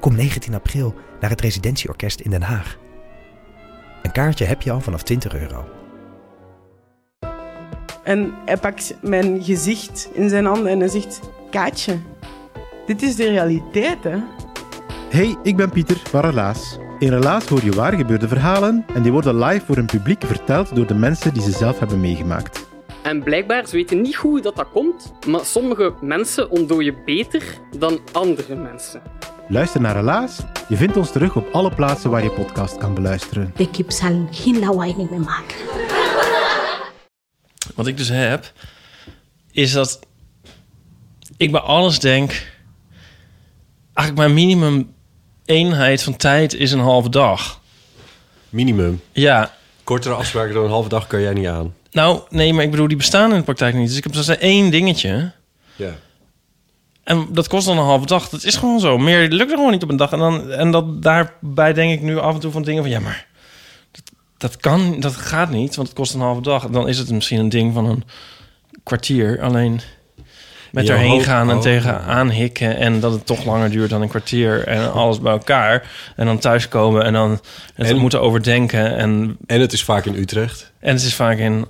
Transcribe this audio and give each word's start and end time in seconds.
Kom 0.00 0.14
19 0.14 0.54
april 0.54 0.94
naar 1.20 1.30
het 1.30 1.40
Residentieorkest 1.40 2.20
in 2.20 2.30
Den 2.30 2.42
Haag. 2.42 2.76
Een 4.02 4.12
kaartje 4.12 4.44
heb 4.44 4.62
je 4.62 4.70
al 4.70 4.80
vanaf 4.80 5.02
20 5.02 5.34
euro. 5.34 5.64
En 8.02 8.34
hij 8.44 8.56
pakt 8.56 8.94
mijn 9.02 9.44
gezicht 9.44 10.08
in 10.12 10.28
zijn 10.28 10.44
handen 10.44 10.72
en 10.72 10.78
hij 10.78 10.88
zegt: 10.88 11.20
Kaatje, 11.50 11.98
dit 12.86 13.02
is 13.02 13.16
de 13.16 13.28
realiteit, 13.28 14.04
hè? 14.04 14.18
Hey, 15.10 15.36
ik 15.42 15.56
ben 15.56 15.70
Pieter 15.70 15.96
van 15.96 16.20
Relaas. 16.20 16.78
In 16.98 17.08
Relaas 17.08 17.46
hoor 17.46 17.64
je 17.64 17.72
waar 17.72 17.92
gebeurde 17.92 18.28
verhalen 18.28 18.84
en 18.94 19.02
die 19.02 19.12
worden 19.12 19.38
live 19.38 19.66
voor 19.66 19.76
een 19.76 19.86
publiek 19.86 20.24
verteld 20.24 20.76
door 20.76 20.86
de 20.86 20.94
mensen 20.94 21.32
die 21.34 21.42
ze 21.42 21.50
zelf 21.50 21.78
hebben 21.78 22.00
meegemaakt. 22.00 22.66
En 23.02 23.22
blijkbaar, 23.22 23.66
ze 23.66 23.76
weten 23.76 24.00
niet 24.00 24.14
hoe 24.14 24.40
dat, 24.40 24.56
dat 24.56 24.70
komt, 24.72 25.12
maar 25.26 25.44
sommige 25.44 25.94
mensen 26.00 26.50
ontdooien 26.50 26.96
beter 27.04 27.42
dan 27.78 28.00
andere 28.12 28.54
mensen. 28.54 29.02
Luister 29.50 29.80
naar 29.80 29.96
Relaas. 29.96 30.38
Je 30.68 30.76
vindt 30.76 30.96
ons 30.96 31.12
terug 31.12 31.36
op 31.36 31.48
alle 31.52 31.74
plaatsen 31.74 32.10
waar 32.10 32.22
je 32.22 32.30
podcast 32.30 32.76
kan 32.76 32.94
beluisteren. 32.94 33.52
De 33.56 33.70
kip 33.70 33.90
zal 33.90 34.28
geen 34.30 34.58
lawaai 34.58 34.94
niet 34.96 35.10
meer 35.10 35.20
maken. 35.20 35.56
Wat 37.74 37.86
ik 37.86 37.96
dus 37.96 38.08
heb, 38.08 38.52
is 39.50 39.72
dat 39.72 40.00
ik 41.36 41.50
bij 41.50 41.60
alles 41.60 41.98
denk... 41.98 42.56
Eigenlijk 43.94 44.28
mijn 44.28 44.46
minimum 44.46 44.94
eenheid 45.44 46.02
van 46.02 46.16
tijd 46.16 46.54
is 46.54 46.72
een 46.72 46.80
halve 46.80 47.08
dag. 47.08 47.60
Minimum. 48.48 49.00
Ja, 49.12 49.54
Kortere 49.84 50.14
afspraken 50.14 50.54
dan 50.54 50.64
een 50.64 50.70
halve 50.70 50.88
dag 50.88 51.06
kan 51.06 51.20
jij 51.20 51.32
niet 51.32 51.46
aan. 51.46 51.74
nou 51.90 52.20
nee, 52.28 52.52
maar 52.52 52.64
ik 52.64 52.70
bedoel, 52.70 52.88
die 52.88 52.96
bestaan 52.96 53.30
in 53.30 53.38
de 53.38 53.44
praktijk 53.44 53.74
niet. 53.74 53.88
Dus 53.88 53.96
ik 53.96 54.04
heb 54.04 54.12
dus 54.12 54.28
één 54.28 54.70
dingetje... 54.70 55.32
Ja. 55.76 55.92
En 57.08 57.26
dat 57.30 57.48
kost 57.48 57.66
dan 57.66 57.78
een 57.78 57.84
halve 57.84 58.06
dag. 58.06 58.28
Dat 58.28 58.44
is 58.44 58.56
gewoon 58.56 58.80
zo. 58.80 58.98
Meer 58.98 59.28
lukt 59.28 59.50
er 59.50 59.56
gewoon 59.56 59.72
niet 59.72 59.82
op 59.82 59.88
een 59.88 59.96
dag. 59.96 60.12
En, 60.12 60.18
dan, 60.18 60.50
en 60.50 60.70
dat, 60.70 61.02
daarbij 61.02 61.72
denk 61.72 61.92
ik 61.92 62.02
nu 62.02 62.18
af 62.18 62.34
en 62.34 62.40
toe 62.40 62.50
van 62.50 62.62
dingen 62.62 62.82
van... 62.82 62.92
Ja, 62.92 63.00
maar 63.00 63.26
dat, 63.90 64.02
dat 64.38 64.56
kan, 64.56 65.00
dat 65.00 65.16
gaat 65.16 65.50
niet, 65.50 65.76
want 65.76 65.88
het 65.88 65.96
kost 65.96 66.14
een 66.14 66.20
halve 66.20 66.40
dag. 66.40 66.66
Dan 66.66 66.88
is 66.88 66.98
het 66.98 67.10
misschien 67.10 67.38
een 67.38 67.48
ding 67.48 67.74
van 67.74 67.86
een 67.86 68.04
kwartier. 68.82 69.40
Alleen 69.42 69.80
met 70.72 70.88
erheen 70.88 71.22
gaan 71.22 71.50
en 71.50 71.56
oh. 71.56 71.62
tegenaan 71.62 72.30
hikken... 72.30 72.76
en 72.76 73.00
dat 73.00 73.12
het 73.12 73.26
toch 73.26 73.44
langer 73.44 73.70
duurt 73.70 73.90
dan 73.90 74.02
een 74.02 74.08
kwartier 74.08 74.66
en 74.66 74.92
alles 74.92 75.20
bij 75.20 75.32
elkaar. 75.32 75.90
En 76.16 76.26
dan 76.26 76.38
thuiskomen 76.38 77.04
en 77.04 77.12
dan 77.12 77.40
het 77.74 77.86
En- 77.86 77.96
moeten 77.96 78.20
overdenken. 78.20 78.96
En, 78.96 79.36
En 79.46 79.60
het 79.60 79.72
is 79.72 79.84
vaak 79.84 80.04
in 80.04 80.14
Utrecht. 80.14 80.72
en 80.80 80.94
het 80.94 81.02
is 81.02 81.14
vaak 81.14 81.38
in 81.38 81.66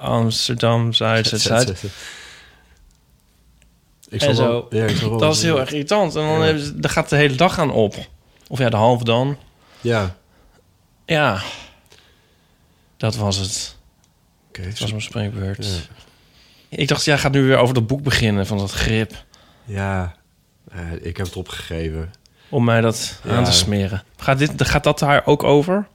Amsterdam, 0.00 0.92
Zuid, 0.92 1.26
Zuid, 1.26 1.40
Zuid. 1.42 1.84
Ik 4.08 4.22
En 4.22 4.34
zo. 4.34 4.48
wel- 4.48 4.66
ja, 4.70 4.84
ik 4.84 4.96
zal 4.96 5.10
wel- 5.10 5.18
Dat 5.28 5.34
is 5.36 5.42
heel 5.42 5.60
erg 5.60 5.70
irritant. 5.70 6.14
En 6.16 6.22
dan 6.22 6.38
Ja. 6.38 6.44
hebben 6.44 6.62
ze, 6.62 6.88
gaat 6.88 7.08
de 7.08 7.16
hele 7.16 7.34
dag 7.34 7.58
aan 7.58 7.70
op. 7.70 7.94
Of 8.48 8.58
ja, 8.58 8.68
de 8.68 8.76
halve 8.76 9.04
dan. 9.04 9.36
Ja. 9.80 10.16
Ja. 11.06 11.40
Dat 12.96 13.16
was 13.16 13.36
het. 13.36 13.76
Oké. 14.48 14.62
Dat 14.68 14.78
was 14.78 14.90
mijn 14.90 15.02
spreekbeurt. 15.02 15.66
Ja. 15.66 16.76
Ik 16.78 16.88
dacht, 16.88 17.04
jij 17.04 17.18
gaat 17.18 17.32
nu 17.32 17.42
weer 17.42 17.56
over 17.56 17.74
dat 17.74 17.86
boek 17.86 18.02
beginnen 18.02 18.46
van 18.46 18.58
dat 18.58 18.70
grip. 18.70 19.12
Ja. 19.64 20.14
Eh, 20.72 20.92
ik 21.00 21.16
heb 21.16 21.26
het 21.26 21.36
opgegeven. 21.36 22.10
Om 22.48 22.64
mij 22.64 22.80
dat 22.80 23.20
Ja. 23.24 23.36
aan 23.36 23.44
te 23.44 23.52
smeren. 23.52 24.02
Gaat, 24.16 24.38
dit, 24.38 24.52
gaat 24.68 24.84
dat 24.84 24.98
daar 24.98 25.26
ook 25.26 25.42
over? 25.42 25.88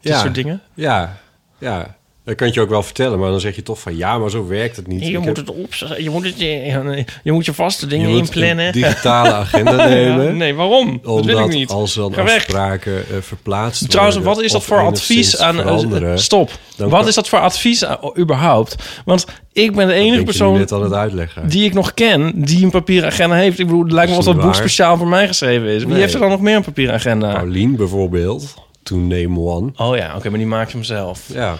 Dit 0.00 0.12
Ja. 0.12 0.20
soort 0.20 0.34
dingen? 0.34 0.62
Ja. 0.74 1.18
Ja. 1.58 1.96
Dat 2.28 2.36
kan 2.36 2.50
je 2.52 2.60
ook 2.60 2.68
wel 2.68 2.82
vertellen, 2.82 3.18
maar 3.18 3.30
dan 3.30 3.40
zeg 3.40 3.56
je 3.56 3.62
toch 3.62 3.80
van 3.80 3.96
ja, 3.96 4.18
maar 4.18 4.30
zo 4.30 4.46
werkt 4.46 4.76
het 4.76 4.86
niet. 4.86 5.00
Je 5.06 5.10
Ik 5.10 5.16
moet 5.16 5.26
heb- 5.26 5.36
het 5.36 5.50
op, 5.50 5.74
je 5.98 6.10
moet 6.10 6.24
het, 6.24 6.38
je, 6.40 7.04
je 7.22 7.32
moet 7.32 7.44
je 7.44 7.52
vaste 7.52 7.86
dingen 7.86 8.08
je 8.08 8.16
moet 8.16 8.34
inplannen. 8.34 8.66
een 8.66 8.72
digitale 8.72 9.32
agenda 9.32 9.76
nemen. 9.88 10.24
Ja, 10.24 10.30
nee, 10.32 10.54
waarom? 10.54 11.00
Dat 11.02 11.24
wil 11.24 11.28
ik 11.28 11.34
Omdat 11.34 11.48
niet. 11.50 11.70
als 11.70 11.94
dan 11.94 12.14
afspraken 12.16 12.92
eh, 12.92 13.16
verplaatst 13.20 13.90
Trouwens, 13.90 14.16
worden 14.16 14.34
wat 14.34 14.44
is 14.44 14.52
dat 14.52 14.64
voor 14.64 14.78
advies 14.80 15.38
aan... 15.38 16.18
stop. 16.18 16.50
dan 16.76 16.88
Wat 16.88 16.98
kan- 17.00 17.08
is 17.08 17.14
dat 17.14 17.28
voor 17.28 17.38
advies 17.40 17.84
aan- 17.84 17.98
überhaupt? 18.18 18.74
Want 19.04 19.26
ik 19.52 19.74
ben 19.74 19.86
de 19.86 19.92
enige 19.92 20.22
persoon 20.24 20.58
net 20.58 20.72
aan 20.72 20.82
het 20.82 20.92
uitleggen. 20.92 21.48
die 21.48 21.64
ik 21.64 21.74
nog 21.74 21.94
ken 21.94 22.32
die 22.34 22.64
een 22.64 22.70
papieren 22.70 23.08
agenda 23.08 23.36
heeft. 23.36 23.58
Ik 23.58 23.66
bedoel, 23.66 23.82
het 23.82 23.92
lijkt 23.92 24.10
me 24.10 24.16
alsof 24.16 24.34
dat 24.34 24.44
boek 24.44 24.54
speciaal 24.54 24.96
voor 24.96 25.08
mij 25.08 25.26
geschreven 25.26 25.66
is. 25.68 25.78
Wie 25.82 25.92
Nee. 25.92 26.00
heeft 26.00 26.14
er 26.14 26.20
dan 26.20 26.30
nog 26.30 26.40
meer 26.40 26.56
een 26.56 26.62
papieren 26.64 26.94
agenda? 26.94 27.32
Paulien 27.32 27.76
bijvoorbeeld, 27.76 28.54
to 28.82 28.96
name 28.96 29.38
one. 29.38 29.70
Oh 29.76 29.96
ja, 29.96 30.12
oké, 30.16 30.28
maar 30.28 30.38
die 30.38 30.48
maakt 30.48 30.72
hem 30.72 30.82
zelf. 30.84 31.20
Ja. 31.32 31.56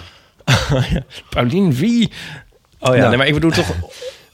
Paulien, 1.31 1.75
wie? 1.75 2.11
Oh 2.81 2.95
ja, 2.95 2.97
Nou. 2.97 3.09
nee, 3.09 3.17
maar 3.19 3.27
ik 3.27 3.35
bedoel 3.35 3.51
toch... 3.51 3.73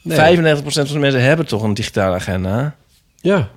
Nee. 0.03 0.37
95% 0.37 0.59
van 0.63 0.85
de 0.85 0.99
mensen 0.99 1.23
hebben 1.23 1.47
toch 1.47 1.63
een 1.63 1.75
digitale 1.75 2.15
agenda? 2.15 2.77
Ja. 3.21 3.51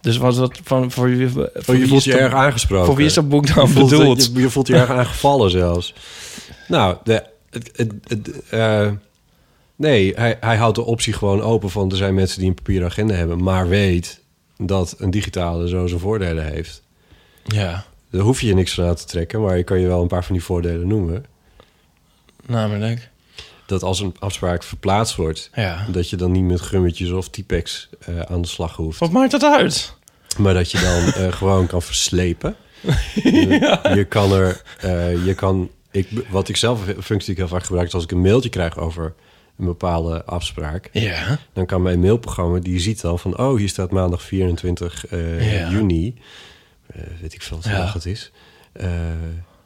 Dus 0.00 0.16
wat 0.16 0.32
is 0.32 0.38
dat 0.38 0.58
van, 0.64 0.90
voor 0.90 1.08
wie... 1.16 1.28
Voor 1.54 1.76
je 1.76 1.86
voelt 1.86 2.04
je 2.04 2.10
dat- 2.10 2.20
erg 2.20 2.32
aangesproken. 2.32 2.86
Voor 2.86 2.96
wie 2.96 3.06
is 3.06 3.14
dat 3.14 3.28
boek 3.28 3.54
dan 3.54 3.66
je 3.66 3.70
voelt, 3.72 3.90
bedoeld? 3.90 4.30
Je, 4.34 4.40
je 4.40 4.50
voelt 4.50 4.66
je 4.66 4.74
erg 4.76 4.90
aangevallen 4.90 5.50
zelfs. 5.50 5.94
Nou, 6.68 6.96
de, 7.04 7.22
het, 7.50 7.70
het, 7.76 7.92
het, 8.08 8.48
eh, 8.48 8.90
nee, 9.76 10.12
hij, 10.14 10.36
hij 10.40 10.56
houdt 10.56 10.74
de 10.76 10.84
optie 10.84 11.12
gewoon 11.12 11.42
open 11.42 11.70
van... 11.70 11.90
er 11.90 11.96
zijn 11.96 12.14
mensen 12.14 12.38
die 12.38 12.48
een 12.48 12.54
papieren 12.54 12.88
agenda 12.88 13.14
hebben... 13.14 13.42
maar 13.42 13.68
weet 13.68 14.20
dat 14.58 14.94
een 14.98 15.10
digitale 15.10 15.68
zo 15.68 15.86
zijn 15.86 16.00
voordelen 16.00 16.44
heeft. 16.44 16.82
Ja, 17.44 17.84
Daar 18.10 18.22
hoef 18.22 18.40
je 18.40 18.46
je 18.46 18.54
niks 18.54 18.74
van 18.74 18.84
aan 18.84 18.94
te 18.94 19.04
trekken... 19.04 19.42
maar 19.42 19.56
je 19.56 19.64
kan 19.64 19.80
je 19.80 19.86
wel 19.86 20.02
een 20.02 20.08
paar 20.08 20.24
van 20.24 20.34
die 20.34 20.44
voordelen 20.44 20.88
noemen. 20.88 21.24
Namelijk. 22.48 23.08
Dat 23.66 23.82
als 23.82 24.00
een 24.00 24.14
afspraak 24.18 24.62
verplaatst 24.62 25.16
wordt... 25.16 25.50
Ja. 25.54 25.86
dat 25.90 26.10
je 26.10 26.16
dan 26.16 26.32
niet 26.32 26.44
met 26.44 26.60
gummetjes 26.60 27.10
of 27.10 27.28
typex 27.28 27.88
eh, 28.00 28.20
aan 28.20 28.42
de 28.42 28.48
slag 28.48 28.76
hoeft. 28.76 28.98
Wat 28.98 29.10
maakt 29.10 29.30
dat 29.30 29.42
uit? 29.42 29.94
Maar 30.38 30.54
dat 30.54 30.70
je 30.70 30.78
dan 30.78 31.24
eh, 31.24 31.32
gewoon 31.38 31.66
kan 31.66 31.82
verslepen. 31.82 32.56
je, 33.14 33.90
je 33.94 34.04
kan 34.08 34.32
er, 34.32 34.62
eh, 34.80 35.24
je 35.26 35.34
kan, 35.34 35.70
ik, 35.90 36.08
wat 36.28 36.48
ik 36.48 36.56
zelf, 36.56 36.80
functie 37.02 37.34
heel 37.34 37.48
vaak 37.48 37.64
gebruik, 37.64 37.86
is 37.86 37.94
als 37.94 38.04
ik 38.04 38.10
een 38.10 38.20
mailtje 38.20 38.48
krijg 38.48 38.78
over 38.78 39.14
een 39.58 39.64
bepaalde 39.64 40.24
afspraak, 40.24 40.88
Ja. 40.92 41.38
dan 41.52 41.66
kan 41.66 41.82
mijn 41.82 42.00
mailprogramma, 42.00 42.58
die 42.58 42.80
ziet 42.80 43.00
dan 43.00 43.18
van, 43.18 43.38
oh, 43.38 43.56
hier 43.58 43.68
staat 43.68 43.90
maandag 43.90 44.22
24 44.22 45.06
eh, 45.06 45.52
Ja. 45.60 45.70
juni, 45.70 46.14
weet 47.20 47.34
ik 47.34 47.42
veel 47.42 47.56
wat 47.56 47.66
Ja. 47.66 47.76
dag 47.76 47.92
het 47.92 48.06
is. 48.06 48.30
Eh, 48.72 48.88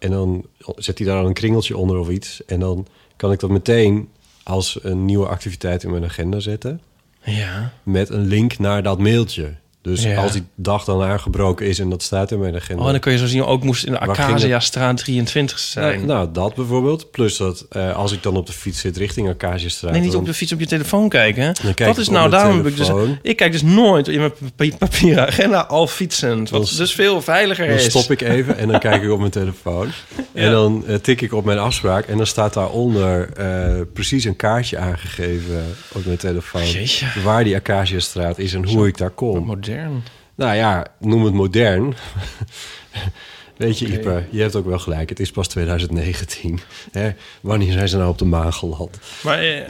en 0.00 0.10
dan 0.10 0.44
zet 0.76 0.98
hij 0.98 1.06
daar 1.06 1.16
dan 1.16 1.26
een 1.26 1.32
kringeltje 1.32 1.76
onder 1.76 1.98
of 1.98 2.08
iets. 2.08 2.44
En 2.44 2.60
dan 2.60 2.86
kan 3.16 3.32
ik 3.32 3.40
dat 3.40 3.50
meteen 3.50 4.08
als 4.42 4.78
een 4.82 5.04
nieuwe 5.04 5.26
activiteit 5.26 5.82
in 5.82 5.90
mijn 5.90 6.04
agenda 6.04 6.40
zetten 6.40 6.80
Ja. 7.24 7.72
met 7.82 8.08
een 8.08 8.26
link 8.26 8.58
naar 8.58 8.82
dat 8.82 8.98
mailtje. 8.98 9.54
Dus 9.82 10.02
Ja. 10.02 10.22
als 10.22 10.32
die 10.32 10.42
dag 10.54 10.84
dan 10.84 11.02
aangebroken 11.02 11.66
is 11.66 11.78
en 11.78 11.90
dat 11.90 12.02
staat 12.02 12.30
in 12.30 12.38
mijn 12.38 12.54
agenda. 12.54 12.80
Oh, 12.80 12.86
en 12.86 12.92
dan 12.92 13.00
kun 13.00 13.12
je 13.12 13.18
zo 13.18 13.26
zien, 13.26 13.44
ook 13.44 13.62
moest 13.64 13.84
in 13.84 13.92
de 13.92 13.98
Acacia 14.00 14.60
straat 14.60 14.96
23 14.96 15.58
zijn. 15.58 15.94
nou, 15.94 16.06
nou, 16.06 16.28
dat 16.32 16.54
bijvoorbeeld. 16.54 17.10
Plus 17.10 17.36
dat 17.36 17.66
eh, 17.70 17.96
als 17.96 18.12
ik 18.12 18.22
dan 18.22 18.36
op 18.36 18.46
de 18.46 18.52
fiets 18.52 18.80
zit 18.80 18.96
richting 18.96 19.28
Acaciastraat... 19.28 19.92
Nee, 19.92 20.00
niet 20.00 20.10
dan- 20.12 20.20
op 20.20 20.26
de 20.26 20.34
fiets 20.34 20.52
op 20.52 20.60
je 20.60 20.66
telefoon 20.66 21.08
kijken. 21.08 21.54
kijk 21.74 21.76
Dat 21.78 21.98
is 21.98 22.08
nou, 22.08 22.30
daarom 22.30 22.56
heb 22.56 22.66
ik 22.66 22.76
dus... 22.76 22.90
Ik 23.22 23.36
kijk 23.36 23.52
dus 23.52 23.62
nooit 23.62 24.08
in 24.08 24.18
mijn 24.18 24.32
pa- 24.56 24.76
papieren 24.78 25.26
agenda 25.26 25.60
al 25.60 25.86
fietsend. 25.86 26.50
Wat 26.50 26.66
Dan- 26.68 26.76
dus 26.76 26.92
veel 26.94 27.22
veiliger 27.22 27.66
Dan 27.66 27.76
is. 27.76 27.84
stop 27.84 28.10
ik 28.10 28.20
even 28.20 28.56
en 28.56 28.68
dan 28.68 28.80
kijk 28.80 29.02
ik 29.02 29.10
op 29.10 29.18
mijn 29.18 29.30
telefoon. 29.30 29.88
En 30.32 30.50
dan 30.50 30.84
eh, 30.86 30.94
tik 30.94 31.20
ik 31.20 31.32
op 31.32 31.44
mijn 31.44 31.58
afspraak. 31.58 32.06
En 32.06 32.16
dan 32.16 32.26
staat 32.26 32.54
daaronder 32.54 33.28
eh, 33.32 33.80
precies 33.92 34.24
een 34.24 34.36
kaartje 34.36 34.78
aangegeven 34.78 35.64
op 35.92 36.04
mijn 36.04 36.16
telefoon. 36.18 36.66
Jeetje. 36.70 37.06
Waar 37.24 37.44
die 37.44 37.56
Acaciastraat 37.56 38.38
is 38.38 38.54
en 38.54 38.64
hoe 38.68 38.86
ik 38.86 38.98
daar 38.98 39.10
kom. 39.10 39.58
Modern. 39.70 40.02
Nou 40.34 40.54
ja, 40.56 40.86
noem 41.00 41.24
het 41.24 41.34
modern. 41.34 41.94
Weet 43.56 43.78
je, 43.78 43.86
Ipe, 43.86 44.24
je 44.30 44.40
hebt 44.40 44.56
ook 44.56 44.66
wel 44.66 44.78
gelijk. 44.78 45.08
Het 45.08 45.20
is 45.20 45.30
pas 45.30 45.48
2019. 45.48 46.60
Hè? 46.92 47.10
Wanneer 47.40 47.72
zijn 47.72 47.88
ze 47.88 47.96
nou 47.96 48.08
op 48.08 48.18
de 48.18 48.24
maan 48.24 48.52
geland? 48.52 48.98
Maar 49.22 49.38
eh, 49.42 49.62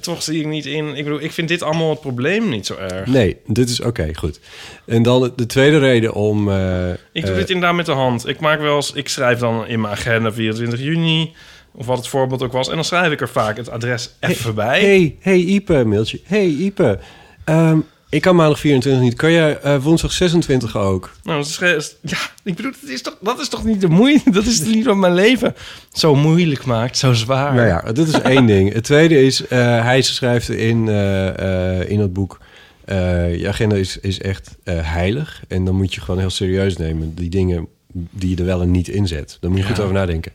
toch 0.00 0.22
zie 0.22 0.40
ik 0.40 0.46
niet 0.46 0.66
in... 0.66 0.96
Ik 0.96 1.04
bedoel, 1.04 1.20
ik 1.22 1.32
vind 1.32 1.48
dit 1.48 1.62
allemaal 1.62 1.90
het 1.90 2.00
probleem 2.00 2.48
niet 2.48 2.66
zo 2.66 2.74
erg. 2.76 3.06
Nee, 3.06 3.36
dit 3.46 3.68
is 3.68 3.80
oké, 3.80 4.14
goed. 4.14 4.40
En 4.86 5.02
dan 5.02 5.32
de 5.36 5.46
tweede 5.46 5.78
reden 5.78 6.12
om... 6.12 6.50
eh, 6.50 6.90
Ik 6.90 7.22
doe 7.24 7.30
eh, 7.30 7.36
dit 7.36 7.50
inderdaad 7.50 7.76
met 7.76 7.86
de 7.86 7.92
hand. 7.92 8.28
Ik 8.28 8.40
maak 8.40 8.60
wel 8.60 8.76
eens... 8.76 8.92
Ik 8.92 9.08
schrijf 9.08 9.38
dan 9.38 9.66
in 9.66 9.80
mijn 9.80 9.92
agenda 9.92 10.32
24 10.32 10.80
juni... 10.80 11.32
Of 11.76 11.86
wat 11.86 11.96
het 11.98 12.08
voorbeeld 12.08 12.42
ook 12.42 12.52
was. 12.52 12.68
En 12.68 12.74
dan 12.74 12.84
schrijf 12.84 13.12
ik 13.12 13.20
er 13.20 13.28
vaak 13.28 13.56
het 13.56 13.70
adres 13.70 14.10
even 14.20 14.54
bij. 14.54 14.80
Hey, 14.80 15.16
hey 15.20 15.38
Ipe, 15.38 15.84
mailtje. 15.84 16.20
Hey 16.24 16.46
Ipe, 16.46 16.98
ehm, 17.44 17.78
Ik 18.14 18.20
kan 18.20 18.36
maandag 18.36 18.58
24 18.60 19.02
niet. 19.02 19.14
Kan 19.14 19.32
jij 19.32 19.58
eh, 19.60 19.82
woensdag 19.82 20.12
26 20.12 20.76
ook? 20.76 21.10
Nou, 21.22 21.38
dat 21.38 21.46
is, 21.46 21.96
ja, 22.00 22.18
ik 22.42 22.54
bedoel, 22.54 22.72
dat 22.80 22.90
is 22.90 23.02
toch, 23.02 23.16
dat 23.20 23.40
is 23.40 23.48
toch 23.48 23.64
niet 23.64 23.80
de 23.80 23.88
moeite? 23.88 24.30
Dat 24.38 24.44
is 24.44 24.60
niet 24.60 24.84
wat 24.84 24.96
mijn 24.96 25.14
leven 25.14 25.54
zo 25.92 26.14
moeilijk 26.14 26.64
maakt, 26.64 26.98
zo 26.98 27.12
zwaar. 27.12 27.54
Nou 27.54 27.66
ja, 27.66 27.92
dit 27.92 28.08
is 28.08 28.20
één 28.20 28.46
ding. 28.46 28.72
Het 28.72 28.84
tweede 28.84 29.24
is, 29.24 29.46
eh, 29.46 29.58
hij 29.82 30.02
schrijft 30.02 30.48
in, 30.48 30.88
eh, 30.88 31.80
eh, 31.80 31.90
in 31.90 32.00
het 32.00 32.12
boek... 32.12 32.40
je 32.86 33.44
agenda 33.48 33.76
is, 33.76 33.98
is 33.98 34.20
echt 34.20 34.56
heilig. 34.64 35.42
En 35.48 35.64
dan 35.64 35.74
moet 35.74 35.94
je 35.94 36.00
gewoon 36.00 36.20
heel 36.20 36.30
serieus 36.30 36.76
nemen. 36.76 37.14
Die 37.14 37.30
dingen 37.30 37.68
die 37.92 38.30
je 38.30 38.36
er 38.36 38.44
wel 38.44 38.62
en 38.62 38.70
niet 38.70 38.88
inzet. 38.88 39.36
Daar 39.40 39.50
moet 39.50 39.60
je 39.60 39.66
Ja. 39.66 39.74
goed 39.74 39.82
over 39.82 39.94
nadenken. 39.94 40.32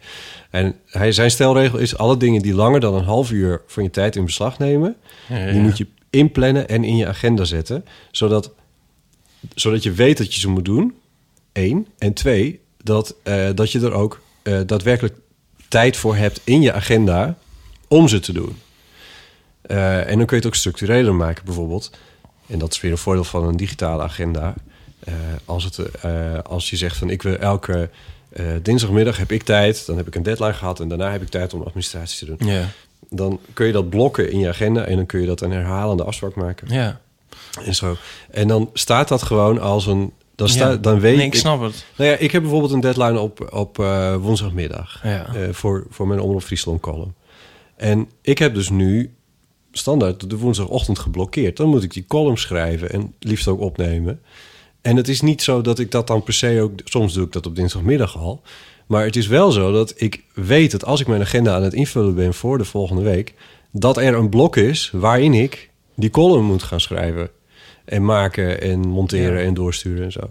En 0.49 0.75
hij, 0.85 1.11
zijn 1.11 1.31
stelregel 1.31 1.77
is... 1.77 1.97
alle 1.97 2.17
dingen 2.17 2.41
die 2.41 2.53
langer 2.53 2.79
dan 2.79 2.93
een 2.93 3.03
half 3.03 3.31
uur 3.31 3.61
van 3.67 3.83
je 3.83 3.89
tijd 3.89 4.15
in 4.15 4.25
beslag 4.25 4.57
nemen... 4.57 4.95
Ja, 5.27 5.37
ja, 5.37 5.51
die 5.51 5.61
moet 5.61 5.77
je 5.77 5.87
inplannen 6.09 6.67
en 6.67 6.83
in 6.83 6.95
je 6.95 7.07
agenda 7.07 7.43
zetten. 7.43 7.85
Zodat, 8.11 8.51
zodat 9.55 9.83
je 9.83 9.91
weet 9.91 10.17
dat 10.17 10.33
je 10.33 10.39
ze 10.39 10.49
moet 10.49 10.65
doen. 10.65 10.95
Eén. 11.53 11.87
En 11.97 12.13
twee, 12.13 12.59
dat, 12.83 13.15
eh, 13.23 13.49
dat 13.55 13.71
je 13.71 13.79
er 13.79 13.93
ook 13.93 14.21
eh, 14.41 14.59
daadwerkelijk 14.65 15.15
tijd 15.67 15.97
voor 15.97 16.15
hebt 16.15 16.41
in 16.43 16.61
je 16.61 16.73
agenda 16.73 17.37
om 17.87 18.07
ze 18.07 18.19
te 18.19 18.33
doen. 18.33 18.57
Eh, 19.61 20.09
en 20.09 20.17
dan 20.17 20.25
kun 20.25 20.37
je 20.37 20.43
het 20.43 20.45
ook 20.45 20.55
structureler 20.55 21.15
maken, 21.15 21.45
bijvoorbeeld. 21.45 21.91
En 22.47 22.59
dat 22.59 22.73
is 22.73 22.81
weer 22.81 22.91
een 22.91 22.97
voordeel 22.97 23.23
van 23.23 23.47
een 23.47 23.57
digitale 23.57 24.03
agenda. 24.03 24.53
Als, 25.45 25.63
het, 25.63 26.03
als 26.45 26.69
je 26.69 26.77
zegt 26.77 26.97
van 26.97 27.09
ik 27.09 27.21
wil 27.21 27.35
elke 27.35 27.89
dinsdagmiddag 28.61 29.17
heb 29.17 29.31
ik 29.31 29.43
tijd, 29.43 29.85
dan 29.85 29.97
heb 29.97 30.07
ik 30.07 30.15
een 30.15 30.23
deadline 30.23 30.53
gehad 30.53 30.79
en 30.79 30.87
daarna 30.87 31.11
heb 31.11 31.21
ik 31.21 31.29
tijd 31.29 31.53
om 31.53 31.61
administratie 31.61 32.27
te 32.27 32.35
doen. 32.35 32.47
Dan 33.09 33.39
kun 33.53 33.65
je 33.65 33.71
dat 33.71 33.89
blokken 33.89 34.31
in 34.31 34.39
je 34.39 34.47
agenda 34.47 34.83
en 34.85 34.95
dan 34.95 35.05
kun 35.05 35.19
je 35.19 35.25
dat 35.27 35.41
een 35.41 35.51
herhalende 35.51 36.03
afspraak 36.03 36.35
maken. 36.35 36.67
ja. 36.73 36.99
En 37.65 37.75
zo. 37.75 37.95
En 38.31 38.47
dan 38.47 38.69
staat 38.73 39.07
dat 39.07 39.21
gewoon 39.23 39.59
als 39.61 39.85
een. 39.85 40.11
Dan, 40.35 40.49
sta, 40.49 40.69
Ja. 40.69 40.75
dan 40.75 40.99
weet 40.99 41.17
Nee, 41.17 41.25
ik 41.25 41.35
snap 41.35 41.61
het. 41.61 41.85
Nou 41.95 42.09
ja, 42.09 42.15
ik 42.17 42.31
heb 42.31 42.41
bijvoorbeeld 42.41 42.71
een 42.71 42.79
deadline 42.79 43.19
op, 43.19 43.53
op 43.53 43.79
eh, 43.79 44.15
woensdagmiddag. 44.15 44.99
Ja. 45.03 45.33
eh, 45.35 45.49
voor, 45.51 45.85
voor 45.89 46.07
mijn 46.07 46.19
Omroep 46.19 46.41
Friesland 46.43 46.81
column. 46.81 47.13
En 47.75 48.09
ik 48.21 48.37
heb 48.37 48.53
dus 48.53 48.69
nu 48.69 49.13
standaard 49.71 50.29
de 50.29 50.37
woensdagochtend 50.37 50.99
geblokkeerd. 50.99 51.57
Dan 51.57 51.67
moet 51.67 51.83
ik 51.83 51.93
die 51.93 52.05
column 52.07 52.37
schrijven 52.37 52.91
en 52.91 53.13
liefst 53.19 53.47
ook 53.47 53.59
opnemen. 53.59 54.21
En 54.81 54.95
het 54.95 55.07
is 55.07 55.21
niet 55.21 55.41
zo 55.41 55.61
dat 55.61 55.79
ik 55.79 55.91
dat 55.91 56.07
dan 56.07 56.23
per 56.23 56.33
se 56.33 56.59
ook... 56.61 56.71
Soms 56.83 57.13
doe 57.13 57.25
ik 57.25 57.31
dat 57.31 57.45
op 57.45 57.55
dinsdagmiddag 57.55 58.17
al. 58.17 58.41
Maar 58.89 59.03
het 59.05 59.15
is 59.15 59.27
wel 59.27 59.51
zo 59.51 59.71
dat 59.71 59.93
ik 59.95 60.23
weet 60.33 60.71
dat 60.71 60.85
als 60.85 61.01
ik 61.01 61.07
mijn 61.07 61.21
agenda 61.21 61.55
aan 61.55 61.63
het 61.63 61.73
invullen 61.73 62.15
ben 62.15 62.33
voor 62.33 62.57
de 62.57 62.65
volgende 62.65 63.01
week... 63.01 63.33
dat 63.71 63.97
er 63.97 64.13
een 64.15 64.29
blok 64.29 64.55
is 64.55 64.91
waarin 64.93 65.33
ik 65.33 65.69
die 65.95 66.09
column 66.09 66.45
moet 66.45 66.63
gaan 66.63 66.79
schrijven. 66.79 67.29
En 67.85 68.05
maken 68.05 68.61
en 68.61 68.79
monteren 68.79 69.39
Ja. 69.39 69.45
en 69.45 69.53
doorsturen 69.53 70.03
en 70.03 70.11
zo. 70.11 70.29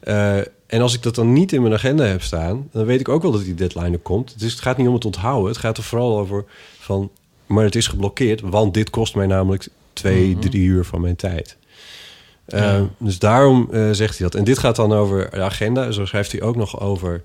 Eh, 0.00 0.36
en 0.66 0.80
als 0.80 0.94
ik 0.94 1.02
dat 1.02 1.14
dan 1.14 1.32
niet 1.32 1.52
in 1.52 1.62
mijn 1.62 1.74
agenda 1.74 2.04
heb 2.04 2.22
staan... 2.22 2.68
dan 2.72 2.84
weet 2.84 3.00
ik 3.00 3.08
ook 3.08 3.22
wel 3.22 3.32
dat 3.32 3.44
die 3.44 3.54
deadline 3.54 3.90
er 3.90 3.98
komt. 3.98 4.38
Dus 4.40 4.52
het 4.52 4.60
gaat 4.60 4.76
niet 4.76 4.88
om 4.88 4.94
het 4.94 5.04
onthouden. 5.04 5.48
Het 5.48 5.58
gaat 5.60 5.76
er 5.76 5.82
vooral 5.82 6.18
over 6.18 6.44
van... 6.78 7.10
maar 7.46 7.64
het 7.64 7.74
is 7.76 7.86
geblokkeerd, 7.86 8.40
want 8.40 8.74
dit 8.74 8.90
kost 8.90 9.14
mij 9.14 9.26
namelijk 9.26 9.68
twee, 9.92 10.38
drie 10.38 10.62
uur 10.64 10.84
van 10.84 11.00
mijn 11.00 11.16
tijd. 11.16 11.56
Eh, 12.44 12.60
Ja. 12.60 12.88
Dus 12.98 13.18
daarom 13.18 13.68
eh, 13.72 13.90
zegt 13.90 14.18
hij 14.18 14.28
dat. 14.28 14.38
En 14.38 14.44
dit 14.44 14.58
gaat 14.58 14.76
dan 14.76 14.92
over 14.92 15.30
de 15.30 15.42
agenda. 15.42 15.90
Zo 15.90 16.04
schrijft 16.06 16.32
hij 16.32 16.42
ook 16.42 16.56
nog 16.56 16.80
over 16.80 17.22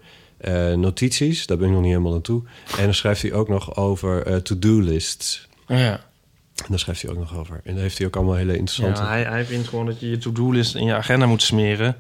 notities. 0.76 1.46
Daar 1.46 1.58
ben 1.58 1.68
ik 1.68 1.74
nog 1.74 1.82
niet 1.82 1.92
helemaal 1.92 2.14
aan 2.14 2.22
toe. 2.22 2.44
En 2.78 2.84
dan 2.84 2.94
schrijft 2.94 3.22
hij 3.22 3.34
ook 3.34 3.48
nog 3.48 3.76
over 3.76 4.26
eh, 4.26 4.36
to-do 4.36 4.80
lists. 4.80 5.48
Ja. 5.68 5.92
En 6.56 6.66
daar 6.70 6.80
schrijft 6.80 7.02
hij 7.02 7.12
ook 7.12 7.18
nog 7.18 7.38
over. 7.38 7.62
En 7.64 7.74
daar 7.74 7.82
heeft 7.82 7.98
hij 7.98 8.08
ook 8.08 8.16
allemaal 8.16 8.36
hele 8.36 8.58
interessante... 8.58 9.02
Ja, 9.02 9.08
hij, 9.08 9.24
hij 9.24 9.46
vindt 9.46 9.68
gewoon 9.68 9.86
dat 9.86 10.00
je 10.00 10.10
je 10.10 10.18
to-do-list 10.18 10.76
in 10.76 10.86
je 10.86 10.94
agenda 10.94 11.26
moet 11.26 11.42
smeren. 11.42 11.98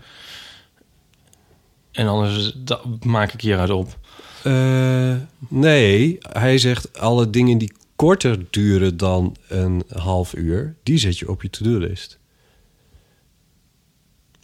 En 1.91 2.07
anders 2.07 2.53
da- 2.57 2.81
maak 3.05 3.33
ik 3.33 3.41
hieruit 3.41 3.69
op. 3.69 3.97
Eh, 4.43 5.15
nee, 5.47 6.17
hij 6.21 6.57
zegt 6.57 6.99
alle 6.99 7.29
dingen 7.29 7.57
die 7.57 7.73
korter 7.95 8.45
duren 8.49 8.97
dan 8.97 9.35
een 9.47 9.83
half 9.97 10.35
uur... 10.35 10.75
die 10.83 10.97
zet 10.97 11.19
je 11.19 11.29
op 11.29 11.41
je 11.41 11.49
to-do-list. 11.49 12.19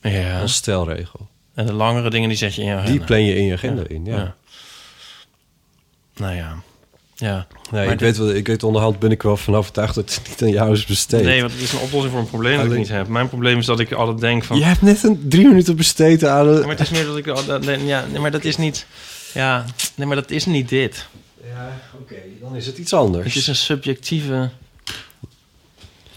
Ja. 0.02 0.42
Als 0.42 0.54
stelregel. 0.54 1.29
En 1.60 1.66
de 1.66 1.74
langere 1.74 2.10
dingen 2.10 2.30
die 2.30 2.38
zet 2.38 2.56
je 2.56 2.62
in 2.62 2.68
je 2.68 2.74
agenda. 2.74 2.92
Die 2.92 3.00
plan 3.04 3.24
je 3.24 3.36
in 3.36 3.44
je 3.46 3.54
agenda 3.54 3.82
in, 3.88 4.06
ja. 4.06 4.36
Nou 6.16 6.36
ja. 6.36 6.56
Ja. 7.16 7.48
Nee, 7.72 7.84
ik, 7.84 7.90
dit- 7.90 8.00
weet 8.00 8.18
wel, 8.18 8.30
ik 8.36 8.48
weet 8.48 8.64
onderhand 8.64 9.00
ben 9.00 9.12
ik 9.12 9.22
wel 9.22 9.38
van 9.38 9.56
overtuigd 9.56 9.96
dat 9.96 10.14
het 10.16 10.28
niet 10.30 10.42
aan 10.42 10.50
jou 10.50 10.72
is 10.72 10.86
besteed. 10.86 11.24
Nee, 11.24 11.40
want 11.42 11.54
het 11.54 11.62
is 11.62 11.72
een 11.74 11.80
oplossing 11.80 12.12
voor 12.14 12.22
een 12.22 12.30
probleem 12.30 12.58
dat 12.58 12.72
ik 12.72 12.78
niet 12.78 12.90
heb. 12.90 13.08
Mijn 13.08 13.30
probleem 13.30 13.58
is 13.58 13.66
dat 13.66 13.80
ik 13.80 13.92
altijd 13.92 14.20
denk 14.20 14.44
van... 14.44 14.58
Je 14.58 14.64
hebt 14.64 14.82
net 14.82 15.04
een 15.04 15.26
drie 15.30 15.48
minuten 15.48 15.76
besteed 15.76 16.24
aan... 16.24 16.60
Maar 16.60 16.70
het 16.70 16.80
is 16.80 16.90
meer 16.90 17.06
dat 17.06 17.18
ik... 17.18 17.26
dat- 17.26 17.64
Ja, 17.86 18.06
nee, 18.12 18.20
maar 18.20 18.32
dat 18.32 18.44
is 18.44 18.58
niet... 18.58 18.86
Ja, 19.34 19.66
nee, 19.96 20.08
maar 20.08 20.16
dat 20.16 20.32
is 20.32 20.46
niet 20.46 20.70
dit. 20.70 21.08
Ja, 21.54 21.78
oké, 22.02 22.16
dan 22.42 22.56
is 22.56 22.66
het 22.66 22.78
iets 22.78 22.94
anders. 22.94 23.26
Het 23.26 23.36
is 23.36 23.48
een 23.48 23.56
subjectieve 23.56 24.50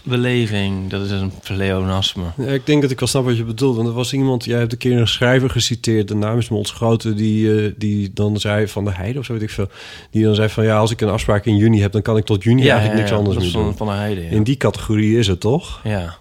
beleving. 0.03 0.89
Dat 0.89 1.01
is 1.01 1.11
een 1.11 1.31
pleonasme. 1.43 2.23
Ja, 2.37 2.47
ik 2.47 2.65
denk 2.65 2.81
dat 2.81 2.91
ik 2.91 2.99
wel 2.99 3.07
snap 3.07 3.25
wat 3.25 3.37
je 3.37 3.43
bedoelt. 3.43 3.75
Want 3.75 3.87
er 3.87 3.93
was 3.93 4.13
iemand, 4.13 4.45
jij 4.45 4.59
hebt 4.59 4.71
een 4.71 4.77
keer 4.77 4.97
een 4.97 5.07
schrijver 5.07 5.49
geciteerd, 5.49 6.07
de 6.07 6.15
naam 6.15 6.37
is 6.37 6.49
me 6.49 6.57
ontschoten, 6.57 7.15
die, 7.15 7.63
eh, 7.65 7.71
die 7.77 8.11
dan 8.13 8.39
zei 8.39 8.67
van 8.67 8.85
de 8.85 8.91
Heide 8.91 9.19
of 9.19 9.25
zo 9.25 9.33
weet 9.33 9.41
ik 9.41 9.49
veel. 9.49 9.67
Die 10.11 10.23
dan 10.23 10.35
zei 10.35 10.49
van 10.49 10.63
ja, 10.63 10.77
als 10.77 10.91
ik 10.91 11.01
een 11.01 11.09
afspraak 11.09 11.45
in 11.45 11.55
juni 11.57 11.81
heb, 11.81 11.91
dan 11.91 12.01
kan 12.01 12.17
ik 12.17 12.25
tot 12.25 12.43
juni 12.43 12.69
eigenlijk 12.69 12.99
niks 12.99 13.11
anders 13.11 13.37
meer 13.37 13.51
doen. 13.51 13.77
van 13.77 13.87
de 13.87 13.93
heide, 13.93 14.21
ja. 14.23 14.29
In 14.29 14.43
die 14.43 14.57
categorie 14.57 15.17
is 15.17 15.27
het 15.27 15.39
toch? 15.39 15.79
Ja. 15.83 16.17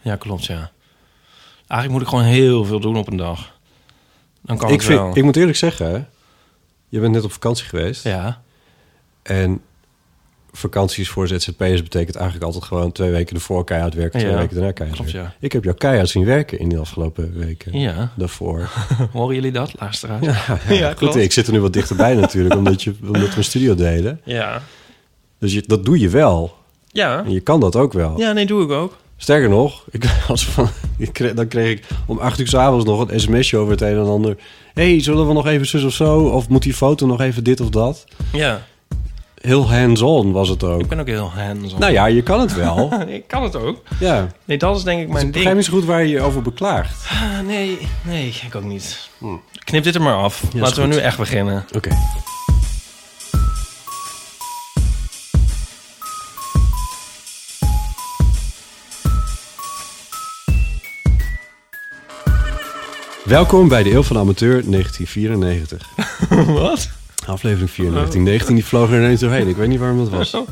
ja, 0.00 0.16
klopt, 0.16 0.44
ja. 0.44 0.70
Eigenlijk 1.66 1.90
moet 1.90 2.00
ik 2.00 2.08
gewoon 2.08 2.24
heel 2.24 2.64
veel 2.64 2.80
doen 2.80 2.96
op 2.96 3.08
een 3.10 3.16
dag. 3.16 3.54
Dan 4.42 4.56
kan 4.58 4.70
Ik, 4.70 4.82
wel. 4.82 5.04
vind, 5.04 5.16
ik 5.16 5.24
moet 5.24 5.36
eerlijk 5.36 5.56
zeggen, 5.56 5.90
hè, 5.90 5.98
je 6.88 7.00
bent 7.00 7.12
net 7.12 7.24
op 7.24 7.32
vakantie 7.32 7.66
geweest. 7.66 8.02
Ja, 8.04 8.42
En 9.22 9.60
vakanties 10.56 11.08
voor 11.08 11.28
ZZP'ers 11.28 11.82
betekent 11.82 12.16
eigenlijk 12.16 12.44
altijd 12.46 12.64
gewoon 12.64 12.92
twee 12.92 13.10
weken 13.10 13.36
ervoor 13.36 13.64
keihard 13.64 13.94
werken, 13.94 14.18
twee 14.20 14.30
Ja, 14.32 14.38
weken 14.38 14.54
daarna 14.54 14.72
keihard 14.72 15.00
klopt, 15.00 15.14
ja. 15.16 15.34
Ik 15.40 15.52
heb 15.52 15.64
jou 15.64 15.76
keihard 15.76 16.08
zien 16.08 16.24
werken 16.24 16.58
in 16.58 16.68
de 16.68 16.78
afgelopen 16.78 17.38
weken. 17.38 17.78
Ja. 17.78 18.12
Daarvoor. 18.16 18.68
horen 19.12 19.34
jullie 19.34 19.52
dat, 19.52 19.72
luisteraars? 19.78 20.24
Ja, 20.26 20.58
Ja, 20.68 20.88
goed. 20.88 20.98
klopt. 20.98 21.16
Ik 21.16 21.32
zit 21.32 21.46
er 21.46 21.52
nu 21.52 21.60
wat 21.60 21.72
dichterbij 21.72 22.14
natuurlijk, 22.14 22.54
omdat, 22.54 22.82
je, 22.82 22.94
omdat 23.06 23.30
we 23.30 23.36
een 23.36 23.44
studio 23.44 23.74
delen. 23.74 24.20
Ja. 24.24 24.62
Dus 25.38 25.52
je, 25.52 25.62
dat 25.66 25.84
doe 25.84 25.98
je 25.98 26.08
wel. 26.08 26.54
Ja. 26.86 27.24
En 27.24 27.32
je 27.32 27.40
kan 27.40 27.60
dat 27.60 27.76
ook 27.76 27.92
wel. 27.92 28.18
Ja, 28.18 28.32
nee, 28.32 28.46
doe 28.46 28.64
ik 28.64 28.70
ook. 28.70 28.96
Sterker 29.16 29.48
nog, 29.48 29.84
ik, 29.90 30.04
als 30.28 30.46
van, 30.46 30.68
ik 30.98 31.12
kreeg, 31.12 31.34
dan 31.34 31.48
kreeg 31.48 31.70
ik 31.70 31.84
om 32.06 32.18
acht 32.18 32.38
uur 32.40 32.48
's 32.48 32.54
avonds 32.54 32.84
nog 32.84 33.08
een 33.10 33.20
sms'je 33.20 33.56
over 33.56 33.70
het 33.72 33.80
een 33.80 33.88
en 33.96 34.04
ander. 34.06 34.36
hey, 34.74 35.00
zullen 35.02 35.26
we 35.26 35.32
nog 35.32 35.46
even 35.46 35.66
zus 35.66 35.82
of 35.84 35.92
zo? 35.92 36.18
Of 36.20 36.48
moet 36.48 36.62
die 36.62 36.74
foto 36.74 37.06
nog 37.06 37.20
even 37.20 37.44
dit 37.44 37.60
of 37.60 37.68
dat? 37.68 38.04
Ja, 38.32 38.66
Heel 39.46 39.70
hands-on 39.70 40.32
was 40.32 40.48
het 40.48 40.64
ook. 40.64 40.80
ik 40.80 40.88
ben 40.88 41.00
ook 41.00 41.06
heel 41.06 41.30
hands-on. 41.34 41.80
Nou 41.80 41.92
ja, 41.92 42.06
je 42.06 42.22
kan 42.22 42.40
het 42.40 42.54
wel. 42.54 42.92
ik 43.08 43.28
kan 43.28 43.42
het 43.42 43.56
ook. 43.56 43.82
ja. 44.00 44.28
Nee, 44.44 44.58
dat 44.58 44.76
is 44.76 44.82
denk 44.82 45.00
ik 45.00 45.04
Dus 45.04 45.14
mijn 45.14 45.26
ik 45.26 45.32
ding. 45.32 45.44
begrijp 45.44 45.56
niet 45.56 45.64
zo 45.64 45.72
goed 45.72 45.84
waar 45.84 46.00
je 46.02 46.08
je 46.08 46.20
over 46.20 46.42
beklaagt. 46.42 47.06
Ah, 47.10 47.46
nee, 47.46 47.78
nee, 48.02 48.34
ik 48.46 48.54
ook 48.54 48.64
niet. 48.64 49.08
Knip 49.64 49.82
dit 49.84 49.94
er 49.94 50.02
maar 50.02 50.14
af. 50.16 50.42
Laten 50.54 50.82
we 50.82 50.88
nu 50.88 50.96
echt 50.96 51.18
beginnen. 51.18 51.64
Oké. 51.76 51.90
Welkom 63.24 63.68
bij 63.68 63.82
de 63.82 63.92
Eeuw 63.92 64.02
van 64.02 64.16
de 64.16 64.22
Amateur 64.22 64.70
1994. 64.70 65.88
Wat? 66.60 66.88
Aflevering 67.26 67.70
4, 67.70 67.90
1919. 67.90 68.54
Die 68.54 68.64
vloog 68.64 68.90
er 68.90 68.98
ineens 68.98 69.20
doorheen. 69.20 69.48
Ik 69.48 69.56
weet 69.56 69.68
niet 69.68 69.78
waarom 69.78 69.98
dat 69.98 70.08
was. 70.08 70.30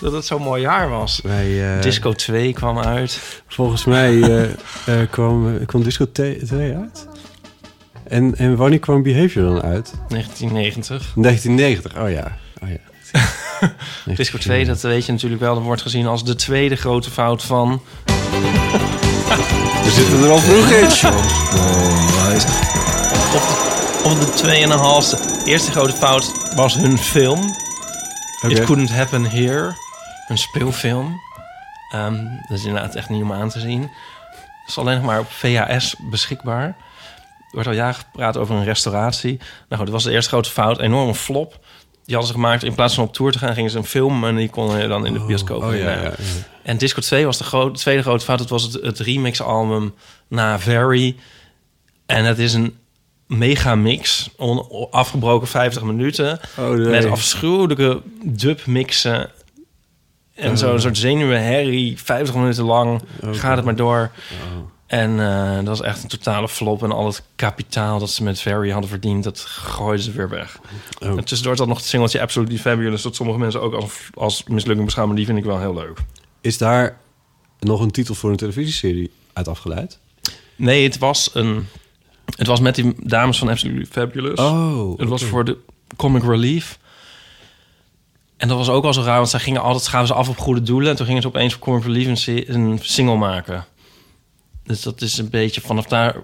Dat 0.00 0.12
het 0.12 0.26
zo'n 0.26 0.42
mooi 0.42 0.62
jaar 0.62 0.88
was. 0.88 1.20
Wij, 1.22 1.76
eh, 1.76 1.82
Disco 1.82 2.12
2 2.12 2.52
kwam 2.52 2.78
uit. 2.78 3.42
Volgens 3.46 3.84
mij 3.84 4.22
eh, 4.22 4.42
eh, 4.42 5.10
kwam, 5.10 5.66
kwam 5.66 5.82
Disco 5.82 6.10
2 6.12 6.40
uit. 6.56 7.06
En, 8.08 8.36
en 8.36 8.56
wanneer 8.56 8.78
kwam 8.78 9.02
Behavior 9.02 9.44
dan 9.44 9.62
uit? 9.62 9.94
1990. 10.08 11.12
1990. 11.14 12.02
Oh 12.02 12.10
ja. 12.10 12.36
Oh 12.62 12.68
ja. 12.68 12.78
Disco 14.14 14.38
2, 14.38 14.64
dat 14.64 14.80
weet 14.80 15.06
je 15.06 15.12
natuurlijk 15.12 15.40
wel. 15.40 15.54
Dat 15.54 15.64
wordt 15.64 15.82
gezien 15.82 16.06
als 16.06 16.24
de 16.24 16.34
tweede 16.34 16.76
grote 16.76 17.10
fout 17.10 17.42
van... 17.42 17.82
We 19.84 19.90
zitten 19.90 20.22
er 20.22 20.30
al 20.30 20.38
vroeg 20.38 20.70
in. 20.70 20.88
Of 24.04 24.18
de 24.24 24.32
tweeënhalfste. 24.34 25.18
Eerste 25.44 25.70
grote 25.70 25.92
fout 25.92 26.54
was 26.54 26.74
hun 26.74 26.98
film. 26.98 27.54
It 28.48 28.64
Couldn't 28.64 28.90
Happen 28.90 29.24
Here. 29.30 29.76
Een 30.28 30.38
speelfilm. 30.38 31.20
Ehm, 31.92 32.24
dat 32.48 32.58
is 32.58 32.64
inderdaad 32.64 32.94
echt 32.94 33.08
niet 33.08 33.22
om 33.22 33.32
aan 33.32 33.48
te 33.48 33.60
zien. 33.60 33.80
Het 33.82 34.68
is 34.68 34.78
alleen 34.78 34.96
nog 34.96 35.04
maar 35.04 35.18
op 35.20 35.30
VHS 35.30 35.94
beschikbaar. 36.10 36.64
Er 36.64 36.74
wordt 37.50 37.68
al 37.68 37.74
jaren 37.74 37.94
gepraat 37.94 38.36
over 38.36 38.54
een 38.54 38.64
restauratie. 38.64 39.36
Nou 39.38 39.46
goed, 39.68 39.78
dat 39.78 39.88
was 39.88 40.02
de 40.04 40.10
eerste 40.10 40.30
grote 40.30 40.50
fout. 40.50 40.80
Enorme 40.80 41.14
flop. 41.14 41.50
die 42.04 42.14
hadden 42.14 42.26
ze 42.26 42.40
gemaakt. 42.40 42.62
In 42.62 42.74
plaats 42.74 42.94
van 42.94 43.04
op 43.04 43.12
tour 43.12 43.32
te 43.32 43.38
gaan, 43.38 43.54
gingen 43.54 43.70
ze 43.70 43.78
een 43.78 43.84
film 43.84 44.24
en 44.24 44.36
die 44.36 44.48
kon 44.50 44.78
je 44.78 44.88
dan 44.88 45.06
in 45.06 45.12
de 45.12 45.20
bioscoop. 45.20 45.62
Oh, 45.62 45.76
ja, 45.76 45.90
ja, 45.90 46.02
ja. 46.02 46.12
En 46.62 46.76
Disco 46.78 47.00
2 47.00 47.24
was 47.24 47.38
de, 47.38 47.44
gro- 47.44 47.70
de 47.70 47.78
tweede 47.78 48.02
grote 48.02 48.24
fout. 48.24 48.38
Het 48.38 48.48
was 48.48 48.62
het, 48.62 48.72
het 48.72 48.98
remix-album 48.98 49.94
na 50.28 50.58
Very. 50.58 51.16
En 52.06 52.24
het 52.24 52.38
is 52.38 52.54
een 52.54 52.78
mega 53.38 53.74
mix. 53.74 54.30
On, 54.36 54.90
afgebroken 54.90 55.48
50 55.48 55.82
minuten. 55.82 56.40
Oh, 56.58 56.68
nee. 56.68 56.86
Met 56.86 57.04
afschuwelijke 57.04 58.02
dub-mixen. 58.24 59.30
En 60.34 60.50
Oh. 60.50 60.56
zo'n 60.56 60.80
soort 60.80 60.98
zenuwenherrie. 60.98 61.98
50 62.00 62.34
minuten 62.34 62.64
lang 62.64 63.02
Oh, 63.24 63.34
gaat 63.34 63.56
het 63.56 63.64
maar 63.64 63.76
door. 63.76 64.10
En 64.86 65.20
eh, 65.20 65.54
dat 65.56 65.66
was 65.66 65.80
echt 65.80 66.02
een 66.02 66.08
totale 66.08 66.48
flop. 66.48 66.82
En 66.82 66.92
al 66.92 67.06
het 67.06 67.22
kapitaal 67.36 67.98
dat 67.98 68.10
ze 68.10 68.22
met 68.22 68.40
Very 68.40 68.70
hadden 68.70 68.90
verdiend... 68.90 69.24
dat 69.24 69.40
gooiden 69.40 70.04
ze 70.04 70.12
weer 70.12 70.28
weg. 70.28 70.58
Oh. 70.98 71.08
En 71.08 71.24
tussendoor 71.24 71.56
zat 71.56 71.66
nog 71.68 71.76
het 71.76 71.86
singeltje 71.86 72.20
Absolutely 72.20 72.58
Fabulous... 72.58 73.02
dat 73.02 73.14
sommige 73.16 73.38
mensen 73.38 73.60
ook 73.60 73.74
als, 73.74 73.92
als 74.14 74.42
mislukking 74.44 74.84
beschouwen. 74.84 75.14
Maar 75.16 75.24
die 75.24 75.34
vind 75.34 75.38
ik 75.46 75.50
wel 75.52 75.60
heel 75.60 75.74
leuk. 75.74 75.98
Is 76.40 76.58
daar 76.58 76.98
nog 77.60 77.80
een 77.80 77.90
titel 77.90 78.14
voor 78.14 78.30
een 78.30 78.36
televisieserie 78.36 79.10
uit 79.32 79.48
afgeleid? 79.48 79.98
Nee, 80.56 80.84
het 80.84 80.98
was 80.98 81.30
een. 81.32 81.66
Het 82.36 82.46
was 82.46 82.60
met 82.60 82.74
die 82.74 82.94
dames 82.98 83.38
van 83.38 83.48
Absolutely 83.48 83.86
Fabulous. 83.86 84.38
Oh, 84.38 84.98
het 84.98 85.08
was 85.08 85.24
voor 85.24 85.44
de 85.44 85.56
Comic 85.96 86.22
Relief. 86.22 86.78
En 88.36 88.48
dat 88.48 88.56
was 88.56 88.68
ook 88.68 88.84
al 88.84 88.94
zo 88.94 89.02
raar, 89.02 89.16
want 89.16 89.28
zij 89.28 89.40
gingen 89.40 89.62
altijd 89.62 89.88
gaven 89.88 90.06
ze 90.06 90.14
af 90.14 90.28
op 90.28 90.38
goede 90.38 90.62
doelen. 90.62 90.90
En 90.90 90.96
toen 90.96 91.06
gingen 91.06 91.22
ze 91.22 91.28
opeens 91.28 91.52
voor 91.52 91.62
Comic 91.62 91.84
Relief 91.84 92.26
een, 92.26 92.44
een 92.46 92.78
single 92.82 93.16
maken. 93.16 93.64
Dus 94.64 94.82
dat 94.82 95.00
is 95.00 95.18
een 95.18 95.30
beetje 95.30 95.60
vanaf 95.60 95.86
daar. 95.86 96.16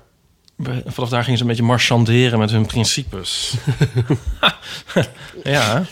Vanaf 0.87 1.09
daar 1.09 1.23
gingen 1.23 1.39
ze 1.39 1.45
een 1.45 1.51
beetje 1.51 1.65
marchanderen 1.65 2.39
met 2.39 2.51
hun 2.51 2.67
principes. 2.67 3.55
ja, 5.45 5.85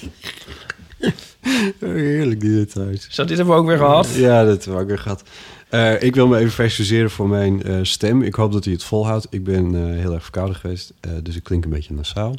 heerlijk, 1.78 2.40
die 2.40 2.54
details. 2.54 3.06
zo 3.10 3.24
dit 3.24 3.36
hebben 3.36 3.54
we 3.54 3.60
ook 3.60 3.66
weer 3.66 3.76
gehad. 3.76 4.08
Ja, 4.14 4.44
dat 4.44 4.64
heb 4.64 4.80
ik 4.80 4.86
weer 4.86 4.98
gehad. 4.98 5.22
Eh, 5.68 6.02
ik 6.02 6.14
wil 6.14 6.26
me 6.26 6.38
even 6.38 6.64
excuseren 6.64 7.10
voor 7.10 7.28
mijn 7.28 7.62
eh, 7.62 7.78
stem. 7.82 8.22
Ik 8.22 8.34
hoop 8.34 8.52
dat 8.52 8.64
hij 8.64 8.72
het 8.72 8.84
volhoudt. 8.84 9.26
Ik 9.30 9.44
ben 9.44 9.74
eh, 9.74 10.00
heel 10.00 10.12
erg 10.12 10.22
verkouden 10.22 10.56
geweest, 10.56 10.94
dus 11.22 11.36
ik 11.36 11.42
klink 11.42 11.64
een 11.64 11.70
beetje 11.70 11.94
nasaal. 11.94 12.36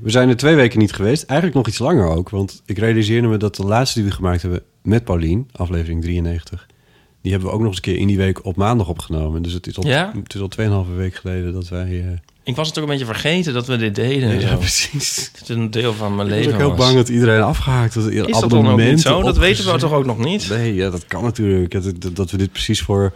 We 0.00 0.10
zijn 0.10 0.28
er 0.28 0.36
twee 0.36 0.54
weken 0.54 0.78
niet 0.78 0.92
geweest. 0.92 1.24
Eigenlijk 1.24 1.58
nog 1.58 1.68
iets 1.68 1.78
langer 1.78 2.08
ook. 2.08 2.30
Want 2.30 2.62
ik 2.66 2.78
realiseerde 2.78 3.28
me 3.28 3.36
dat 3.36 3.56
de 3.56 3.64
laatste 3.64 4.00
die 4.00 4.08
we 4.08 4.14
gemaakt 4.14 4.42
hebben 4.42 4.62
met 4.82 5.04
Paulien, 5.04 5.48
aflevering 5.52 6.02
93... 6.02 6.66
die 7.22 7.30
hebben 7.32 7.48
we 7.48 7.54
ook 7.54 7.60
nog 7.60 7.68
eens 7.68 7.76
een 7.76 7.82
keer 7.82 7.98
in 7.98 8.06
die 8.06 8.16
week 8.16 8.44
op 8.44 8.56
maandag 8.56 8.88
opgenomen. 8.88 9.42
Dus 9.42 9.52
het 9.52 9.66
is 9.66 9.78
al, 9.78 9.86
Ja? 9.86 10.12
het 10.22 10.34
is 10.34 10.40
al 10.40 10.84
2,5 10.86 10.94
week 10.96 11.14
geleden 11.14 11.52
dat 11.52 11.68
wij... 11.68 12.20
Ik 12.42 12.56
was 12.56 12.68
het 12.68 12.78
ook 12.78 12.84
een 12.84 12.90
beetje 12.90 13.04
vergeten 13.04 13.52
dat 13.52 13.66
we 13.66 13.76
dit 13.76 13.94
deden. 13.94 14.30
en 14.30 14.40
ja, 14.40 14.56
precies. 14.66 15.30
Het 15.32 15.42
is 15.42 15.48
een 15.48 15.70
deel 15.70 15.94
van 15.94 16.14
mijn 16.14 16.28
Ik 16.28 16.34
was 16.34 16.44
leven. 16.44 16.52
ook 16.52 16.58
heel 16.60 16.76
was. 16.76 16.78
bang 16.78 16.96
dat 16.96 17.08
iedereen 17.08 17.42
afgehaakt 17.42 17.94
was. 17.94 18.04
Is 18.04 18.40
dat 18.40 18.50
dan 18.50 18.68
ook 18.68 18.78
niet 18.78 19.00
zo? 19.00 19.22
Dat 19.22 19.36
weten 19.36 19.72
we 19.72 19.78
toch 19.78 19.92
ook 19.92 20.06
nog 20.06 20.18
niet? 20.18 20.48
Nee, 20.48 20.74
ja, 20.74 20.90
dat 20.90 21.06
kan 21.06 21.22
natuurlijk. 21.22 21.70
Dat, 21.70 22.00
dat, 22.00 22.16
dat 22.16 22.30
we 22.30 22.36
dit 22.36 22.52
precies 22.52 22.82
voor... 22.82 23.12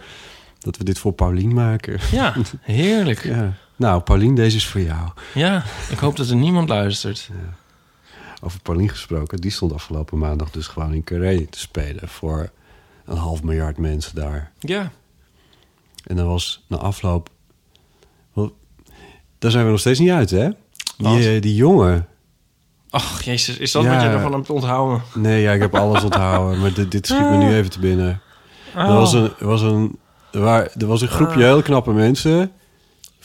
Dat 0.59 0.77
we 0.77 0.83
dit 0.83 0.99
voor 0.99 1.13
Paulien 1.13 1.53
maken. 1.53 1.99
Ja, 2.11 2.35
heerlijk. 2.61 3.23
Ja. 3.23 3.53
Nou, 3.75 4.01
Paulien, 4.01 4.35
deze 4.35 4.55
is 4.55 4.67
voor 4.67 4.81
jou. 4.81 5.09
Ja, 5.33 5.63
ik 5.89 5.97
hoop 5.97 6.15
dat 6.15 6.29
er 6.29 6.35
niemand 6.35 6.69
luistert. 6.69 7.29
Over 8.41 8.59
Paulien 8.61 8.89
gesproken. 8.89 9.37
Die 9.37 9.51
stond 9.51 9.73
afgelopen 9.73 10.17
maandag 10.17 10.51
dus 10.51 10.67
gewoon 10.67 10.93
in 10.93 11.03
Carré 11.03 11.45
te 11.49 11.59
spelen... 11.59 12.09
voor 12.09 12.49
een 13.05 13.17
half 13.17 13.43
miljard 13.43 13.77
mensen 13.77 14.15
daar. 14.15 14.51
Ja. 14.59 14.91
En 16.03 16.15
dan 16.15 16.27
was 16.27 16.63
na 16.67 16.77
afloop... 16.77 17.29
Daar 19.45 19.53
zijn 19.53 19.65
we 19.65 19.71
nog 19.71 19.79
steeds 19.79 19.99
niet 19.99 20.09
uit, 20.09 20.29
hè? 20.29 20.49
Die, 20.97 21.35
eh, 21.35 21.41
die 21.41 21.55
jongen. 21.55 22.07
Ach, 22.89 23.23
jezus, 23.23 23.57
is 23.57 23.71
dat 23.71 23.83
Ja. 23.83 23.93
wat 23.93 24.01
je 24.01 24.07
ervan 24.07 24.33
hebt 24.33 24.49
onthouden? 24.49 25.01
Nee, 25.13 25.41
ja, 25.41 25.51
ik 25.51 25.61
heb 25.61 25.75
alles 25.75 26.03
onthouden. 26.09 26.59
Maar 26.59 26.73
dit, 26.73 26.91
dit 26.91 27.07
schiet 27.07 27.29
me 27.29 27.37
nu 27.37 27.55
even 27.55 27.69
te 27.71 27.79
binnen. 27.79 28.21
Oh. 28.75 28.81
Er 28.81 28.93
was 28.93 29.13
een, 29.13 29.31
er 29.39 29.47
was 29.47 29.61
een, 29.61 29.97
waar, 30.31 30.69
er 30.77 30.85
was 30.87 31.01
een 31.01 31.07
groepje 31.07 31.43
heel 31.43 31.61
knappe 31.61 31.91
mensen. 31.93 32.51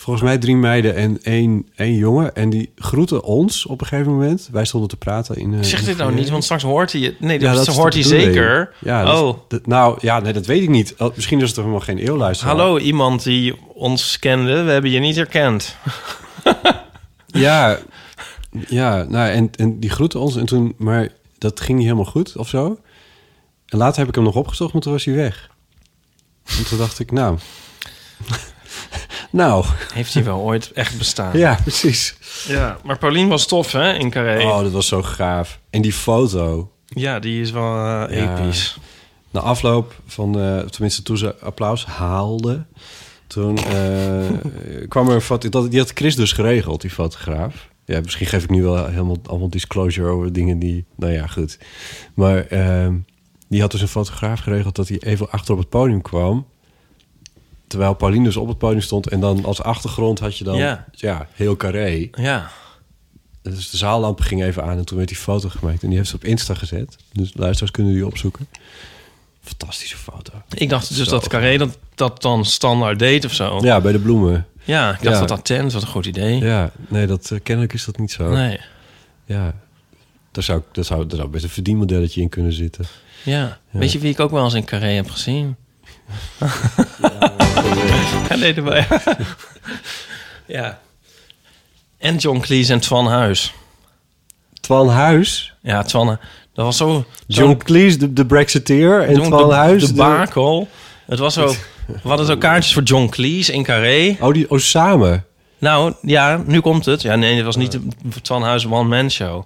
Volgens 0.00 0.24
mij 0.24 0.38
drie 0.38 0.56
meiden 0.56 0.94
en 0.94 1.22
één, 1.22 1.68
één 1.76 1.94
jongen. 1.94 2.34
En 2.34 2.50
die 2.50 2.72
groeten 2.76 3.22
ons 3.22 3.66
op 3.66 3.80
een 3.80 3.86
gegeven 3.86 4.12
moment. 4.12 4.48
Wij 4.52 4.64
stonden 4.64 4.88
te 4.88 4.96
praten 4.96 5.36
in... 5.36 5.54
eh, 5.54 5.62
Zeg 5.62 5.80
in 5.80 5.84
dit 5.86 5.96
nou 5.96 6.14
niet, 6.14 6.28
want 6.28 6.44
straks 6.44 6.62
hoort 6.62 6.92
hij 6.92 7.00
het. 7.00 7.20
Nee, 7.20 7.40
Ja, 7.40 7.52
dat, 7.52 7.66
hoort 7.66 7.94
hij 7.94 8.02
zeker. 8.02 8.74
Ja, 8.78 9.04
dat 9.04 9.20
oh, 9.22 9.38
dat- 9.48 9.66
nou, 9.66 9.98
ja, 10.00 10.20
nee, 10.20 10.32
dat 10.32 10.46
weet 10.46 10.62
ik 10.62 10.68
niet. 10.68 10.94
Oh, 10.98 11.14
Misschien 11.16 11.38
is 11.38 11.44
het 11.44 11.54
toch 11.54 11.64
helemaal 11.64 11.84
geen 11.86 11.98
eeuwluisteraar. 11.98 12.56
hallo 12.56 12.78
iemand 12.78 13.22
die 13.22 13.54
ons 13.74 14.18
kende. 14.18 14.62
We 14.62 14.70
hebben 14.70 14.90
je 14.90 14.98
niet 15.00 15.16
herkend. 15.16 15.76
Ja, 17.26 17.78
ja 18.68 19.02
nou, 19.08 19.30
en, 19.30 19.50
en 19.56 19.80
die 19.80 19.90
groette 19.90 20.18
ons. 20.18 20.36
En 20.36 20.46
toen, 20.46 20.74
maar 20.78 21.08
dat 21.38 21.60
ging 21.60 21.76
niet 21.78 21.86
helemaal 21.86 22.10
goed 22.10 22.36
of 22.36 22.48
zo. 22.48 22.80
En 23.66 23.78
later 23.78 23.98
heb 23.98 24.08
ik 24.08 24.14
hem 24.14 24.24
nog 24.24 24.36
opgezocht, 24.36 24.72
maar 24.72 24.82
toen 24.82 24.92
was 24.92 25.04
hij 25.04 25.14
weg. 25.14 25.50
En 26.58 26.64
toen 26.68 26.78
dacht 26.78 26.98
ik, 26.98 27.10
nou... 27.12 27.38
nou, 29.30 29.64
Heeft 29.94 30.14
hij 30.14 30.24
wel 30.24 30.38
ooit 30.38 30.72
echt 30.72 30.98
bestaan? 30.98 31.38
ja, 31.38 31.58
precies. 31.62 32.16
Ja, 32.48 32.78
maar 32.84 32.98
Paulien 32.98 33.28
was 33.28 33.46
tof, 33.46 33.72
hè, 33.72 33.92
in 33.92 34.10
Carré. 34.10 34.44
Oh, 34.44 34.60
dat 34.62 34.72
was 34.72 34.86
zo 34.86 35.02
gaaf. 35.02 35.60
En 35.70 35.82
die 35.82 35.92
foto. 35.92 36.70
Ja, 36.86 37.18
die 37.18 37.40
is 37.40 37.50
wel 37.50 37.74
eh, 38.08 38.16
Ja. 38.18 38.38
episch. 38.38 38.78
Na 39.30 39.40
afloop 39.40 39.94
van, 40.06 40.40
eh, 40.40 40.58
tenminste 40.58 41.02
toen 41.02 41.18
ze 41.18 41.36
applaus 41.40 41.86
haalde... 41.86 42.64
toen 43.26 43.58
eh, 43.58 44.88
kwam 44.88 45.08
er 45.08 45.14
een 45.14 45.20
foto... 45.20 45.48
Dat, 45.48 45.70
die 45.70 45.80
had 45.80 45.90
Chris 45.94 46.16
dus 46.16 46.32
geregeld, 46.32 46.80
die 46.80 46.90
fotograaf. 46.90 47.68
Ja, 47.84 48.00
misschien 48.00 48.26
geef 48.26 48.42
ik 48.44 48.50
nu 48.50 48.62
wel 48.62 48.86
helemaal 48.86 49.16
allemaal 49.26 49.50
disclosure 49.50 50.08
over 50.08 50.32
dingen 50.32 50.58
die... 50.58 50.84
Nou 50.96 51.12
ja, 51.12 51.26
goed. 51.26 51.58
Maar 52.14 52.46
ehm, 52.46 52.94
die 53.48 53.60
had 53.60 53.70
dus 53.70 53.80
een 53.80 53.88
fotograaf 53.88 54.40
geregeld... 54.40 54.76
dat 54.76 54.88
hij 54.88 54.98
even 54.98 55.30
achter 55.30 55.52
op 55.52 55.58
het 55.60 55.68
podium 55.68 56.02
kwam... 56.02 56.46
terwijl 57.70 57.94
Pauline 57.94 58.24
dus 58.24 58.36
op 58.36 58.48
het 58.48 58.58
podium 58.58 58.80
stond... 58.80 59.08
en 59.08 59.20
dan 59.20 59.44
als 59.44 59.62
achtergrond 59.62 60.18
had 60.18 60.38
je 60.38 60.44
dan 60.44 60.56
Ja. 60.56 60.84
ja. 60.92 61.26
heel 61.32 61.56
carré. 61.56 62.08
Ja. 62.12 62.50
Dus 63.42 63.70
de 63.70 63.76
zaallamp 63.76 64.20
ging 64.20 64.42
even 64.42 64.64
aan 64.64 64.78
en 64.78 64.84
toen 64.84 64.96
werd 64.96 65.08
die 65.08 65.18
foto 65.18 65.48
gemaakt. 65.48 65.82
En 65.82 65.88
die 65.88 65.96
heeft 65.98 66.10
ze 66.10 66.16
op 66.16 66.24
Insta 66.24 66.54
gezet. 66.54 66.96
Dus 67.12 67.30
luisteraars 67.34 67.70
kunnen 67.72 67.92
die 67.92 68.06
opzoeken. 68.06 68.46
Fantastische 69.42 69.96
foto. 69.96 70.32
Ik 70.54 70.68
dacht 70.68 70.88
dus 70.96 71.04
Zo 71.06 71.10
dat 71.10 71.28
Carré 71.28 71.58
dat, 71.58 71.78
dat 71.94 72.22
dan 72.22 72.44
standaard 72.44 72.98
deed 72.98 73.24
of 73.24 73.32
zo. 73.34 73.58
Ja, 73.62 73.80
bij 73.80 73.92
de 73.92 73.98
bloemen. 73.98 74.46
Ja, 74.64 74.88
ik 74.92 75.02
dacht 75.02 75.14
Ja. 75.14 75.20
dat 75.20 75.30
attent, 75.30 75.72
wat 75.72 75.82
een 75.82 75.88
goed 75.88 76.06
idee. 76.06 76.38
Ja, 76.38 76.70
nee, 76.88 77.06
dat, 77.06 77.30
eh, 77.30 77.38
kennelijk 77.42 77.72
is 77.74 77.84
dat 77.84 77.98
niet 77.98 78.12
zo. 78.12 78.30
Nee, 78.30 78.60
Ja, 79.24 79.54
daar 80.32 80.44
zou, 80.44 80.62
daar, 80.72 80.84
zou, 80.84 81.06
daar 81.06 81.16
zou 81.18 81.28
best 81.30 81.44
een 81.44 81.50
verdienmodelletje 81.50 82.20
in 82.20 82.28
kunnen 82.28 82.52
zitten. 82.52 82.84
ja. 83.22 83.58
Weet 83.70 83.92
je 83.92 83.98
wie 83.98 84.10
ik 84.10 84.20
ook 84.20 84.30
wel 84.30 84.44
eens 84.44 84.54
in 84.54 84.64
Carré 84.64 84.90
heb 84.92 85.10
gezien? 85.10 85.56
Ja, 86.40 87.32
nee, 88.36 88.54
dat 88.54 88.64
wel, 88.64 88.74
ja. 88.76 88.86
ja. 90.58 90.78
En 91.98 92.16
John 92.16 92.40
Cleese 92.40 92.72
en 92.72 92.80
Twan 92.80 93.06
Huis. 93.06 93.52
Twan 94.60 94.88
Huis, 94.88 95.54
Ja, 95.62 95.82
Twan, 95.82 96.06
dat 96.54 96.64
was 96.64 96.76
zo... 96.76 97.04
John 97.26 97.56
Cleese, 97.56 97.96
de, 97.96 98.12
de 98.12 98.26
Brexiteer, 98.26 99.02
en 99.02 99.14
John- 99.14 99.26
Twan 99.28 99.48
de, 99.48 99.54
Huis. 99.54 99.86
De 99.86 99.94
bakel. 99.94 100.68
Het 101.06 101.18
was 101.18 101.34
zo... 101.34 101.46
We 102.02 102.08
hadden 102.08 102.26
zo 102.26 102.36
kaartjes 102.36 102.72
voor 102.72 102.82
John 102.82 103.08
Cleese 103.08 103.52
in 103.52 103.62
Carré. 103.62 104.16
Oh, 104.20 104.32
die, 104.32 104.50
oh, 104.50 104.58
samen. 104.58 105.24
Nou, 105.58 105.94
ja, 106.02 106.42
nu 106.46 106.60
komt 106.60 106.84
het. 106.84 107.02
Ja, 107.02 107.16
nee, 107.16 107.36
het 107.36 107.44
was 107.44 107.56
niet 107.56 107.72
de 107.72 108.20
Twan 108.22 108.42
Huis 108.42 108.66
one-man 108.66 109.10
show. 109.10 109.44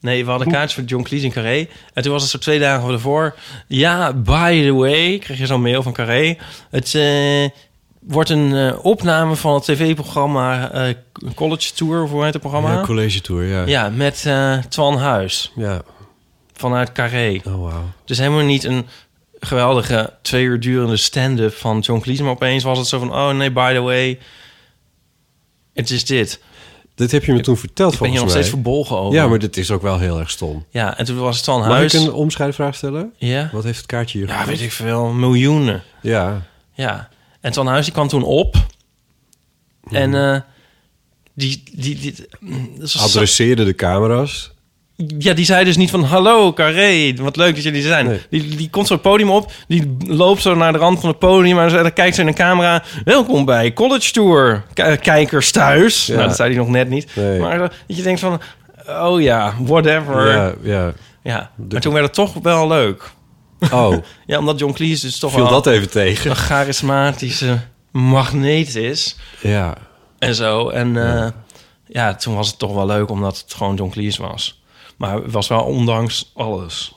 Nee, 0.00 0.24
we 0.24 0.30
hadden 0.30 0.48
kaartjes 0.48 0.74
voor 0.74 0.84
John 0.84 1.02
Cleese 1.02 1.24
in 1.24 1.32
Carré. 1.32 1.68
En 1.92 2.02
toen 2.02 2.12
was 2.12 2.22
het 2.22 2.30
zo 2.30 2.38
twee 2.38 2.58
dagen 2.58 2.90
ervoor. 2.92 3.34
Ja, 3.66 4.12
by 4.12 4.62
the 4.62 4.72
way, 4.74 5.18
kreeg 5.18 5.38
je 5.38 5.46
zo'n 5.46 5.62
mail 5.62 5.82
van 5.82 5.92
Carré. 5.92 6.36
Het 6.70 6.94
eh, 6.94 7.48
wordt 8.00 8.30
een 8.30 8.56
eh, 8.56 8.84
opname 8.84 9.36
van 9.36 9.54
het 9.54 9.64
tv-programma 9.64 10.70
eh, 10.72 10.94
College 11.34 11.72
Tour, 11.74 12.02
of 12.02 12.10
hoe 12.10 12.24
heet 12.24 12.32
het 12.32 12.42
programma? 12.42 12.72
Ja, 12.72 12.80
college 12.84 13.20
tour, 13.20 13.44
ja. 13.44 13.66
Ja, 13.66 13.88
met 13.88 14.28
Twan 14.68 14.96
Huis 14.96 15.52
Ja. 15.54 15.82
vanuit 16.52 16.92
Carré. 16.92 17.40
Oh, 17.44 17.62
wauw. 17.62 17.90
Dus 18.04 18.18
helemaal 18.18 18.44
niet 18.44 18.64
een 18.64 18.86
geweldige 19.40 20.12
twee 20.22 20.44
uur 20.44 20.60
durende 20.60 20.96
stand-up 20.96 21.54
van 21.54 21.78
John 21.78 22.00
Cleese. 22.00 22.22
Maar 22.22 22.32
opeens 22.32 22.64
was 22.64 22.78
het 22.78 22.86
zo 22.86 22.98
van, 22.98 23.12
oh 23.12 23.30
nee, 23.30 23.50
by 23.52 23.72
the 23.74 23.80
way, 23.80 24.18
het 25.74 25.90
is 25.90 26.04
dit. 26.04 26.40
Dit 27.00 27.10
heb 27.10 27.24
je 27.24 27.32
me 27.32 27.40
toen 27.40 27.56
verteld, 27.56 27.92
Ik 27.94 27.98
ben 27.98 28.10
hier 28.10 28.20
nog 28.20 28.30
steeds 28.30 28.48
verbolgen 28.48 28.96
over. 28.96 29.18
Ja, 29.18 29.26
maar 29.26 29.38
dit 29.38 29.56
is 29.56 29.70
ook 29.70 29.82
wel 29.82 29.98
heel 29.98 30.18
erg 30.18 30.30
stom. 30.30 30.64
Ja, 30.70 30.98
en 30.98 31.04
toen 31.04 31.16
was 31.16 31.36
het 31.36 31.46
Mag 31.46 31.64
Huis. 31.66 31.94
ik 31.94 32.00
een 32.00 32.12
omschrijfvraag 32.12 32.74
stellen? 32.74 33.12
Ja? 33.16 33.48
Wat 33.52 33.64
heeft 33.64 33.76
het 33.76 33.86
kaartje 33.86 34.18
hier 34.18 34.28
ja, 34.28 34.46
weet 34.46 34.60
ik 34.60 34.72
veel, 34.72 35.06
miljoenen. 35.06 35.82
Ja. 36.02 36.46
Ja. 36.72 37.08
En 37.40 37.52
Twan 37.52 37.66
Huis 37.66 37.84
die 37.84 37.94
kwam 37.94 38.08
toen 38.08 38.22
op. 38.22 38.56
En 39.90 40.14
eh 40.14 40.40
die... 41.34 41.62
die, 41.72 41.98
die 41.98 42.14
mm, 42.40 42.70
was- 42.78 42.98
Adresseerde 42.98 43.64
de 43.64 43.74
camera's. 43.74 44.52
Ja, 45.18 45.34
die 45.34 45.44
zei 45.44 45.64
dus 45.64 45.76
niet 45.76 45.90
van... 45.90 46.02
Hallo, 46.04 46.52
Carré, 46.52 47.14
wat 47.14 47.36
leuk 47.36 47.54
dat 47.54 47.64
jullie 47.64 47.82
zijn. 47.82 48.06
Nee. 48.06 48.20
Die, 48.30 48.56
die 48.56 48.70
komt 48.70 48.86
zo 48.86 48.92
het 48.92 49.02
podium 49.02 49.30
op. 49.30 49.52
Die 49.68 49.96
loopt 50.06 50.42
zo 50.42 50.54
naar 50.54 50.72
de 50.72 50.78
rand 50.78 51.00
van 51.00 51.08
het 51.08 51.18
podium. 51.18 51.58
En 51.58 51.68
dan 51.68 51.92
kijkt 51.92 52.14
ze 52.14 52.20
in 52.20 52.26
de 52.26 52.32
camera. 52.32 52.82
Welkom 53.04 53.44
bij 53.44 53.72
College 53.72 54.12
Tour. 54.12 54.64
K- 54.74 55.00
kijkers 55.02 55.50
thuis. 55.50 56.06
Ja. 56.06 56.14
Nou, 56.14 56.26
dat 56.26 56.36
zei 56.36 56.48
hij 56.48 56.58
nog 56.58 56.68
net 56.68 56.88
niet. 56.88 57.10
Nee. 57.16 57.38
Maar 57.40 57.58
dat 57.58 57.72
je 57.86 58.02
denkt 58.02 58.20
van... 58.20 58.40
oh 58.88 59.20
ja, 59.20 59.54
whatever. 59.60 60.30
Ja, 60.30 60.52
Ja, 60.62 60.92
ja. 61.22 61.50
maar 61.70 61.80
toen 61.80 61.92
werd 61.92 62.04
het 62.04 62.14
toch 62.14 62.32
wel 62.42 62.68
leuk. 62.68 63.10
Oh, 63.72 63.96
Ja, 64.26 64.38
omdat 64.38 64.58
John 64.58 64.72
Cleese 64.72 65.06
dus 65.06 65.18
toch 65.18 65.32
viel 65.32 65.42
wel 65.42 65.50
dat 65.50 65.66
even 65.66 65.90
tegen. 65.90 66.30
een 66.30 66.36
charismatische 66.36 67.58
magneet 67.92 68.74
is. 68.76 69.16
Ja, 69.40 69.74
En 70.18 70.34
zo. 70.34 70.68
En 70.68 70.92
ja. 70.94 71.32
ja, 71.86 72.14
toen 72.14 72.34
was 72.34 72.48
het 72.48 72.58
toch 72.58 72.74
wel 72.74 72.86
leuk 72.86 73.10
omdat 73.10 73.38
het 73.38 73.54
gewoon 73.54 73.74
John 73.74 73.90
Cleese 73.90 74.22
was. 74.22 74.59
Maar 75.00 75.22
het 75.22 75.32
was 75.32 75.48
wel 75.48 75.62
ondanks 75.62 76.30
alles. 76.34 76.94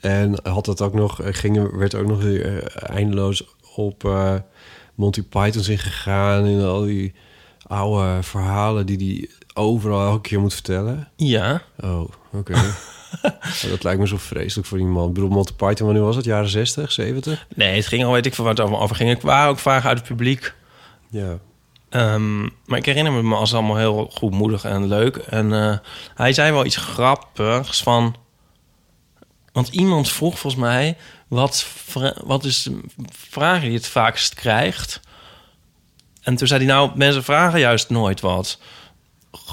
En 0.00 0.40
had 0.42 0.66
het 0.66 0.80
ook 0.80 0.94
nog, 0.94 1.22
eh, 1.22 1.34
ging, 1.34 1.76
werd 1.76 1.94
ook 1.94 2.06
nog 2.06 2.22
weer 2.22 2.62
eh, 2.62 2.90
eindeloos 2.96 3.44
op 3.74 4.04
eh, 4.04 4.34
Monty 4.94 5.22
Python's 5.22 5.68
ingegaan. 5.68 6.44
En 6.44 6.64
al 6.64 6.82
die 6.82 7.14
oude 7.66 8.22
verhalen 8.22 8.86
die 8.86 8.96
hij 8.96 9.28
overal 9.62 10.06
elke 10.06 10.28
keer 10.28 10.40
moet 10.40 10.54
vertellen. 10.54 11.08
Ja. 11.16 11.62
Oh, 11.80 12.08
oké. 12.32 12.54
Dat 13.70 13.82
lijkt 13.82 14.00
me 14.00 14.06
zo 14.06 14.16
vreselijk 14.16 14.68
voor 14.68 14.78
iemand. 14.78 15.08
Ik 15.08 15.14
bedoel, 15.14 15.30
Monty 15.30 15.52
Python, 15.52 15.86
wanneer 15.86 16.04
was 16.04 16.16
het? 16.16 16.24
Jaren 16.24 16.48
60, 16.48 16.92
70? 16.92 17.46
Nee, 17.54 17.76
het 17.76 17.86
ging 17.86 18.04
al, 18.04 18.12
weet 18.12 18.26
ik 18.26 18.34
veel 18.34 18.44
waar 18.44 18.54
het 18.54 18.62
over, 18.64 18.96
ging. 18.96 19.10
Ik 19.10 19.28
ook 19.28 19.58
vragen 19.58 19.88
uit 19.88 19.98
het 19.98 20.08
publiek. 20.08 20.54
Ja. 21.10 21.38
Ehm, 21.90 22.42
maar 22.42 22.78
ik 22.78 22.86
herinner 22.86 23.24
me 23.24 23.34
als 23.34 23.54
allemaal 23.54 23.76
heel 23.76 24.10
goedmoedig 24.14 24.64
en 24.64 24.88
leuk. 24.88 25.16
En 25.16 25.52
eh, 25.52 25.78
hij 26.14 26.32
zei 26.32 26.52
wel 26.52 26.64
iets 26.64 26.76
grappigs 26.76 27.82
van... 27.82 28.16
Want 29.52 29.68
iemand 29.68 30.10
vroeg 30.10 30.38
volgens 30.38 30.62
mij... 30.62 30.96
Wat, 31.28 31.66
wat 32.24 32.44
is 32.44 32.62
de 32.62 32.80
vraag 33.10 33.60
die 33.60 33.70
je 33.70 33.76
het 33.76 33.86
vaakst 33.86 34.34
krijgt? 34.34 35.00
En 36.22 36.36
toen 36.36 36.46
zei 36.46 36.64
hij 36.64 36.74
nou... 36.74 36.90
Mensen 36.94 37.24
vragen 37.24 37.60
juist 37.60 37.90
nooit 37.90 38.20
wat. 38.20 38.58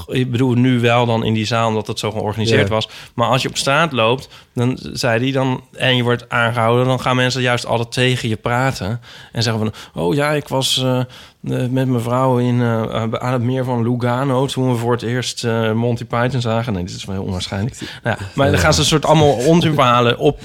Ik 0.08 0.32
bedoel, 0.32 0.54
nu 0.54 0.80
wel 0.80 1.06
dan 1.06 1.24
in 1.24 1.34
die 1.34 1.46
zaal... 1.46 1.68
omdat 1.68 1.88
het 1.88 2.00
zo 2.00 2.12
georganiseerd 2.12 2.70
was. 2.70 2.90
Maar 3.14 3.28
als 3.28 3.42
je 3.42 3.50
op 3.50 3.58
straat 3.58 3.92
loopt... 3.92 4.30
dan 4.54 4.80
zei 4.82 5.24
hij 5.24 5.32
dan... 5.32 5.64
en 5.74 5.96
je 5.96 6.04
wordt 6.04 6.30
aangehouden... 6.30 6.86
dan 6.86 7.02
gaan 7.02 7.16
mensen 7.16 7.42
juist 7.42 7.66
altijd 7.66 7.92
tegen 7.92 8.30
je 8.30 8.36
praten. 8.36 9.02
En 9.32 9.44
zeggen 9.44 9.64
van... 9.64 10.04
oh 10.04 10.16
ja, 10.16 10.32
ik 10.32 10.48
was 10.48 10.84
eh, 10.84 11.00
eh, 11.00 11.06
met 11.42 11.88
mijn 11.88 12.02
vrouw 12.02 12.38
in, 12.38 12.62
eh, 12.62 13.04
aan 13.14 13.34
het 13.34 13.42
meer 13.42 13.64
van 13.64 13.84
Lugano... 13.84 14.46
toen 14.46 14.72
we 14.72 14.78
voor 14.78 14.92
het 14.92 15.02
eerst 15.02 15.48
Monty 15.74 16.06
Python 16.06 16.42
zagen. 16.42 16.74
Nee, 16.74 16.84
dit 16.84 16.96
is 16.96 17.06
wel 17.06 17.16
heel 17.16 17.26
onwaarschijnlijk. 17.26 17.80
Nou, 18.04 18.18
ja, 18.20 18.26
maar 18.34 18.52
dan 18.52 18.60
gaan 18.60 18.74
ze 18.74 18.80
een 18.80 18.86
soort 18.86 19.06
allemaal 19.06 19.34
onzin 19.52 19.74
verhalen 19.74 20.18
op... 20.18 20.40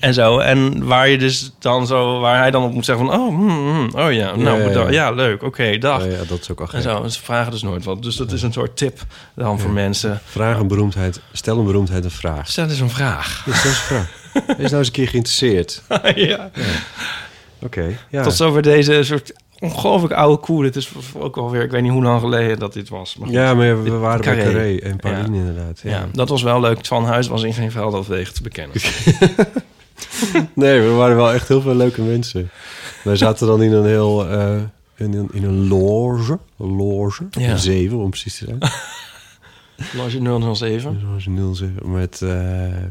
En 0.00 0.14
zo. 0.14 0.38
En 0.38 0.86
waar 0.86 1.08
je 1.08 1.18
dus 1.18 1.50
dan 1.58 1.86
zo, 1.86 2.20
waar 2.20 2.38
hij 2.38 2.50
dan 2.50 2.64
op 2.64 2.72
moet 2.72 2.84
zeggen 2.84 3.06
van, 3.06 3.14
oh, 3.20 3.28
hmm, 3.28 3.48
hmm, 3.48 3.90
oh 3.94 4.12
ja, 4.12 4.36
nou, 4.36 4.70
ja, 4.70 4.90
ja. 4.90 5.10
leuk, 5.10 5.42
oké, 5.42 5.78
dag. 5.78 6.02
Oh 6.04 6.10
ja, 6.10 6.24
dat 6.28 6.40
is 6.40 6.50
ook 6.50 6.60
al 6.60 6.68
En 6.72 6.82
zo, 6.82 7.08
ze 7.08 7.20
vragen 7.22 7.52
dus 7.52 7.62
nooit 7.62 7.84
wat. 7.84 8.02
Dus 8.02 8.16
dat 8.16 8.32
is 8.32 8.42
een 8.42 8.52
soort 8.52 8.76
tip 8.76 9.00
dan 9.34 9.60
voor 9.60 9.70
mensen. 9.70 10.20
Vraag 10.24 10.58
een 10.58 10.68
beroemdheid, 10.68 11.20
stel 11.32 11.58
een 11.58 11.64
beroemdheid 11.64 12.04
een 12.04 12.10
vraag. 12.10 12.48
Stel 12.48 12.68
eens 12.68 12.80
een 12.80 12.90
vraag. 12.90 13.40
Stel 13.40 13.52
eens 13.52 13.64
een 13.64 13.70
vraag. 13.70 14.08
Wees 14.46 14.56
nou 14.56 14.76
eens 14.76 14.86
een 14.86 14.92
keer 14.92 15.08
geïnteresseerd. 15.08 15.82
ja. 16.14 16.50
Oké, 17.58 17.96
ja. 18.10 18.22
Tot 18.22 18.34
zover 18.34 18.62
deze 18.62 19.02
soort 19.02 19.32
ongelooflijk 19.58 20.14
oude 20.14 20.36
koe. 20.42 20.62
Dit 20.62 20.76
is 20.76 20.90
ook 21.16 21.36
alweer, 21.36 21.62
ik 21.62 21.70
weet 21.70 21.82
niet 21.82 21.92
hoe 21.92 22.02
lang 22.02 22.20
geleden 22.20 22.58
dat 22.58 22.72
dit 22.72 22.88
was. 22.88 23.16
Maar 23.16 23.26
goed. 23.26 23.36
Ja, 23.36 23.54
maar 23.54 23.82
we 23.82 23.90
waren 23.90 24.24
bij 24.24 24.34
Carré. 24.36 24.52
Carré 24.52 24.76
en 24.76 24.96
Pauline 24.96 25.36
Ja. 25.36 25.40
inderdaad. 25.40 25.80
Ja. 25.82 25.90
Ja, 25.90 26.06
dat 26.12 26.28
was 26.28 26.42
wel 26.42 26.60
leuk. 26.60 26.86
Van 26.86 27.04
Huis 27.04 27.28
was 27.28 27.42
in 27.42 27.54
geen 27.54 27.70
veld 27.70 28.06
wegen 28.06 28.34
te 28.34 28.42
bekennen. 28.42 28.76
Nee, 30.54 30.80
we 30.80 30.88
waren 30.90 31.16
wel 31.16 31.32
echt 31.32 31.48
heel 31.48 31.60
veel 31.60 31.74
leuke 31.74 32.02
mensen. 32.02 32.50
Wij 33.04 33.16
zaten 33.16 33.46
dan 33.46 33.62
in 33.62 33.72
een 33.72 33.86
heel... 33.86 34.28
eh, 34.28 34.56
in, 34.96 35.14
een, 35.14 35.28
in 35.32 35.44
een 35.44 35.68
loge. 35.68 36.38
Een 36.58 36.76
loge. 36.76 37.26
Ja. 37.30 37.50
Een 37.50 37.58
zeven, 37.58 37.98
om 37.98 38.10
precies 38.10 38.38
te 38.38 38.44
zijn. 38.44 38.58
Loge 39.96 40.54
007. 40.54 41.00
Zoals 41.00 41.56
07. 41.58 41.92
Met, 41.92 42.22
eh 42.22 42.30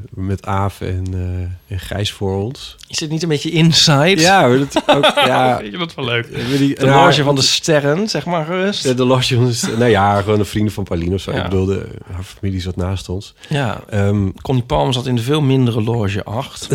met 0.10 0.46
Aaf 0.46 0.82
en, 0.82 1.06
eh, 1.14 1.74
en 1.74 1.80
Gijs 1.80 2.12
voor 2.12 2.44
ons. 2.44 2.76
Is 2.88 3.00
het 3.00 3.10
niet 3.10 3.24
een 3.24 3.30
beetje 3.30 3.52
inside? 3.52 4.20
Ja, 4.20 4.48
maar 4.48 4.58
dat 4.58 4.84
ook... 4.88 5.04
Ja, 5.26 5.58
Vind 5.60 5.72
je 5.72 5.78
dat 5.78 5.96
wel 5.96 6.06
leuk? 6.06 6.48
die, 6.58 6.76
De 6.76 6.86
loge 6.86 7.24
van 7.24 7.36
de 7.36 7.42
sterren, 7.42 8.10
zeg 8.10 8.26
maar 8.26 8.46
gerust. 8.46 8.98
De 8.98 9.06
loge 9.06 9.36
van 9.36 9.46
de... 9.46 9.76
Nou 9.78 9.90
ja, 9.90 10.22
gewoon 10.22 10.40
een 10.40 10.46
vrienden 10.46 10.74
van 10.74 10.84
Pauline 10.84 11.16
of 11.16 11.22
zo. 11.22 11.32
Ja. 11.32 11.38
Ik 11.38 11.44
bedoelde, 11.50 11.86
haar 12.12 12.24
familie 12.24 12.62
zat 12.62 12.76
naast 12.76 13.10
ons. 13.10 13.34
Ja, 13.50 13.82
Ehm, 13.90 14.30
Connie 14.42 14.64
Palmer 14.64 14.94
zat 14.94 15.06
in 15.08 15.16
de 15.16 15.22
veel 15.22 15.42
mindere 15.42 15.82
loge 15.84 16.24
8. 16.24 16.68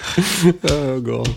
Oh 0.72 1.06
god. 1.06 1.30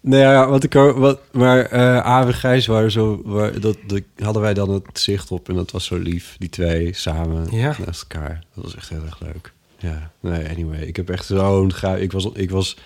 Nee, 0.00 0.20
ja, 0.20 0.48
wat 0.48 0.62
ik 0.64 0.72
wat, 0.72 1.20
maar 1.32 1.64
eh 1.64 1.98
Aaf 1.98 2.26
en 2.26 2.34
Gijs 2.34 2.66
waren 2.66 2.90
zo, 2.90 3.20
waar, 3.24 3.60
dat, 3.60 3.76
dat 3.86 4.02
hadden 4.18 4.42
wij 4.42 4.54
dan 4.54 4.70
het 4.70 4.84
zicht 4.92 5.30
op 5.30 5.48
en 5.48 5.54
dat 5.54 5.70
was 5.70 5.84
zo 5.84 5.96
lief, 5.98 6.36
die 6.38 6.48
twee 6.48 6.92
samen 6.94 7.46
Ja. 7.50 7.76
naast 7.86 8.04
elkaar. 8.08 8.44
Dat 8.54 8.64
was 8.64 8.76
echt 8.76 8.88
heel 8.88 9.02
erg 9.04 9.20
leuk. 9.20 9.52
Ja, 9.78 10.10
nee, 10.20 10.48
anyway, 10.48 10.80
ik 10.80 10.96
heb 10.96 11.10
echt 11.10 11.24
zo'n 11.26 11.72
ga, 11.72 11.96
ik 11.96 12.12
was, 12.12 12.28
ik 12.34 12.50
was, 12.50 12.76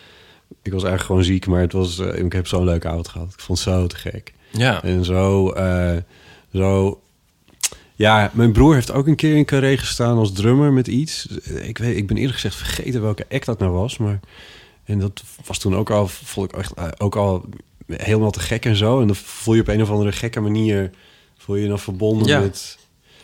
ik 0.63 0.73
was 0.73 0.83
eigenlijk 0.83 1.03
gewoon 1.03 1.25
ziek, 1.25 1.47
maar 1.47 1.61
het 1.61 1.73
was, 1.73 1.99
eh, 1.99 2.25
ik 2.25 2.33
heb 2.33 2.47
zo'n 2.47 2.65
leuke 2.65 2.89
avond 2.89 3.09
gehad. 3.09 3.33
Ik 3.33 3.41
vond 3.41 3.65
het 3.65 3.69
zo 3.75 3.87
te 3.87 3.97
gek 3.97 4.33
Ja. 4.51 4.83
en 4.83 5.05
zo, 5.05 5.51
eh, 5.51 5.97
zo. 6.55 7.01
Ja, 7.95 8.31
mijn 8.35 8.53
broer 8.53 8.75
heeft 8.75 8.93
ook 8.93 9.07
een 9.07 9.17
keer 9.17 9.37
in 9.37 9.45
Carré 9.45 9.77
gestaan 9.77 10.17
als 10.17 10.33
drummer 10.33 10.73
met 10.73 10.87
iets. 10.87 11.27
Ik, 11.63 11.79
weet, 11.79 11.97
ik 11.97 12.07
ben 12.07 12.17
eerlijk 12.17 12.35
gezegd 12.35 12.55
vergeten 12.57 13.03
welke 13.03 13.27
act 13.31 13.47
dat 13.47 13.59
nou 13.59 13.73
was, 13.73 13.99
maar 13.99 14.21
en 14.91 14.99
dat 14.99 15.23
was 15.47 15.59
toen 15.59 15.77
ook 15.77 15.91
al, 15.91 16.09
vond 16.09 16.53
ik 16.53 16.59
echt 16.59 16.75
eh, 16.75 16.89
ook 16.99 17.17
al 17.17 17.45
helemaal 17.87 18.31
te 18.31 18.41
gek 18.41 18.65
en 18.65 18.77
zo. 18.77 19.01
En 19.01 19.07
dan 19.07 19.17
voel 19.17 19.55
je 19.55 19.61
op 19.61 19.69
een 19.69 19.83
of 19.83 19.91
andere 19.91 20.13
gekke 20.13 20.41
manier, 20.41 20.91
voel 21.39 21.57
je 21.57 21.63
je 21.63 21.69
dan 21.69 21.79
verbonden 21.79 22.27
Ja. 22.27 22.41
met... 22.41 22.79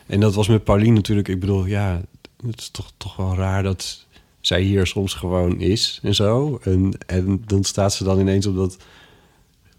En 0.06 0.20
dat 0.20 0.34
was 0.34 0.48
met 0.48 0.64
Pauline 0.64 0.94
natuurlijk. 0.94 1.28
Ik 1.28 1.40
bedoel, 1.40 1.64
ja, 1.66 2.00
het 2.46 2.60
is 2.60 2.68
toch, 2.68 2.92
toch 2.96 3.16
wel 3.16 3.34
raar 3.34 3.62
dat 3.62 4.04
zij 4.40 4.60
hier 4.60 4.86
soms 4.86 5.14
gewoon 5.14 5.60
is 5.60 6.00
en 6.02 6.14
zo. 6.14 6.58
En, 6.62 6.98
en 7.06 7.42
dan 7.46 7.64
staat 7.64 7.94
ze 7.94 8.04
dan 8.04 8.20
ineens 8.20 8.46
op 8.46 8.56
dat 8.56 8.76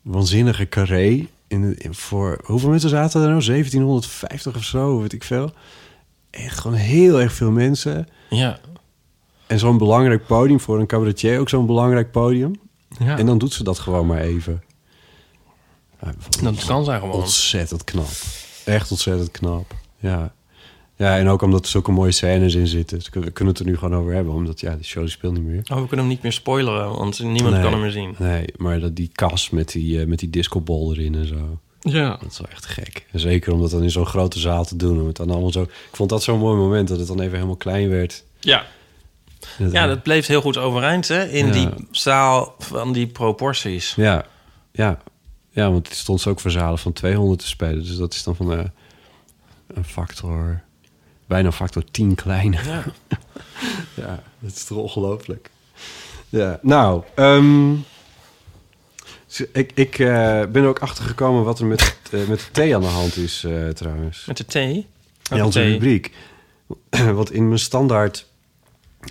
waanzinnige 0.02 0.70
carré. 0.70 1.28
In, 1.48 1.78
in- 1.78 1.94
voor, 1.94 2.42
hoeveel 2.44 2.70
mensen 2.70 2.90
zaten 2.90 3.22
er 3.22 3.28
nou? 3.30 3.44
1750 3.46 4.56
of 4.56 4.64
zo, 4.64 5.00
weet 5.02 5.14
ik 5.14 5.24
veel. 5.24 5.52
Echt 6.30 6.60
gewoon 6.60 6.78
heel 6.78 7.22
erg 7.22 7.34
veel 7.34 7.52
mensen. 7.52 8.08
Ja. 8.30 8.60
En 9.48 9.60
zo'n 9.60 9.78
belangrijk 9.78 10.26
podium 10.26 10.60
voor 10.60 10.80
een 10.80 10.86
cabaretier, 10.88 11.40
ook 11.40 11.50
zo'n 11.50 11.66
belangrijk 11.66 12.12
podium. 12.12 12.60
ja. 13.00 13.18
En 13.18 13.26
dan 13.26 13.38
doet 13.38 13.54
ze 13.54 13.64
dat 13.64 13.80
gewoon 13.80 14.08
maar 14.08 14.22
even. 14.22 14.64
Ja, 16.02 16.14
dat 16.44 16.66
kan 16.66 16.84
zijn 16.86 17.00
gewoon. 17.00 17.16
ontzettend 17.16 17.84
knap. 17.84 18.08
Echt 18.66 18.92
ontzettend 18.92 19.32
knap. 19.32 19.74
Ja. 20.00 20.36
Ja, 20.96 21.18
en 21.18 21.28
ook 21.28 21.42
omdat 21.42 21.64
er 21.64 21.70
zulke 21.70 21.92
mooie 21.92 22.12
scènes 22.12 22.56
in 22.56 22.68
zitten. 22.68 22.98
Dus 22.98 23.10
we 23.10 23.32
kunnen 23.32 23.54
het 23.54 23.60
er 23.64 23.70
nu 23.70 23.78
gewoon 23.78 24.00
over 24.00 24.14
hebben. 24.14 24.34
Omdat, 24.34 24.60
ja, 24.60 24.76
die 24.76 24.86
show 24.86 25.08
speelt 25.08 25.34
niet 25.34 25.44
meer. 25.44 25.62
Oh, 25.72 25.78
we 25.82 25.88
kunnen 25.88 25.98
hem 26.06 26.08
niet 26.08 26.22
meer 26.22 26.32
spoileren, 26.32 26.90
want 26.98 27.20
niemand 27.20 27.54
Nee. 27.54 27.62
kan 27.64 27.72
hem 27.72 27.82
meer 27.82 27.92
zien. 27.92 28.16
Nee, 28.18 28.46
maar 28.58 28.80
dat, 28.80 28.96
die 28.96 29.10
kas 29.14 29.50
met 29.50 29.72
die, 29.72 30.00
eh, 30.02 30.08
met 30.08 30.20
die 30.20 30.30
discobol 30.30 30.94
erin 30.94 31.16
en 31.16 31.28
zo. 31.28 31.60
Ja. 31.80 32.18
Dat 32.22 32.32
is 32.32 32.38
wel 32.38 32.48
echt 32.52 32.66
gek. 32.66 33.06
En 33.12 33.20
zeker 33.20 33.54
om 33.54 33.62
dat 33.62 33.72
dan 33.72 33.84
in 33.84 33.92
zo'n 33.92 34.06
grote 34.06 34.40
zaal 34.40 34.66
te 34.66 34.76
doen. 34.76 35.00
Om 35.02 35.08
het 35.08 35.16
dan 35.16 35.30
allemaal 35.30 35.52
zo... 35.52 35.62
Ik 35.62 35.70
vond 35.92 36.10
dat 36.10 36.24
zo'n 36.24 36.40
mooi 36.40 36.58
moment 36.58 36.88
dat 36.88 36.98
het 37.00 37.08
dan 37.08 37.20
even 37.20 37.34
helemaal 37.36 37.56
klein 37.56 37.90
werd. 37.90 38.24
Ja. 38.40 38.66
Ja, 39.58 39.88
dat 39.88 40.04
bleef 40.04 40.26
heel 40.28 40.42
goed 40.42 40.58
overeind, 40.58 41.08
hè? 41.08 41.26
In 41.28 41.46
Ja. 41.46 41.52
die 41.52 41.70
zaal 41.92 42.56
van 42.60 42.94
die 42.94 43.08
proporties. 43.08 43.94
Ja, 43.96 44.26
ja. 44.72 45.00
Ja, 45.50 45.72
want 45.72 45.88
het 45.88 45.98
stond 45.98 46.22
ze 46.22 46.30
ook 46.30 46.40
voor 46.40 46.52
zalen 46.52 46.80
van 46.80 46.94
200 46.94 47.40
te 47.40 47.48
spelen. 47.48 47.84
Dus 47.84 47.98
dat 47.98 48.14
is 48.14 48.24
dan 48.24 48.36
van 48.36 48.54
eh, 48.54 48.66
een 49.68 49.86
factor... 49.86 50.62
Bijna 51.28 51.48
een 51.48 51.54
factor 51.54 51.84
10 51.92 52.16
kleiner. 52.16 52.66
Ja. 52.66 52.84
Ja, 53.94 54.24
dat 54.40 54.52
is 54.52 54.64
toch 54.64 54.78
ongelooflijk. 54.78 55.50
Ja, 56.30 56.60
nou... 56.62 57.04
ehm, 57.16 57.74
ik 59.54 59.72
ik 59.74 60.00
eh, 60.00 60.08
ben 60.46 60.56
er 60.64 60.68
ook 60.68 60.80
achtergekomen 60.80 61.44
wat 61.44 61.60
er 61.60 61.66
met, 61.66 61.98
eh, 62.12 62.28
met 62.28 62.40
de 62.40 62.52
thee 62.52 62.76
aan 62.76 62.82
de 62.82 62.88
hand 62.88 63.16
is 63.18 63.46
trouwens. 63.74 64.26
Met 64.26 64.38
de 64.38 64.46
thee. 64.46 64.88
Ja, 65.22 65.46
onze 65.46 65.62
rubriek. 65.62 66.12
Want 67.14 67.32
in 67.32 67.48
mijn 67.48 67.60
standaard 67.60 68.28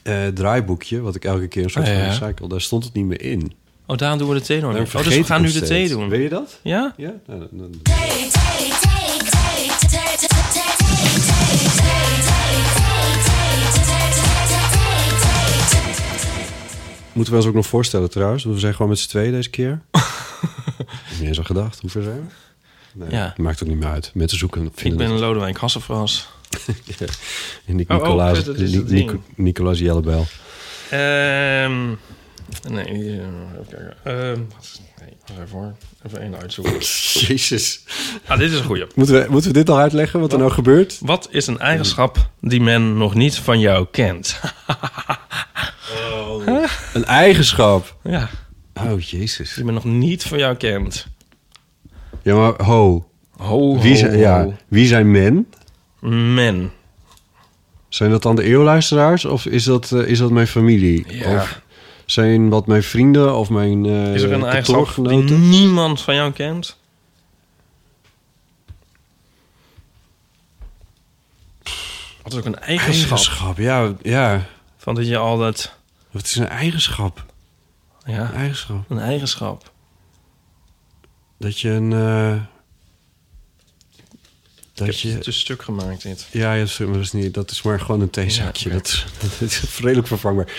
eh, 0.02 0.26
draaiboekje, 0.26 1.00
wat 1.00 1.14
ik 1.14 1.24
elke 1.24 1.48
keer 1.48 1.62
een 1.64 1.70
soort 1.70 1.88
Oh, 1.88 1.92
van 1.94 2.02
recycle, 2.02 2.48
daar 2.48 2.60
stond 2.60 2.84
het 2.84 2.92
niet 2.94 3.04
meer 3.04 3.22
in. 3.22 3.52
Oh, 3.86 3.96
daarom 3.96 4.18
doen 4.18 4.28
we 4.28 4.34
de 4.34 4.40
thee 4.40 4.60
nog 4.60 4.78
niet. 4.78 4.94
Oh, 4.94 5.04
dus 5.04 5.16
we 5.16 5.24
gaan 5.24 5.40
nu 5.42 5.46
de 5.46 5.52
thee 5.52 5.64
steeds. 5.66 5.90
doen. 5.90 6.08
Weet 6.08 6.22
je 6.22 6.28
dat? 6.28 6.58
Ja? 6.62 6.94
Ja? 6.96 7.12
Nou, 7.26 7.38
dan- 7.40 7.48
dan- 7.52 7.70
Moeten 17.12 17.32
we 17.34 17.38
ons 17.40 17.48
ook 17.48 17.54
nog 17.54 17.66
voorstellen 17.66 18.10
trouwens? 18.10 18.44
We 18.44 18.58
zijn 18.58 18.72
gewoon 18.72 18.88
met 18.88 18.98
z'n 18.98 19.08
tweeën 19.08 19.32
deze 19.32 19.50
keer. 19.50 19.80
Heb 20.86 21.20
je 21.20 21.26
eens 21.26 21.38
al 21.38 21.44
gedacht? 21.44 21.80
Hoe 21.80 21.90
ver 21.90 22.02
zijn 22.02 22.16
we? 22.16 22.24
Nee, 23.04 23.10
Ja. 23.10 23.34
Maakt 23.36 23.62
ook 23.62 23.68
niet 23.68 23.78
meer 23.78 23.88
uit. 23.88 24.10
Mensen 24.14 24.38
zoeken. 24.38 24.72
Ik 24.82 24.96
ben 24.96 25.18
Lodewijk 25.18 25.56
Hasselfras. 25.58 26.28
Nick 27.66 27.90
Oh, 27.90 27.96
oh, 28.18 29.12
Nicolaas, 29.36 29.78
Jellebel. 29.78 30.26
Ehm 30.90 31.88
Nee, 32.68 32.84
eh, 32.84 32.92
even 32.94 33.66
kijken. 33.68 33.94
Ehm, 34.04 34.40
wat- 34.54 34.80
nee, 35.00 35.16
wacht 35.26 35.40
even 35.46 35.58
hoor. 35.58 35.74
Even 36.06 36.20
één 36.20 36.36
uitzoeken. 36.40 36.72
Jezus. 37.26 37.84
Ah, 38.26 38.38
dit 38.38 38.50
is 38.52 38.58
een 38.58 38.64
goeie. 38.64 38.86
Moeten 38.94 39.14
we, 39.22 39.26
moeten 39.30 39.50
we 39.50 39.56
dit 39.56 39.66
nog 39.66 39.78
uitleggen, 39.78 40.20
wat 40.20 40.32
er 40.32 40.38
nou 40.38 40.50
gebeurt? 40.50 40.98
Wat 41.00 41.28
is 41.30 41.46
een 41.46 41.58
eigenschap 41.58 42.30
die 42.40 42.60
men 42.60 42.96
nog 42.96 43.14
niet 43.14 43.36
van 43.38 43.60
jou 43.60 43.86
kent? 43.90 44.40
Een 46.94 47.04
eigenschap. 47.04 47.96
ja, 48.04 48.28
Oh, 48.74 49.00
jezus. 49.00 49.54
die 49.54 49.64
men 49.64 49.74
nog 49.74 49.84
niet 49.84 50.22
van 50.22 50.38
jou 50.38 50.56
kent. 50.56 51.06
Ja, 52.22 52.34
maar 52.34 52.62
ho. 52.64 53.10
Ho, 53.36 53.78
Wie 53.80 54.06
ho, 54.06 54.12
ja, 54.16 54.42
ho. 54.44 54.54
wie 54.68 54.86
zijn 54.86 55.10
men? 55.10 55.46
Men. 56.00 56.72
Zijn 57.88 58.10
dat 58.10 58.22
dan 58.22 58.36
de 58.36 58.42
eeuwluisteraars 58.42 59.24
of 59.24 59.46
is 59.46 59.64
dat, 59.64 59.92
eh, 59.92 60.06
is 60.08 60.18
dat 60.18 60.30
mijn 60.30 60.46
familie? 60.46 61.04
Ja. 61.08 61.34
Of 61.34 61.60
zijn 62.04 62.48
wat 62.48 62.66
mijn 62.66 62.82
vrienden 62.82 63.36
of 63.36 63.50
mijn 63.50 63.86
eh 63.86 64.14
Is 64.14 64.22
er 64.22 64.32
een 64.32 64.44
eigenschap 64.44 65.08
die 65.08 65.22
niemand 65.38 66.00
van 66.00 66.14
jou 66.14 66.32
kent? 66.32 66.76
Wat 72.22 72.32
is 72.32 72.38
ook 72.38 72.44
een 72.44 72.58
eigenschap? 72.58 73.18
Eigenschap, 73.18 73.58
ja, 73.58 73.92
ja. 74.02 74.46
Van 74.76 74.94
dat 74.94 75.06
je 75.06 75.16
altijd... 75.16 75.72
Wat 76.10 76.22
is 76.24 76.36
een 76.36 76.48
eigenschap? 76.48 77.24
Ja, 78.04 78.20
Een 78.20 78.34
eigenschap. 78.34 78.90
een 78.90 78.98
eigenschap. 78.98 79.70
Dat 81.38 81.60
je 81.60 81.70
een... 81.70 81.92
eh, 81.92 82.34
dat 84.76 85.00
je... 85.00 85.08
het 85.10 85.26
een 85.26 85.32
stuk 85.32 85.62
gemaakt, 85.62 86.02
dit. 86.02 86.26
Ja, 86.30 86.52
ja, 86.54 86.66
sorry, 86.66 86.86
maar 86.90 86.96
dat, 87.02 87.06
is 87.06 87.12
niet, 87.22 87.34
dat 87.34 87.50
is 87.50 87.62
maar 87.62 87.80
gewoon 87.80 88.00
een 88.00 88.10
theezakje. 88.10 88.68
Ja, 88.68 88.74
dat, 88.74 88.86
is, 88.86 89.06
dat 89.40 89.50
is 89.50 89.78
redelijk 89.80 90.06
vervangbaar. 90.06 90.52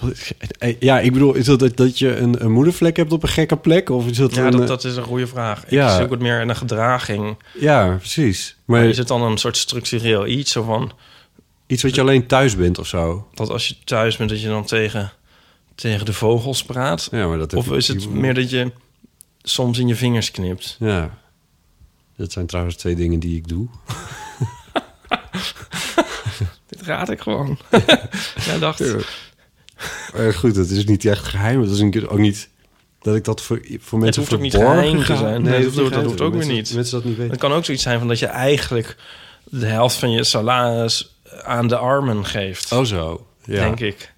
Wat- 0.00 0.32
Ja, 0.78 1.00
ik 1.00 1.12
bedoel, 1.12 1.34
is 1.34 1.44
dat 1.44 1.58
dat, 1.58 1.76
dat 1.76 1.98
je 1.98 2.16
een, 2.16 2.44
een 2.44 2.52
moedervlek 2.52 2.96
hebt 2.96 3.12
op 3.12 3.22
een 3.22 3.28
gekke 3.28 3.56
plek? 3.56 3.90
Of 3.90 4.06
is 4.08 4.16
dat 4.16 4.34
Ja, 4.34 4.44
een, 4.44 4.50
dat, 4.50 4.60
eh, 4.60 4.66
dat 4.66 4.84
is 4.84 4.96
een 4.96 5.02
goede 5.02 5.26
vraag. 5.26 5.64
Ik 5.64 5.70
Ja. 5.70 5.96
zoek 6.00 6.10
het 6.10 6.20
meer 6.20 6.40
in 6.40 6.48
een 6.48 6.56
gedraging. 6.56 7.36
Ja, 7.58 7.96
precies. 7.98 8.56
Maar 8.64 8.80
Maar 8.80 8.88
is 8.88 8.98
het 8.98 9.08
dan 9.08 9.22
een 9.22 9.38
soort 9.38 9.56
structureel 9.56 10.26
iets? 10.26 10.52
Zo 10.52 10.62
van 10.62 10.92
iets 11.66 11.82
wat 11.82 11.94
je 11.94 12.00
alleen 12.00 12.26
thuis 12.26 12.56
bent 12.56 12.78
of 12.78 12.86
zo? 12.86 13.28
dat 13.34 13.50
als 13.50 13.68
je 13.68 13.74
thuis 13.84 14.16
bent, 14.16 14.30
dat 14.30 14.40
je 14.40 14.48
dan 14.48 14.64
tegen, 14.64 15.12
tegen 15.74 16.06
de 16.06 16.12
vogels 16.12 16.64
praat? 16.64 17.08
Ja, 17.10 17.26
maar 17.26 17.38
dat 17.38 17.54
Of 17.54 17.66
ik- 17.66 17.72
is 17.72 17.88
het 17.88 18.10
meer 18.10 18.34
dat 18.34 18.50
je 18.50 18.72
soms 19.42 19.78
in 19.78 19.88
je 19.88 19.94
vingers 19.94 20.30
knipt? 20.30 20.76
Ja. 20.78 21.18
Dat 22.20 22.32
zijn 22.32 22.46
trouwens 22.46 22.76
twee 22.76 22.94
dingen 22.94 23.20
die 23.20 23.36
ik 23.36 23.48
doe. 23.48 23.66
Dit 26.68 26.82
raad 26.82 27.10
ik 27.10 27.20
gewoon. 27.20 27.58
Jij 28.46 28.58
dacht... 28.58 28.94
Maar 30.14 30.34
goed, 30.34 30.54
dat 30.54 30.68
is 30.68 30.84
niet 30.84 31.04
echt 31.04 31.24
geheim. 31.24 31.62
Dat 31.64 31.74
is 31.74 31.80
een 31.80 31.90
keer 31.90 32.10
ook 32.10 32.18
niet 32.18 32.48
dat 33.02 33.16
ik 33.16 33.24
dat 33.24 33.42
voor, 33.42 33.60
voor 33.78 33.98
mensen 33.98 34.22
hoeft 34.22 34.34
ook 34.34 34.40
niet 34.40 34.54
geheim 34.54 35.04
te 35.04 35.16
zijn. 35.16 35.42
Nee, 35.42 35.52
Nee, 35.52 35.64
dat, 35.64 35.74
hoeft, 35.74 35.92
dat 35.92 36.04
hoeft 36.04 36.20
ook 36.20 36.34
weer 36.34 36.46
niet. 36.46 36.74
Mensen 36.74 36.96
dat 36.96 37.04
niet 37.04 37.16
weten. 37.16 37.30
Het 37.30 37.40
kan 37.40 37.52
ook 37.52 37.64
zoiets 37.64 37.82
zijn 37.82 37.98
van 37.98 38.08
dat 38.08 38.18
je 38.18 38.26
eigenlijk 38.26 38.96
de 39.44 39.66
helft 39.66 39.96
van 39.96 40.10
je 40.10 40.24
salaris 40.24 41.14
aan 41.42 41.68
de 41.68 41.76
armen 41.76 42.24
geeft. 42.24 42.72
Oh 42.72 42.84
zo. 42.84 43.26
Ja. 43.44 43.60
Denk 43.60 43.80
ik. 43.80 44.12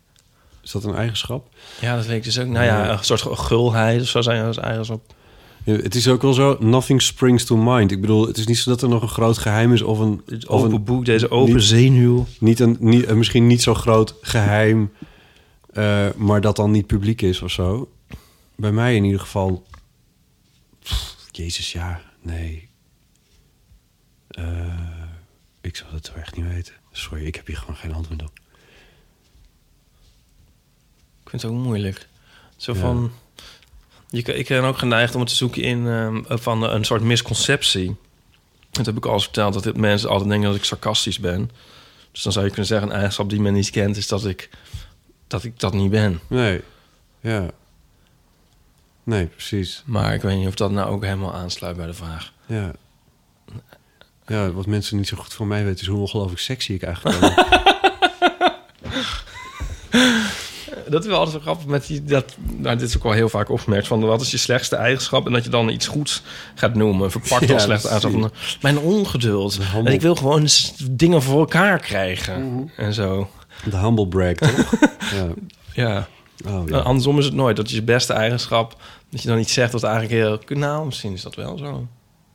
Is 0.62 0.70
dat 0.70 0.84
een 0.84 0.94
eigenschap? 0.94 1.48
Ja, 1.80 1.96
dat 1.96 2.06
weet 2.06 2.16
ik 2.16 2.24
dus 2.24 2.38
ook. 2.38 2.46
Nou 2.46 2.64
ja, 2.64 2.90
een 2.90 3.04
soort 3.04 3.38
gulheid 3.38 4.00
of 4.00 4.08
zo 4.08 4.20
zijn 4.20 4.44
als 4.44 4.58
eigenschap. 4.58 5.14
Het 5.64 5.94
is 5.94 6.08
ook 6.08 6.22
wel 6.22 6.32
zo, 6.32 6.56
nothing 6.60 7.02
springs 7.02 7.44
to 7.44 7.56
mind. 7.56 7.90
Ik 7.90 8.00
bedoel, 8.00 8.26
het 8.26 8.36
is 8.38 8.46
niet 8.46 8.58
zo 8.58 8.70
dat 8.70 8.82
er 8.82 8.88
nog 8.88 9.02
een 9.02 9.08
groot 9.08 9.38
geheim 9.38 9.72
is 9.72 9.82
of 9.82 9.98
een... 9.98 10.22
Het 10.26 10.48
Of 10.48 10.60
open 10.62 10.74
een 10.74 10.84
boek, 10.84 11.04
deze 11.04 11.30
open 11.30 11.54
niet- 11.54 11.62
zenuw. 11.64 12.26
niet 12.38 12.60
een, 12.60 12.76
niet, 12.80 13.14
misschien 13.14 13.46
niet 13.46 13.62
zo 13.62 13.74
groot 13.74 14.14
geheim, 14.20 14.92
eh, 15.72 16.08
maar 16.16 16.40
dat 16.40 16.56
dan 16.56 16.70
niet 16.70 16.86
publiek 16.86 17.22
is 17.22 17.42
of 17.42 17.50
zo. 17.50 17.90
Bij 18.56 18.72
mij 18.72 18.96
in 18.96 19.04
ieder 19.04 19.20
geval... 19.20 19.66
Pff, 20.82 21.16
Jezus, 21.30 21.72
ja, 21.72 22.00
nee. 22.22 22.68
Eh, 24.28 24.44
ik 25.60 25.76
zou 25.76 25.92
het 25.94 26.02
toch 26.02 26.16
echt 26.16 26.36
niet 26.36 26.46
weten. 26.46 26.74
Sorry, 26.92 27.24
ik 27.26 27.34
heb 27.34 27.46
hier 27.46 27.56
gewoon 27.56 27.76
geen 27.76 27.94
antwoord 27.94 28.22
op. 28.22 28.30
Ik 31.24 31.30
vind 31.30 31.42
het 31.42 31.50
ook 31.50 31.56
moeilijk. 31.58 32.08
Zo 32.56 32.72
Ja. 32.72 32.78
van... 32.78 33.10
Je, 34.12 34.22
ik 34.22 34.48
ben 34.48 34.62
ook 34.62 34.78
geneigd 34.78 35.14
om 35.14 35.20
het 35.20 35.28
te 35.28 35.34
zoeken 35.34 35.62
in 35.62 35.86
ehm, 35.86 36.38
van 36.38 36.62
een 36.62 36.84
soort 36.84 37.02
misconceptie. 37.02 37.96
Dat 38.70 38.86
heb 38.86 38.96
ik 38.96 39.06
al 39.06 39.12
eens 39.12 39.22
verteld, 39.22 39.54
dat 39.54 39.62
dit 39.62 39.76
mensen 39.76 40.08
altijd 40.08 40.28
denken 40.28 40.48
dat 40.48 40.58
ik 40.58 40.64
sarcastisch 40.64 41.18
ben. 41.18 41.50
Dus 42.12 42.22
dan 42.22 42.32
zou 42.32 42.44
je 42.44 42.50
kunnen 42.50 42.68
zeggen, 42.68 42.88
een 42.88 42.94
eigenschap 42.94 43.30
die 43.30 43.40
men 43.40 43.52
niet 43.52 43.70
kent... 43.70 43.96
is 43.96 44.08
dat 44.08 44.26
ik 44.26 44.50
dat, 45.26 45.44
ik 45.44 45.60
dat 45.60 45.72
niet 45.72 45.90
ben. 45.90 46.20
Nee, 46.26 46.60
ja. 47.20 47.50
Nee, 49.04 49.26
precies. 49.26 49.82
Maar 49.86 50.14
ik 50.14 50.22
weet 50.22 50.38
niet 50.38 50.48
of 50.48 50.54
dat 50.54 50.70
nou 50.70 50.90
ook 50.90 51.04
helemaal 51.04 51.34
aansluit 51.34 51.76
bij 51.76 51.86
de 51.86 51.94
vraag. 51.94 52.32
Ja. 52.46 52.72
Ja, 54.26 54.50
wat 54.50 54.66
mensen 54.66 54.96
niet 54.96 55.08
zo 55.08 55.16
goed 55.16 55.34
van 55.34 55.48
mij 55.48 55.64
weten... 55.64 55.80
is 55.80 55.86
hoe 55.86 56.00
ongelooflijk 56.00 56.40
sexy 56.40 56.72
ik 56.72 56.82
eigenlijk 56.82 57.20
ben. 57.20 57.34
Dat 60.92 61.02
is 61.02 61.08
wel 61.08 61.18
altijd 61.18 61.36
zo 61.36 61.42
grappig 61.42 61.66
met 61.66 61.86
die... 61.86 62.02
Dat, 62.04 62.36
nou, 62.56 62.76
dit 62.76 62.88
is 62.88 62.96
ook 62.96 63.02
wel 63.02 63.12
heel 63.12 63.28
vaak 63.28 63.48
opgemerkt. 63.50 63.86
Van 63.86 64.00
wat 64.00 64.20
is 64.20 64.30
je 64.30 64.36
slechtste 64.36 64.76
eigenschap? 64.76 65.26
En 65.26 65.32
dat 65.32 65.44
je 65.44 65.50
dan 65.50 65.68
iets 65.68 65.86
goeds 65.86 66.22
gaat 66.54 66.74
noemen. 66.74 67.10
Verpakt 67.10 67.46
Ja, 67.48 67.54
als 67.54 67.62
slechte 67.62 67.88
eigenschap. 67.88 68.32
Mijn 68.62 68.78
ongeduld. 68.78 69.58
En 69.74 69.86
ik 69.86 70.00
wil 70.00 70.14
gewoon 70.14 70.46
dingen 70.90 71.22
voor 71.22 71.38
elkaar 71.38 71.78
krijgen. 71.78 72.70
En 72.76 72.92
zo. 72.94 73.28
De 73.70 73.76
humble 73.76 74.08
brag, 74.08 74.34
toch? 74.34 74.72
ja. 75.16 75.26
Ja. 75.74 76.08
Oh, 76.46 76.62
ja. 76.66 76.70
Nou, 76.72 76.84
andersom 76.84 77.18
is 77.18 77.24
het 77.24 77.34
nooit. 77.34 77.56
Dat 77.56 77.66
is 77.66 77.72
je 77.72 77.82
beste 77.82 78.12
eigenschap. 78.12 78.76
Dat 79.10 79.22
je 79.22 79.28
dan 79.28 79.38
iets 79.38 79.52
zegt 79.52 79.72
wat 79.72 79.82
eigenlijk 79.82 80.14
heel... 80.14 80.58
Nou, 80.58 80.84
misschien 80.86 81.12
is 81.12 81.22
dat 81.22 81.34
wel 81.34 81.58
zo. 81.58 81.86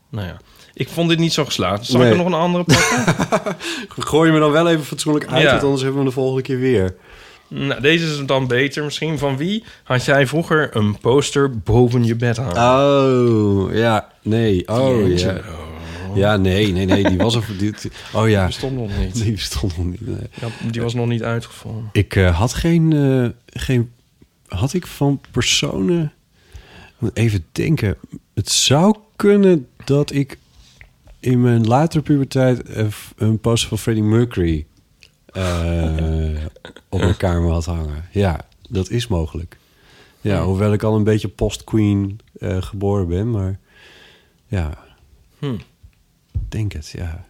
Nou 0.09 0.27
ja. 0.27 0.37
Ik 0.73 0.89
vond 0.89 1.09
dit 1.09 1.19
niet 1.19 1.33
zo 1.33 1.45
geslaagd. 1.45 1.85
Zal 1.85 1.99
Nee. 1.99 2.07
ik 2.07 2.17
er 2.17 2.23
nog 2.23 2.27
een 2.33 2.39
andere 2.39 2.63
pakken? 2.63 3.55
Gooi 4.09 4.27
je 4.27 4.33
me 4.33 4.39
dan 4.39 4.51
wel 4.51 4.69
even 4.69 4.85
fatsoenlijk 4.85 5.27
uit, 5.31 5.41
Ja. 5.43 5.51
want 5.51 5.63
anders 5.63 5.81
hebben 5.81 5.99
we 5.99 6.05
hem 6.05 6.15
de 6.15 6.21
volgende 6.21 6.41
keer 6.41 6.59
weer. 6.59 6.95
Nou, 7.47 7.81
deze 7.81 8.05
is 8.05 8.25
dan 8.25 8.47
beter 8.47 8.83
misschien. 8.83 9.17
Van 9.17 9.37
wie 9.37 9.63
had 9.83 10.05
jij 10.05 10.27
vroeger 10.27 10.75
een 10.75 10.97
poster 10.97 11.59
boven 11.59 12.03
je 12.03 12.15
bed 12.15 12.37
hangen? 12.37 12.55
Oh, 12.55 13.73
ja, 13.73 14.11
nee. 14.21 14.67
Oh, 14.67 15.17
ja. 15.17 15.41
Ja, 16.15 16.37
nee, 16.37 16.71
nee, 16.71 16.85
nee, 16.85 17.03
die 17.09 17.17
was 17.17 17.35
er... 17.35 17.43
Die, 17.57 17.73
oh 18.13 18.29
ja, 18.29 18.37
Die 18.37 18.45
bestond 18.45 18.75
nog 18.75 18.89
niet. 18.99 19.23
die 19.23 19.37
stond 19.37 19.77
nog 19.77 19.85
niet. 19.85 20.07
nee. 20.07 20.27
Ja, 20.41 20.47
die 20.71 20.81
was 20.81 20.93
nog 20.93 21.07
niet 21.07 21.23
uitgevonden. 21.23 21.89
Ik 21.91 22.15
eh, 22.15 22.37
had 22.37 22.53
geen, 22.53 22.93
eh, 22.93 23.61
geen... 23.61 23.91
Had 24.47 24.73
ik 24.73 24.87
van 24.87 25.21
personen... 25.31 26.11
Even 27.13 27.45
denken. 27.51 27.95
Het 28.33 28.49
zou 28.49 28.95
kunnen 29.15 29.67
dat 29.85 30.11
ik 30.13 30.37
in 31.19 31.41
mijn 31.41 31.67
latere 31.67 32.01
puberteit... 32.03 32.61
eh, 32.63 32.85
een 33.17 33.39
poster 33.39 33.69
van 33.69 33.77
Freddie 33.77 34.03
Mercury... 34.03 34.65
eh, 35.37 36.45
op 36.89 36.99
mijn 36.99 37.17
kamer 37.17 37.51
had 37.51 37.65
hangen. 37.65 38.05
Ja, 38.11 38.45
dat 38.69 38.89
is 38.89 39.07
mogelijk. 39.07 39.57
Ja, 40.21 40.43
hoewel 40.43 40.73
ik 40.73 40.83
al 40.83 40.95
een 40.95 41.03
beetje 41.03 41.27
post-Queen 41.27 42.19
eh, 42.39 42.61
geboren 42.61 43.07
ben, 43.07 43.31
maar... 43.31 43.59
Ja, 44.47 44.85
Hm. 45.39 45.57
denk 46.49 46.71
het, 46.71 46.89
ja. 46.89 47.25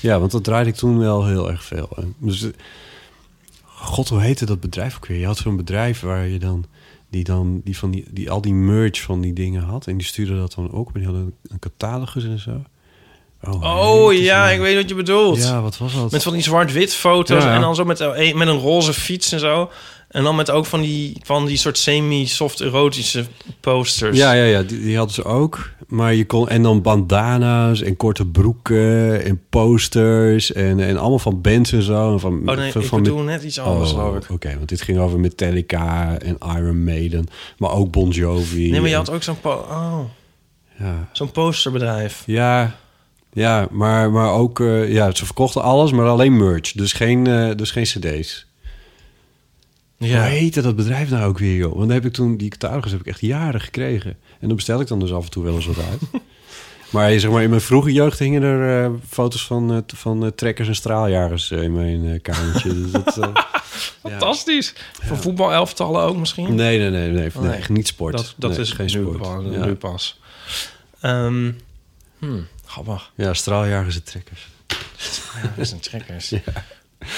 Ja, 0.00 0.18
want 0.18 0.30
dat 0.30 0.44
draaide 0.44 0.70
ik 0.70 0.76
toen 0.76 0.98
wel 0.98 1.26
heel 1.26 1.50
erg 1.50 1.64
veel. 1.64 1.88
Dus, 2.18 2.42
eh, 2.42 2.50
God, 3.64 4.08
hoe 4.08 4.20
heette 4.20 4.46
dat 4.46 4.60
bedrijf 4.60 4.96
ook 4.96 5.06
weer? 5.06 5.18
Je 5.18 5.26
had 5.26 5.36
zo'n 5.36 5.56
bedrijf 5.56 6.00
waar 6.00 6.26
je 6.26 6.38
dan... 6.38 6.64
Die 7.08 7.24
dan 7.24 7.60
die 7.64 7.78
van 7.78 7.90
die, 7.90 8.04
die 8.10 8.30
al 8.30 8.40
die 8.40 8.54
merch 8.54 9.02
van 9.02 9.20
die 9.20 9.32
dingen 9.32 9.62
had. 9.62 9.86
En 9.86 9.96
die 9.96 10.06
stuurde 10.06 10.36
dat 10.36 10.54
dan 10.54 10.72
ook. 10.72 10.86
En 10.86 10.92
die 10.94 11.04
hadden 11.04 11.22
een, 11.22 11.34
een 11.42 11.58
catalogus 11.58 12.24
en 12.24 12.38
zo. 12.38 12.62
Oh 13.54 14.08
heette 14.10 14.24
ja, 14.24 14.50
ik 14.50 14.60
weet 14.60 14.76
wat 14.76 14.88
je 14.88 14.94
bedoelt. 14.94 15.38
Ja, 15.42 15.62
wat 15.62 15.78
was 15.78 15.94
dat? 15.94 16.10
Met 16.10 16.22
van 16.22 16.32
die 16.32 16.42
zwart-wit 16.42 16.94
foto's 16.94 17.44
Ja. 17.44 17.54
en 17.54 17.60
dan 17.60 17.74
zo 17.74 17.84
met, 17.84 18.00
eh, 18.00 18.34
met 18.34 18.48
een 18.48 18.58
roze 18.58 18.92
fiets 18.92 19.32
en 19.32 19.38
zo. 19.40 19.70
En 20.08 20.22
dan 20.22 20.36
met 20.36 20.50
ook 20.50 20.66
van 20.66 20.80
die, 20.80 21.20
van 21.24 21.46
die 21.46 21.56
soort 21.56 21.78
semi-soft 21.78 22.60
erotische 22.60 23.24
posters. 23.60 24.16
Ja, 24.16 24.32
ja, 24.32 24.44
ja, 24.44 24.62
die, 24.62 24.80
die 24.80 24.96
hadden 24.96 25.14
ze 25.14 25.24
ook. 25.24 25.70
Maar 25.86 26.14
je 26.14 26.26
kon 26.26 26.48
en 26.48 26.62
dan 26.62 26.82
bandana's 26.82 27.82
en 27.82 27.96
korte 27.96 28.26
broeken 28.26 29.24
en 29.24 29.40
posters 29.50 30.52
en, 30.52 30.80
en 30.80 30.96
allemaal 30.96 31.18
van 31.18 31.40
bands 31.40 31.72
en 31.72 31.82
zo. 31.82 32.12
En 32.12 32.20
van, 32.20 32.32
Oh 32.48 32.56
nee, 32.56 32.72
van, 32.72 32.82
ik 32.82 32.88
van 32.88 33.02
bedoel 33.02 33.20
net 33.22 33.42
iets 33.42 33.58
anders, 33.58 33.92
Oh. 33.92 34.16
Oké, 34.30 34.54
want 34.56 34.68
dit 34.68 34.82
ging 34.82 34.98
over 34.98 35.18
Metallica 35.20 36.18
en 36.18 36.38
Iron 36.56 36.84
Maiden, 36.84 37.26
maar 37.58 37.70
ook 37.70 37.90
Bon 37.90 38.08
Jovi. 38.10 38.70
Nee, 38.70 38.80
maar 38.80 38.88
je 38.88 38.94
en- 38.94 39.00
had 39.04 39.10
ook 39.10 39.22
zo'n 39.22 39.40
po- 39.40 39.66
oh, 39.70 39.98
ja, 40.78 41.08
zo'n 41.12 41.30
posterbedrijf. 41.30 42.22
ja, 42.26 42.74
ja, 43.36 43.68
maar, 43.70 44.10
maar 44.10 44.30
ook 44.32 44.60
eh, 44.60 44.92
ja, 44.92 45.14
ze 45.14 45.24
verkochten 45.24 45.62
alles, 45.62 45.92
maar 45.92 46.06
alleen 46.06 46.36
merch, 46.36 46.72
dus 46.72 46.92
geen, 46.92 47.26
eh, 47.26 47.50
dus 47.56 47.70
geen 47.70 47.84
CD's. 47.84 48.46
Ja. 49.98 50.20
Hoe 50.20 50.28
heette 50.28 50.62
dat 50.62 50.76
bedrijf 50.76 51.10
nou 51.10 51.24
ook 51.28 51.38
weer, 51.38 51.56
joh? 51.56 51.76
Want 51.76 51.90
heb 51.92 52.04
ik 52.04 52.12
toen 52.12 52.36
die 52.36 52.48
catalogus 52.50 52.90
heb 52.90 53.00
ik 53.00 53.06
echt 53.06 53.20
jaren 53.20 53.60
gekregen. 53.60 54.10
En 54.40 54.46
dan 54.46 54.56
bestel 54.56 54.80
ik 54.80 54.86
dan 54.86 55.00
dus 55.00 55.12
af 55.12 55.24
en 55.24 55.30
toe 55.30 55.44
wel 55.44 55.54
eens 55.54 55.66
wat 55.66 55.78
uit. 55.90 56.00
Maar 56.90 57.18
zeg 57.18 57.30
maar, 57.30 57.42
in 57.42 57.48
mijn 57.50 57.60
vroege 57.60 57.92
jeugd 57.92 58.18
hingen 58.18 58.42
er 58.42 58.84
eh, 58.84 58.90
foto's 59.08 59.46
van, 59.46 59.84
van 59.86 60.32
trekkers 60.34 60.68
en 60.68 60.74
straaljagers 60.74 61.50
in 61.50 61.72
mijn 61.72 62.20
kamertje. 62.22 62.80
dus 62.80 62.90
dat, 62.90 63.18
Fantastisch. 64.02 64.74
Voor 65.02 65.16
voetbalelftallen 65.16 66.02
ook 66.02 66.16
misschien? 66.16 66.54
nee, 66.54 66.78
nee, 66.78 66.90
nee, 66.90 67.10
nee, 67.10 67.30
nee, 67.34 67.48
Nee. 67.50 67.60
niet 67.68 67.86
sport. 67.86 68.16
Dat, 68.16 68.34
dat 68.36 68.50
Nee, 68.50 68.60
is 68.60 68.70
geen 68.72 68.86
nu, 68.86 68.90
sport. 68.92 69.18
pas, 69.18 69.44
Ja. 69.50 69.64
nu 69.64 69.74
pas. 69.74 70.20
Ehm 71.00 71.50
hmm, 72.18 72.46
grappig. 72.66 73.12
ja, 73.14 73.34
straaljagers 73.34 73.94
en 73.94 74.04
trekkers. 74.04 74.46
Ja, 75.42 75.52
dat 75.56 75.68
zijn 75.68 75.80
trekkers. 75.80 76.28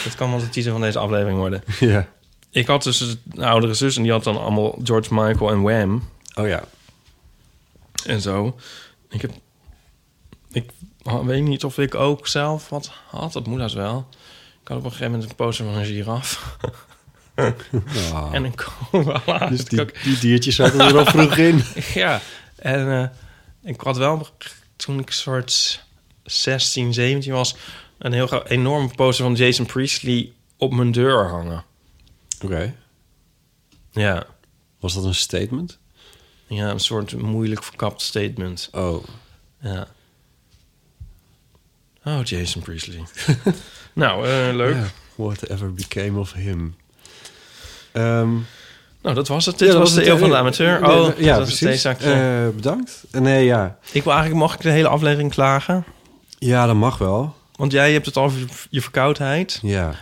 Dat 0.05 0.15
kan 0.17 0.31
wel 0.31 0.39
de 0.41 0.49
titel 0.49 0.73
van 0.73 0.81
deze 0.81 0.99
aflevering 0.99 1.39
worden. 1.39 1.63
ja. 1.81 2.09
Ik 2.51 2.67
had 2.67 2.83
dus 2.83 3.01
een 3.01 3.45
oudere 3.45 3.75
zus 3.75 3.97
en 3.97 4.03
die 4.03 4.13
had 4.13 4.25
dan 4.25 4.41
allemaal 4.41 4.79
George 4.83 5.15
Michael 5.15 5.51
en 5.51 5.63
Wham 5.63 6.09
Oh 6.35 6.49
ja. 6.49 6.65
en 8.07 8.21
zo. 8.21 8.59
Ik 9.11 9.21
heb... 9.23 9.31
Ik 10.53 10.71
weet 11.25 11.43
niet 11.43 11.65
of 11.65 11.79
ik 11.79 11.95
ook 11.95 12.27
zelf 12.27 12.69
wat 12.69 12.91
had. 13.07 13.33
Dat 13.33 13.47
moet 13.47 13.59
dat 13.59 13.73
wel. 13.73 14.09
Ik 14.63 14.69
had 14.69 14.77
op 14.79 14.85
een 14.85 14.91
gegeven 14.91 15.11
moment 15.13 15.31
een 15.31 15.37
poster 15.37 15.65
van 15.65 15.75
een 15.75 15.85
giraf. 15.85 16.57
Ah. 17.35 18.29
En 18.33 18.45
een 18.45 18.55
koala. 18.91 19.47
dus 19.49 19.65
die 19.65 20.19
diertjes 20.21 20.55
zaten 20.57 20.81
er 20.81 20.99
al 20.99 21.05
vroeg 21.07 21.37
in. 21.37 21.63
Ja, 21.95 22.21
en 22.57 22.93
eh, 23.03 23.09
ik 23.71 23.81
had 23.81 23.97
wel 23.97 24.29
toen 24.79 24.99
ik 24.99 25.11
soort 25.11 25.85
16, 26.23 26.95
17 26.95 27.33
was... 27.33 27.57
een 27.99 28.13
heel 28.13 28.47
enorme 28.47 28.89
poster 28.95 29.25
van 29.25 29.35
Jason 29.35 29.67
Priestley 29.67 30.33
op 30.57 30.73
mijn 30.73 30.93
deur 30.93 31.29
hangen. 31.29 31.65
Oké. 32.45 32.75
Ja, 33.91 34.27
Was 34.81 34.95
dat 34.95 35.05
een 35.05 35.15
statement? 35.15 35.79
ja 36.47 36.71
een 36.71 36.81
soort 36.81 37.17
moeilijk 37.17 37.65
verkapt 37.65 38.03
statement. 38.03 38.69
Oh. 38.73 39.05
Ja. 39.61 39.89
Oh, 42.05 42.23
Jason 42.23 42.63
Priestley. 42.63 43.03
nou, 43.93 44.29
eh, 44.29 44.55
leuk. 44.55 44.77
Whatever 45.15 45.73
became 45.75 46.19
of 46.19 46.33
him. 46.33 46.77
Ehm, 47.93 48.37
Nou, 49.09 49.21
dat 49.21 49.29
was 49.29 49.47
het. 49.47 49.59
Dit 49.59 49.67
ja, 49.69 49.75
dat 49.75 49.83
was 49.83 49.95
de 49.95 50.07
eeuw 50.07 50.17
van 50.17 50.29
de 50.29 50.35
eh, 50.35 50.41
amateur. 50.41 50.81
nee, 50.81 50.91
Oh, 50.91 51.07
nee, 51.17 51.25
ja, 51.25 51.39
dat 51.39 51.49
is 51.49 51.59
precies. 51.59 51.85
Eh, 51.85 52.49
bedankt. 52.55 53.05
Eh, 53.11 53.21
nee, 53.21 53.45
ja. 53.45 53.79
ik 53.93 54.03
wil 54.05 54.13
eigenlijk, 54.13 54.43
mag 54.43 54.55
ik 54.55 54.61
de 54.61 54.71
hele 54.71 54.89
aflevering 54.89 55.31
klagen? 55.31 55.85
Ja, 56.39 56.67
dat 56.67 56.75
mag 56.75 56.99
wel. 56.99 57.35
Want 57.55 57.73
jij 57.73 57.93
hebt 57.93 58.07
het 58.07 58.17
over 58.17 58.39
je- 58.39 58.47
je 58.71 58.83
verkoudheid. 58.83 59.59
Ja. 59.63 59.93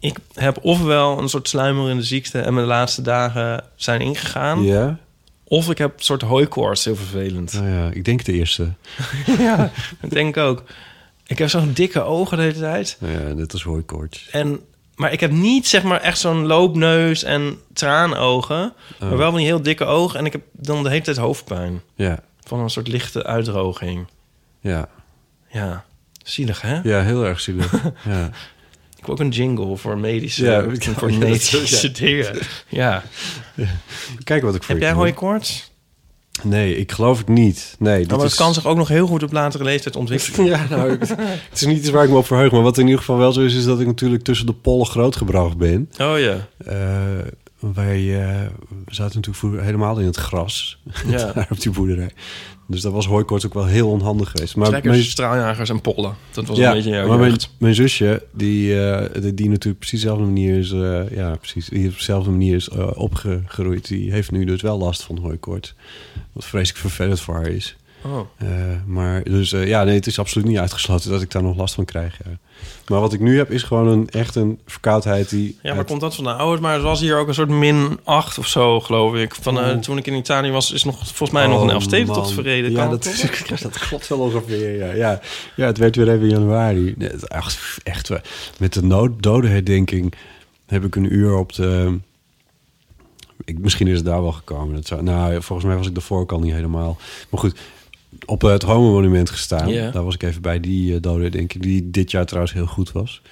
Ik 0.00 0.18
heb 0.34 0.58
ofwel 0.62 1.18
een 1.18 1.28
soort 1.28 1.48
sluimerende 1.48 2.02
ziekte 2.02 2.40
en 2.40 2.54
mijn 2.54 2.66
laatste 2.66 3.02
dagen 3.02 3.64
zijn 3.76 4.00
ingegaan. 4.00 4.62
Ja? 4.64 4.98
Of 5.44 5.70
ik 5.70 5.78
heb 5.78 5.96
een 5.96 6.04
soort 6.04 6.22
hooikoorts, 6.22 6.84
heel 6.84 6.96
vervelend. 6.96 7.52
Nou 7.52 7.68
ja, 7.68 7.88
ik 7.92 8.04
denk 8.04 8.24
de 8.24 8.32
eerste. 8.32 8.72
ja, 9.38 9.70
dat 10.00 10.10
denk 10.10 10.36
ik 10.36 10.42
ook. 10.42 10.62
Ik 11.26 11.38
heb 11.38 11.48
zo'n 11.48 11.72
dikke 11.72 12.02
ogen 12.02 12.36
de 12.36 12.42
hele 12.42 12.58
tijd. 12.58 12.96
Nou 13.00 13.12
ja, 13.12 13.34
net 13.34 13.52
als 13.52 13.62
hooikoorts. 13.62 14.28
En, 14.30 14.60
maar 14.96 15.12
ik 15.12 15.20
heb 15.20 15.30
niet 15.30 15.66
zeg 15.66 15.82
maar 15.82 16.00
echt 16.00 16.18
zo'n 16.18 16.46
loopneus 16.46 17.22
en 17.24 17.58
traanogen. 17.72 18.72
Oh. 19.00 19.08
Maar 19.08 19.16
wel 19.18 19.28
van 19.30 19.36
die 19.38 19.46
heel 19.46 19.62
dikke 19.62 19.84
ogen. 19.84 20.18
En 20.18 20.26
ik 20.26 20.32
heb 20.32 20.42
dan 20.52 20.82
de 20.82 20.88
hele 20.88 21.02
tijd 21.02 21.16
hoofdpijn. 21.16 21.82
Ja, 21.94 22.18
Van 22.40 22.60
een 22.60 22.70
soort 22.70 22.88
lichte 22.88 23.24
uitdroging. 23.24 24.06
ja. 24.60 24.88
Ja, 25.48 25.84
zielig 26.22 26.60
hè? 26.60 26.80
Ja, 26.82 27.02
heel 27.02 27.24
erg 27.24 27.40
zielig. 27.40 27.72
ja. 28.04 28.30
Ik 28.96 29.04
wil 29.06 29.14
ook 29.14 29.20
een 29.20 29.28
jingle 29.28 29.76
voor 29.76 29.98
medische, 29.98 30.44
Ja, 30.44 30.64
voor 30.98 31.12
medische 31.12 31.86
ja. 31.86 31.92
dingen. 31.92 32.38
Ja. 32.68 33.02
Kijk 34.24 34.42
wat 34.42 34.54
ik 34.54 34.62
voor 34.62 34.74
Heb 34.74 34.82
jij 34.82 34.92
hooikoorts? 34.92 35.70
Nee, 36.42 36.76
ik 36.76 36.92
geloof 36.92 37.18
het 37.18 37.28
niet. 37.28 37.76
Nee, 37.78 37.98
dit 37.98 38.10
maar 38.10 38.24
is... 38.24 38.30
het 38.30 38.40
kan 38.40 38.54
zich 38.54 38.66
ook 38.66 38.76
nog 38.76 38.88
heel 38.88 39.06
goed 39.06 39.22
op 39.22 39.32
latere 39.32 39.64
leeftijd 39.64 39.96
ontwikkelen. 39.96 40.46
Ja, 40.50 40.66
nou, 40.70 40.92
ik- 40.92 41.00
het 41.08 41.60
is 41.60 41.66
niet 41.66 41.78
iets 41.78 41.90
waar 41.90 42.04
ik 42.04 42.10
me 42.10 42.16
op 42.16 42.26
verheug. 42.26 42.52
Maar 42.52 42.62
wat 42.62 42.78
in 42.78 42.84
ieder 42.84 42.98
geval 42.98 43.16
wel 43.18 43.32
zo 43.32 43.40
is, 43.40 43.54
is 43.54 43.64
dat 43.64 43.80
ik 43.80 43.86
natuurlijk 43.86 44.22
tussen 44.22 44.46
de 44.46 44.52
pollen 44.52 44.86
grootgebracht 44.86 45.56
ben. 45.56 45.90
Oh 46.00 46.18
ja. 46.18 46.48
Eh, 46.64 46.74
wij 47.58 48.00
we 48.84 48.94
zaten 48.94 49.20
natuurlijk 49.22 49.62
helemaal 49.64 49.98
in 49.98 50.06
het 50.06 50.16
gras. 50.16 50.78
Ja. 51.06 51.32
Daar 51.32 51.46
op 51.50 51.60
die 51.60 51.70
boerderij. 51.72 52.10
Dus 52.68 52.80
dat 52.80 52.92
was 52.92 53.06
hooikoorts 53.06 53.46
ook 53.46 53.54
wel 53.54 53.66
heel 53.66 53.90
onhandig 53.90 54.30
geweest. 54.30 54.56
Maar 54.56 54.68
Trekkers, 54.68 54.96
mijn, 54.96 55.06
straaljagers 55.06 55.70
en 55.70 55.80
pollen. 55.80 56.14
Dat 56.30 56.46
was 56.46 56.58
ja, 56.58 56.68
een 56.68 56.76
beetje 56.76 56.90
jouw 56.90 57.08
maar 57.08 57.18
mijn, 57.18 57.38
mijn 57.58 57.74
zusje, 57.74 58.22
die, 58.32 58.80
eh, 58.80 59.22
die, 59.22 59.34
die 59.34 59.48
natuurlijk 59.48 59.78
precies 59.78 60.00
dezelfde 60.00 60.24
manier 60.24 60.58
is... 60.58 60.72
eh, 60.72 61.10
ja, 61.10 61.36
precies, 61.36 61.68
die 61.68 61.88
op 61.88 61.94
dezelfde 61.94 62.30
manier 62.30 62.54
is 62.54 62.68
eh, 62.68 62.90
opgegroeid. 62.94 63.88
Die 63.88 64.12
heeft 64.12 64.30
nu 64.30 64.44
dus 64.44 64.62
wel 64.62 64.78
last 64.78 65.02
van 65.02 65.18
hooikoorts. 65.18 65.74
Wat 66.32 66.44
vreselijk 66.44 66.80
vervelend 66.80 67.20
voor 67.20 67.34
haar 67.34 67.48
is. 67.48 67.76
Oh. 68.02 68.20
Maar 68.86 69.22
dus 69.24 69.50
ja, 69.50 69.84
nee, 69.84 69.94
het 69.94 70.06
is 70.06 70.18
absoluut 70.18 70.48
niet 70.48 70.58
uitgesloten 70.58 71.10
dat 71.10 71.22
ik 71.22 71.30
daar 71.30 71.42
nog 71.42 71.56
last 71.56 71.74
van 71.74 71.84
krijg. 71.84 72.18
ja. 72.24 72.38
Maar 72.88 73.00
wat 73.00 73.12
ik 73.12 73.20
nu 73.20 73.36
heb 73.36 73.50
is 73.50 73.62
gewoon 73.62 73.86
een 73.88 74.08
echt 74.08 74.34
een 74.34 74.58
verkoudheid 74.66 75.30
die. 75.30 75.58
Ja, 75.62 75.68
maar 75.68 75.76
uit- 75.78 75.86
komt 75.86 76.00
dat 76.00 76.14
van 76.14 76.24
de 76.24 76.32
ouders? 76.32 76.60
Maar 76.60 76.74
er 76.74 76.82
was 76.82 77.00
hier 77.00 77.16
ook 77.18 77.28
een 77.28 77.34
soort 77.34 77.48
min 77.48 77.98
8 78.04 78.38
of 78.38 78.46
zo, 78.46 78.80
geloof 78.80 79.14
ik. 79.14 79.34
Van, 79.40 79.60
eh, 79.60 79.74
Oh. 79.74 79.78
toen 79.80 79.98
ik 79.98 80.06
in 80.06 80.14
Italië 80.14 80.50
was, 80.50 80.72
is 80.72 80.84
nog 80.84 80.96
volgens 80.98 81.30
mij 81.30 81.46
nog 81.46 81.60
een 81.60 81.66
Oh, 81.66 81.72
Elfstedentocht 81.72 82.18
man. 82.26 82.34
verreden. 82.34 82.70
Ja, 82.70 82.88
dat, 82.88 83.04
is, 83.04 83.20
dat 83.62 83.78
klopt 83.78 84.08
wel 84.08 84.18
ongeveer. 84.18 84.76
Ja, 84.76 84.92
ja. 84.92 85.20
ja, 85.56 85.66
het 85.66 85.78
werd 85.78 85.96
weer 85.96 86.08
even 86.10 86.28
januari. 86.28 86.94
Het 86.98 87.28
echt, 87.28 87.78
echt 87.82 88.08
wel- 88.08 88.20
met 88.58 88.72
de 88.72 88.82
nood, 88.82 89.22
dodenherdenking 89.22 90.12
heb 90.66 90.84
ik 90.84 90.96
een 90.96 91.14
uur 91.14 91.34
op 91.36 91.52
de. 91.52 91.98
Ik, 93.44 93.58
misschien 93.58 93.86
is 93.88 93.96
het 93.96 94.04
daar 94.04 94.22
wel 94.22 94.32
gekomen. 94.32 94.74
Dat 94.74 94.86
zou, 94.86 95.02
nou, 95.02 95.42
volgens 95.42 95.68
mij 95.68 95.76
was 95.76 95.86
ik 95.86 95.94
daarvoor 95.94 96.20
ook 96.20 96.32
al 96.32 96.38
niet 96.40 96.52
helemaal. 96.54 96.96
Maar 97.30 97.40
goed, 97.40 97.58
op 98.26 98.42
het 98.42 98.62
Homo-monument 98.62 99.30
gestaan. 99.30 99.68
Ja. 99.68 99.90
Daar 99.90 100.04
was 100.04 100.14
ik 100.14 100.22
even 100.22 100.42
bij 100.42 100.60
die 100.60 100.92
uh, 100.92 101.00
dodenherdenking. 101.00 101.62
Die 101.62 101.90
dit 101.90 102.10
jaar 102.10 102.26
trouwens 102.26 102.54
heel 102.54 102.66
goed 102.66 102.92
was. 102.92 103.22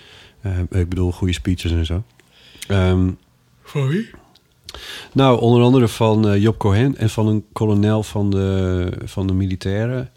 Eh, 0.41 0.59
ik 0.71 0.89
bedoel, 0.89 1.13
goede 1.13 1.33
speeches 1.33 1.73
en 1.73 1.87
zo. 1.87 2.03
Ehm, 2.69 3.11
Voor 3.63 3.89
wie? 3.89 4.11
nou, 5.13 5.41
onder 5.41 5.63
andere 5.63 5.89
van 5.89 6.29
eh, 6.29 6.43
Job 6.43 6.59
Cohen 6.59 6.97
en 6.97 7.11
van 7.11 7.27
een 7.27 7.45
kolonel 7.53 8.03
van 8.03 8.31
de, 8.31 8.93
van 9.05 9.27
de 9.27 9.33
militairen. 9.33 10.11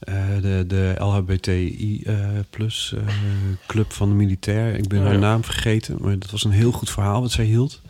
Eh, 0.00 0.14
de, 0.40 0.64
de 0.66 0.94
LHBTI 0.98 2.02
eh, 2.06 2.16
plus 2.50 2.94
eh, 2.96 3.14
club 3.66 3.92
van 3.92 4.08
de 4.08 4.14
militair. 4.14 4.74
Ik 4.74 4.88
ben 4.88 4.98
Oh, 4.98 5.04
haar 5.04 5.14
ja. 5.14 5.20
naam 5.20 5.44
vergeten, 5.44 5.96
maar 6.00 6.18
dat 6.18 6.30
was 6.30 6.44
een 6.44 6.50
heel 6.50 6.72
goed 6.72 6.90
verhaal 6.90 7.20
wat 7.20 7.30
zij 7.30 7.44
hield. 7.44 7.80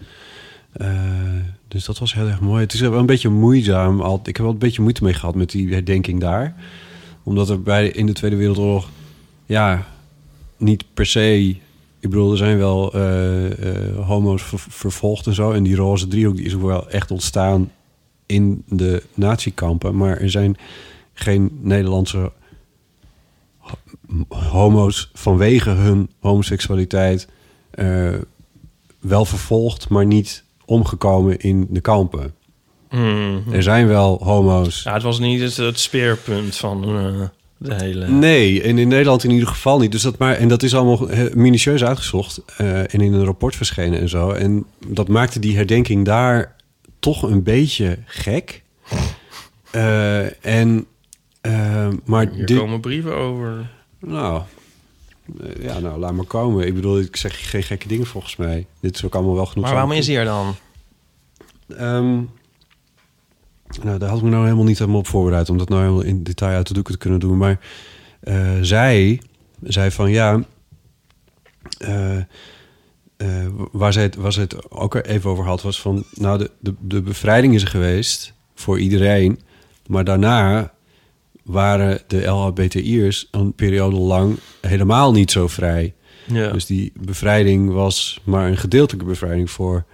Dus 1.70 1.85
dat 1.85 1.98
was 1.98 2.14
heel 2.14 2.26
erg 2.26 2.40
mooi. 2.40 2.62
Het 2.62 2.72
is 2.72 2.80
wel 2.80 2.92
een 2.94 3.06
beetje 3.06 3.28
moeizaam. 3.28 4.00
Al, 4.00 4.18
ik 4.24 4.37
heb 4.37 4.37
wel 4.37 4.50
een 4.50 4.59
beetje 4.59 4.83
moeite 4.83 5.04
mee 5.04 5.14
gehad 5.14 5.35
met 5.35 5.50
die 5.50 5.72
herdenking 5.72 6.20
daar. 6.20 6.54
Omdat 7.22 7.48
er 7.50 7.62
bij 7.62 7.88
in 7.88 8.06
de 8.06 8.12
Tweede 8.12 8.37
Wereldoorlog... 8.37 8.88
ja, 9.46 9.87
niet 10.56 10.85
per 10.94 11.06
se... 11.06 11.56
Ik 12.00 12.11
bedoel, 12.11 12.30
er 12.30 12.37
zijn 12.37 12.59
wel 12.59 12.92
eh, 12.92 13.87
eh, 13.90 14.06
homo's 14.06 14.42
ver- 14.42 14.59
vervolgd 14.68 15.26
en 15.26 15.35
zo. 15.35 15.52
En 15.52 15.62
die 15.62 15.76
roze 15.76 16.09
driehoek 16.09 16.37
die 16.37 16.44
is 16.44 16.54
ook 16.54 16.62
wel 16.62 16.90
echt 16.90 17.11
ontstaan 17.11 17.70
in 18.26 18.62
de 18.68 19.02
natiekampen. 19.14 19.96
Maar 19.96 20.16
er 20.16 20.30
zijn 20.30 20.56
geen 21.12 21.59
Nederlandse 21.62 22.33
ho- 23.59 23.78
homo's 24.28 25.11
vanwege 25.14 25.70
hun 25.70 26.11
homoseksualiteit 26.20 27.28
eh, 27.70 28.14
wel 28.98 29.24
vervolgd, 29.24 29.88
maar 29.88 30.06
niet 30.06 30.44
omgekomen 30.70 31.38
in 31.38 31.66
de 31.70 31.80
kampen. 31.80 32.35
Mhm. 32.90 33.52
Er 33.52 33.62
zijn 33.62 33.87
wel 33.87 34.20
homo's. 34.22 34.83
Ja, 34.83 34.92
het 34.92 35.02
was 35.02 35.18
niet 35.18 35.40
het, 35.40 35.56
het 35.56 35.78
speerpunt 35.78 36.56
van 36.56 36.85
eh, 36.85 37.28
de 37.56 37.74
hele... 37.74 38.09
Nee, 38.09 38.62
en 38.62 38.78
in 38.78 38.88
Nederland 38.88 39.24
in 39.24 39.30
ieder 39.30 39.48
geval 39.48 39.78
niet. 39.78 39.92
Dus 39.92 40.02
dat 40.02 40.18
maar, 40.18 40.35
en 40.35 40.48
dat 40.48 40.62
is 40.62 40.74
allemaal 40.74 41.09
minutieus 41.35 41.85
uitgezocht 41.85 42.42
eh, 42.56 42.78
en 42.78 43.00
in 43.00 43.12
een 43.12 43.24
rapport 43.24 43.56
verschenen 43.56 44.00
en 44.00 44.09
zo. 44.09 44.30
En 44.30 44.64
dat 44.87 45.09
maakte 45.09 45.38
die 45.38 45.56
herdenking 45.56 46.04
daar 46.04 46.56
toch 46.98 47.22
een 47.22 47.42
beetje 47.42 47.98
gek. 48.04 48.62
Eh, 49.70 50.44
en, 50.46 50.87
maar 52.04 52.28
Hier 52.33 52.46
dit, 52.46 52.59
komen 52.59 52.80
brieven 52.80 53.16
over. 53.16 53.70
nou, 54.00 54.42
ja, 55.61 55.79
nou, 55.79 55.99
laat 55.99 56.12
maar 56.12 56.25
komen. 56.25 56.66
Ik 56.66 56.75
bedoel, 56.75 56.99
ik 56.99 57.16
zeg 57.16 57.51
geen 57.51 57.62
gekke 57.62 57.88
dingen 57.88 58.07
volgens 58.07 58.37
mij. 58.37 58.66
Dit 58.81 58.95
is 58.95 59.05
ook 59.05 59.14
allemaal 59.14 59.35
wel 59.35 59.47
genoeg. 59.47 59.64
Maar 59.64 59.75
waarom 59.75 59.93
is 59.93 60.07
hij 60.07 60.16
er 60.16 60.25
dan? 60.25 60.55
Ehm, 61.69 62.23
nou, 63.83 63.99
daar 63.99 64.09
had 64.09 64.19
ik 64.19 64.25
me 64.25 64.31
nou 64.31 64.45
helemaal 64.45 64.64
niet 64.64 64.79
helemaal 64.79 65.01
op 65.01 65.07
voorbereid... 65.07 65.51
om 65.51 65.59
dat 65.59 65.69
nou 65.69 65.81
helemaal 65.81 66.03
in 66.03 66.23
detail 66.23 66.57
uit 66.57 66.66
de 66.66 66.75
doeken 66.75 66.93
te 66.93 66.99
kunnen 66.99 67.21
doen. 67.21 67.38
Maar 67.38 67.61
eh, 68.21 68.59
zij 68.61 69.23
zei 69.62 69.90
van 69.90 70.11
ja... 70.11 70.45
eh, 71.79 72.16
eh, 72.16 73.47
waar, 73.73 73.93
zij 73.93 74.03
het, 74.03 74.14
waar 74.14 74.33
zij 74.33 74.43
het 74.43 74.71
ook 74.71 74.95
even 74.95 75.31
over 75.31 75.45
had, 75.45 75.62
was 75.62 75.81
van... 75.81 76.05
nou, 76.14 76.38
de, 76.38 76.51
de, 76.59 76.75
de 76.81 77.03
bevrijding 77.03 77.55
is 77.55 77.62
er 77.62 77.69
geweest 77.69 78.33
voor 78.55 78.79
iedereen... 78.79 79.40
maar 79.87 80.05
daarna 80.05 80.73
waren 81.44 82.00
de 82.07 82.24
LHBTI'ers 82.26 83.29
een 83.31 83.53
periode 83.55 83.96
lang 83.96 84.37
helemaal 84.61 85.12
niet 85.12 85.31
zo 85.31 85.48
vrij. 85.48 85.94
Ja. 86.26 86.50
Dus 86.53 86.66
die 86.66 86.92
bevrijding 87.00 87.70
was 87.72 88.20
maar 88.24 88.48
een 88.48 88.57
gedeeltelijke 88.57 89.09
bevrijding 89.09 89.50
voor 89.50 89.85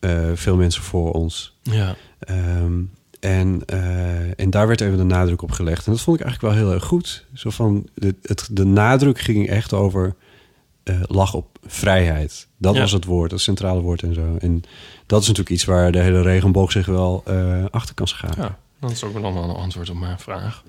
eh, 0.00 0.20
veel 0.34 0.56
mensen 0.56 0.82
voor 0.82 1.12
ons. 1.12 1.56
ja. 1.62 1.94
Ehm, 2.18 2.72
En, 3.20 3.62
eh, 3.66 4.40
en 4.40 4.50
daar 4.50 4.66
werd 4.66 4.80
even 4.80 4.96
de 4.96 5.02
nadruk 5.04 5.42
op 5.42 5.50
gelegd. 5.50 5.86
En 5.86 5.92
dat 5.92 6.00
vond 6.00 6.18
ik 6.20 6.24
eigenlijk 6.24 6.54
wel 6.54 6.64
heel 6.64 6.74
erg 6.74 6.84
goed. 6.84 7.26
Zo 7.34 7.50
van, 7.50 7.86
de, 7.94 8.14
het, 8.22 8.48
de 8.52 8.64
nadruk 8.64 9.18
ging 9.20 9.48
echt 9.48 9.72
over 9.72 10.14
eh 10.82 11.00
lach 11.02 11.34
op 11.34 11.58
vrijheid. 11.66 12.48
Dat 12.58 12.74
Ja. 12.74 12.80
was 12.80 12.92
het 12.92 13.04
woord, 13.04 13.30
het 13.30 13.40
centrale 13.40 13.80
woord 13.80 14.02
en 14.02 14.14
zo. 14.14 14.36
En 14.38 14.62
dat 15.06 15.20
is 15.20 15.26
natuurlijk 15.26 15.54
iets 15.54 15.64
waar 15.64 15.92
de 15.92 15.98
hele 15.98 16.22
regenboog 16.22 16.72
zich 16.72 16.86
wel 16.86 17.24
achter 17.70 17.94
kan 17.94 18.08
scharen. 18.08 18.42
Ja, 18.42 18.58
dat 18.84 18.96
is 18.96 19.04
ook 19.04 19.12
wel 19.12 19.34
dan 19.34 19.36
een 19.36 19.56
antwoord 19.56 19.90
op 19.90 19.96
mijn 19.96 20.18
vraag. 20.18 20.62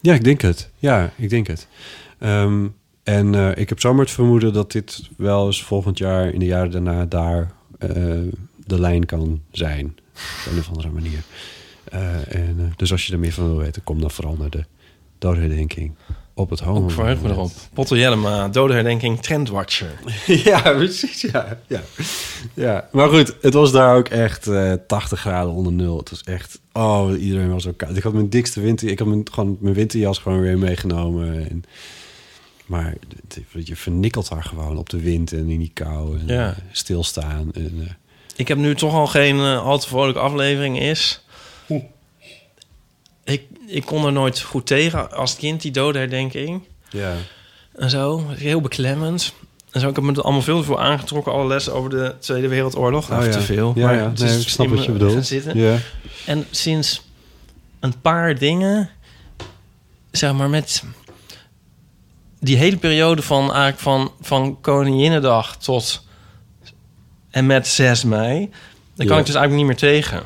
Ja, 0.00 0.14
ik 0.14 0.24
denk 0.24 0.40
het. 0.40 0.70
Ja, 0.78 1.12
ik 1.16 1.30
denk 1.30 1.46
het. 1.46 1.68
Ehm, 2.18 2.66
en 3.02 3.34
eh, 3.34 3.56
ik 3.56 3.68
heb 3.68 3.80
zomaar 3.80 4.04
het 4.04 4.14
vermoeden 4.14 4.52
dat 4.52 4.72
dit 4.72 5.10
wel 5.16 5.46
eens 5.46 5.62
volgend 5.62 5.98
jaar 5.98 6.28
in 6.28 6.38
de 6.38 6.46
jaren 6.46 6.70
daarna 6.70 7.04
daar 7.04 7.52
eh, 7.78 7.88
de 8.66 8.80
lijn 8.80 9.06
kan 9.06 9.42
zijn. 9.50 9.96
Op 10.46 10.52
een 10.52 10.58
of 10.58 10.68
andere 10.68 10.90
manier. 10.90 11.22
Eh, 11.84 12.34
en, 12.34 12.72
dus 12.76 12.92
als 12.92 13.06
je 13.06 13.12
er 13.12 13.18
meer 13.18 13.32
van 13.32 13.46
wil 13.46 13.56
weten, 13.56 13.84
kom 13.84 14.00
dan 14.00 14.10
vooral 14.10 14.36
naar 14.36 14.50
de 14.50 14.64
doodherdenking 15.18 15.94
op 16.34 16.50
het 16.50 16.60
homo. 16.60 16.86
Ik 16.88 16.94
verheug 16.94 17.20
me 17.20 17.28
erop. 17.28 17.50
Potter 17.74 17.96
Jellema, 17.98 18.48
dodenherdenking, 18.48 19.20
trendwatcher. 19.22 19.92
ja, 20.44 20.60
precies. 20.60 21.20
Ja, 21.20 21.58
ja. 21.66 21.82
ja, 22.54 22.88
maar 22.92 23.08
goed, 23.08 23.34
het 23.40 23.54
was 23.54 23.72
daar 23.72 23.96
ook 23.96 24.08
echt 24.08 24.46
eh 24.46 24.72
80 24.86 25.20
graden 25.20 25.52
onder 25.52 25.72
nul. 25.72 25.96
Het 25.98 26.10
was 26.10 26.22
echt, 26.22 26.60
oh, 26.72 27.20
iedereen 27.20 27.50
was 27.52 27.62
zo 27.62 27.72
koud. 27.76 27.96
Ik 27.96 28.02
had 28.02 28.12
mijn 28.12 28.28
dikste 28.30 28.60
winter, 28.60 28.88
ik 28.88 28.98
had 28.98 29.08
mijn, 29.08 29.22
gewoon 29.32 29.56
mijn 29.60 29.74
winterjas 29.74 30.18
gewoon 30.18 30.40
weer 30.40 30.58
meegenomen. 30.58 31.50
En, 31.50 31.64
maar 32.66 32.94
het- 33.28 33.66
je 33.66 33.76
vernikkelt 33.76 34.28
daar 34.28 34.42
gewoon 34.44 34.76
op 34.78 34.90
de 34.90 35.00
wind 35.00 35.32
en 35.32 35.48
in 35.48 35.58
die 35.58 35.70
kou 35.74 36.18
en 36.18 36.26
Ja. 36.26 36.48
eh, 36.50 36.56
stilstaan. 36.72 37.50
En, 37.52 37.72
eh, 37.84 37.90
Ik 38.36 38.48
heb 38.48 38.58
nu 38.58 38.74
toch 38.74 38.94
al 38.94 39.06
geen 39.06 39.40
al 39.40 39.78
te 39.78 39.88
vrolijke 39.88 40.20
aflevering 40.20 40.80
is. 40.80 41.23
Ik, 43.24 43.42
ik 43.66 43.84
kon 43.84 44.04
er 44.06 44.12
nooit 44.12 44.40
goed 44.40 44.66
tegen 44.66 45.12
als 45.12 45.36
kind, 45.36 45.62
die 45.62 45.70
dodenherdenking. 45.70 46.62
ja. 46.90 47.12
En 47.74 47.90
zo, 47.90 48.24
heel 48.28 48.60
beklemmend. 48.60 49.32
En 49.70 49.80
zo, 49.80 49.88
ik 49.88 49.94
heb 49.94 50.04
me 50.04 50.12
er 50.12 50.22
allemaal 50.22 50.42
veel 50.42 50.62
veel 50.64 50.80
aangetrokken. 50.80 51.32
Alle 51.32 51.46
lessen 51.46 51.74
over 51.74 51.90
de 51.90 52.14
Tweede 52.18 52.48
Wereldoorlog. 52.48 53.10
Oh, 53.10 53.24
ja. 53.24 53.30
te 53.30 53.40
veel. 53.40 53.72
Ja, 53.74 53.86
maar 53.86 53.94
ja. 53.96 54.12
Nee, 54.16 54.38
ik 54.40 54.48
snap 54.48 54.68
wat 54.68 54.84
je 54.84 54.92
bedoelt. 54.92 55.26
Zitten. 55.26 55.58
Ja. 55.58 55.76
En 56.26 56.46
sinds 56.50 57.02
een 57.80 58.00
paar 58.00 58.38
dingen, 58.38 58.90
zeg 60.10 60.32
maar 60.32 60.50
met 60.50 60.82
die 62.40 62.56
hele 62.56 62.76
periode 62.76 63.22
van 63.22 63.40
eigenlijk 63.40 63.78
van, 63.78 64.12
van 64.20 64.60
Koninginnedag 64.60 65.56
tot 65.56 66.04
en 67.30 67.46
met 67.46 67.66
6 67.66 68.04
mei, 68.04 68.50
daar 68.94 69.06
kan 69.06 69.14
Ja. 69.16 69.20
ik 69.20 69.26
dus 69.26 69.34
eigenlijk 69.34 69.54
niet 69.54 69.66
meer 69.66 69.90
tegen. 69.92 70.22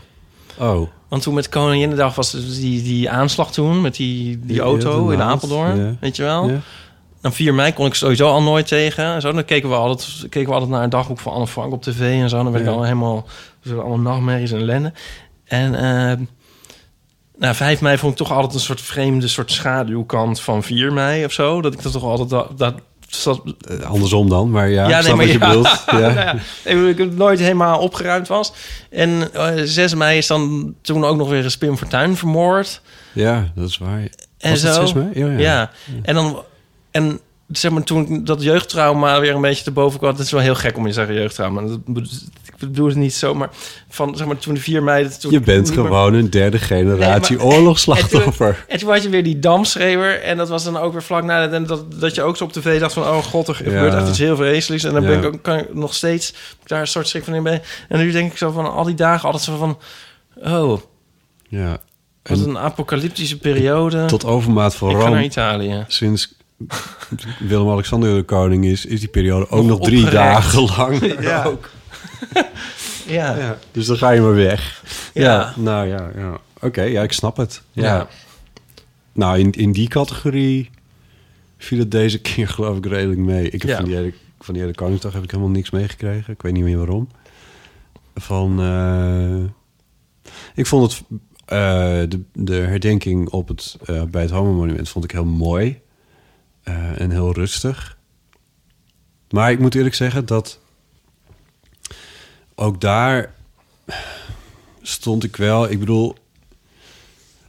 Oh. 0.58 0.88
Want 1.08 1.22
toen 1.22 1.34
met 1.34 1.48
Koninginnedag 1.48 2.14
was 2.14 2.30
die, 2.30 2.82
die 2.82 3.10
aanslag 3.10 3.52
toen 3.52 3.80
met 3.80 3.94
die, 3.94 4.40
die 4.42 4.60
auto 4.60 5.08
in 5.08 5.22
Apeldoorn, 5.22 5.98
weet 6.00 6.16
je 6.16 6.22
wel? 6.22 6.60
Dan 7.20 7.32
4 7.32 7.54
mei 7.54 7.72
kon 7.72 7.86
ik 7.86 7.94
sowieso 7.94 8.28
al 8.28 8.42
nooit 8.42 8.66
tegen. 8.66 9.04
En 9.04 9.20
zo, 9.20 9.32
dan 9.32 9.44
keken 9.44 9.68
we 9.68 9.74
altijd, 9.74 10.26
keken 10.28 10.48
we 10.48 10.52
altijd 10.52 10.70
naar 10.70 10.82
een 10.82 10.90
dagboek 10.90 11.18
van 11.18 11.32
Anne 11.32 11.46
Frank 11.46 11.72
op 11.72 11.82
tv 11.82 12.20
en 12.20 12.28
zo. 12.28 12.42
Dan 12.42 12.52
werd 12.52 12.64
ik 12.64 12.70
al 12.70 12.82
helemaal, 12.82 13.26
allemaal 13.68 13.98
nachtmerries 13.98 14.52
en 14.52 14.58
ellende. 14.58 14.92
En 15.44 15.74
eh, 15.74 16.18
nou, 17.38 17.54
5 17.54 17.80
mei 17.80 17.98
vond 17.98 18.12
ik 18.12 18.18
toch 18.18 18.32
altijd 18.32 18.54
een 18.54 18.60
soort 18.60 18.80
vreemde 18.80 19.28
soort 19.28 19.52
schaduwkant 19.52 20.40
van 20.40 20.62
4 20.62 20.92
mei 20.92 21.24
of 21.24 21.32
zo. 21.32 21.62
Dat 21.62 21.72
ik 21.72 21.82
dat 21.82 21.92
toch 21.92 22.02
altijd... 22.02 22.28
Dat, 22.28 22.58
dat, 22.58 22.74
andersom 23.84 24.28
dan, 24.28 24.50
maar 24.50 24.68
ja, 24.68 24.88
Ja, 24.88 25.00
nee, 25.00 25.14
maar 25.14 25.26
je 25.26 25.32
ja. 25.32 25.46
bedoelt. 25.48 25.68
Ja. 25.86 25.98
nou 25.98 26.14
ja, 26.14 26.88
ik 26.88 26.98
het 26.98 27.16
nooit 27.16 27.38
helemaal 27.38 27.78
opgeruimd 27.78 28.28
was. 28.28 28.52
En 28.90 29.28
eh, 29.32 29.52
6 29.64 29.94
mei 29.94 30.18
is 30.18 30.26
dan 30.26 30.74
toen 30.82 31.04
ook 31.04 31.16
nog 31.16 31.28
weer 31.28 31.44
een 31.44 31.50
Spim 31.50 31.76
Fortuyn 31.76 32.16
vermoord. 32.16 32.80
ja, 33.12 33.52
dat 33.54 33.68
is 33.68 33.78
waar. 33.78 34.08
En 34.38 34.50
Was 34.50 34.60
zo. 34.60 34.92
mei? 34.94 35.08
Ja. 35.14 35.38
Ja. 35.38 35.70
En 36.02 36.14
dan... 36.14 36.42
En 36.90 37.20
zeg 37.48 37.70
maar, 37.70 37.82
toen 37.82 38.24
dat 38.24 38.42
jeugdtrauma 38.42 39.20
weer 39.20 39.34
een 39.34 39.40
beetje 39.40 39.64
te 39.64 39.70
boven 39.70 39.98
kwam... 39.98 40.10
Het 40.10 40.20
is 40.20 40.30
wel 40.30 40.40
heel 40.40 40.54
gek 40.54 40.76
om 40.76 40.82
je 40.82 40.88
te 40.88 40.94
zeggen 40.94 41.14
jeugdtrauma. 41.14 41.62
Dat, 41.62 41.78
ik 42.44 42.58
bedoel 42.58 42.86
het 42.86 42.96
niet 42.96 43.14
zo, 43.14 43.34
maar... 43.34 43.50
Van, 43.88 44.16
zeg 44.16 44.26
maar, 44.26 44.38
toen 44.38 44.54
de 44.54 44.60
4 44.60 44.82
mei... 44.82 45.08
Toen 45.20 45.30
Je 45.32 45.40
bent 45.40 45.66
meer- 45.68 45.74
gewoon 45.84 46.14
een 46.14 46.30
derde 46.30 46.58
generatie 46.58 47.36
Nee, 47.36 47.46
maar- 47.46 47.54
oorlogsslachtoffer. 47.56 48.64
En 48.68 48.78
toen 48.78 48.90
had 48.90 49.02
je 49.02 49.08
weer 49.08 49.22
die 49.24 49.38
damschreeuwer. 49.38 50.20
En 50.22 50.36
dat 50.36 50.48
was 50.48 50.64
dan 50.64 50.76
ook 50.76 50.92
weer 50.92 51.02
vlak 51.02 51.24
na 51.24 51.46
dat, 51.46 51.68
dat, 51.68 52.00
dat 52.00 52.14
je 52.14 52.22
ook 52.22 52.36
zo 52.36 52.44
op 52.44 52.52
tv 52.52 52.80
dacht 52.80 52.92
van... 52.92 53.02
oh 53.02 53.18
god, 53.22 53.48
er 53.48 53.54
gebeurt 53.54 53.92
Ja. 53.92 53.98
echt 53.98 54.08
iets 54.08 54.18
heel 54.18 54.36
vreselijks. 54.36 54.84
En 54.84 54.92
dan 54.92 55.02
ben 55.04 55.18
ik 55.18 55.24
ook, 55.24 55.42
kan 55.42 55.58
ik 55.58 55.74
nog 55.74 55.94
steeds 55.94 56.34
daar 56.64 56.80
een 56.80 56.86
soort 56.86 57.08
schrik 57.08 57.24
van 57.24 57.34
in 57.34 57.42
ben. 57.42 57.62
En 57.88 57.98
nu 57.98 58.10
denk 58.12 58.30
ik 58.32 58.38
zo 58.38 58.50
van 58.50 58.72
al 58.72 58.84
die 58.84 58.94
dagen 58.94 59.24
altijd 59.24 59.44
zo 59.44 59.56
van... 59.56 59.78
oh, 60.44 60.80
Ja. 61.48 61.70
wat 62.22 62.38
En 62.38 62.48
een 62.48 62.58
apocalyptische 62.58 63.38
periode. 63.38 64.04
tot 64.04 64.24
overmaat 64.24 64.74
van 64.74 64.90
ramp, 64.96 65.22
Italië. 65.22 65.84
sinds 65.88 66.36
Willem-Alexander 67.38 68.14
de 68.14 68.22
koning 68.22 68.64
is, 68.64 68.86
is 68.86 69.00
die 69.00 69.08
periode 69.08 69.48
ook 69.48 69.64
Nog 69.64 69.78
nog 69.78 69.88
drie 69.88 70.10
dagen 70.10 70.62
lang. 70.76 71.00
Ja. 71.20 71.44
Ook. 71.44 71.70
Ja. 73.06 73.36
Ja, 73.36 73.58
dus 73.72 73.86
dan 73.86 73.96
ga 73.96 74.10
je 74.10 74.20
maar 74.20 74.34
weg. 74.34 74.82
Ja, 75.14 75.22
Ja. 75.22 75.52
nou 75.56 75.86
ja, 75.86 76.10
ja. 76.16 76.38
oké, 76.60 76.82
ja, 76.82 77.02
ik 77.02 77.12
snap 77.12 77.36
het. 77.36 77.62
Ja. 77.72 78.08
Nou, 79.12 79.38
in, 79.38 79.52
in 79.52 79.72
die 79.72 79.88
categorie 79.88 80.70
viel 81.58 81.78
het 81.78 81.90
deze 81.90 82.20
keer 82.28 82.48
geloof 82.48 82.76
ik 82.76 82.86
redelijk 82.86 83.20
mee. 83.20 83.50
Ik 83.50 83.62
heb 83.62 83.76
van, 83.76 83.84
die 83.84 83.94
hele, 83.94 84.12
van 84.40 84.54
die 84.54 84.62
hele 84.62 84.74
Koningsdag 84.74 85.12
heb 85.12 85.22
ik 85.22 85.30
helemaal 85.30 85.52
niks 85.52 85.70
meegekregen. 85.70 86.32
Ik 86.32 86.42
weet 86.42 86.52
niet 86.52 86.64
meer 86.64 86.76
waarom. 86.76 87.08
Van, 88.14 88.60
eh, 88.60 89.50
ik 90.54 90.66
vond 90.66 90.92
het, 90.92 91.02
eh, 91.44 91.58
de, 92.08 92.20
de 92.32 92.54
herdenking 92.54 93.28
op 93.28 93.48
het, 93.48 93.76
eh, 93.84 94.02
bij 94.02 94.22
het 94.22 94.30
Homo-monument 94.30 94.88
vond 94.88 95.04
ik 95.04 95.10
heel 95.10 95.24
mooi. 95.24 95.80
Eh, 96.68 97.00
en 97.00 97.10
heel 97.10 97.32
rustig. 97.32 97.96
Maar 99.30 99.50
ik 99.50 99.58
moet 99.58 99.74
eerlijk 99.74 99.94
zeggen 99.94 100.26
dat 100.26 100.58
ook 102.54 102.80
daar 102.80 103.34
stond 104.82 105.24
ik 105.24 105.36
wel. 105.36 105.70
Ik 105.70 105.78
bedoel, 105.78 106.14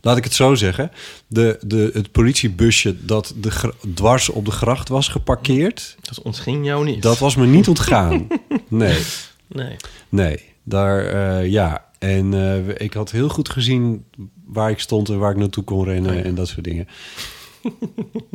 laat 0.02 0.18
ik 0.18 0.24
het 0.24 0.34
zo 0.34 0.56
zeggen. 0.56 0.92
De, 1.28 1.58
de, 1.66 1.90
het 1.94 2.12
politiebusje 2.12 3.06
dat 3.06 3.34
de 3.38 3.74
dwars 3.94 4.30
op 4.30 4.46
de 4.46 4.52
gracht 4.52 4.90
was 4.90 5.08
geparkeerd, 5.08 5.98
Dat 6.02 6.22
ontging 6.22 6.66
jou 6.66 6.86
niet. 6.86 7.02
dat 7.02 7.18
was 7.20 7.36
me 7.36 7.46
niet 7.46 7.68
ontgaan. 7.68 8.28
Nee, 8.68 9.04
Nee. 9.48 9.76
nee. 10.10 10.44
Daar, 10.64 11.06
eh, 11.06 11.48
ja. 11.52 11.86
En 12.00 12.34
eh, 12.34 12.68
ik 12.86 12.94
had 12.94 13.12
heel 13.12 13.30
goed 13.30 13.50
gezien 13.50 14.06
waar 14.46 14.70
ik 14.70 14.80
stond 14.80 15.10
en 15.10 15.20
waar 15.20 15.32
ik 15.32 15.38
naartoe 15.38 15.64
kon 15.64 15.84
rennen 15.84 16.12
Oh 16.12 16.18
ja. 16.18 16.24
en 16.24 16.36
dat 16.36 16.48
soort 16.48 16.64
dingen. 16.64 16.88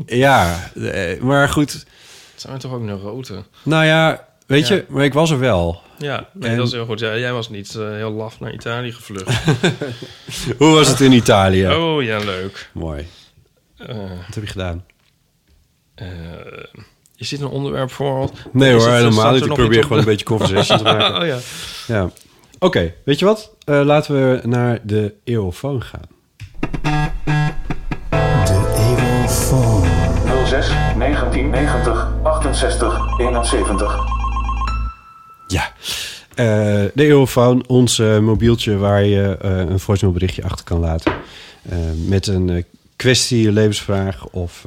Ja, 0.07 0.71
eh, 0.75 1.21
maar 1.21 1.49
goed. 1.49 1.73
Het 1.73 1.87
zijn 2.37 2.59
toch 2.59 2.73
ook 2.73 2.81
een 2.81 3.01
rode. 3.01 3.43
Nou 3.63 3.85
ja, 3.85 4.29
weet 4.47 4.69
Ja. 4.69 4.75
je, 4.75 4.85
maar 4.89 5.05
ik 5.05 5.13
was 5.13 5.31
er 5.31 5.39
wel. 5.39 5.83
Ja, 5.99 6.29
nee, 6.33 6.51
En- 6.51 6.57
dat 6.57 6.67
is 6.67 6.73
heel 6.73 6.87
goed. 6.87 7.01
Ja, 7.01 7.17
jij 7.17 7.33
was 7.33 7.49
niet 7.49 7.75
eh, 7.75 7.89
heel 7.91 8.11
laf 8.13 8.41
naar 8.41 8.53
Italië 8.53 8.93
gevlucht. 8.93 9.45
Hoe 10.59 10.75
was 10.75 10.89
het 10.89 11.01
in 11.01 11.13
Italië? 11.13 11.69
Oh 11.69 12.03
ja, 12.03 12.19
leuk. 12.19 12.71
Mooi. 12.73 13.07
Eh, 13.77 13.87
Wat 14.27 14.35
heb 14.35 14.45
je 14.45 14.51
gedaan? 14.51 14.85
eh, 15.95 16.07
is 17.17 17.29
dit 17.29 17.41
een 17.41 17.47
onderwerp 17.49 17.91
voor? 17.91 18.31
Nee 18.53 18.75
Is 18.77 18.83
hoor, 18.85 18.93
helemaal 18.93 19.33
niet. 19.33 19.45
Ik 19.47 19.53
probeer 19.53 19.83
gewoon 19.83 19.99
een 19.99 20.05
beetje 20.05 20.25
conversation 20.25 20.79
te 20.79 20.85
maken. 20.95 21.21
oh 21.21 21.27
ja. 21.27 21.39
Ja. 21.87 22.11
Oké, 22.59 22.95
weet 23.05 23.19
je 23.19 23.25
wat? 23.25 23.51
Laten 23.65 24.15
we 24.15 24.47
naar 24.47 24.79
de 24.83 25.15
eeuwfoon 25.25 25.83
gaan. 25.83 26.03
06 30.65 30.75
1990 30.99 32.09
68 32.23 33.19
71. 33.19 33.97
Ja. 35.47 35.73
Eh, 36.35 36.47
de 36.95 37.05
eeuwfoon, 37.05 37.67
ons 37.67 37.99
eh, 37.99 38.19
mobieltje 38.19 38.77
waar 38.77 39.05
je 39.05 39.37
eh, 39.41 39.59
een 39.59 39.79
voicemail 39.79 40.15
berichtje 40.19 40.45
achter 40.45 40.65
kan 40.65 40.81
laten. 40.81 41.13
Met 42.07 42.27
een 42.27 42.65
kwestie, 42.97 43.53
levensvraag 43.53 44.27
of 44.27 44.65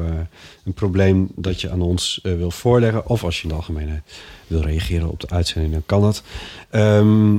een 0.66 0.74
probleem 0.74 1.28
dat 1.36 1.62
je 1.62 1.70
aan 1.70 1.82
ons 1.82 2.20
wil 2.24 2.52
voorleggen. 2.52 3.08
Of 3.08 3.24
als 3.24 3.38
je 3.38 3.44
in 3.44 3.50
de 3.50 3.56
algemeenheid 3.56 4.02
wil 4.48 4.62
reageren 4.62 5.10
op 5.10 5.20
de 5.20 5.30
uitzending, 5.30 5.74
dan 5.74 5.84
kan 5.86 6.02
dat. 6.02 6.24
Ehm, 6.70 7.36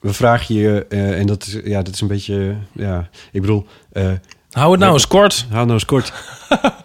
we 0.00 0.12
vragen 0.12 0.54
je, 0.54 0.86
en 0.88 1.26
dat 1.26 1.46
is, 1.46 1.58
ja, 1.64 1.82
dat 1.82 1.94
is 1.94 2.00
een 2.00 2.08
beetje, 2.08 2.56
ja, 2.72 3.08
ik 3.32 3.40
bedoel... 3.40 3.66
Hou 4.52 4.70
het 4.70 4.80
nou 4.80 4.92
eens 4.92 5.06
kort. 5.06 5.46
Hou 5.50 5.60
nou 5.62 5.72
eens 5.72 5.84
kort. 5.84 6.12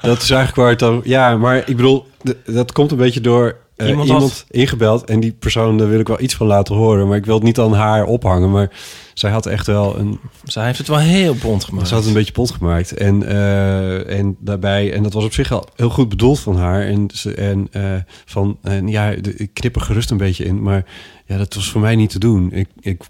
dat 0.01 0.21
is 0.21 0.29
eigenlijk 0.29 0.55
waar 0.55 0.69
het 0.69 0.79
dan... 0.79 1.01
Ja, 1.03 1.37
maar 1.37 1.57
ik 1.57 1.75
bedoel, 1.75 2.05
dat 2.45 2.71
komt 2.71 2.91
een 2.91 2.97
beetje 2.97 3.21
door 3.21 3.55
eh, 3.75 3.87
Iemand 3.87 4.07
iemand, 4.07 4.23
had- 4.23 4.45
ingebeld. 4.49 5.03
En 5.05 5.19
die 5.19 5.31
persoon, 5.31 5.77
daar 5.77 5.89
wil 5.89 5.99
ik 5.99 6.07
wel 6.07 6.21
iets 6.21 6.35
van 6.35 6.47
laten 6.47 6.75
horen. 6.75 7.07
Maar 7.07 7.17
ik 7.17 7.25
wil 7.25 7.35
het 7.35 7.43
niet 7.43 7.59
aan 7.59 7.73
haar 7.73 8.05
ophangen. 8.05 8.51
Maar 8.51 8.71
zij 9.13 9.31
had 9.31 9.45
echt 9.45 9.67
wel 9.67 9.97
een... 9.97 10.19
Zij 10.43 10.65
heeft 10.65 10.77
het 10.77 10.87
wel 10.87 10.97
heel 10.97 11.35
bont 11.35 11.63
gemaakt. 11.63 11.87
Ze 11.87 11.93
had 11.93 12.03
het 12.03 12.11
een 12.11 12.17
beetje 12.17 12.33
pot 12.33 12.51
gemaakt. 12.51 12.93
En, 12.93 13.23
eh, 13.27 14.19
en 14.19 14.37
daarbij... 14.39 14.93
En 14.93 15.03
dat 15.03 15.13
was 15.13 15.23
op 15.23 15.33
zich 15.33 15.51
al 15.51 15.67
heel 15.75 15.89
goed 15.89 16.09
bedoeld 16.09 16.39
van 16.39 16.57
haar. 16.57 16.81
En, 16.81 17.09
ze, 17.13 17.33
en 17.33 17.67
eh, 17.71 17.83
van... 18.25 18.57
En 18.61 18.87
ja, 18.87 19.09
ik 19.35 19.49
knip 19.53 19.75
er 19.75 19.81
gerust 19.81 20.11
een 20.11 20.17
beetje 20.17 20.45
in. 20.45 20.61
Maar 20.61 20.85
ja, 21.25 21.37
dat 21.37 21.53
was 21.53 21.69
voor 21.69 21.81
mij 21.81 21.95
niet 21.95 22.09
te 22.09 22.19
doen. 22.19 22.51
Ik, 22.51 22.67
ik, 22.79 23.03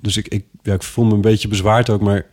dus 0.00 0.16
ik, 0.16 0.28
ik, 0.28 0.44
ja, 0.62 0.74
ik 0.74 0.82
voel 0.82 1.04
me 1.04 1.14
een 1.14 1.20
beetje 1.20 1.48
bezwaard 1.48 1.90
ook, 1.90 2.00
maar 2.00 2.26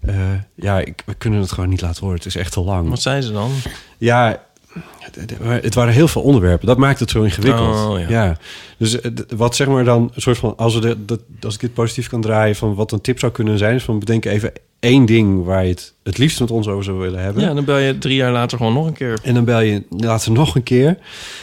eh, 0.00 0.16
ja, 0.54 0.80
ik, 0.80 1.02
we 1.06 1.14
kunnen 1.14 1.40
het 1.40 1.52
gewoon 1.52 1.68
niet 1.70 1.80
laten 1.80 2.00
horen. 2.00 2.16
Het 2.16 2.26
is 2.26 2.36
echt 2.36 2.52
te 2.52 2.60
lang. 2.60 2.88
Wat 2.88 3.02
zijn 3.02 3.22
ze 3.22 3.32
dan? 3.32 3.50
Ja, 3.98 4.42
het- 5.60 5.74
waren 5.74 5.92
heel 5.92 6.08
veel 6.08 6.22
onderwerpen. 6.22 6.66
Dat 6.66 6.78
maakt 6.78 7.00
het 7.00 7.10
zo 7.10 7.22
ingewikkeld. 7.22 7.86
Oh, 7.86 8.08
ja. 8.08 8.36
Dus 8.78 9.00
eh, 9.00 9.10
wat 9.36 9.56
zeg 9.56 9.66
maar 9.66 9.84
dan, 9.84 10.10
een 10.14 10.22
soort 10.22 10.38
van, 10.38 10.56
als, 10.56 10.74
we 10.74 10.80
de, 10.80 11.04
dat, 11.04 11.20
als 11.42 11.54
ik 11.54 11.60
dit 11.60 11.74
positief 11.74 12.08
kan 12.08 12.20
draaien, 12.20 12.56
van 12.56 12.74
wat 12.74 12.92
een 12.92 13.00
tip 13.00 13.18
zou 13.18 13.32
kunnen 13.32 13.58
zijn, 13.58 13.74
is 13.74 13.84
van 13.84 13.98
bedenk 13.98 14.24
even 14.24 14.52
één 14.80 15.06
ding 15.06 15.44
waar 15.44 15.62
je 15.64 15.70
het 15.70 15.94
het 16.02 16.18
liefst 16.18 16.40
met 16.40 16.50
ons 16.50 16.68
over 16.68 16.84
zou 16.84 16.98
willen 16.98 17.20
hebben. 17.22 17.42
Ja, 17.42 17.54
dan 17.54 17.64
bel 17.64 17.78
je 17.78 17.98
drie 17.98 18.16
jaar 18.16 18.32
later 18.32 18.58
gewoon 18.58 18.72
nog 18.72 18.86
een 18.86 18.92
keer. 18.92 19.18
En 19.22 19.34
dan 19.34 19.44
bel 19.44 19.60
je 19.60 19.82
later 19.88 20.32
nog 20.32 20.54
een 20.54 20.62
keer. 20.62 20.98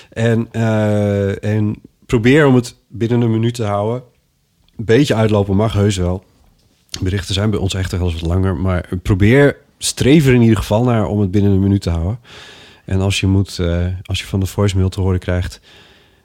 En, 0.10 0.48
eh, 0.52 1.44
en 1.44 1.76
probeer 2.06 2.46
om 2.48 2.56
het 2.56 2.76
binnen 2.88 3.22
een 3.22 3.32
minuut 3.32 3.54
te 3.54 3.64
houden. 3.64 4.04
Een 4.78 4.86
beetje 4.86 5.16
uitlopen 5.16 5.56
mag 5.56 5.74
heus 5.74 5.98
wel. 5.98 6.24
Berichten 7.00 7.34
zijn 7.34 7.50
bij 7.50 7.60
ons 7.60 7.74
echt 7.74 7.92
wel 7.92 8.02
eens 8.02 8.22
wat 8.22 8.30
langer. 8.30 8.56
Maar 8.56 8.90
probeer, 9.02 9.58
streef 9.78 10.26
er 10.26 10.34
in 10.34 10.42
ieder 10.42 10.58
geval 10.58 10.84
naar 10.84 11.08
om 11.08 11.20
het 11.20 11.32
binnen 11.32 11.52
een 11.52 11.60
minuut 11.60 11.82
te 11.82 11.90
houden. 11.90 12.20
En 12.86 13.00
als 13.00 13.20
je, 13.20 13.28
moet, 13.28 13.60
eh, 13.60 13.86
als 14.04 14.20
je 14.20 14.26
van 14.26 14.40
de 14.40 14.46
voicemail 14.46 14.90
te 14.90 15.02
horen 15.02 15.20
krijgt... 15.20 15.60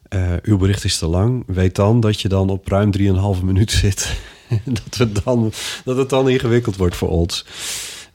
eh, 0.08 0.32
uw 0.42 0.56
bericht 0.56 0.84
is 0.84 0.98
te 0.98 1.06
lang. 1.06 1.44
Weet 1.46 1.74
dan 1.74 2.00
dat 2.00 2.20
je 2.20 2.28
dan 2.28 2.50
op 2.50 2.68
ruim 2.68 2.90
3,5 3.38 3.44
minuut 3.44 3.70
zit. 3.70 4.16
dat, 4.64 4.96
we 4.96 5.12
dan, 5.24 5.52
dat 5.84 5.96
het 5.96 6.08
dan 6.08 6.28
ingewikkeld 6.28 6.76
wordt 6.76 6.96
voor 6.96 7.08
ons. 7.08 7.44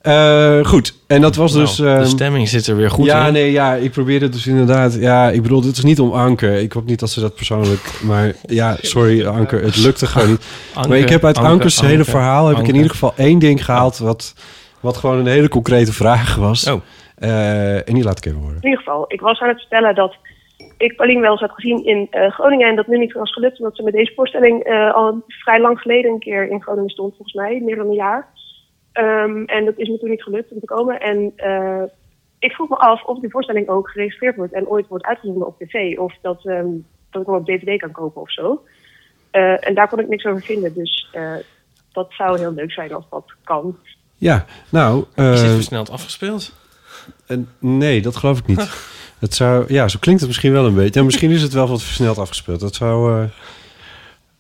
Eh, 0.06 0.66
goed, 0.66 0.94
en 1.08 1.22
dat 1.22 1.36
was 1.36 1.54
Nou, 1.54 1.66
dus... 1.66 1.76
de 1.76 1.90
ehm, 1.90 2.06
stemming 2.06 2.48
zit 2.48 2.68
er 2.68 2.76
weer 2.76 2.90
goed 2.90 3.06
ja, 3.06 3.28
in. 3.28 3.34
nee, 3.34 3.52
ja, 3.52 3.74
ik 3.74 3.92
probeerde 3.92 4.30
dus 4.30 4.48
inderdaad... 4.48 4.94
Ja, 5.00 5.30
ik 5.30 5.42
bedoel, 5.42 5.62
dit 5.62 5.78
is 5.78 5.84
niet 5.84 6.00
om 6.00 6.12
Anker. 6.12 6.54
Ik 6.54 6.72
hoop 6.72 6.86
niet 6.86 7.00
dat 7.00 7.10
ze 7.10 7.22
dat 7.22 7.36
persoonlijk... 7.36 8.00
Maar 8.04 8.34
ja, 8.42 8.76
sorry 8.82 9.26
Anker, 9.26 9.64
het 9.64 9.78
lukte 9.78 10.06
gewoon 10.06 10.30
niet. 10.30 10.46
Anke, 10.74 10.90
maar 10.90 10.98
ik 10.98 11.10
heb 11.10 11.26
uit 11.26 11.38
Anke, 11.38 11.50
Ankers 11.50 11.82
hele 11.82 12.04
verhaal... 12.04 12.48
heb 12.48 12.58
ik 12.58 12.68
in 12.68 12.76
ieder 12.76 12.90
geval 12.90 13.14
één 13.16 13.40
ding 13.40 13.66
gehaald... 13.66 13.98
wat, 13.98 14.36
wat 14.80 14.98
gewoon 14.98 15.18
een 15.18 15.28
hele 15.28 15.50
concrete 15.50 15.94
vraag 15.94 16.36
was. 16.36 16.68
Oh. 16.68 16.82
Eh, 17.16 17.88
en 17.88 17.94
die 17.94 18.04
laat 18.04 18.18
ik 18.18 18.26
even 18.26 18.40
horen. 18.40 18.56
In 18.56 18.70
ieder 18.70 18.84
geval, 18.84 19.06
ik 19.08 19.22
was 19.22 19.40
aan 19.40 19.50
het 19.50 19.60
vertellen 19.60 19.96
dat 19.96 20.16
ik 20.78 20.96
Pauline 20.96 21.22
wel 21.22 21.32
eens 21.32 21.42
had 21.42 21.52
gezien 21.52 21.86
in 21.86 22.08
eh, 22.10 22.32
Groningen 22.32 22.68
en 22.68 22.76
dat 22.76 22.88
nu 22.88 22.98
niet 22.98 23.14
was 23.14 23.34
gelukt, 23.34 23.60
omdat 23.60 23.76
ze 23.76 23.84
met 23.84 23.94
deze 23.94 24.14
voorstelling 24.16 24.64
eh, 24.64 24.94
al 24.94 25.24
vrij 25.28 25.60
lang 25.60 25.80
geleden 25.80 26.12
een 26.12 26.20
keer 26.20 26.50
in 26.50 26.62
Groningen 26.62 26.90
stond, 26.90 27.14
volgens 27.16 27.34
mij, 27.34 27.62
meer 27.64 27.76
dan 27.76 27.88
een 27.88 27.94
jaar. 27.94 28.28
Ehm, 28.96 29.44
en 29.44 29.66
dat 29.66 29.78
is 29.78 29.90
me 29.90 30.00
toen 30.00 30.10
niet 30.10 30.24
gelukt 30.24 30.52
om 30.52 30.60
te 30.60 30.66
komen. 30.66 31.00
En 31.00 31.34
eh, 31.36 31.84
ik 32.40 32.52
vroeg 32.52 32.70
me 32.70 32.76
af 32.76 33.04
of 33.04 33.20
die 33.20 33.30
voorstelling 33.30 33.68
ook 33.68 33.90
geregistreerd 33.90 34.36
wordt 34.36 34.54
en 34.54 34.68
ooit 34.68 34.88
wordt 34.88 35.06
uitgezonden 35.06 35.48
op 35.48 35.58
tv, 35.58 35.98
of 35.98 36.14
dat, 36.22 36.46
ehm, 36.46 36.68
dat 37.10 37.22
ik 37.22 37.28
hem 37.28 37.36
op 37.36 37.46
DVD 37.46 37.80
kan 37.80 37.92
kopen 37.92 38.22
of 38.22 38.32
zo. 38.32 38.64
Eh, 39.32 39.68
en 39.68 39.74
daar 39.74 39.90
kon 39.90 40.00
ik 40.00 40.08
niks 40.08 40.26
over 40.26 40.42
vinden, 40.42 40.74
dus 40.74 41.10
eh, 41.12 41.34
dat 41.92 42.08
zou 42.10 42.40
heel 42.40 42.54
leuk 42.54 42.72
zijn 42.72 42.94
als 42.94 43.06
dat 43.10 43.34
kan. 43.44 43.78
Ja, 44.16 44.46
nou... 44.70 45.00
Is 45.00 45.42
dit 45.42 45.50
eh, 45.50 45.54
versneld 45.54 45.90
afgespeeld? 45.90 46.54
En 47.28 47.50
nee, 47.60 48.02
dat 48.02 48.16
geloof 48.16 48.40
ik 48.40 48.48
niet. 48.48 48.70
Het 49.20 49.34
zou, 49.34 49.74
ja, 49.74 49.88
zo 49.88 49.98
klinkt 50.00 50.22
het 50.22 50.30
misschien 50.30 50.52
wel 50.52 50.66
een 50.66 50.76
beetje. 50.76 51.00
Ja, 51.00 51.06
misschien 51.06 51.32
is 51.32 51.42
het 51.42 51.54
wel 51.54 51.68
wat 51.68 51.84
versneld 51.84 52.18
afgespeeld. 52.18 52.60
Dat 52.60 52.76
zou, 52.76 53.22
eh, 53.22 53.30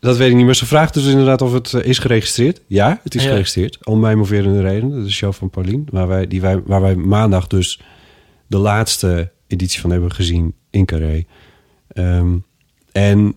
dat 0.05 0.17
weet 0.17 0.29
ik 0.29 0.35
niet. 0.35 0.45
Maar 0.45 0.55
ze 0.55 0.65
vraagt 0.65 0.93
dus 0.93 1.05
inderdaad 1.05 1.41
of 1.41 1.53
het 1.53 1.73
eh, 1.73 1.85
is 1.85 1.99
geregistreerd. 1.99 2.61
Ja, 2.67 2.99
het 3.03 3.15
is 3.15 3.23
Ja. 3.23 3.29
geregistreerd. 3.29 3.85
Om 3.85 3.99
mij 3.99 4.15
moverende 4.15 4.61
redenen. 4.61 4.89
Dat 4.89 4.99
is 4.99 5.05
de 5.05 5.11
show 5.11 5.33
van 5.33 5.49
Paulien. 5.49 5.87
Waar 5.91 6.07
wij, 6.07 6.27
die 6.27 6.41
wij, 6.41 6.61
waar 6.65 6.81
wij 6.81 6.95
maandag 6.95 7.47
dus 7.47 7.79
de 8.47 8.57
laatste 8.57 9.31
editie 9.47 9.81
van 9.81 9.89
hebben 9.91 10.11
gezien 10.11 10.53
in 10.69 10.85
Carré. 10.85 11.25
Ehm, 11.87 12.37
en 12.91 13.35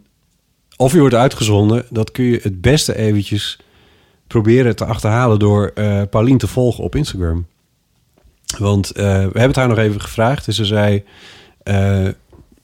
of 0.77 0.93
je 0.93 0.99
wordt 1.01 1.15
uitgezonden, 1.15 1.85
dat 1.91 2.11
kun 2.11 2.25
je 2.25 2.39
het 2.43 2.61
beste 2.61 2.97
eventjes 2.97 3.59
proberen 4.27 4.77
te 4.77 4.85
achterhalen 4.85 5.39
door 5.39 5.71
eh 5.75 6.03
Paulien 6.11 6.39
te 6.39 6.47
volgen 6.47 6.85
op 6.85 6.95
Instagram. 6.95 7.47
Want 8.59 8.91
eh, 8.91 9.05
we 9.05 9.11
hebben 9.21 9.43
het 9.43 9.57
haar 9.57 9.69
nog 9.69 9.79
even 9.79 10.01
gevraagd. 10.01 10.47
En 10.47 10.53
ze 10.53 10.65
zei: 10.65 11.05
eh, 11.63 12.09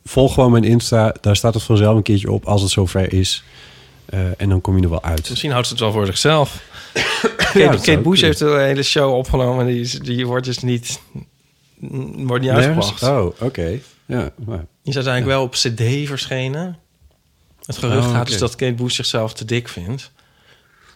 Volg 0.04 0.34
gewoon 0.34 0.50
mijn 0.50 0.64
Insta. 0.64 1.14
Daar 1.20 1.36
staat 1.36 1.54
het 1.54 1.62
vanzelf 1.62 1.96
een 1.96 2.02
keertje 2.02 2.32
op 2.32 2.44
als 2.44 2.62
het 2.62 2.70
zover 2.70 3.12
is. 3.12 3.44
Eh, 4.06 4.40
en 4.40 4.48
dan 4.48 4.60
kom 4.60 4.76
je 4.76 4.82
er 4.82 4.90
wel 4.90 5.02
uit. 5.02 5.28
Misschien 5.30 5.50
houdt 5.50 5.66
ze 5.66 5.72
het 5.72 5.82
wel 5.82 5.92
voor 5.92 6.06
zichzelf. 6.06 6.62
Kate, 7.82 7.98
Bush 8.02 8.20
heeft 8.20 8.38
de 8.38 8.48
hele 8.58 8.82
show 8.82 9.14
opgenomen. 9.14 9.66
en 9.66 9.72
Die, 9.72 9.80
is- 9.80 9.98
die 9.98 10.26
wordt 10.26 10.44
dus 10.46 10.58
niet, 10.58 11.00
wordt 12.16 12.42
niet 12.44 12.52
uitgebracht. 12.52 13.02
Oh, 13.02 13.26
oké. 13.40 13.78
Ja, 14.06 14.30
maar, 14.44 14.56
Die 14.58 14.66
is 14.92 14.94
uiteindelijk 14.94 15.26
wel 15.36 15.42
op 15.42 15.52
cd 15.52 16.06
verschenen. 16.08 16.78
Het 17.64 17.76
gerucht 17.78 18.06
Oh, 18.06 18.12
gaat 18.12 18.26
dus 18.26 18.38
dat 18.38 18.54
Kate 18.56 18.74
Bush 18.74 18.94
zichzelf 18.94 19.32
te 19.34 19.44
dik 19.44 19.68
vindt. 19.68 20.10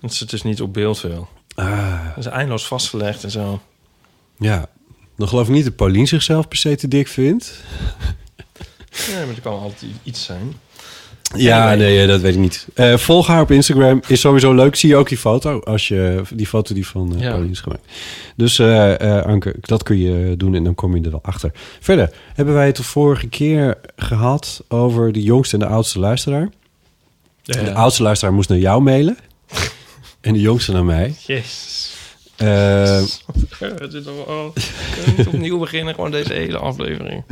Dat 0.01 0.15
ze 0.15 0.23
het 0.23 0.31
dus 0.31 0.43
niet 0.43 0.61
op 0.63 0.73
beeld 0.73 1.01
wil. 1.01 1.29
ah, 1.55 2.07
Dat 2.15 2.25
is 2.25 2.31
eindeloos 2.31 2.67
vastgelegd 2.67 3.25
en 3.25 3.31
zo. 3.31 3.61
ja. 4.39 4.69
Dan 5.17 5.29
geloof 5.29 5.47
ik 5.49 5.53
niet 5.55 5.65
dat 5.65 5.77
Paulien 5.77 6.07
zichzelf 6.09 6.49
per 6.49 6.59
se 6.59 6.77
te 6.77 6.89
dik 6.89 7.09
vindt. 7.09 7.53
Ja, 9.11 9.19
maar 9.27 9.35
er 9.35 9.41
kan 9.43 9.59
altijd 9.61 9.91
iets 10.03 10.25
zijn. 10.25 10.53
Ja, 11.37 11.75
nee, 11.75 12.07
dat 12.07 12.21
weet 12.21 12.35
ik 12.35 12.41
niet. 12.41 12.67
Eh, 12.75 12.97
volg 12.97 13.27
haar 13.27 13.41
op 13.41 13.51
Instagram. 13.51 14.01
Is 14.07 14.21
sowieso 14.21 14.55
leuk. 14.55 14.77
Zie 14.77 14.89
je 14.89 14.97
ook 14.97 15.09
die 15.09 15.19
foto. 15.19 15.61
Als 15.61 15.89
je 15.89 16.23
die 16.35 16.47
foto 16.47 16.75
die 16.75 16.87
van 16.87 17.15
eh 17.15 17.21
Ja. 17.23 17.31
Paulien 17.31 17.51
is 17.51 17.61
gemaakt. 17.61 17.83
Dus 18.37 18.59
eh 18.59 19.01
eh, 19.01 19.25
Anke, 19.27 19.55
dat 19.61 19.83
kun 19.83 19.99
je 19.99 20.37
doen 20.37 20.55
en 20.55 20.65
dan 20.65 20.75
kom 20.75 20.97
je 20.97 21.03
er 21.03 21.11
wel 21.11 21.23
achter. 21.23 21.51
Verder 21.81 22.11
hebben 22.35 22.55
wij 22.55 22.67
het 22.67 22.77
de 22.77 22.83
vorige 22.83 23.29
keer 23.29 23.79
gehad 23.97 24.65
over 24.69 25.13
de 25.13 25.23
jongste 25.23 25.55
en 25.57 25.61
de 25.61 25.67
oudste 25.69 25.99
luisteraar. 25.99 26.49
De 27.43 27.73
oudste 27.75 28.03
luisteraar 28.03 28.35
moest 28.35 28.49
naar 28.49 28.59
jou 28.59 28.83
mailen. 28.83 29.17
en 30.21 30.33
de 30.33 30.41
jongste 30.41 30.73
naar 30.73 30.85
mij. 30.85 31.15
Yes. 31.27 31.97
Eh, 32.39 33.03
Het 33.85 33.93
is 33.95 34.05
toch 34.05 34.27
wel... 34.27 34.53
Kunnen 34.95 35.15
we 35.15 35.17
niet 35.17 35.27
opnieuw 35.35 35.59
beginnen? 35.59 35.95
Gewoon 35.95 36.11
deze 36.11 36.33
hele 36.33 36.59
aflevering. 36.59 37.25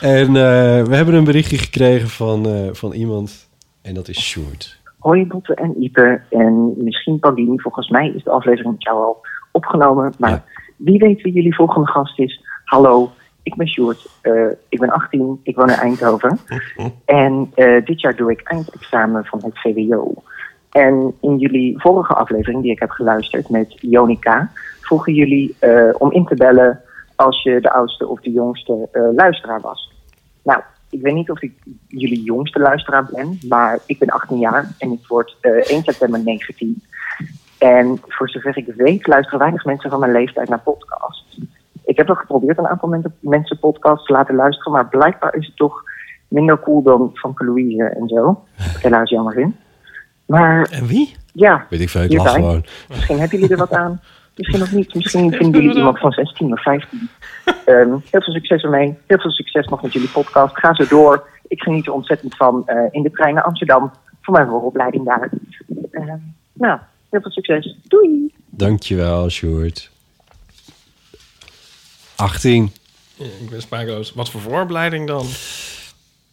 en 0.00 0.26
eh, 0.26 0.82
we 0.84 0.94
hebben 0.96 1.14
een 1.14 1.24
berichtje 1.24 1.58
gekregen 1.58 2.08
van, 2.08 2.46
eh, 2.46 2.68
van 2.72 2.92
iemand. 2.92 3.48
En 3.82 3.94
dat 3.94 4.08
is 4.08 4.20
Sjoerd. 4.20 4.76
Hoi 4.98 5.26
Botte 5.26 5.54
en 5.54 5.82
Ipe 5.82 6.20
en 6.30 6.72
misschien 6.76 7.18
Paulien. 7.18 7.60
Volgens 7.60 7.88
mij 7.88 8.08
is 8.16 8.22
de 8.24 8.30
aflevering 8.30 8.72
met 8.72 8.82
jou 8.82 8.96
al 9.04 9.20
opgenomen. 9.52 10.12
Maar 10.18 10.30
Ja. 10.30 10.44
wie 10.76 10.98
weet 10.98 11.22
wie 11.22 11.32
jullie 11.32 11.54
volgende 11.54 11.86
gast 11.90 12.18
is. 12.18 12.42
Hallo, 12.64 13.10
ik 13.42 13.54
ben 13.56 13.68
Sjoerd. 13.68 14.06
Eh, 14.20 14.32
ik 14.68 14.78
ben 14.80 14.90
18, 14.90 15.40
ik 15.42 15.56
woon 15.56 15.68
in 15.70 15.74
Eindhoven. 15.76 16.38
En 17.04 17.50
eh, 17.54 17.84
dit 17.84 18.00
jaar 18.00 18.16
doe 18.16 18.30
ik 18.30 18.40
eindexamen 18.42 19.24
van 19.24 19.40
het 19.44 19.58
VWO. 19.60 20.14
En 20.78 21.14
in 21.20 21.38
jullie 21.38 21.80
vorige 21.80 22.14
aflevering 22.14 22.62
die 22.62 22.70
ik 22.70 22.78
heb 22.78 22.90
geluisterd 22.90 23.48
met 23.48 23.74
Jonica... 23.80 24.50
vroegen 24.80 25.14
jullie 25.14 25.56
eh, 25.58 25.88
om 25.98 26.12
in 26.12 26.24
te 26.24 26.34
bellen 26.34 26.80
als 27.14 27.42
je 27.42 27.60
de 27.60 27.72
oudste 27.72 28.06
of 28.06 28.20
de 28.20 28.30
jongste 28.30 28.88
eh, 28.92 29.02
luisteraar 29.14 29.60
was. 29.60 29.92
Nou, 30.42 30.60
ik 30.90 31.02
weet 31.02 31.14
niet 31.14 31.30
of 31.30 31.42
ik 31.42 31.52
jullie 31.88 32.22
jongste 32.22 32.58
luisteraar 32.58 33.08
ben, 33.12 33.38
maar 33.48 33.78
ik 33.86 33.98
ben 33.98 34.08
18 34.08 34.38
jaar 34.38 34.74
en 34.78 34.92
ik 34.92 35.06
word 35.06 35.36
eh 35.40 35.50
1 35.52 35.82
september 35.82 36.20
19. 36.24 36.82
En 37.58 38.00
voor 38.06 38.28
zover 38.28 38.56
ik 38.56 38.72
weet, 38.76 39.06
luisteren 39.06 39.38
weinig 39.38 39.64
mensen 39.64 39.90
van 39.90 40.00
mijn 40.00 40.12
leeftijd 40.12 40.48
naar 40.48 40.60
podcasts. 40.60 41.40
Ik 41.84 41.96
heb 41.96 42.08
al 42.08 42.14
geprobeerd 42.14 42.58
een 42.58 42.68
aantal 42.68 42.88
men- 42.88 43.14
mensen 43.20 43.58
podcasts 43.58 44.06
te 44.06 44.12
laten 44.12 44.34
luisteren, 44.34 44.72
maar 44.72 44.88
blijkbaar 44.88 45.34
is 45.34 45.46
het 45.46 45.56
toch 45.56 45.82
minder 46.28 46.60
cool 46.60 46.82
dan 46.82 47.10
van 47.14 47.32
Louise 47.34 47.84
en 47.84 48.08
zo. 48.08 48.44
Helaas 48.56 49.10
jammer 49.10 49.34
vind. 49.34 49.54
Maar 50.28 50.68
En 50.70 50.86
wie? 50.86 51.16
ja, 51.32 51.66
Weet 51.70 51.80
ik 51.80 51.88
veel, 51.88 52.02
ik 52.02 52.08
Hierbij. 52.10 52.26
lach 52.32 52.40
gewoon. 52.40 52.64
Misschien 52.88 53.18
hebben 53.18 53.38
jullie 53.38 53.52
er 53.54 53.60
wat 53.60 53.72
aan. 53.72 54.00
Misschien 54.36 54.58
nog 54.58 54.72
niet. 54.72 54.94
Misschien 54.94 55.32
vinden 55.40 55.60
jullie 55.62 55.76
iemand 55.76 55.98
van 55.98 56.12
16 56.12 56.52
of 56.52 56.62
15. 56.62 57.08
Ehm, 57.44 57.88
heel 57.90 58.00
veel 58.22 58.32
succes 58.32 58.62
ermee. 58.62 58.98
Heel 59.06 59.18
veel 59.18 59.30
succes 59.30 59.66
nog 59.66 59.82
met 59.82 59.92
jullie 59.92 60.08
podcast. 60.08 60.58
Ga 60.58 60.74
zo 60.74 60.86
door. 60.88 61.28
Ik 61.48 61.62
geniet 61.62 61.86
er 61.86 61.92
ontzettend 61.92 62.36
van 62.36 62.62
eh, 62.66 62.76
in 62.90 63.02
de 63.02 63.10
trein 63.10 63.34
naar 63.34 63.44
Amsterdam. 63.44 63.90
Voor 64.22 64.34
mijn 64.34 64.48
vooropleiding 64.48 65.04
daar. 65.04 65.30
Ehm, 65.90 66.16
nou, 66.52 66.78
heel 67.10 67.20
veel 67.20 67.30
succes. 67.30 67.76
Doei! 67.82 68.34
Dankjewel, 68.50 69.28
Sjoerd. 69.28 69.90
18. 72.16 72.72
Ja, 73.14 73.24
ik 73.24 73.50
ben 73.50 73.62
sprakeloos. 73.62 74.12
Wat 74.14 74.30
voor 74.30 74.40
vooropleiding 74.40 75.06
dan? 75.06 75.24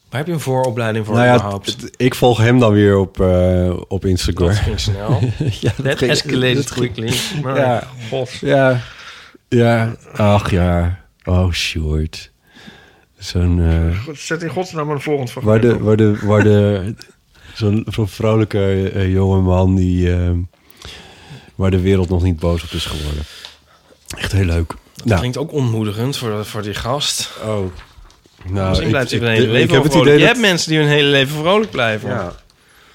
Waar 0.10 0.20
heb 0.20 0.28
je 0.28 0.34
een 0.34 0.40
vooropleiding 0.40 1.06
voor 1.06 1.16
Nou 1.16 1.28
ja, 1.28 1.34
überhaupt? 1.36 1.78
ik 1.98 2.16
volg 2.16 2.38
hem 2.38 2.60
dan 2.60 2.74
weer 2.74 2.98
op, 2.98 3.20
eh, 3.20 3.74
op 3.88 4.06
Instagram. 4.06 4.48
Dat 4.48 4.58
ging 4.58 4.80
snel. 4.80 5.20
ja, 5.62 5.72
dat 5.84 5.98
ging- 5.98 6.12
escalated 6.12 6.56
dat 6.56 6.72
ging- 6.72 6.94
quickly. 6.94 7.42
Maar, 7.42 7.58
Ja. 7.58 7.88
god. 8.10 8.30
Ja, 8.42 8.82
ja, 9.50 9.96
ach 10.16 10.52
ja. 10.52 11.00
Oh, 11.24 11.52
Sjoerd. 11.52 12.32
Zo'n... 13.18 13.62
eh, 14.08 14.14
Zet 14.16 14.44
in 14.44 14.50
godsnaam 14.50 14.90
een 14.90 15.02
volgend 15.02 15.34
waar 15.34 15.62
de, 15.62 15.78
waar 15.80 15.98
de, 15.98 16.18
waar 16.24 16.44
de, 16.54 16.94
zo'n 17.54 17.86
zo'n 17.90 18.08
vrolijke 18.08 18.90
eh, 18.90 19.12
jonge 19.12 19.42
man 19.42 19.76
die... 19.76 20.14
eh, 20.16 20.32
waar 21.56 21.72
de 21.72 21.80
wereld 21.82 22.10
nog 22.10 22.24
niet 22.24 22.40
boos 22.40 22.64
op 22.64 22.70
is 22.72 22.86
geworden. 22.86 23.24
Echt 24.18 24.32
heel 24.32 24.46
leuk. 24.46 24.68
Dat 24.96 25.06
Nou, 25.06 25.20
klinkt 25.20 25.38
ook 25.38 25.52
ontmoedigend 25.52 26.18
voor, 26.18 26.46
voor 26.46 26.62
die 26.62 26.74
gast. 26.74 27.32
oh. 27.46 27.66
Nou, 28.50 28.68
Misschien 28.70 28.90
blijft 28.90 29.10
hij 29.12 29.20
ik- 29.20 29.26
hun 29.26 29.34
hele 29.36 29.46
ik 29.46 29.52
leven 29.52 29.62
heb 29.62 29.70
wel 29.70 29.84
het 29.84 29.92
vrolijk. 29.92 30.10
idee 30.12 30.22
Je 30.22 30.28
hebt 30.28 30.40
mensen 30.42 30.70
die 30.70 30.78
hun 30.80 30.88
hele 30.88 31.08
leven 31.10 31.36
vrolijk 31.38 31.72
blijven. 31.72 32.10
Ja. 32.10 32.34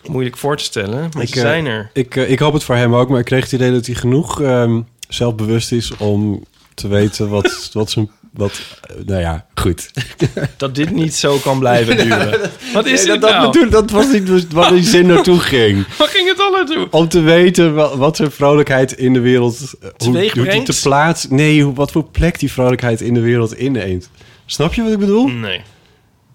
moeilijk 0.06 0.36
voor 0.36 0.56
te 0.56 0.64
stellen. 0.64 1.08
Maar 1.12 1.22
Ik, 1.22 1.28
ze 1.28 1.34
eh, 1.34 1.40
zijn 1.40 1.66
er. 1.66 1.90
Ik, 1.92 2.16
eh, 2.16 2.30
ik 2.30 2.38
hoop 2.38 2.52
het 2.52 2.64
voor 2.64 2.76
hem 2.76 2.94
ook, 2.94 3.08
maar 3.08 3.18
ik 3.18 3.24
kreeg 3.24 3.42
het 3.42 3.52
idee 3.52 3.72
dat 3.72 3.86
hij 3.86 3.94
genoeg 3.94 4.40
ehm, 4.42 4.80
zelfbewust 5.08 5.72
is 5.72 5.96
om 5.96 6.44
te 6.74 6.88
weten 6.88 7.28
wat, 7.28 7.68
wat 7.72 7.90
zijn. 7.90 8.10
Wat, 8.34 8.60
eh, 8.82 8.96
nou 9.06 9.20
ja, 9.20 9.46
goed. 9.54 9.90
Dat 10.56 10.74
dit 10.74 10.90
niet 10.90 11.14
zo 11.14 11.36
kan 11.38 11.58
blijven 11.58 11.96
duren. 12.04 12.40
Wat 12.72 12.86
is 12.86 13.04
Nee, 13.04 13.12
dit 13.12 13.20
dat, 13.20 13.20
dat, 13.20 13.30
nou? 13.30 13.52
bedoel- 13.52 13.70
dat 13.70 13.90
was 13.90 14.06
niet 14.12 14.52
waar 14.52 14.72
die 14.72 14.82
zin 14.82 15.06
naartoe 15.06 15.38
ging. 15.40 15.86
Waar 15.98 16.08
ging 16.08 16.28
het 16.28 16.40
al 16.40 16.50
naartoe? 16.50 16.86
Om 16.90 17.08
te 17.08 17.20
weten 17.20 17.74
wat, 17.74 17.94
wat 17.96 18.16
zijn 18.16 18.30
vrolijkheid 18.30 18.92
in 18.92 19.12
de 19.12 19.20
wereld... 19.20 19.58
Hoe, 19.96 20.30
hoe 20.34 20.48
die 20.48 20.62
te 20.62 20.78
plaats... 20.82 21.26
Nee, 21.28 21.66
wat 21.66 21.92
voor 21.92 22.04
plek 22.04 22.38
die 22.38 22.52
vrolijkheid 22.52 23.00
in 23.00 23.14
de 23.14 23.20
wereld 23.20 23.54
inneemt. 23.56 24.10
Snap 24.50 24.74
je 24.74 24.82
wat 24.82 24.92
ik 24.92 24.98
bedoel? 24.98 25.28
Nee. 25.28 25.62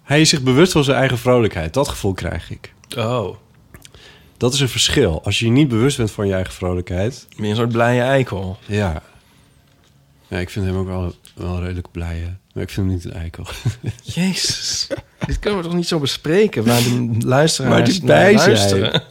Hij 0.04 0.22
is 0.22 0.30
zich 0.30 0.42
bewust 0.42 0.72
van 0.72 0.84
zijn 0.84 0.98
eigen 0.98 1.18
vrolijkheid. 1.18 1.74
Dat 1.74 1.88
gevoel 1.88 2.14
krijg 2.14 2.52
ik. 2.52 2.74
Oh, 2.98 3.36
Dat 4.38 4.54
is 4.54 4.60
een 4.60 4.70
verschil. 4.70 5.24
Als 5.24 5.40
je 5.40 5.46
je 5.46 5.52
niet 5.52 5.68
bewust 5.68 5.98
bent 5.98 6.12
van 6.12 6.28
je 6.28 6.34
eigen 6.34 6.54
vrolijkheid... 6.54 7.28
ben 7.36 7.46
je 7.46 7.50
een 7.52 7.56
soort 7.58 7.72
blije 7.72 8.02
eikel. 8.02 8.58
Ja. 8.66 9.02
Ja, 10.28 10.38
ik 10.38 10.50
vind 10.50 10.66
hem 10.66 10.76
ook 10.78 10.88
wel, 10.88 11.14
wel 11.36 11.60
redelijk 11.62 11.92
blij. 11.92 12.38
Maar 12.56 12.64
ik 12.64 12.70
vind 12.70 12.88
hem 12.88 12.96
niet 12.96 13.06
een 13.06 13.14
eikel. 13.14 13.46
Jezus. 14.04 14.88
Dit 15.26 15.40
kunnen 15.40 15.60
we 15.60 15.66
toch 15.66 15.76
niet 15.76 15.88
zo 15.88 16.00
bespreken 16.00 16.66
waar 16.66 16.82
de 16.84 17.16
luisteraars 17.20 17.76
Maar 17.76 17.84
die 17.86 18.04
bij 18.04 18.34
luisteren? 18.34 19.04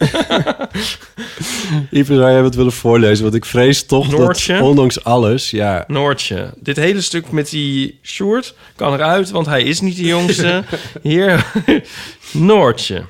Ivan, 1.90 2.16
zou 2.20 2.30
jij 2.30 2.42
wat 2.42 2.54
willen 2.54 2.72
voorlezen? 2.72 3.22
Want 3.22 3.34
ik 3.34 3.44
vrees 3.44 3.86
toch 3.86 4.10
Noortje? 4.10 4.52
dat 4.52 4.62
ondanks 4.62 5.04
alles... 5.04 5.50
Ja, 5.50 5.84
Noortje. 5.86 6.54
Dit 6.60 6.76
hele 6.76 7.00
stuk 7.00 7.30
met 7.30 7.50
die 7.50 7.98
Sjoerd 8.02 8.54
kan 8.76 8.92
eruit, 8.92 9.30
want 9.30 9.46
hij 9.46 9.62
is 9.62 9.80
niet 9.80 9.96
de 9.96 10.06
jongste. 10.06 10.64
Hier, 11.02 11.52
Noortje. 12.32 13.04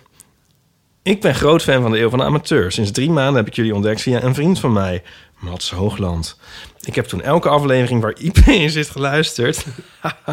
Ik 1.03 1.21
ben 1.21 1.35
groot 1.35 1.63
fan 1.63 1.83
van 1.83 1.91
de 1.91 1.99
Eeuw 1.99 2.11
van 2.11 2.19
de 2.19 2.25
Amateur. 2.25 2.73
Sinds 2.73 2.91
drie 2.91 3.11
maanden 3.11 3.37
heb 3.37 3.47
ik 3.47 3.55
jullie 3.55 3.75
ontdekt 3.75 4.03
via 4.03 4.23
een 4.23 4.35
vriend 4.35 4.61
van 4.61 4.73
mij, 4.73 5.03
Mats 5.39 5.71
Hoogland. 5.71 6.39
Ik 6.85 6.95
heb 6.95 7.05
toen 7.05 7.23
elke 7.23 7.49
aflevering 7.49 8.01
waar 8.01 8.15
Ipe 8.19 8.55
in 8.55 8.71
zit 8.71 8.91
geluisterd. 8.91 9.65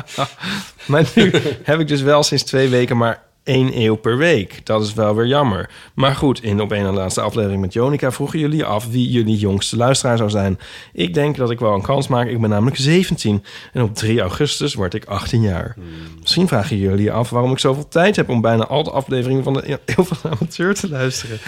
maar 0.85 1.05
nu 1.15 1.31
heb 1.63 1.79
ik 1.79 1.87
dus 1.87 2.01
wel 2.01 2.23
sinds 2.23 2.43
twee 2.43 2.69
weken 2.69 2.97
maar 2.97 3.23
één 3.43 3.81
eeuw 3.81 3.95
per 3.95 4.17
week. 4.17 4.65
Dat 4.65 4.81
is 4.81 4.93
wel 4.93 5.15
weer 5.15 5.25
jammer. 5.25 5.69
Maar 5.93 6.15
goed, 6.15 6.43
in 6.43 6.61
op 6.61 6.71
een 6.71 6.83
na 6.83 6.91
laatste 6.91 7.21
aflevering 7.21 7.61
met 7.61 7.73
Jonica 7.73 8.11
vroegen 8.11 8.39
jullie 8.39 8.63
af 8.63 8.87
wie 8.87 9.09
jullie 9.09 9.37
jongste 9.37 9.77
luisteraar 9.77 10.17
zou 10.17 10.29
zijn. 10.29 10.59
Ik 10.93 11.13
denk 11.13 11.35
dat 11.35 11.51
ik 11.51 11.59
wel 11.59 11.73
een 11.73 11.81
kans 11.81 12.07
maak. 12.07 12.27
Ik 12.27 12.41
ben 12.41 12.49
namelijk 12.49 12.77
17 12.77 13.43
en 13.73 13.81
op 13.81 13.95
3 13.95 14.21
augustus 14.21 14.73
word 14.73 14.93
ik 14.93 15.05
18 15.05 15.41
jaar. 15.41 15.75
Misschien 16.19 16.47
vragen 16.47 16.77
jullie 16.77 17.11
af 17.11 17.29
waarom 17.29 17.51
ik 17.51 17.59
zoveel 17.59 17.87
tijd 17.87 18.15
heb 18.15 18.29
om 18.29 18.41
bijna 18.41 18.67
al 18.67 18.83
de 18.83 18.91
afleveringen 18.91 19.43
van 19.43 19.53
de 19.53 19.79
Eeuw 19.85 20.03
van 20.03 20.17
de 20.21 20.29
Amateur 20.29 20.73
te 20.73 20.89
luisteren. 20.89 21.39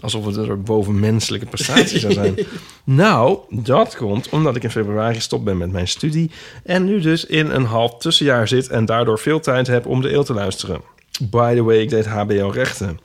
Alsof 0.00 0.26
het 0.26 0.36
een 0.36 0.44
soort 0.44 0.64
bovenmenselijke 0.64 1.46
prestatie 1.46 1.98
zou 1.98 2.12
zijn. 2.12 2.34
Nou, 2.84 3.38
dat 3.50 3.96
komt 3.96 4.28
omdat 4.28 4.56
ik 4.56 4.62
in 4.62 4.70
februari 4.70 5.14
gestopt 5.14 5.44
ben 5.44 5.56
met 5.56 5.72
mijn 5.72 5.88
studie 5.88 6.30
en 6.64 6.84
nu 6.84 7.00
dus 7.00 7.26
in 7.26 7.50
een 7.50 7.64
half 7.64 7.98
tussenjaar 7.98 8.48
zit 8.48 8.68
en 8.68 8.84
daardoor 8.84 9.18
veel 9.18 9.40
tijd 9.40 9.66
heb 9.66 9.86
om 9.86 10.00
de 10.00 10.12
eeuw 10.12 10.22
te 10.22 10.34
luisteren. 10.34 10.91
By 11.30 11.54
the 11.54 11.62
way, 11.62 11.76
ik 11.80 11.88
deed 11.88 12.06
HBO 12.06 12.48
rechten. 12.48 12.98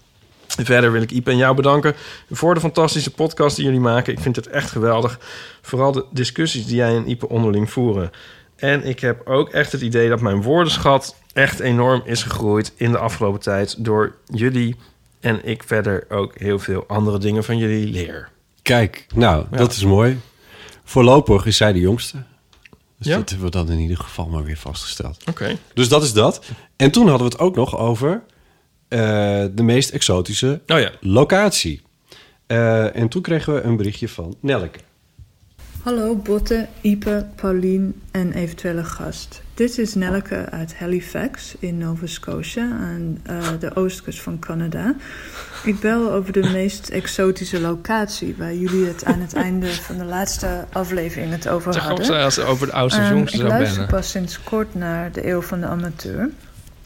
Verder 0.48 0.92
wil 0.92 1.02
ik 1.02 1.12
Iep 1.12 1.28
en 1.28 1.38
jou 1.38 1.56
bedanken 1.56 1.94
voor 2.32 2.54
de 2.54 2.60
fantastische 2.60 3.12
podcast 3.12 3.56
die 3.56 3.66
jullie 3.66 3.80
maken. 3.80 4.14
Ik 4.14 4.20
vind 4.20 4.36
het 4.36 4.48
echt 4.48 4.72
geweldig. 4.72 5.20
Vooral 5.62 5.92
de 5.92 6.06
discussies 6.12 6.66
die 6.66 6.76
jij 6.76 6.96
en 6.96 7.10
Ipe 7.10 7.30
onderling 7.30 7.72
voeren. 7.72 8.12
En 8.56 8.86
ik 8.86 9.00
heb 9.00 9.28
ook 9.28 9.50
echt 9.50 9.72
het 9.72 9.82
idee 9.82 10.10
dat 10.10 10.22
mijn 10.22 10.42
woordenschat 10.42 11.16
echt 11.34 11.60
enorm 11.60 12.02
is 12.06 12.24
gegroeid 12.24 12.74
in 12.76 12.92
de 12.92 12.98
afgelopen 12.98 13.40
tijd 13.40 13.84
door 13.84 14.16
jullie. 14.26 14.76
En 15.20 15.46
ik 15.46 15.64
verder 15.64 16.06
ook 16.10 16.38
heel 16.38 16.60
veel 16.60 16.84
andere 16.88 17.18
dingen 17.18 17.44
van 17.44 17.58
jullie 17.58 17.88
leer. 17.88 18.30
kijk, 18.62 19.06
nou, 19.16 19.46
Ja. 19.52 19.58
dat 19.58 19.72
is 19.72 19.84
mooi. 19.84 20.20
Voorlopig 20.84 21.46
is 21.46 21.58
zij 21.58 21.74
de 21.74 21.80
jongste. 21.80 22.24
Dus 22.98 23.08
Ja. 23.08 23.18
dat 23.18 23.30
hebben 23.30 23.46
we 23.48 23.52
dan 23.58 23.70
in 23.72 23.80
ieder 23.80 23.98
geval 23.98 24.28
maar 24.28 24.44
weer 24.44 24.58
vastgesteld. 24.58 25.24
Oké. 25.30 25.58
Dus 25.74 25.90
dat 25.90 26.04
is 26.04 26.14
dat. 26.14 26.46
En 26.76 26.92
toen 26.92 27.08
hadden 27.08 27.28
we 27.28 27.34
het 27.34 27.42
ook 27.42 27.56
nog 27.56 27.78
over 27.78 28.24
eh, 28.88 29.00
de 29.52 29.64
meest 29.64 29.90
exotische 29.90 30.62
Oh 30.68 30.80
ja. 30.80 30.92
locatie. 31.02 31.82
Eh, 32.48 32.96
en 32.96 33.08
toen 33.10 33.22
kregen 33.22 33.54
we 33.54 33.62
een 33.62 33.78
berichtje 33.78 34.10
van 34.10 34.36
Nelke. 34.40 34.80
Hallo 35.84 36.16
Botte, 36.16 36.68
Ipe, 36.82 37.28
Paulien 37.36 38.02
en 38.12 38.34
eventuele 38.34 38.84
gast. 38.84 39.42
Dit 39.54 39.78
is 39.78 39.94
Nelleke 39.94 40.36
uit 40.50 40.76
Halifax 40.76 41.56
in 41.60 41.78
Nova 41.78 42.06
Scotia 42.08 42.70
aan 42.72 43.20
eh, 43.24 43.48
de 43.60 43.76
oostkust 43.76 44.22
van 44.22 44.40
Canada. 44.40 44.96
Ik 45.68 45.80
bel 45.80 46.12
over 46.12 46.34
de 46.34 46.50
meest 46.50 46.90
exotische 46.90 47.60
locatie 47.60 48.36
waar 48.38 48.54
jullie 48.54 48.86
het 48.86 49.06
aan 49.06 49.20
het 49.20 49.34
einde 49.34 49.74
van 49.74 49.98
de 49.98 50.04
laatste 50.04 50.66
aflevering 50.72 51.32
het 51.32 51.48
over 51.48 51.78
hadden. 51.78 52.24
als 52.24 52.34
ze 52.34 52.44
over 52.44 52.68
de 52.68 52.74
Ehm, 52.74 53.18
ik 53.18 53.36
luister 53.36 53.86
pas 53.86 54.10
sinds 54.10 54.44
kort 54.44 54.76
naar 54.76 55.12
de 55.12 55.28
Eeuw 55.28 55.42
van 55.42 55.60
de 55.60 55.68
Amateur. 55.68 56.30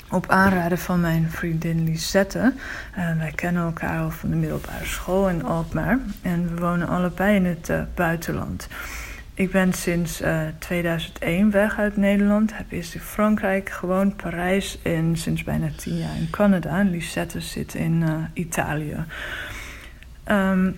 Op 0.10 0.30
aanraden 0.30 0.78
van 0.78 1.00
mijn 1.00 1.28
vriendin 1.32 1.84
Lisette. 1.84 2.54
Eh, 2.96 3.18
wij 3.18 3.32
kennen 3.36 3.64
elkaar 3.64 4.02
al 4.02 4.12
van 4.12 4.30
de 4.30 4.36
middelbare 4.36 4.86
school 4.86 5.30
in 5.30 5.46
Alkmaar. 5.46 6.00
En 6.22 6.56
we 6.56 6.62
wonen 6.62 6.88
allebei 6.88 7.36
in 7.36 7.46
het 7.46 7.70
eh, 7.70 7.82
buitenland. 7.96 8.68
Ik 9.42 9.52
ben 9.52 9.74
sinds 9.74 10.22
eh, 10.22 10.42
2001 10.60 11.52
weg 11.52 11.78
uit 11.78 11.98
Nederland. 11.98 12.58
Heb 12.58 12.72
eerst 12.72 12.94
in 12.94 13.00
Frankrijk 13.00 13.70
gewoond, 13.70 14.16
Parijs 14.16 14.80
en 14.82 15.18
sinds 15.18 15.44
bijna 15.44 15.70
tien 15.76 15.98
jaar 15.98 16.16
in 16.16 16.28
Canada. 16.30 16.80
En 16.80 16.90
Lisette 16.90 17.40
zit 17.40 17.74
in 17.74 18.04
eh, 18.04 18.14
Italië. 18.34 19.06
Ehm, 20.24 20.72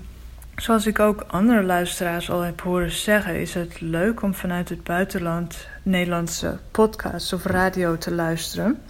Zoals 0.56 0.86
ik 0.86 1.00
ook 1.00 1.26
andere 1.28 1.64
luisteraars 1.64 2.30
al 2.30 2.42
heb 2.42 2.62
horen 2.62 2.92
zeggen, 2.92 3.40
is 3.40 3.54
het 3.54 3.82
leuk 3.82 4.22
om 4.22 4.34
vanuit 4.34 4.70
het 4.70 4.84
buitenland 4.84 5.68
Nederlandse 5.82 6.60
podcasts 6.72 7.34
of 7.34 7.46
radio 7.46 7.98
te 7.98 8.14
luisteren. 8.14 8.82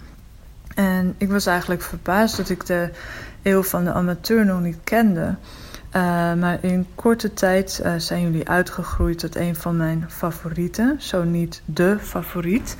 En 0.74 1.14
ik 1.18 1.30
was 1.30 1.46
eigenlijk 1.46 1.82
verbaasd 1.82 2.36
dat 2.36 2.50
ik 2.50 2.66
de 2.66 2.90
eeuw 3.42 3.62
van 3.62 3.84
de 3.84 3.92
amateur 3.92 4.44
nog 4.44 4.60
niet 4.60 4.78
kende. 4.84 5.34
Uh, 5.96 6.34
maar 6.34 6.58
in 6.60 6.86
korte 6.94 7.34
tijd 7.34 7.80
uh, 7.84 7.94
zijn 7.96 8.22
jullie 8.22 8.48
uitgegroeid 8.48 9.18
tot 9.18 9.36
een 9.36 9.54
van 9.54 9.76
mijn 9.76 10.04
favorieten, 10.08 10.96
zo 10.98 11.24
niet 11.24 11.62
de 11.64 11.96
favoriet. 12.00 12.76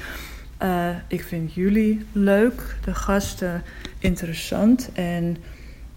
Uh, 0.62 0.88
ik 1.08 1.22
vind 1.22 1.54
jullie 1.54 2.06
leuk, 2.12 2.76
de 2.84 2.94
gasten 2.94 3.62
interessant 3.98 4.90
en 4.92 5.36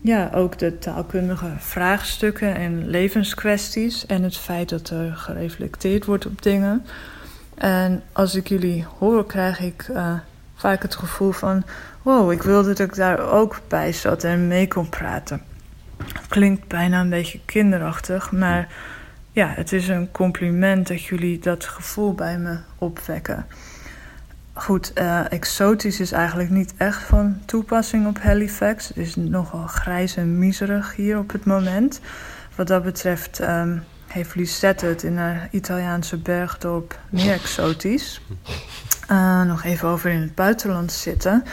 ja, 0.02 0.32
ook 0.34 0.58
de 0.58 0.80
taalkundige 0.80 1.52
vraagstukken 1.58 2.56
en 2.56 2.88
levenskwesties 2.88 4.06
en 4.06 4.24
het 4.24 4.38
feit 4.38 4.70
dat 4.70 4.90
er 4.90 5.16
gereflecteerd 5.16 6.06
wordt 6.06 6.26
op 6.26 6.42
dingen. 6.42 6.86
En 7.56 8.04
als 8.12 8.36
ik 8.36 8.48
jullie 8.48 8.86
hoor, 9.00 9.26
krijg 9.26 9.60
ik 9.60 9.90
vaak 10.56 10.82
het 10.82 10.96
gevoel 10.96 11.32
van: 11.32 11.64
wow, 12.02 12.32
ik 12.32 12.44
wilde 12.44 12.68
dat 12.74 12.88
ik 12.88 12.96
daar 12.96 13.32
ook 13.32 13.62
bij 13.68 13.94
zat 13.94 14.24
en 14.24 14.48
mee 14.48 14.68
kon 14.68 14.90
praten. 14.90 15.47
Klinkt 16.28 16.68
bijna 16.68 17.02
een 17.02 17.10
beetje 17.10 17.40
kinderachtig, 17.46 18.32
maar 18.32 18.68
ja, 19.32 19.48
het 19.48 19.74
is 19.74 19.88
een 19.88 20.12
compliment 20.12 20.88
dat 20.88 21.04
jullie 21.04 21.40
dat 21.40 21.66
gevoel 21.66 22.14
bij 22.14 22.38
me 22.38 22.58
opwekken. 22.78 23.46
Goed, 24.54 24.92
uh, 24.96 25.32
exotisch 25.32 26.00
is 26.00 26.12
eigenlijk 26.12 26.50
niet 26.50 26.74
echt 26.78 27.04
van 27.04 27.42
toepassing 27.46 28.08
op 28.08 28.20
Halifax. 28.20 28.88
Het 28.88 28.98
is 28.98 29.16
nogal 29.16 29.68
grijs 29.68 30.16
en 30.16 30.40
miserig 30.40 30.96
hier 30.96 31.18
op 31.18 31.32
het 31.32 31.46
moment. 31.46 32.00
Wat 32.56 32.68
dat 32.68 32.84
betreft 32.84 33.40
um, 33.42 33.84
heeft 34.08 34.36
Lisette 34.36 34.86
het 34.86 35.04
in 35.04 35.18
haar 35.18 35.48
Italiaanse 35.52 36.18
bergdorp 36.18 37.00
meer 37.10 37.34
exotisch. 37.34 38.22
Uh, 39.12 39.42
nog 39.52 39.64
even 39.64 39.88
over 39.88 40.12
in 40.12 40.22
het 40.22 40.36
buitenland 40.36 40.92
zitten. 40.92 41.44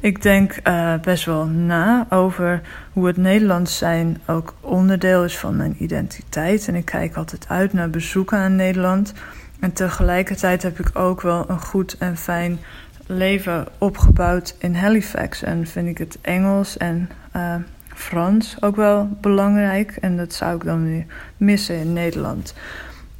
Ik 0.00 0.22
denk 0.22 0.58
uh, 0.64 0.94
best 1.00 1.24
wel 1.24 1.44
na 1.46 2.06
over 2.10 2.60
hoe 2.92 3.06
het 3.06 3.16
Nederlands 3.16 3.78
zijn 3.78 4.22
ook 4.26 4.54
onderdeel 4.60 5.24
is 5.24 5.38
van 5.38 5.56
mijn 5.56 5.76
identiteit. 5.78 6.68
En 6.68 6.74
ik 6.74 6.84
kijk 6.84 7.16
altijd 7.16 7.44
uit 7.48 7.72
naar 7.72 7.90
bezoeken 7.90 8.38
aan 8.38 8.56
Nederland. 8.56 9.12
En 9.60 9.72
tegelijkertijd 9.72 10.62
heb 10.62 10.78
ik 10.78 10.98
ook 10.98 11.20
wel 11.20 11.44
een 11.50 11.60
goed 11.60 11.96
en 11.98 12.16
fijn 12.16 12.58
leven 13.06 13.66
opgebouwd 13.78 14.54
in 14.58 14.74
Halifax. 14.74 15.42
En 15.42 15.66
vind 15.66 15.88
ik 15.88 15.98
het 15.98 16.18
Engels 16.20 16.76
en 16.76 17.10
uh, 17.36 17.54
Frans 17.94 18.56
ook 18.60 18.76
wel 18.76 19.16
belangrijk. 19.20 19.96
En 20.00 20.16
dat 20.16 20.32
zou 20.34 20.56
ik 20.56 20.64
dan 20.64 20.84
weer 20.84 21.04
missen 21.36 21.78
in 21.78 21.92
Nederland. 21.92 22.54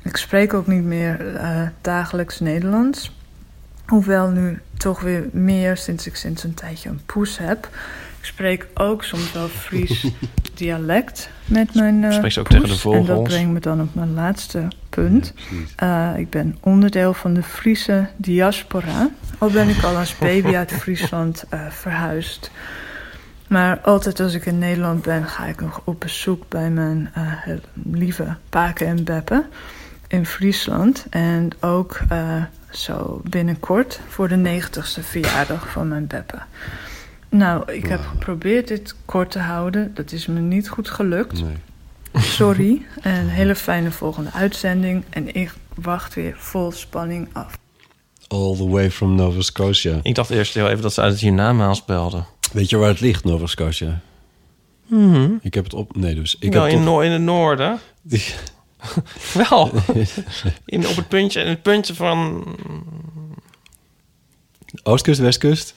Ik 0.02 0.16
spreek 0.16 0.54
ook 0.54 0.66
niet 0.66 0.84
meer 0.84 1.34
uh, 1.34 1.60
dagelijks 1.80 2.40
Nederlands. 2.40 3.16
Hoewel 3.86 4.28
nu 4.28 4.60
toch 4.76 5.00
weer 5.00 5.28
meer 5.32 5.76
sinds 5.76 6.06
ik 6.06 6.16
sinds 6.16 6.44
een 6.44 6.54
tijdje 6.54 6.88
een 6.88 7.00
poes 7.06 7.38
heb. 7.38 7.68
Ik 8.18 8.24
spreek 8.30 8.66
ook 8.74 9.04
soms 9.04 9.32
wel 9.32 9.48
Fries 9.48 10.06
dialect 10.54 11.30
met 11.44 11.74
mijn 11.74 12.02
uh, 12.02 12.12
Spreek 12.12 12.32
ze 12.32 12.40
ook 12.40 12.48
poes. 12.48 12.54
tegen 12.56 12.74
de 12.74 12.80
vogels? 12.80 13.08
En 13.08 13.14
dat 13.14 13.22
brengt 13.22 13.52
me 13.52 13.60
dan 13.60 13.80
op 13.80 13.94
mijn 13.94 14.14
laatste 14.14 14.68
punt. 14.88 15.34
Uh, 15.82 16.10
ik 16.16 16.30
ben 16.30 16.56
onderdeel 16.60 17.14
van 17.14 17.34
de 17.34 17.42
Friese 17.42 18.08
diaspora. 18.16 19.10
Al 19.38 19.50
ben 19.50 19.68
ik 19.68 19.82
al 19.82 19.96
als 19.96 20.18
baby 20.18 20.56
uit 20.56 20.72
Friesland 20.72 21.44
uh, 21.54 21.66
verhuisd. 21.70 22.50
Maar 23.54 23.80
altijd 23.80 24.20
als 24.20 24.34
ik 24.34 24.46
in 24.46 24.58
Nederland 24.58 25.02
ben, 25.02 25.24
ga 25.24 25.46
ik 25.46 25.60
nog 25.60 25.80
op 25.84 26.00
bezoek 26.00 26.48
bij 26.48 26.70
mijn 26.70 27.10
eh, 27.14 27.32
lieve 27.92 28.36
Paken 28.48 28.86
en 28.86 29.04
Beppen 29.04 29.46
in 30.08 30.26
Friesland. 30.26 31.06
En 31.10 31.50
ook 31.60 32.00
eh, 32.08 32.42
zo 32.70 33.20
binnenkort 33.24 34.00
voor 34.08 34.28
de 34.28 34.60
90ste 34.62 35.00
verjaardag 35.00 35.68
van 35.68 35.88
mijn 35.88 36.06
Beppe. 36.06 36.38
Nou, 37.28 37.72
ik 37.72 37.86
heb 37.86 38.00
geprobeerd 38.00 38.68
dit 38.68 38.94
kort 39.04 39.30
te 39.30 39.38
houden. 39.38 39.94
Dat 39.94 40.12
is 40.12 40.26
me 40.26 40.40
niet 40.40 40.68
goed 40.68 40.90
gelukt. 40.90 41.42
Sorry. 42.14 42.82
En 43.02 43.14
een 43.14 43.28
hele 43.28 43.54
fijne 43.54 43.90
volgende 43.90 44.32
uitzending. 44.32 45.04
En 45.10 45.34
ik 45.34 45.52
wacht 45.74 46.14
weer 46.14 46.34
vol 46.38 46.72
spanning 46.72 47.28
af. 47.32 47.58
All 48.28 48.56
the 48.56 48.68
way 48.68 48.90
from 48.90 49.14
Nova 49.14 49.40
Scotia. 49.40 50.00
Ik 50.02 50.14
dacht 50.14 50.30
eerst 50.30 50.54
heel 50.54 50.68
even 50.68 50.82
dat 50.82 50.92
ze 50.94 51.00
uit 51.00 51.12
het 51.12 51.20
hiernamaals 51.20 51.84
belden. 51.84 52.26
Weet 52.52 52.70
je 52.70 52.76
waar 52.76 52.88
het 52.88 53.00
ligt, 53.00 53.24
Nova 53.24 53.46
Scotia? 53.46 54.00
Mhm. 54.86 55.30
Ik 55.42 55.54
heb 55.54 55.64
het 55.64 55.74
op... 55.74 55.96
Nee, 55.96 56.14
dus... 56.14 56.36
Ik 56.40 56.52
Wel 56.52 56.62
heb 56.62 56.72
in, 56.72 57.02
in 57.02 57.10
het 57.10 57.22
noorden. 57.22 57.80
Wel. 59.48 59.70
in, 60.66 60.88
op 60.88 60.96
het 60.96 61.08
puntje, 61.08 61.40
in 61.40 61.48
het 61.48 61.62
puntje 61.62 61.94
van, 61.94 62.44
Oostkust, 64.82 65.20
Westkust? 65.20 65.74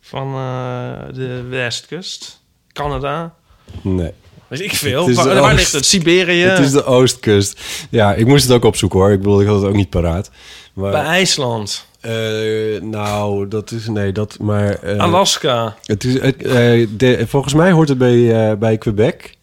van 0.00 0.26
eh, 0.26 1.14
de 1.14 1.42
westkust. 1.48 2.40
Canada. 2.72 3.34
Nee. 3.82 4.12
Weet 4.48 4.60
ik 4.60 4.72
veel. 4.72 5.12
Waar, 5.12 5.26
waar 5.26 5.42
oost- 5.42 5.54
ligt 5.54 5.72
het? 5.72 5.86
Siberië? 5.86 6.42
Het 6.42 6.58
is 6.58 6.70
de 6.70 6.84
Oostkust. 6.84 7.60
Ja, 7.90 8.14
ik 8.14 8.26
moest 8.26 8.44
het 8.44 8.52
ook 8.52 8.64
opzoeken 8.64 8.98
hoor. 8.98 9.10
Ik 9.10 9.18
bedoel, 9.18 9.40
ik 9.40 9.46
had 9.46 9.56
het 9.56 9.64
ook 9.68 9.74
niet 9.74 9.90
paraat. 9.90 10.30
Maar, 10.72 10.90
Bij 10.90 11.04
IJsland. 11.04 11.86
Eh, 12.06 12.82
nou, 12.82 13.48
dat 13.48 13.70
is... 13.70 13.88
Nee, 13.88 14.12
dat... 14.12 14.38
Maar... 14.40 14.74
eh, 14.82 14.98
Alaska. 14.98 15.76
Het 15.82 16.04
is, 16.04 16.20
het, 16.20 16.42
eh, 16.42 16.86
de, 16.96 17.24
volgens 17.26 17.54
mij 17.54 17.70
hoort 17.72 17.88
het 17.88 17.98
bij, 17.98 18.58
bij 18.58 18.78
Quebec. 18.78 19.34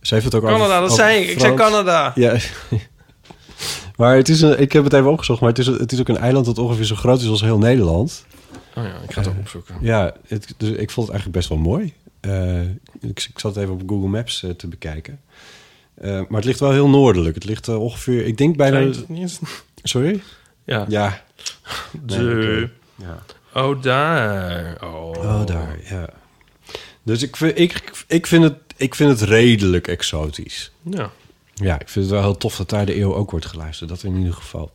Ze 0.00 0.14
heeft 0.14 0.26
het 0.26 0.34
ook 0.34 0.42
Canada, 0.42 0.64
over- 0.64 0.80
dat 0.88 0.96
zei 0.96 1.22
ik. 1.22 1.28
Ik 1.28 1.40
zei. 1.40 1.54
Canada. 1.54 2.12
Ja. 2.14 2.36
maar 3.96 4.16
het 4.16 4.28
is 4.28 4.40
een, 4.40 4.60
ik 4.60 4.72
heb 4.72 4.84
het 4.84 4.92
even 4.92 5.10
opgezocht, 5.10 5.40
maar 5.40 5.48
het 5.48 5.58
is, 5.58 5.66
het 5.66 5.92
is 5.92 6.00
ook 6.00 6.08
een 6.08 6.16
eiland 6.16 6.46
dat 6.46 6.58
ongeveer 6.58 6.84
zo 6.84 6.94
groot 6.94 7.20
is 7.20 7.28
als 7.28 7.40
heel 7.40 7.58
Nederland. 7.58 8.24
Oh 8.74 8.84
ja, 8.84 8.94
ik 9.08 9.12
ga 9.12 9.20
het 9.20 9.30
ook 9.30 9.38
opzoeken. 9.38 9.74
Ja, 9.80 10.12
het, 10.26 10.54
dus 10.56 10.68
ik 10.70 10.90
vond 10.90 11.06
het 11.06 11.16
eigenlijk 11.16 11.30
best 11.32 11.48
wel 11.48 11.58
mooi. 11.58 11.92
Ik, 13.00 13.28
ik 13.32 13.38
zat 13.38 13.54
het 13.54 13.64
even 13.64 13.74
op 13.74 13.82
Google 13.86 14.08
Maps 14.08 14.44
te 14.56 14.66
bekijken. 14.68 15.20
Maar 16.00 16.26
het 16.30 16.44
ligt 16.44 16.60
wel 16.60 16.72
heel 16.72 16.88
noordelijk. 16.88 17.34
Het 17.34 17.44
ligt 17.44 17.68
ongeveer, 17.68 18.26
ik 18.26 18.36
denk 18.36 18.56
bijna... 18.56 18.92
Sorry? 19.82 20.20
Ja. 20.64 20.84
Ja. 20.88 21.26
De... 22.02 22.18
Nee. 22.96 23.06
Ja. 23.08 23.22
Oh, 23.62 23.82
daar. 23.82 24.76
Oh. 24.84 25.08
Oh, 25.08 25.46
daar, 25.46 25.78
ja. 25.90 26.08
Dus 27.02 27.22
ik 27.22 27.36
vind, 27.36 27.58
ik, 27.58 28.04
ik, 28.06 28.26
vind 28.26 28.44
het, 28.44 28.54
ik 28.76 28.94
vind 28.94 29.10
het 29.20 29.28
redelijk 29.28 29.88
exotisch. 29.88 30.70
Ja. 30.82 31.10
Ja, 31.54 31.74
ik 31.80 31.88
vind 31.88 32.04
het 32.04 32.14
wel 32.14 32.22
heel 32.22 32.36
tof 32.36 32.56
dat 32.56 32.68
daar 32.68 32.86
de 32.86 32.96
eeuw 33.00 33.14
ook 33.14 33.30
wordt 33.30 33.46
geluisterd. 33.46 33.88
Dat 33.88 34.02
in 34.02 34.16
ieder 34.16 34.32
geval. 34.34 34.72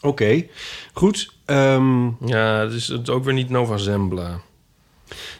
Oké, 0.00 0.46
goed. 0.92 1.32
ehm, 1.44 2.06
Ja, 2.26 2.60
het 2.60 2.72
is 2.72 2.88
het 2.88 3.10
ook 3.10 3.24
weer 3.24 3.34
niet 3.34 3.48
Nova 3.50 3.76
Zembla. 3.76 4.40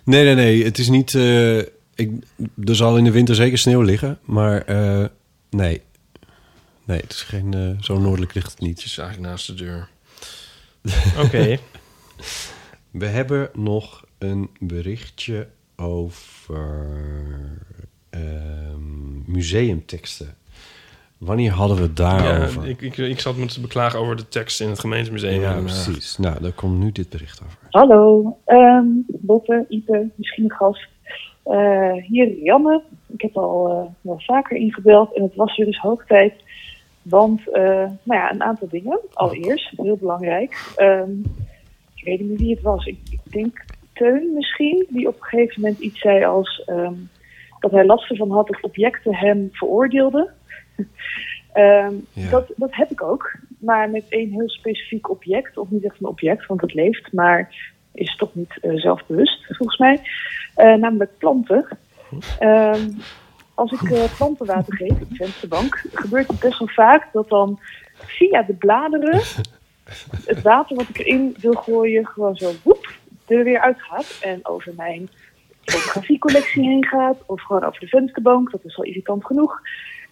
nee, 0.04 0.24
nee, 0.24 0.34
nee. 0.34 0.64
Het 0.64 0.78
is 0.78 0.88
niet... 0.88 1.14
eh, 1.14 1.58
ik, 1.94 2.10
er 2.64 2.74
zal 2.76 2.96
in 2.96 3.04
de 3.04 3.10
winter 3.10 3.34
zeker 3.34 3.58
sneeuw 3.58 3.80
liggen. 3.82 4.18
Maar 4.24 4.62
eh, 4.62 5.04
nee. 5.50 5.82
Nee, 6.84 7.00
het 7.00 7.12
is 7.12 7.22
geen... 7.22 7.54
eh, 7.54 7.82
zo 7.84 7.98
noordelijk 7.98 8.34
ligt 8.34 8.50
het 8.50 8.60
niet. 8.60 8.76
Het 8.76 8.86
is 8.86 8.98
eigenlijk 8.98 9.28
naast 9.30 9.46
de 9.46 9.54
deur. 9.54 9.88
Oké. 11.24 11.56
We 12.90 13.06
hebben 13.06 13.50
nog 13.52 14.04
een 14.18 14.50
berichtje 14.60 15.48
over 15.76 16.86
ehm, 18.10 19.32
museumteksten. 19.32 20.34
Wanneer 21.18 21.50
hadden 21.50 21.76
we 21.76 21.82
het 21.82 21.96
daarover? 21.96 22.62
Ja, 22.62 22.68
ik, 22.68 22.80
ik, 22.80 22.96
ik 22.96 23.20
zat 23.20 23.36
me 23.36 23.46
te 23.46 23.60
beklagen 23.60 23.98
over 23.98 24.16
de 24.16 24.28
tekst 24.28 24.60
in 24.60 24.68
het 24.68 24.78
gemeentemuseum. 24.78 25.40
Ja, 25.40 25.60
precies. 25.60 26.16
Nou, 26.18 26.40
daar 26.40 26.52
komt 26.52 26.78
nu 26.78 26.92
dit 26.92 27.08
bericht 27.08 27.42
over. 27.44 27.58
Hallo, 27.70 28.36
ehm 28.44 28.84
Botte, 29.06 29.66
Ipe, 29.68 30.10
misschien 30.14 30.44
een 30.44 30.52
gast. 30.52 30.88
Eh, 31.44 31.92
hier 31.92 32.38
Janne. 32.42 32.82
Ik 33.06 33.20
heb 33.20 33.36
al 33.36 33.68
eh, 33.68 33.90
wel 34.00 34.20
vaker 34.20 34.56
ingebeld 34.56 35.14
en 35.16 35.22
het 35.22 35.34
was 35.34 35.56
weer 35.56 35.66
eens 35.66 35.78
hoog 35.78 36.06
tijd. 36.06 36.34
Want, 37.04 37.50
eh, 37.52 37.62
nou 38.02 38.20
ja, 38.20 38.32
een 38.32 38.42
aantal 38.42 38.68
dingen. 38.68 39.00
Allereerst, 39.12 39.70
heel 39.76 39.96
belangrijk. 39.96 40.72
ehm, 40.76 41.10
ik 41.94 42.04
weet 42.04 42.20
niet 42.20 42.38
wie 42.40 42.54
het 42.54 42.62
was. 42.62 42.86
Ik, 42.86 42.98
ik 43.10 43.32
denk 43.32 43.64
Teun 43.92 44.32
misschien, 44.34 44.86
die 44.88 45.08
op 45.08 45.14
een 45.14 45.22
gegeven 45.26 45.60
moment 45.60 45.80
iets 45.80 46.00
zei 46.00 46.24
als 46.24 46.62
ehm, 46.66 46.94
dat 47.60 47.70
hij 47.70 47.84
last 47.86 48.10
ervan 48.10 48.30
had 48.30 48.46
dat 48.46 48.60
objecten 48.62 49.14
hem 49.14 49.48
veroordeelden. 49.52 50.32
Ehm, 51.52 51.94
Ja. 52.12 52.30
dat, 52.30 52.52
dat 52.56 52.74
heb 52.74 52.90
ik 52.90 53.02
ook, 53.02 53.36
maar 53.58 53.90
met 53.90 54.04
één 54.08 54.30
heel 54.30 54.48
specifiek 54.48 55.10
object, 55.10 55.56
of 55.58 55.70
niet 55.70 55.84
echt 55.84 56.00
een 56.00 56.06
object, 56.06 56.46
want 56.46 56.60
het 56.60 56.74
leeft, 56.74 57.12
maar 57.12 57.54
is 57.92 58.16
toch 58.16 58.34
niet 58.34 58.58
eh, 58.60 58.74
zelfbewust, 58.74 59.46
volgens 59.46 59.78
mij. 59.78 60.00
Eh, 60.54 60.74
namelijk 60.74 61.10
planten. 61.18 61.66
Ehm, 62.38 62.88
als 63.54 63.72
ik 63.72 63.90
eh, 63.90 64.16
plantenwater 64.16 64.76
geef 64.76 64.90
op 64.90 65.08
de 65.08 65.14
vensterbank, 65.14 65.84
gebeurt 65.92 66.28
het 66.28 66.40
best 66.40 66.58
wel 66.58 66.68
vaak 66.68 67.12
dat 67.12 67.28
dan 67.28 67.60
via 67.94 68.42
de 68.42 68.54
bladeren 68.54 69.22
het 70.24 70.42
water 70.42 70.76
wat 70.76 70.88
ik 70.88 70.98
erin 70.98 71.36
wil 71.38 71.52
gooien 71.52 72.06
gewoon 72.06 72.36
zo 72.36 72.52
woep, 72.62 72.92
er 73.26 73.44
weer 73.44 73.60
uitgaat 73.60 74.18
en 74.20 74.46
over 74.46 74.72
mijn 74.76 75.08
fotografiecollectie 75.64 76.68
heen 76.68 76.84
gaat 76.84 77.16
of 77.26 77.42
gewoon 77.42 77.64
over 77.64 77.80
de 77.80 77.86
vensterbank. 77.86 78.50
Dat 78.50 78.64
is 78.64 78.76
al 78.76 78.84
irritant 78.84 79.26
genoeg. 79.26 79.60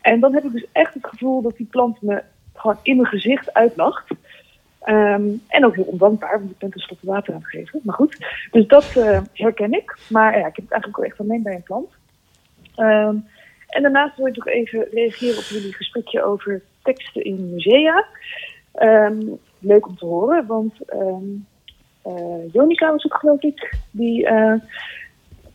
En 0.01 0.21
dan 0.21 0.35
heb 0.35 0.45
ik 0.45 0.53
dus 0.53 0.67
echt 0.73 0.95
het 0.95 1.07
gevoel 1.07 1.43
dat 1.43 1.57
die 1.57 1.67
plant 1.71 2.03
me 2.03 2.23
gewoon 2.55 2.79
in 2.83 2.97
mijn 2.97 3.09
gezicht 3.09 3.55
uitlacht. 3.55 4.11
Ehm, 4.79 5.23
en 5.49 5.65
ook 5.65 5.75
heel 5.75 5.85
ondankbaar, 5.85 6.39
want 6.39 6.51
ik 6.51 6.59
ben 6.59 6.71
tenslotte 6.71 7.07
water 7.07 7.35
aan 7.35 7.41
het 7.41 7.49
geven. 7.49 7.81
Maar 7.83 7.95
goed, 7.95 8.17
dus 8.51 8.67
dat 8.67 8.97
eh, 8.97 9.21
herken 9.33 9.73
ik. 9.73 9.99
Maar 10.09 10.39
ja, 10.39 10.47
ik 10.47 10.57
heb 10.57 10.65
het 10.65 10.73
eigenlijk 10.73 10.99
ook 10.99 11.05
echt 11.05 11.21
alleen 11.21 11.43
bij 11.43 11.55
een 11.55 11.63
plant. 11.63 11.91
Ehm, 12.75 13.17
en 13.73 13.83
daarnaast 13.83 14.17
wil 14.17 14.27
ik 14.27 14.37
nog 14.37 14.47
even 14.47 14.87
reageren 14.91 15.39
op 15.39 15.45
jullie 15.45 15.75
gesprekje 15.75 16.25
over 16.25 16.63
teksten 16.83 17.25
in 17.25 17.51
musea. 17.51 18.07
Ehm, 18.73 19.21
leuk 19.59 19.87
om 19.87 19.97
te 19.97 20.07
horen, 20.07 20.47
want 20.47 20.75
eh, 22.03 22.53
Jonica 22.53 22.91
was 22.91 23.03
het 23.03 23.15
geloof 23.15 23.43
ik, 23.43 23.75
die 23.91 24.27
eh, 24.27 24.55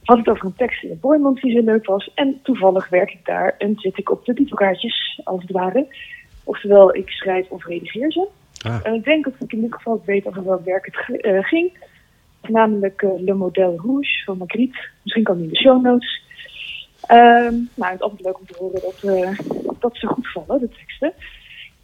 had 0.03 0.17
het 0.17 0.29
over 0.29 0.45
een 0.45 0.55
tekst 0.55 0.83
in 0.83 0.89
de 0.89 0.95
Boymans 0.95 1.41
die 1.41 1.51
zo 1.51 1.63
leuk 1.63 1.85
was. 1.85 2.11
En 2.15 2.39
toevallig 2.43 2.89
werk 2.89 3.11
ik 3.11 3.25
daar 3.25 3.55
en 3.57 3.75
zit 3.75 3.97
ik 3.97 4.11
op 4.11 4.25
de 4.25 4.33
titelkaartjes, 4.33 5.21
als 5.23 5.41
het 5.41 5.51
ware. 5.51 5.87
Oftewel, 6.43 6.95
ik 6.95 7.09
schrijf 7.09 7.49
of 7.49 7.65
redigeer 7.65 8.11
ze. 8.11 8.27
En 8.83 8.93
ik 8.93 9.03
denk 9.03 9.23
dat 9.23 9.33
ik 9.39 9.53
in 9.53 9.61
dit 9.61 9.73
geval 9.73 10.01
weet 10.05 10.27
over 10.27 10.43
welk 10.43 10.65
werk 10.65 10.85
het 10.85 11.21
eh, 11.21 11.43
ging. 11.43 11.85
Namelijk 12.41 13.01
Le 13.01 13.33
Modèle 13.33 13.75
Rouge 13.77 14.23
van 14.25 14.37
Magritte. 14.37 14.87
Misschien 15.03 15.23
kan 15.23 15.35
die 15.35 15.45
in 15.45 15.49
de 15.49 15.57
show 15.59 15.83
notes. 15.83 16.25
Ehm, 17.07 17.53
nou, 17.73 17.91
het 17.91 17.93
is 17.93 18.01
altijd 18.01 18.21
leuk 18.21 18.39
om 18.39 18.45
te 18.45 18.55
horen 18.59 18.81
dat, 18.81 19.03
eh, 19.03 19.39
dat 19.79 19.97
ze 19.97 20.07
goed 20.07 20.31
vallen, 20.31 20.59
de 20.59 20.69
teksten. 20.69 21.13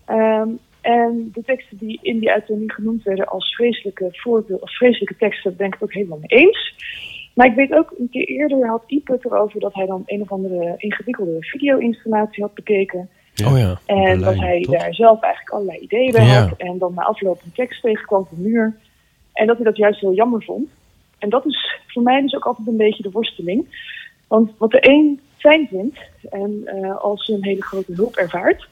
Ehm, 0.06 0.50
en 0.82 1.30
de 1.34 1.44
teksten 1.46 1.78
die 1.78 2.00
in 2.02 2.20
die 2.20 2.32
uitzending 2.32 2.74
genoemd 2.74 3.04
werden 3.04 3.28
als 3.28 3.56
vreselijke 3.56 4.08
voorbeeld, 4.12 4.62
als 4.62 4.78
vreselijke 4.78 5.16
teksten, 5.18 5.56
ben 5.56 5.68
ik 5.68 5.74
het 5.74 5.84
ook 5.84 5.94
helemaal 5.94 6.20
mee 6.22 6.40
eens. 6.40 6.76
Maar 7.34 7.48
ik 7.48 7.56
weet 7.56 7.74
ook, 7.74 7.94
een 7.98 8.10
keer 8.12 8.28
eerder 8.28 8.68
had 8.68 8.84
Ipe 8.88 9.12
het 9.12 9.26
erover 9.26 9.60
dat 9.60 9.74
hij 9.74 9.86
dan 9.86 10.04
een 10.06 10.22
of 10.22 10.32
andere 10.32 10.74
ingewikkelde 10.78 11.38
video-installatie 11.40 12.44
had 12.44 12.54
bekeken. 12.54 13.10
Oh 13.46 13.58
ja. 13.58 13.80
En 13.86 13.96
Berlijn, 13.96 14.20
dat 14.20 14.36
hij 14.36 14.62
daar 14.70 14.94
zelf 14.94 15.22
eigenlijk 15.22 15.54
allerlei 15.54 15.80
ideeën 15.80 16.12
bij 16.12 16.26
Ja. 16.26 16.48
had. 16.48 16.58
En 16.58 16.78
dan 16.78 16.94
na 16.94 17.02
afloop 17.02 17.42
een 17.44 17.52
tekst 17.52 17.82
tegenkwam 17.82 18.22
op 18.22 18.30
de 18.30 18.42
muur. 18.42 18.76
En 19.34 19.48
dat 19.48 19.56
hij 19.56 19.66
dat 19.66 19.78
juist 19.78 20.00
heel 20.00 20.14
jammer 20.14 20.44
vond. 20.44 20.70
En 21.18 21.30
dat 21.30 21.46
is 21.46 21.80
voor 21.88 22.04
mij 22.04 22.22
dus 22.22 22.36
ook 22.36 22.46
altijd 22.46 22.68
een 22.68 22.78
beetje 22.78 23.04
de 23.04 23.12
worsteling. 23.12 23.68
Want 24.34 24.52
wat 24.58 24.72
de 24.72 24.90
een 24.90 25.20
fijn 25.38 25.68
vindt 25.68 26.00
en 26.30 26.62
eh, 26.66 26.98
als 26.98 27.28
een 27.28 27.44
hele 27.44 27.64
grote 27.64 27.94
hulp 27.94 28.16
ervaart, 28.16 28.68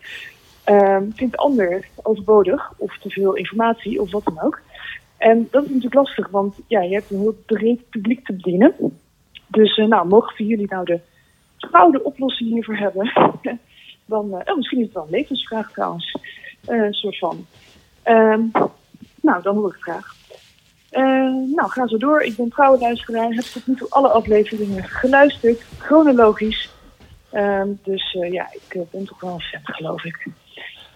ehm, 0.64 1.10
vindt 1.14 1.34
de 1.34 1.38
ander 1.38 1.88
overbodig 2.02 2.74
of 2.78 2.98
te 2.98 3.10
veel 3.10 3.34
informatie 3.34 4.02
of 4.02 4.12
wat 4.12 4.24
dan 4.24 4.42
ook. 4.42 4.62
En 5.18 5.48
dat 5.52 5.64
is 5.64 5.68
natuurlijk 5.68 5.96
lastig, 5.96 6.28
want 6.30 6.56
ja, 6.68 6.82
je 6.82 6.94
hebt 6.94 7.12
een 7.12 7.20
heel 7.20 7.44
breed 7.46 7.90
publiek 7.90 8.26
te 8.26 8.34
bedienen. 8.34 8.76
Dus 9.48 9.78
eh, 9.78 9.86
nou, 9.88 10.08
mogen 10.08 10.46
jullie 10.46 10.68
nou 10.70 10.86
de 10.86 11.00
gouden 11.58 12.06
oplossing 12.06 12.50
hiervoor 12.50 12.78
hebben, 12.78 13.12
dan, 14.06 14.34
eh, 14.34 14.52
oh, 14.52 14.56
misschien 14.56 14.80
is 14.80 14.86
het 14.86 14.94
wel 14.94 15.04
een 15.04 15.10
levensvraag 15.10 15.72
trouwens, 15.72 16.18
een 16.66 16.94
soort 16.94 17.18
van. 17.18 17.46
Ehm, 18.04 18.42
nou, 19.22 19.42
dan 19.42 19.56
hoor 19.56 19.76
ik 19.76 19.82
graag. 19.82 20.21
Eh, 20.92 21.04
nou, 21.56 21.70
ga 21.70 21.88
zo 21.88 21.98
door. 21.98 22.22
Ik 22.22 22.36
ben 22.36 22.50
trouwe 22.50 22.80
luisteraar. 22.80 23.30
Heb 23.30 23.44
tot 23.44 23.68
nu 23.68 23.76
toe 23.76 23.90
alle 23.90 24.08
afleveringen 24.08 24.84
geluisterd, 24.84 25.62
chronologisch. 25.78 26.70
Ehm, 27.32 27.68
dus 27.84 28.18
eh, 28.22 28.32
ja, 28.32 28.50
ik 28.54 28.76
eh, 28.76 28.82
ben 28.92 29.06
toch 29.06 29.20
wel 29.22 29.34
een 29.34 29.42
fan, 29.42 29.62
geloof 29.64 30.04
ik. 30.04 30.28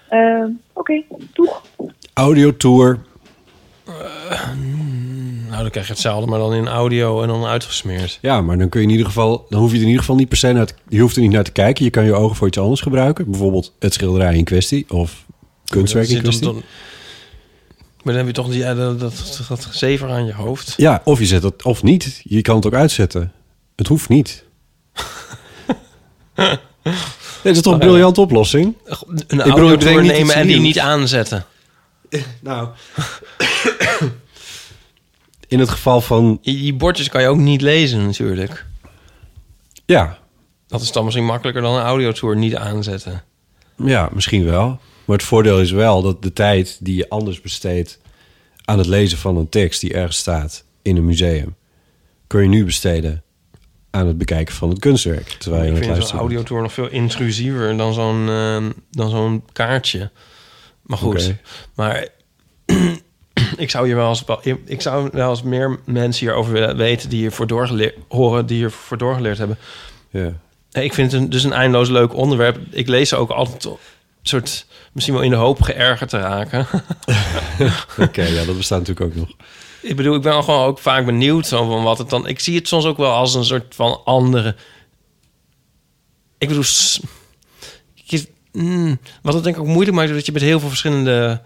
Ehm, 0.09 0.49
Oké, 0.73 1.03
doeg. 1.33 1.61
Audiotour. 2.13 2.99
Nou, 5.49 5.61
dan 5.61 5.69
krijg 5.69 5.87
je 5.87 5.93
hetzelfde, 5.93 6.29
maar 6.29 6.39
dan 6.39 6.53
in 6.53 6.67
audio 6.67 7.21
en 7.21 7.27
dan 7.27 7.45
uitgesmeerd. 7.45 8.19
Ja, 8.21 8.41
maar 8.41 8.57
dan 8.57 8.69
kun 8.69 8.79
je 8.79 8.85
in 8.85 8.91
ieder 8.91 9.07
geval, 9.07 9.45
dan 9.49 9.59
hoef 9.59 9.69
je 9.69 9.75
er 9.75 9.81
in 9.81 9.87
ieder 9.87 10.01
geval 10.01 10.15
niet 10.15 10.29
per 10.29 10.37
se 10.37 10.51
naar 10.51 10.65
te, 10.65 10.73
je 10.89 10.99
hoeft 10.99 11.15
er 11.15 11.21
niet 11.21 11.31
naar 11.31 11.43
te 11.43 11.51
kijken. 11.51 11.83
Je 11.83 11.89
kan 11.89 12.05
je 12.05 12.13
ogen 12.13 12.35
voor 12.35 12.47
iets 12.47 12.57
anders 12.57 12.81
gebruiken, 12.81 13.29
bijvoorbeeld 13.29 13.73
het 13.79 13.93
schilderij 13.93 14.35
in 14.35 14.43
kwestie 14.43 14.85
of 14.89 15.25
kunstwerk 15.65 16.09
in 16.09 16.21
kwestie. 16.21 16.63
Maar 18.05 18.13
dan 18.13 18.25
heb 18.25 18.35
je 18.35 18.41
toch 18.41 18.51
die, 18.51 18.63
eh, 18.63 18.77
dat, 18.77 18.99
dat, 18.99 19.41
dat 19.47 19.67
zever 19.71 20.09
aan 20.09 20.25
je 20.25 20.33
hoofd. 20.33 20.73
Ja, 20.77 21.01
of 21.03 21.19
je 21.19 21.25
zet 21.25 21.43
het 21.43 21.63
of 21.63 21.83
niet. 21.83 22.21
Je 22.23 22.41
kan 22.41 22.55
het 22.55 22.65
ook 22.65 22.73
uitzetten. 22.73 23.31
Het 23.75 23.87
hoeft 23.87 24.09
niet. 24.09 24.43
Nee, 27.43 27.53
dat 27.53 27.55
is 27.55 27.61
toch 27.61 27.73
een 27.73 27.79
briljante 27.79 28.21
oplossing? 28.21 28.75
Een 28.85 29.17
Ik 29.17 29.27
bedoel, 29.27 29.37
ik 29.37 29.49
audiotour 29.49 29.77
bedenk 29.77 30.01
niet 30.01 30.11
nemen 30.11 30.35
en 30.35 30.47
die 30.47 30.59
niet 30.59 30.79
aanzetten. 30.79 31.45
Nou. 32.41 32.69
In 35.47 35.59
het 35.59 35.69
geval 35.69 36.01
van... 36.01 36.39
Die 36.41 36.57
die 36.57 36.73
bordjes 36.73 37.09
kan 37.09 37.21
je 37.21 37.27
ook 37.27 37.37
niet 37.37 37.61
lezen 37.61 38.05
natuurlijk. 38.05 38.65
Ja. 39.85 40.17
Dat 40.67 40.81
is 40.81 40.91
dan 40.91 41.03
misschien 41.03 41.25
makkelijker 41.25 41.61
dan 41.61 41.75
een 41.75 41.83
audiotour 41.83 42.35
niet 42.35 42.55
aanzetten. 42.55 43.23
Ja, 43.75 44.09
misschien 44.13 44.45
wel. 44.45 44.79
Maar 45.05 45.17
het 45.17 45.25
voordeel 45.25 45.61
is 45.61 45.71
wel 45.71 46.01
dat 46.01 46.21
de 46.21 46.33
tijd 46.33 46.77
die 46.81 46.95
je 46.95 47.09
anders 47.09 47.41
besteedt 47.41 47.99
aan 48.65 48.77
het 48.77 48.87
lezen 48.87 49.17
van 49.17 49.37
een 49.37 49.49
tekst 49.49 49.81
die 49.81 49.93
ergens 49.93 50.17
staat 50.17 50.63
in 50.81 50.97
een 50.97 51.05
museum, 51.05 51.55
kun 52.27 52.41
je 52.41 52.47
nu 52.47 52.65
besteden 52.65 53.23
aan 53.91 54.07
het 54.07 54.17
bekijken 54.17 54.55
van 54.55 54.69
het 54.69 54.79
kunstwerk. 54.79 55.27
Terwijl 55.27 55.63
je 55.63 55.71
ik 55.71 55.83
vind 55.83 56.07
zo'n 56.07 56.19
audiotour 56.19 56.61
nog 56.61 56.73
veel 56.73 56.89
intrusiever 56.89 57.77
dan 57.77 57.93
zo'n 57.93 58.29
ehm, 58.29 58.71
dan 58.91 59.09
zo'n 59.09 59.43
kaartje. 59.51 60.11
Maar 60.81 60.97
goed, 60.97 61.33
maar 61.75 62.07
ik 63.57 63.69
zou 63.69 63.85
hier 63.85 63.95
wel 63.95 64.09
eens 64.09 64.23
ik 64.65 64.81
zou 64.81 65.09
wel 65.11 65.29
eens 65.29 65.43
meer 65.43 65.79
mensen 65.85 66.25
hierover 66.25 66.53
willen 66.53 66.77
weten 66.77 67.09
die 67.09 67.19
hiervoor 67.19 67.47
doorgeleerd 67.47 67.95
horen, 68.07 68.45
die 68.45 68.57
hiervoor 68.57 68.97
doorgeleerd 68.97 69.37
hebben. 69.37 69.57
Ja. 70.09 70.33
Ik 70.81 70.93
vind 70.93 71.11
het 71.11 71.21
een, 71.21 71.29
dus 71.29 71.43
een 71.43 71.53
eindeloos 71.53 71.89
leuk 71.89 72.13
onderwerp. 72.13 72.57
Ik 72.69 72.87
lees 72.87 73.09
ze 73.09 73.15
ook 73.15 73.29
altijd 73.29 73.67
soort 74.27 74.65
misschien 74.91 75.15
wel 75.15 75.23
in 75.23 75.29
de 75.29 75.35
hoop 75.35 75.61
geërgerd 75.61 76.09
te 76.09 76.17
raken. 76.17 76.67
Oké, 78.07 78.23
ja, 78.23 78.45
dat 78.45 78.57
bestaat 78.57 78.79
natuurlijk 78.79 79.05
ook 79.05 79.15
nog. 79.15 79.29
Ik 79.81 79.95
bedoel, 79.95 80.15
ik 80.15 80.21
ben 80.21 80.43
gewoon 80.43 80.65
ook 80.65 80.79
vaak 80.79 81.05
benieuwd 81.05 81.47
zo 81.47 81.67
van 81.67 81.83
wat 81.83 81.97
het 81.97 82.09
dan. 82.09 82.27
Ik 82.27 82.39
zie 82.39 82.55
het 82.55 82.67
soms 82.67 82.85
ook 82.85 82.97
wel 82.97 83.11
als 83.11 83.35
een 83.35 83.45
soort 83.45 83.75
van 83.75 84.01
andere. 84.03 84.55
Ik 86.37 86.47
bedoel, 86.47 86.63
mm, 88.51 88.99
wat 89.21 89.33
het 89.33 89.43
denk 89.43 89.55
ik 89.55 89.61
ook 89.61 89.67
moeilijk 89.67 89.97
maakt, 89.97 90.09
is 90.09 90.15
dat 90.15 90.25
je 90.25 90.31
met 90.31 90.41
heel 90.41 90.59
veel 90.59 90.69
verschillende. 90.69 91.41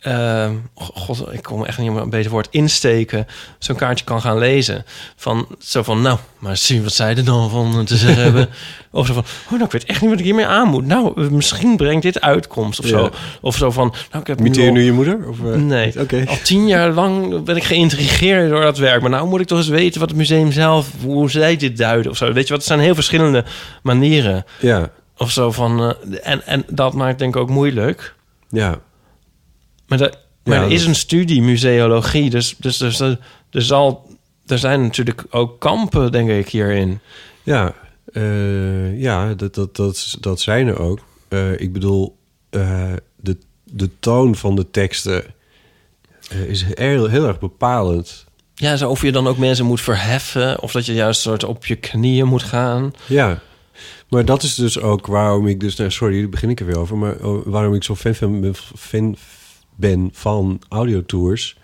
Eh, 0.00 0.50
God, 0.74 1.32
ik 1.32 1.42
kom 1.42 1.64
echt 1.64 1.78
niet 1.78 1.90
op 1.90 1.96
een 1.96 2.10
beter 2.10 2.30
woord 2.30 2.48
insteken. 2.50 3.26
Zo'n 3.58 3.76
kaartje 3.76 4.04
kan 4.04 4.20
gaan 4.20 4.38
lezen. 4.38 4.84
Van 5.16 5.46
zo 5.58 5.82
van, 5.82 6.02
nou, 6.02 6.18
maar 6.38 6.56
zien 6.56 6.82
wat 6.82 6.92
zij 6.92 7.16
er 7.16 7.24
dan 7.24 7.50
van 7.50 7.84
te 7.84 7.96
zeggen 7.96 8.22
hebben. 8.28 8.48
Of 8.90 9.06
zo 9.06 9.12
van, 9.12 9.24
oh, 9.44 9.50
nou, 9.50 9.64
ik 9.64 9.70
weet 9.72 9.84
echt 9.84 10.00
niet 10.00 10.10
wat 10.10 10.18
ik 10.18 10.24
hiermee 10.24 10.46
aan 10.46 10.68
moet. 10.68 10.86
Nou, 10.86 11.22
eh, 11.22 11.28
misschien 11.28 11.76
brengt 11.76 12.02
dit 12.02 12.20
uitkomst 12.20 12.78
of 12.78 12.84
Ja. 12.84 12.90
zo. 12.98 13.10
Of 13.40 13.56
zo 13.56 13.70
van, 13.70 13.86
nou, 14.10 14.20
ik 14.22 14.26
heb 14.26 14.38
je 14.54 14.66
al- 14.66 14.72
nu 14.72 14.82
je 14.84 14.92
moeder? 14.92 15.28
Of, 15.28 15.38
eh, 15.44 15.54
nee. 15.54 16.00
Oké. 16.00 16.24
Al 16.28 16.36
tien 16.42 16.66
jaar 16.66 16.90
lang 16.90 17.44
ben 17.44 17.56
ik 17.56 17.64
geïntrigeerd 17.64 18.50
door 18.50 18.60
dat 18.62 18.78
werk. 18.78 19.00
Maar 19.00 19.10
nou 19.10 19.26
moet 19.28 19.40
ik 19.40 19.46
toch 19.46 19.58
eens 19.58 19.68
weten 19.68 20.00
wat 20.00 20.08
het 20.08 20.18
museum 20.18 20.52
zelf, 20.52 20.88
hoe 21.04 21.30
zij 21.30 21.56
dit 21.56 21.76
duiden 21.76 22.10
of 22.10 22.16
zo. 22.16 22.32
Weet 22.32 22.42
je 22.46 22.48
wat, 22.52 22.58
het 22.58 22.68
zijn 22.68 22.80
heel 22.80 22.94
verschillende 22.94 23.44
manieren. 23.82 24.44
Ja. 24.60 24.90
Of 25.16 25.30
zo 25.30 25.50
van, 25.52 25.80
eh, 25.82 26.18
en, 26.22 26.46
en 26.46 26.64
dat 26.68 26.94
maakt 26.94 27.18
denk 27.18 27.34
ik 27.34 27.40
ook 27.40 27.50
moeilijk. 27.50 28.14
Ja. 28.48 28.78
Maar, 29.90 29.98
dat, 29.98 30.18
maar 30.44 30.56
Ja, 30.58 30.64
er 30.64 30.70
is 30.70 30.78
dat- 30.80 30.88
een 30.88 30.94
studie 30.94 31.42
museologie, 31.42 32.30
dus, 32.30 32.54
dus, 32.58 32.76
dus 32.76 33.00
er, 33.00 33.18
er, 33.50 33.62
zal, 33.62 34.10
er 34.46 34.58
zijn 34.58 34.80
natuurlijk 34.82 35.24
ook 35.30 35.60
kampen, 35.60 36.12
denk 36.12 36.30
ik, 36.30 36.48
hierin. 36.48 37.00
Ja, 37.42 37.74
eh, 38.12 39.00
ja 39.00 39.34
dat, 39.34 39.54
dat, 39.54 39.76
dat, 39.76 40.16
dat 40.20 40.40
zijn 40.40 40.66
er 40.66 40.78
ook. 40.78 40.98
Eh, 41.28 41.60
ik 41.60 41.72
bedoel, 41.72 42.16
eh, 42.50 42.92
de, 43.16 43.36
de 43.64 43.90
toon 44.00 44.36
van 44.36 44.56
de 44.56 44.70
teksten 44.70 45.24
is 46.46 46.64
heel, 46.74 47.06
heel 47.06 47.26
erg 47.26 47.38
bepalend. 47.38 48.24
Ja, 48.54 48.76
zo 48.76 48.88
of 48.90 49.02
je 49.02 49.12
dan 49.12 49.26
ook 49.26 49.38
mensen 49.38 49.64
moet 49.66 49.80
verheffen, 49.80 50.62
of 50.62 50.72
dat 50.72 50.86
je 50.86 50.92
juist 50.92 51.20
soort 51.20 51.44
op 51.44 51.66
je 51.66 51.76
knieën 51.76 52.26
moet 52.26 52.42
gaan. 52.42 52.92
Ja, 53.06 53.40
maar 54.08 54.24
dat 54.24 54.42
is 54.42 54.54
dus 54.54 54.80
ook 54.80 55.06
waarom 55.06 55.46
ik 55.46 55.60
dus... 55.60 55.76
nou, 55.76 55.90
sorry, 55.90 56.20
daar 56.20 56.28
begin 56.28 56.50
ik 56.50 56.60
er 56.60 56.66
weer 56.66 56.78
over. 56.78 56.96
Maar 56.96 57.14
oh, 57.16 57.46
waarom 57.46 57.74
ik 57.74 57.84
zo 57.84 57.94
fan, 57.96 58.14
van- 58.14 58.54
fan 58.76 59.16
ben 59.80 60.10
van 60.12 60.60
audiotours. 60.68 61.56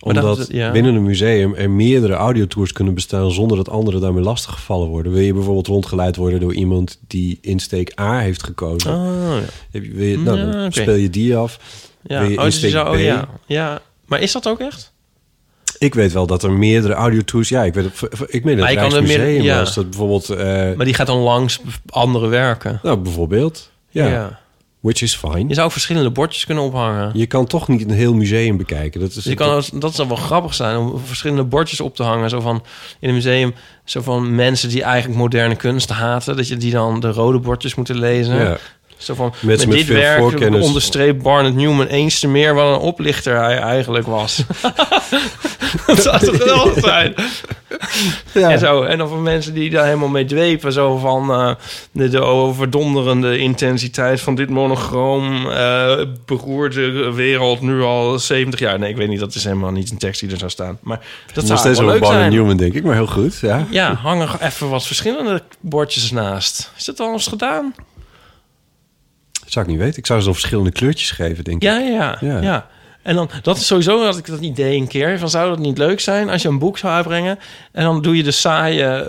Omdat 0.00 0.46
ja. 0.50 0.70
binnen 0.70 0.94
een 0.94 1.02
museum 1.02 1.54
er 1.54 1.70
meerdere 1.70 2.12
audiotours 2.14 2.72
kunnen 2.72 2.94
bestaan... 2.94 3.30
zonder 3.30 3.56
dat 3.56 3.68
anderen 3.68 4.00
daarmee 4.00 4.22
lastiggevallen 4.22 4.88
worden. 4.88 5.12
Wil 5.12 5.22
je 5.22 5.32
bijvoorbeeld 5.32 5.66
rondgeleid 5.66 6.16
worden 6.16 6.40
door 6.40 6.54
iemand... 6.54 6.98
die 7.06 7.38
insteek 7.40 8.00
A 8.00 8.18
heeft 8.18 8.42
gekozen... 8.42 8.94
Oh, 8.94 9.36
ja. 9.40 9.40
Heb 9.70 9.84
je, 9.84 9.92
wil 9.92 10.06
je, 10.06 10.18
nou, 10.18 10.38
Ja, 10.38 10.52
dan 10.52 10.72
speel 10.72 10.94
je 10.94 11.10
die 11.10 11.36
af. 11.36 11.58
Ja, 12.02 12.20
Wil 12.20 12.30
je 12.30 12.38
oh, 12.38 12.44
dus 12.44 12.60
je 12.60 12.66
insteek 12.66 12.70
zou, 12.70 12.96
B? 12.96 12.98
oh, 12.98 13.00
ja. 13.04 13.28
ja. 13.46 13.80
Maar 14.06 14.20
is 14.20 14.32
dat 14.32 14.48
ook 14.48 14.60
echt? 14.60 14.92
Ik 15.78 15.94
weet 15.94 16.12
wel 16.12 16.26
dat 16.26 16.42
er 16.42 16.52
meerdere 16.52 16.94
audiotours... 16.94 17.48
Ja, 17.48 17.62
ik 17.64 17.74
weet 17.74 17.84
het, 17.84 18.20
ik 18.26 18.44
meen 18.44 18.56
dat 18.56 18.68
het 18.68 18.76
meer- 18.78 18.90
Rijksmuseum 18.90 19.42
ja. 19.42 19.58
was. 19.58 19.74
Dat 19.74 19.90
bijvoorbeeld... 19.90 20.30
eh, 20.30 20.46
Maar 20.76 20.84
die 20.84 20.94
gaat 20.94 21.06
dan 21.06 21.18
langs 21.18 21.60
andere 21.88 22.26
werken. 22.28 22.80
nou, 22.82 22.96
bijvoorbeeld. 22.98 23.70
Ja. 23.88 24.06
Ja. 24.06 24.40
Which 24.82 25.02
is 25.02 25.16
fine. 25.16 25.48
Je 25.48 25.54
zou 25.54 25.66
ook 25.66 25.72
verschillende 25.72 26.10
bordjes 26.10 26.44
kunnen 26.44 26.64
ophangen. 26.64 27.10
Je 27.14 27.26
kan 27.26 27.46
toch 27.46 27.68
niet 27.68 27.82
een 27.82 27.90
heel 27.90 28.14
museum 28.14 28.56
bekijken. 28.56 29.00
Dat 29.00 29.08
is 29.08 29.14
Dus 29.14 29.24
je 29.24 29.34
kan, 29.34 29.64
dat 29.72 29.94
zou 29.94 30.08
wel 30.08 30.16
grappig 30.16 30.54
zijn 30.54 30.76
om 30.76 31.00
verschillende 31.04 31.44
bordjes 31.44 31.80
op 31.80 31.96
te 31.96 32.02
hangen. 32.02 32.30
Zo 32.30 32.40
van 32.40 32.62
in 33.00 33.08
een 33.08 33.14
museum, 33.14 33.54
zo 33.84 34.00
van 34.00 34.34
mensen 34.34 34.68
die 34.68 34.82
eigenlijk 34.82 35.18
moderne 35.18 35.56
kunst 35.56 35.88
haten, 35.88 36.36
dat 36.36 36.48
je 36.48 36.56
die 36.56 36.70
dan 36.70 37.00
de 37.00 37.10
rode 37.10 37.38
bordjes 37.38 37.74
moeten 37.74 37.98
lezen. 37.98 38.36
Ja. 38.36 38.58
Zo 39.02 39.14
van 39.14 39.34
met, 39.40 39.66
met 39.66 39.76
dit 39.76 39.86
werk 39.86 40.40
onderstreept 40.62 41.22
Barnett 41.22 41.54
Newman 41.54 41.86
eens 41.86 42.20
te 42.20 42.28
meer 42.28 42.54
wat 42.54 42.74
een 42.74 42.80
oplichter 42.80 43.36
hij 43.36 43.58
eigenlijk 43.58 44.06
was. 44.06 44.44
dat 45.86 46.02
zou 46.02 46.18
toch 46.18 46.44
wel 46.44 46.72
zijn. 46.76 47.14
Ja. 48.32 48.50
En, 48.50 48.58
zo. 48.58 48.82
en 48.82 48.98
dan 48.98 49.08
van 49.08 49.22
mensen 49.22 49.54
die 49.54 49.70
daar 49.70 49.84
helemaal 49.84 50.08
mee 50.08 50.24
dwepen. 50.24 50.72
Zo 50.72 50.96
van 50.96 51.30
eh, 51.30 51.54
de, 51.92 52.08
de 52.08 52.20
overdonderende 52.20 53.38
intensiteit 53.38 54.20
van 54.20 54.34
dit 54.34 54.50
monochroom 54.50 55.50
eh 55.50 56.00
beroert 56.24 56.72
de 56.74 57.12
wereld 57.14 57.60
nu 57.60 57.82
al 57.82 58.18
70 58.18 58.60
jaar. 58.60 58.78
Nee, 58.78 58.90
ik 58.90 58.96
weet 58.96 59.08
niet, 59.08 59.20
dat 59.20 59.34
is 59.34 59.44
helemaal 59.44 59.70
niet 59.70 59.90
een 59.90 59.98
tekst 59.98 60.20
die 60.20 60.30
er 60.30 60.38
zou 60.38 60.50
staan. 60.50 60.78
Maar 60.82 61.00
dat 61.26 61.34
Nog 61.36 61.46
zou 61.46 61.58
steeds 61.58 61.78
wel 61.78 61.88
leuk 61.88 62.00
Barney 62.00 62.20
zijn. 62.20 62.32
Newman, 62.32 62.56
denk 62.56 62.74
ik. 62.74 62.84
Maar 62.84 62.94
heel 62.94 63.06
goed, 63.06 63.38
ja. 63.40 63.66
Ja, 63.70 63.94
hangen 63.94 64.28
even 64.40 64.68
wat 64.68 64.86
verschillende 64.86 65.42
bordjes 65.60 66.10
naast. 66.10 66.70
Is 66.76 66.84
dat 66.84 67.00
al 67.00 67.12
eens 67.12 67.26
gedaan? 67.26 67.74
Zou 69.52 69.64
ik 69.64 69.70
niet 69.70 69.80
weten. 69.80 69.98
Ik 69.98 70.06
zou 70.06 70.18
ze 70.18 70.24
dan 70.24 70.34
verschillende 70.34 70.72
kleurtjes 70.72 71.10
geven, 71.10 71.44
denk 71.44 71.56
ik. 71.56 71.62
Ja, 71.62 71.78
ja, 71.78 72.18
ja. 72.20 72.40
ja. 72.40 72.66
En 73.02 73.14
dan, 73.14 73.30
dat 73.42 73.56
is 73.56 73.66
sowieso, 73.66 74.04
had 74.04 74.16
ik 74.18 74.26
dat 74.26 74.40
idee 74.40 74.76
een 74.76 74.86
keer, 74.86 75.18
van 75.18 75.30
zou 75.30 75.48
dat 75.48 75.58
niet 75.58 75.78
leuk 75.78 76.00
zijn 76.00 76.30
als 76.30 76.42
je 76.42 76.48
een 76.48 76.58
boek 76.58 76.78
zou 76.78 76.92
uitbrengen 76.92 77.38
en 77.72 77.84
dan 77.84 78.02
doe 78.02 78.16
je 78.16 78.22
de 78.22 78.30
saaie 78.30 79.06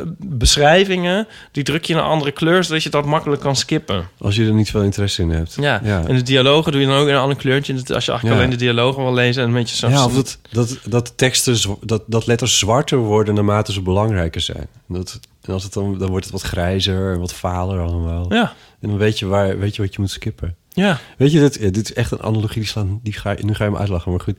beschrijvingen, 0.48 1.28
die 1.52 1.64
druk 1.64 1.86
je 1.86 1.94
in 1.94 2.00
een 2.00 2.06
andere 2.06 2.32
kleur, 2.32 2.64
zodat 2.64 2.84
je 2.84 2.90
dat 2.90 3.06
makkelijk 3.06 3.42
kan 3.42 3.56
skippen. 3.56 4.08
Als 4.18 4.36
je 4.36 4.46
er 4.46 4.54
niet 4.54 4.70
veel 4.70 4.82
interesse 4.82 5.22
in 5.22 5.30
hebt. 5.30 5.56
Ja, 5.60 5.82
Ja. 5.84 6.04
en 6.08 6.16
de 6.16 6.22
dialogen 6.22 6.72
doe 6.72 6.82
je 6.82 6.88
dan 6.88 6.98
ook 6.98 7.08
in 7.08 7.14
een 7.14 7.20
ander 7.20 7.38
kleurtje, 7.38 7.74
als 7.74 7.86
je 7.88 7.94
eigenlijk 7.94 8.24
Ja. 8.24 8.32
alleen 8.34 8.50
de 8.50 8.56
dialogen 8.56 9.04
wil 9.04 9.14
lezen 9.14 9.42
en 9.42 9.48
een 9.48 9.54
beetje 9.56 9.76
zo... 9.76 9.90
Ja, 9.90 10.06
of 10.06 10.14
dat, 10.14 10.38
dat, 10.52 10.80
dat 10.86 11.18
teksten, 11.18 11.58
dat, 11.82 12.04
dat 12.08 12.26
letters 12.28 12.60
zwarter 12.60 12.98
worden 12.98 13.34
naarmate 13.34 13.72
ze 13.74 13.82
belangrijker 13.82 14.42
zijn. 14.42 14.68
Dat, 14.88 15.20
en 15.42 15.54
als 15.54 15.64
het 15.64 15.74
dan, 15.74 15.98
dan 15.98 16.10
wordt 16.10 16.24
het 16.26 16.34
wat 16.34 16.42
grijzer 16.44 17.14
en 17.14 17.20
wat 17.20 17.34
valer 17.34 17.80
allemaal. 17.80 18.34
Ja. 18.34 18.54
En 18.80 18.90
dan 18.90 18.98
weet 18.98 19.20
je, 19.20 19.26
waar, 19.26 19.60
weet 19.60 19.76
je 19.76 19.82
wat 19.82 19.94
je 19.94 20.02
moet 20.02 20.12
skippen. 20.12 20.56
Ja. 20.74 21.00
Weet 21.18 21.32
je, 21.32 21.40
dit, 21.40 21.62
dit 21.74 21.78
is 21.90 21.94
echt 21.94 22.12
een 22.12 22.22
analogie, 22.22 22.60
die 22.62 22.70
slaan, 22.70 23.00
die 23.04 23.14
ga, 23.14 23.32
je- 23.32 23.46
nu 23.46 23.54
ga 23.54 23.64
je 23.64 23.70
me 23.72 23.78
uitlachen, 23.78 24.12
maar 24.12 24.20
goed. 24.22 24.38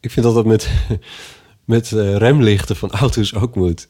Ik 0.00 0.10
vind 0.10 0.26
dat 0.26 0.34
dat 0.34 0.44
met, 0.46 0.68
met 1.64 1.92
eh, 1.92 2.16
remlichten 2.16 2.76
van 2.76 2.90
auto's 3.00 3.34
ook 3.34 3.54
moet. 3.54 3.88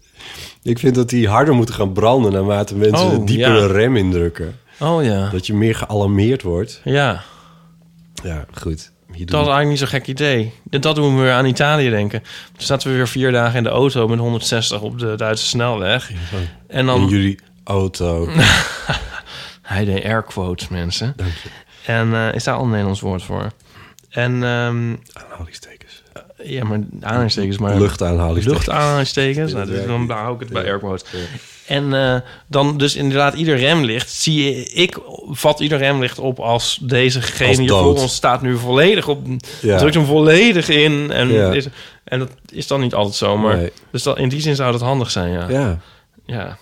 Ik 0.62 0.78
vind 0.78 0.95
dat 0.95 1.09
die 1.09 1.28
harder 1.28 1.55
moeten 1.55 1.74
gaan 1.74 1.93
branden 1.93 2.32
naarmate 2.32 2.74
mensen 2.76 3.07
Oh, 3.07 3.12
een 3.12 3.24
diepere 3.24 3.61
ja. 3.61 3.66
rem 3.66 3.97
indrukken. 3.97 4.59
Oh 4.80 5.05
ja. 5.05 5.28
Dat 5.30 5.47
je 5.47 5.55
meer 5.55 5.74
gealarmeerd 5.74 6.43
wordt. 6.43 6.80
Ja. 6.85 7.22
Ja, 8.22 8.45
goed. 8.53 8.93
Hier 9.12 9.26
Dat 9.26 9.41
is 9.41 9.47
eigenlijk 9.49 9.68
niet 9.68 9.78
zo'n 9.78 10.01
gek 10.01 10.07
idee. 10.07 10.53
Dat 10.64 10.95
doen 10.95 11.16
we 11.16 11.22
weer 11.22 11.32
aan 11.32 11.47
Italië 11.47 11.91
denken. 11.91 12.20
Toen 12.57 12.66
zaten 12.66 12.91
we 12.91 12.97
weer 12.97 13.09
vier 13.09 13.32
dagen 13.32 13.57
in 13.57 13.62
de 13.62 13.68
auto 13.68 14.09
met 14.09 14.18
160 14.18 14.80
op 14.80 14.99
de 14.99 15.14
Duitse 15.16 15.47
snelweg. 15.47 16.11
En 16.68 16.87
dan... 16.87 17.01
In 17.01 17.09
jullie 17.09 17.39
auto. 17.64 18.28
Hij 19.62 19.85
deed 19.85 20.05
air 20.05 20.22
quotes, 20.22 20.68
mensen. 20.68 21.14
En 21.87 22.14
eh, 22.14 22.35
is 22.35 22.45
daar 22.45 22.55
al 22.55 22.62
een 22.62 22.68
Nederlands 22.70 23.01
woord 23.01 23.22
voor? 23.22 23.51
En... 24.11 24.32
ehm 24.45 24.95
Aanhalingstekens. 25.12 26.03
ja, 26.45 26.64
maar 26.64 26.78
aanhalingstekens, 27.01 27.59
maar... 27.59 27.78
Luchtaanhalingstekens. 27.80 28.66
Luchtaanhalingstekens. 28.66 29.53
Nou, 29.53 29.66
dus 29.66 29.87
dan 29.87 30.11
hou 30.11 30.35
ik 30.35 30.41
het 30.41 30.49
bij 30.53 30.64
air 30.64 30.78
quotes. 30.78 31.05
En 31.66 31.95
eh, 31.95 32.20
dan 32.47 32.78
dus 32.78 32.97
inderdaad 32.97 33.35
ieder 33.35 33.57
remlicht 33.57 34.11
zie 34.11 34.45
je... 34.45 34.64
Ik 34.64 34.99
vat 35.30 35.61
ieder 35.61 35.78
remlicht 35.78 36.18
op 36.18 36.39
als 36.41 36.78
dezegene 36.82 37.49
Als 37.49 37.59
hier 37.59 37.68
voor 37.68 37.97
ons 37.99 38.14
staat 38.14 38.43
nu 38.43 38.57
volledig 38.59 39.09
op... 39.09 39.26
Ja. 39.61 39.78
Drukt 39.78 39.95
hem 39.95 40.05
volledig 40.05 40.68
in. 40.68 41.11
En, 41.11 41.28
Ja. 41.32 41.53
is- 41.53 41.66
En 42.05 42.18
dat 42.18 42.30
is 42.53 42.66
dan 42.66 42.80
niet 42.80 42.95
altijd 42.95 43.14
zo, 43.16 43.37
maar... 43.39 43.57
Nee. 43.57 43.72
Dus 43.91 44.03
dat, 44.03 44.18
in 44.18 44.28
die 44.28 44.41
zin 44.41 44.57
zou 44.57 44.72
dat 44.72 44.80
handig 44.80 45.11
zijn, 45.11 45.32
ja. 45.32 45.49
Ja, 45.49 45.78
Ja. 46.26 46.59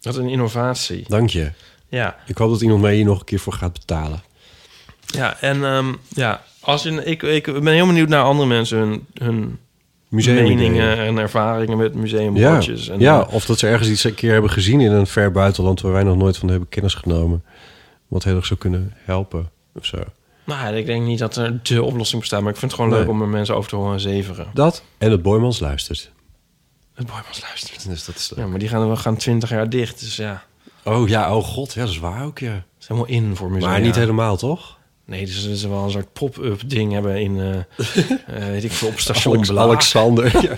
Dat 0.00 0.12
is 0.14 0.18
een 0.20 0.28
innovatie. 0.28 1.04
dank 1.08 1.30
je. 1.30 1.50
Ja. 1.88 2.16
Ik 2.26 2.38
hoop 2.38 2.50
dat 2.50 2.60
iemand 2.60 2.80
mij 2.82 2.94
hier 2.94 3.04
nog 3.04 3.18
een 3.18 3.24
keer 3.24 3.38
voor 3.38 3.52
gaat 3.52 3.72
betalen. 3.72 4.22
Ja, 5.12 5.40
en 5.40 5.64
ehm, 5.64 5.92
ja, 6.08 6.42
als 6.60 6.82
je, 6.82 7.04
ik, 7.04 7.22
ik 7.22 7.44
ben 7.44 7.72
heel 7.72 7.86
benieuwd 7.86 8.08
naar 8.08 8.22
andere 8.22 8.48
mensen 8.48 8.78
hun, 8.78 9.06
hun 9.14 9.58
meningen 10.08 10.98
en 10.98 11.18
ervaringen 11.18 11.76
met 11.76 11.92
Ja, 11.94 11.98
museumbordjes. 12.00 12.88
En, 12.88 13.00
ja, 13.00 13.20
eh, 13.20 13.34
of 13.34 13.44
dat 13.46 13.58
ze 13.58 13.66
ergens 13.68 13.88
iets 13.88 14.04
een 14.04 14.14
keer 14.14 14.32
hebben 14.32 14.50
gezien 14.50 14.80
in 14.80 14.92
een 14.92 15.06
ver 15.06 15.32
buitenland... 15.32 15.80
waar 15.80 15.92
wij 15.92 16.02
nog 16.02 16.16
nooit 16.16 16.36
van 16.36 16.48
hebben 16.48 16.68
kennis 16.68 16.94
genomen. 16.94 17.44
Wat 18.08 18.24
heel 18.24 18.36
erg 18.36 18.46
zou 18.46 18.58
kunnen 18.60 18.92
helpen 19.04 19.50
of 19.74 19.84
zo. 19.86 19.98
nou, 20.44 20.74
ik 20.76 20.86
denk 20.86 21.04
niet 21.06 21.18
dat 21.18 21.36
er 21.36 21.60
de 21.62 21.82
oplossing 21.82 22.20
bestaat, 22.20 22.40
maar 22.42 22.52
ik 22.52 22.56
vind 22.58 22.70
het 22.70 22.80
gewoon 22.80 22.96
Nee. 22.96 23.06
leuk 23.06 23.14
om 23.14 23.22
er 23.22 23.28
mensen 23.28 23.56
over 23.56 23.70
te 23.70 23.76
horen 23.76 24.00
zeveren. 24.00 24.46
Dat 24.54 24.82
en 24.98 25.10
het 25.10 25.22
Boymans 25.22 25.58
luistert. 25.60 26.10
Het 26.94 27.06
Boymans 27.06 27.40
luistert. 27.42 27.88
Dus 27.88 28.04
dat 28.04 28.14
is 28.14 28.32
Ja, 28.36 28.46
maar 28.46 28.58
die 28.58 28.68
gaan 28.68 28.90
we 28.90 28.96
gaan 28.96 29.16
20 29.16 29.50
jaar 29.50 29.68
dicht, 29.70 30.00
dus 30.00 30.16
ja. 30.16 30.42
Oh 30.84 31.08
ja, 31.08 31.36
oh 31.36 31.44
god, 31.44 31.72
ja, 31.72 31.80
dat 31.80 31.90
is 31.90 31.98
waar 31.98 32.24
ook, 32.24 32.38
ja. 32.38 32.52
Dat 32.52 32.62
is 32.80 32.88
helemaal 32.88 33.08
in 33.08 33.36
voor 33.36 33.50
musea. 33.50 33.68
Maar 33.68 33.80
niet 33.80 33.94
helemaal, 33.94 34.36
toch? 34.36 34.78
Nee, 35.10 35.24
dus 35.26 35.52
ze 35.60 35.68
wel 35.68 35.84
een 35.84 35.90
soort 35.90 36.12
pop-up 36.12 36.60
ding 36.66 36.92
hebben 36.92 37.16
in, 37.20 37.40
eh, 37.40 38.46
weet 38.50 38.64
ik 38.64 38.72
veel, 38.72 38.88
op 38.88 39.00
station 39.00 39.34
Alex-. 39.36 39.50
Alexander. 39.58 40.32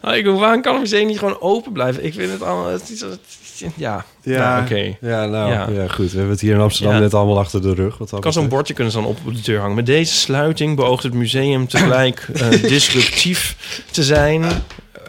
Ah, 0.00 0.16
ik, 0.16 0.26
waarom 0.26 0.62
kan 0.62 0.74
een 0.74 0.80
museum 0.80 1.06
niet 1.06 1.18
gewoon 1.18 1.40
open 1.40 1.72
blijven? 1.72 2.04
Ik 2.04 2.14
vind 2.14 2.32
het 2.32 2.42
allemaal... 2.42 2.70
Het 2.72 2.90
is, 2.90 3.00
het 3.00 3.18
is- 3.54 3.64
ja, 3.76 4.04
Ja, 4.22 4.38
Nou, 4.50 4.62
oké. 4.64 4.96
Ja, 5.08 5.26
nou, 5.26 5.52
Ja. 5.52 5.68
ja. 5.82 5.88
goed. 5.88 6.10
We 6.10 6.16
hebben 6.16 6.30
het 6.32 6.40
hier 6.40 6.54
in 6.54 6.60
Amsterdam 6.60 6.94
Ja. 6.94 7.00
net 7.00 7.14
allemaal 7.14 7.38
achter 7.38 7.62
de 7.62 7.74
rug. 7.74 7.98
Wat 7.98 8.20
kan 8.20 8.32
zo'n 8.32 8.48
bordje 8.48 8.74
kunnen 8.74 8.92
ze 8.92 8.98
dan 8.98 9.08
op 9.08 9.18
de 9.34 9.40
deur 9.40 9.60
hangen. 9.60 9.74
Met 9.76 9.86
deze 9.86 10.14
sluiting 10.14 10.76
beoogt 10.76 11.02
het 11.02 11.14
museum 11.14 11.68
tegelijk 11.68 12.28
eh, 12.34 12.50
disruptief 12.50 13.56
te 13.90 14.02
zijn... 14.02 14.44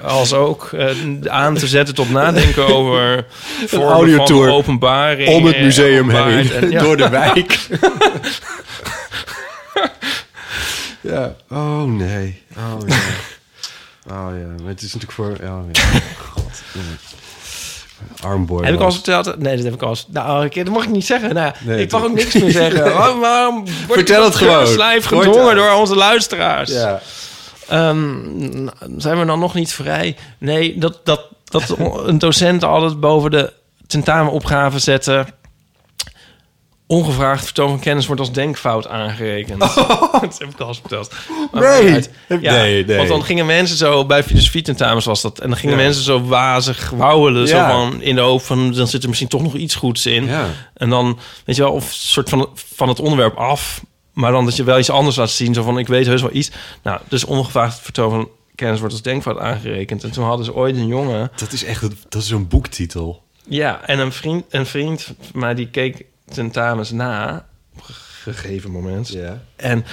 als 0.05 0.33
ook 0.33 0.69
eh, 0.73 0.89
aan 1.27 1.55
te 1.55 1.67
zetten 1.67 1.95
tot 1.95 2.09
nadenken 2.09 2.67
over... 2.67 3.25
vormen 3.67 3.87
van 3.87 3.95
audiotour 3.95 4.49
openbaring. 4.49 5.29
om 5.29 5.45
het 5.45 5.61
museum 5.61 6.09
heen, 6.09 6.51
en- 6.51 6.71
ja. 6.71 6.81
door 6.81 6.97
de 6.97 7.09
wijk. 7.09 7.59
ja, 11.01 11.35
oh 11.49 11.83
nee. 11.83 12.41
Oh 12.57 12.79
nee. 12.87 12.97
Oh 14.09 14.27
ja, 14.39 14.45
maar 14.61 14.67
het 14.67 14.81
is 14.81 14.93
natuurlijk 14.93 15.11
voor... 15.11 15.47
Oh, 15.49 15.63
ja. 15.71 15.81
God. 16.17 16.61
Armboy. 18.21 18.65
Heb 18.65 18.73
ik 18.73 18.79
al 18.79 18.91
verteld? 18.91 19.39
Nee, 19.39 19.55
dat 19.55 19.65
heb 19.65 19.73
ik 19.73 19.81
al. 19.81 19.97
Nou, 20.11 20.49
dat 20.49 20.69
mag 20.69 20.83
ik 20.83 20.89
niet 20.89 21.05
zeggen. 21.05 21.33
Nou, 21.33 21.53
Nee, 21.59 21.81
ik 21.81 21.91
mag 21.91 22.03
ook 22.03 22.13
niks 22.13 22.33
meer 22.33 22.51
zeggen. 22.51 22.83
Waarom, 22.93 23.19
waarom 23.19 23.55
word 23.65 23.99
Vertel 23.99 24.23
het 24.23 24.35
gewoon. 24.35 24.67
Slijf 24.67 25.05
gedwongen 25.05 25.55
door 25.55 25.71
onze 25.71 25.95
luisteraars. 25.95 26.71
Ja. 26.71 27.01
Ehm, 27.67 28.67
zijn 28.97 29.19
we 29.19 29.25
dan 29.25 29.39
nog 29.39 29.53
niet 29.53 29.73
vrij? 29.73 30.15
Nee, 30.37 30.77
dat, 30.77 30.99
dat, 31.03 31.27
dat 31.43 31.75
een 32.07 32.19
docent 32.19 32.63
altijd 32.63 32.99
boven 32.99 33.31
de 33.31 33.53
tentamenopgave 33.87 34.79
zetten... 34.79 35.27
Ongevraagd 36.87 37.43
vertoon 37.43 37.69
van 37.69 37.79
kennis 37.79 38.05
wordt 38.05 38.21
als 38.21 38.31
denkfout 38.31 38.87
aangerekend. 38.87 39.59
dat 40.21 40.35
heb 40.39 40.49
ik 40.49 40.59
al 40.59 40.67
eens 40.67 40.79
verteld. 40.79 41.13
Nee. 41.51 42.03
Ja, 42.41 42.51
Nee, 42.51 42.85
nee. 42.85 42.97
Want 42.97 43.09
dan 43.09 43.23
gingen 43.23 43.45
mensen 43.45 43.77
zo... 43.77 44.05
Bij 44.05 44.23
filosofie-tentamens 44.23 45.05
was 45.05 45.21
dat. 45.21 45.39
En 45.39 45.49
dan 45.49 45.57
gingen 45.57 45.77
Ja. 45.77 45.83
mensen 45.83 46.03
zo 46.03 46.23
wazig 46.23 46.89
wauwelen. 46.89 47.47
Zo 47.47 47.65
van, 47.67 48.01
in 48.01 48.15
de 48.15 48.21
hoop 48.21 48.41
van... 48.41 48.73
Dan 48.73 48.87
zit 48.87 49.01
er 49.01 49.07
misschien 49.07 49.29
toch 49.29 49.41
nog 49.41 49.55
iets 49.55 49.75
goeds 49.75 50.05
in. 50.05 50.29
En 50.73 50.89
dan, 50.89 51.19
weet 51.45 51.55
je 51.55 51.61
wel, 51.61 51.71
of 51.71 51.91
soort 51.91 52.29
van, 52.29 52.49
van 52.75 52.87
het 52.87 52.99
onderwerp 52.99 53.35
af. 53.37 53.83
Maar 54.15 54.31
dan 54.31 54.45
dat 54.45 54.55
je 54.55 54.63
wel 54.63 54.79
iets 54.79 54.89
anders 54.89 55.15
laat 55.15 55.29
zien. 55.29 55.53
Zo 55.53 55.63
van, 55.63 55.77
ik 55.77 55.87
weet 55.87 56.05
heus 56.05 56.21
wel 56.21 56.33
iets. 56.33 56.51
Nou, 56.83 56.99
dus 57.09 57.23
ongevraagd 57.23 57.79
vertoon 57.79 58.09
van 58.09 58.29
kennis 58.55 58.79
wordt 58.79 58.93
als 58.93 59.03
denkfout 59.03 59.37
aangerekend. 59.39 60.03
En 60.03 60.11
toen 60.11 60.23
hadden 60.25 60.45
ze 60.45 60.53
ooit 60.55 60.75
een 60.75 60.87
jongen... 60.87 61.31
Dat 61.35 61.51
is 61.51 61.63
echt 61.63 61.81
een- 61.81 61.97
dat 62.09 62.21
is 62.21 62.29
een 62.29 62.47
boektitel. 62.47 63.23
Ja, 63.47 63.81
en 63.85 63.99
een 63.99 64.11
vriend, 64.11 64.45
een 64.49 64.65
vriend 64.65 65.13
mij 65.33 65.53
die 65.53 65.67
keek 65.69 66.05
tentamens 66.27 66.91
na... 66.91 67.45
op 67.75 67.83
een 67.87 67.93
gegeven 68.33 68.71
moment. 68.71 69.07
Ja. 69.07 69.41
En 69.55 69.85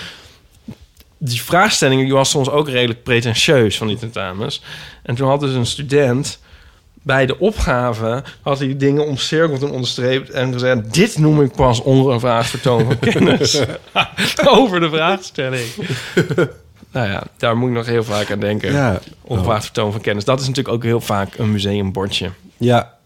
die 1.19 1.43
vraagstelling 1.43 2.03
die 2.03 2.13
was 2.13 2.31
soms 2.31 2.49
ook 2.51 2.69
redelijk 2.69 3.03
pretentieus 3.03 3.77
van 3.77 3.87
die 3.87 3.99
tentamens. 3.99 4.63
En 5.03 5.15
toen 5.15 5.29
had 5.29 5.41
dus 5.41 5.55
een 5.55 5.67
student 5.67 6.39
bij 7.03 7.27
de 7.27 7.39
opgave 7.39 8.23
had 8.43 8.59
hij 8.59 8.77
dingen 8.77 9.07
omcirkeld 9.07 9.63
en 9.63 9.71
onderstreept 9.71 10.31
en 10.31 10.53
gezegd: 10.53 10.95
dit 10.95 11.19
noem 11.19 11.43
ik 11.43 11.53
pas 11.53 11.81
ongevraagd 11.83 12.51
vertoon 12.51 12.85
van 12.85 12.99
kennis 13.13 13.63
over 14.59 14.81
de 14.81 14.89
vraagstelling. 14.91 15.67
nou 16.93 17.09
ja, 17.09 17.23
daar 17.37 17.57
moet 17.57 17.69
ik 17.69 17.75
nog 17.75 17.87
heel 17.87 18.05
vaak 18.05 18.31
aan 18.31 18.41
denken. 18.41 18.73
Ja. 18.73 19.01
Ongevraagd 19.23 19.65
vertoon 19.65 19.93
van 19.93 20.01
kennis. 20.01 20.25
Dat 20.25 20.41
is 20.41 20.47
natuurlijk 20.47 20.75
ook 20.75 20.83
heel 20.83 21.01
vaak 21.01 21.39
een 21.39 21.53
museumbordje. 21.53 22.31
Ja. 22.57 23.01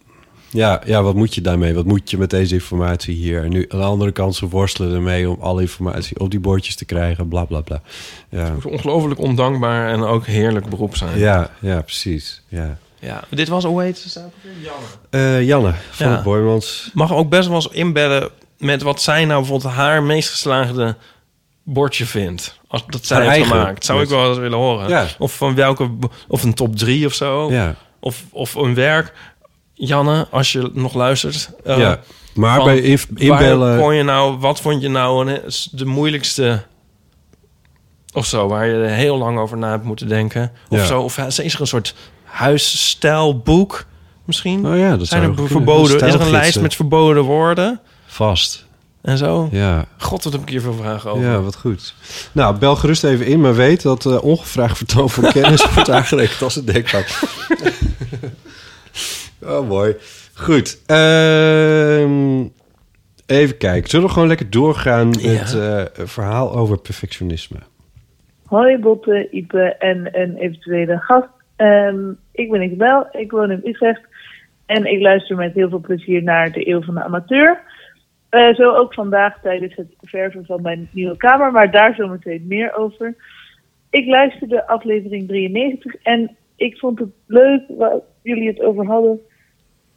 Ja, 0.51 0.81
ja, 0.85 1.03
wat 1.03 1.15
moet 1.15 1.35
je 1.35 1.41
daarmee? 1.41 1.75
Wat 1.75 1.85
moet 1.85 2.11
je 2.11 2.19
met 2.19 2.31
deze 2.31 2.55
informatie 2.55 3.15
hier? 3.15 3.45
En 3.45 3.51
nu 3.51 3.65
aan 3.69 3.79
de 3.79 3.85
andere 3.85 4.13
kant, 4.13 4.35
ze 4.35 4.49
worstelen 4.49 4.95
ermee 4.95 5.31
om 5.31 5.37
alle 5.41 5.61
informatie 5.61 6.21
op 6.21 6.31
die 6.31 6.41
bordjes 6.41 6.77
te 6.77 6.85
krijgen, 6.85 7.29
bla 7.29 7.45
bla 7.45 7.61
bla. 7.61 7.81
Ja, 8.29 8.39
Het 8.45 8.53
moet 8.53 8.65
ongelooflijk 8.73 9.21
ondankbaar 9.21 9.89
en 9.93 10.03
ook 10.03 10.27
heerlijk 10.27 10.69
beroep 10.69 10.97
zijn. 10.97 11.19
ja, 11.19 11.51
ja 11.61 11.83
precies. 11.83 12.43
Ja. 12.49 12.79
Ja. 13.01 13.23
Dit 13.31 13.49
was, 13.49 13.65
hoe 13.65 13.83
heet 13.83 13.99
ze? 13.99 14.21
Janne. 14.63 14.87
Eh, 15.11 15.47
Janne 15.47 15.75
van 15.91 16.07
Ja. 16.09 16.13
het 16.15 16.23
Boymans. 16.23 16.91
mag 16.95 17.13
ook 17.15 17.29
best 17.29 17.47
wel 17.49 17.57
eens 17.57 17.69
inbellen 17.69 18.31
met 18.59 18.83
wat 18.83 19.03
zij 19.03 19.25
nou 19.25 19.41
bijvoorbeeld 19.41 19.73
haar 19.75 20.03
meest 20.03 20.31
geslaagde 20.31 20.97
bordje 21.63 22.07
vindt. 22.07 22.59
Als 22.69 22.85
dat 22.87 23.07
zij 23.07 23.17
Haar 23.17 23.27
heeft 23.27 23.37
eigen. 23.39 23.57
gemaakt. 23.61 23.85
Zou 23.85 24.03
ik 24.03 24.09
wel 24.09 24.29
eens 24.29 24.39
willen 24.39 24.59
horen. 24.59 24.89
Ja. 24.89 25.07
Of 25.19 25.37
van 25.37 25.55
welke, 25.55 25.91
of 26.29 26.43
een 26.43 26.55
top 26.55 26.77
drie 26.77 27.07
of 27.07 27.13
zo. 27.15 27.51
Ja. 27.51 27.75
Of, 28.01 28.25
of 28.33 28.55
een 28.55 28.75
werk. 28.75 29.13
Janne, 29.75 30.27
als 30.31 30.53
je 30.53 30.71
nog 30.73 30.95
luistert. 30.95 31.51
eh, 31.65 31.79
Ja. 31.79 32.01
Maar 32.35 32.65
bij 32.65 32.81
inf- 32.81 33.07
waar 33.11 33.23
inbellen- 33.23 33.79
kon 33.81 33.95
je 33.95 34.03
nou, 34.03 34.37
wat 34.39 34.61
vond 34.61 34.83
je 34.83 34.89
nou 34.89 35.27
een, 35.31 35.41
de 35.73 35.85
moeilijkste 35.85 36.63
of 38.13 38.27
zo, 38.27 38.49
waar 38.49 38.67
je 38.67 38.87
heel 38.87 39.19
lang 39.19 39.39
over 39.39 39.57
na 39.57 39.71
hebt 39.71 39.85
moeten 39.85 40.09
denken? 40.09 40.53
Of 40.69 40.79
Ja. 40.79 40.85
zo, 40.85 41.03
of 41.03 41.19
is 41.19 41.39
er 41.55 41.61
een 41.61 41.67
soort 41.67 41.95
huisstijlboek 42.37 43.87
misschien? 44.25 44.67
Oh 44.67 44.77
ja, 44.77 44.97
dat 44.97 45.07
Zijn 45.07 45.23
er 45.23 45.49
verboden, 45.49 46.07
is 46.07 46.15
er 46.15 46.21
een 46.21 46.31
lijst 46.31 46.61
met 46.61 46.75
verboden 46.75 47.23
woorden? 47.23 47.81
Vast. 48.07 48.67
En 49.03 49.19
zo? 49.19 49.49
Ja. 49.51 49.85
God, 49.99 50.25
wat 50.25 50.33
heb 50.33 50.43
ik 50.43 50.49
hier 50.49 50.61
veel 50.61 50.73
vragen 50.73 51.11
over. 51.11 51.25
Ja, 51.25 51.41
wat 51.41 51.57
goed. 51.57 51.95
Nou, 52.33 52.59
bel 52.59 52.77
gerust 52.77 53.05
even 53.05 53.27
in, 53.27 53.41
maar 53.41 53.55
weet 53.55 53.83
dat 53.83 54.07
eh, 54.07 54.25
ongevraagd 54.25 54.77
vertoon 54.77 55.11
van 55.11 55.33
kennis 55.33 55.67
wordt 55.75 55.91
aangerekend 55.91 56.43
als 56.43 56.57
een 56.57 56.65
denkfout. 56.65 57.19
oh, 59.53 59.69
mooi. 59.69 59.97
Goed. 60.35 60.79
Ehm, 60.87 62.45
even 63.27 63.57
kijken. 63.57 63.91
Zullen 63.91 64.07
we 64.07 64.13
gewoon 64.13 64.29
lekker 64.29 64.51
doorgaan 64.51 65.09
met 65.09 65.55
eh, 65.55 65.83
verhaal 66.07 66.57
over 66.57 66.79
perfectionisme? 66.79 67.59
Hoi 68.47 68.79
Botte, 68.79 69.29
Ipe 69.31 69.77
en 69.79 70.09
een 70.21 70.37
eventuele 70.37 70.99
gast. 70.99 71.29
Ehm, 71.57 72.13
ik 72.37 72.51
ben 72.51 72.63
Isabel, 72.63 73.07
ik 73.13 73.31
woon 73.31 73.51
in 73.51 73.61
Utrecht 73.65 74.03
en 74.67 74.85
ik 74.85 75.01
luister 75.01 75.37
met 75.37 75.55
heel 75.55 75.69
veel 75.69 75.81
plezier 75.81 76.23
naar 76.23 76.53
de 76.53 76.69
Eeuw 76.69 76.83
van 76.83 76.95
de 76.95 77.03
Amateur. 77.03 77.61
Eh, 78.29 78.55
zo 78.55 78.75
ook 78.75 78.95
vandaag 78.95 79.41
tijdens 79.41 79.75
het 79.75 79.95
verven 80.01 80.45
van 80.45 80.63
mijn 80.63 80.89
nieuwe 80.93 81.17
kamer, 81.17 81.53
maar 81.53 81.71
daar 81.71 81.95
zometeen 81.95 82.45
meer 82.47 82.77
over. 82.77 83.15
Ik 83.91 84.07
luisterde 84.07 84.67
aflevering 84.67 85.29
93 85.29 85.97
en 86.03 86.37
ik 86.57 86.79
vond 86.79 86.99
het 86.99 87.09
leuk 87.27 87.63
waar 87.69 88.01
jullie 88.23 88.49
het 88.49 88.61
over 88.61 88.87
hadden. 88.87 89.21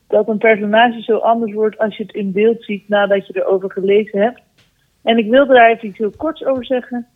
Dat 0.07 0.27
een 0.27 0.37
personage 0.37 1.01
zo 1.01 1.17
anders 1.17 1.53
wordt 1.53 1.77
als 1.77 1.97
je 1.97 2.03
het 2.03 2.15
in 2.15 2.31
beeld 2.31 2.63
ziet 2.63 2.87
nadat 2.87 3.27
je 3.27 3.35
erover 3.35 3.71
gelezen 3.71 4.21
hebt. 4.21 4.41
En 5.03 5.17
ik 5.17 5.29
wilde 5.29 5.53
daar 5.53 5.69
even 5.69 5.87
iets 5.87 5.97
heel 5.97 6.13
korts 6.17 6.45
over 6.45 6.65
zeggen. 6.65 7.07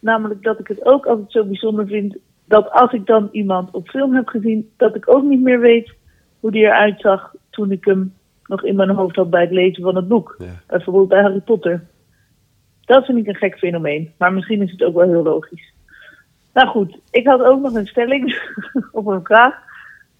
Namelijk 0.00 0.42
dat 0.42 0.58
ik 0.58 0.68
het 0.68 0.84
ook 0.84 1.06
altijd 1.06 1.32
zo 1.32 1.44
bijzonder 1.44 1.86
vind 1.86 2.16
dat 2.48 2.70
als 2.70 2.92
ik 2.92 3.06
dan 3.06 3.28
iemand 3.32 3.70
op 3.70 3.88
film 3.88 4.14
heb 4.14 4.28
gezien, 4.28 4.70
dat 4.76 4.94
ik 4.94 5.14
ook 5.14 5.22
niet 5.22 5.40
meer 5.40 5.60
weet 5.60 5.94
hoe 6.40 6.50
die 6.50 6.62
eruit 6.62 7.00
zag 7.00 7.34
toen 7.50 7.72
ik 7.72 7.84
hem 7.84 8.14
nog 8.44 8.64
in 8.64 8.76
mijn 8.76 8.90
hoofd 8.90 9.16
had 9.16 9.30
bij 9.30 9.40
het 9.40 9.50
lezen 9.50 9.82
van 9.82 9.96
het 9.96 10.08
boek. 10.08 10.36
Bijvoorbeeld 10.66 11.08
bij 11.08 11.22
Harry 11.22 11.40
Potter. 11.40 11.84
Dat 12.84 13.04
vind 13.04 13.18
ik 13.18 13.26
een 13.26 13.34
gek 13.34 13.58
fenomeen, 13.58 14.12
maar 14.18 14.32
misschien 14.32 14.62
is 14.62 14.70
het 14.70 14.82
ook 14.82 14.94
wel 14.94 15.08
heel 15.08 15.22
logisch. 15.22 15.72
Nou 16.52 16.68
goed, 16.68 16.98
ik 17.10 17.26
had 17.26 17.42
ook 17.42 17.60
nog 17.60 17.74
een 17.74 17.86
stelling 17.86 18.40
of 18.92 19.06
een 19.06 19.24
vraag. 19.24 19.54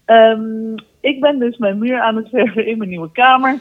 Ehm, 0.05 0.75
ik 0.99 1.19
ben 1.19 1.39
dus 1.39 1.57
mijn 1.57 1.77
muur 1.77 1.99
aan 1.99 2.15
het 2.15 2.29
verven 2.29 2.65
in 2.65 2.77
mijn 2.77 2.89
nieuwe 2.89 3.11
kamer. 3.11 3.59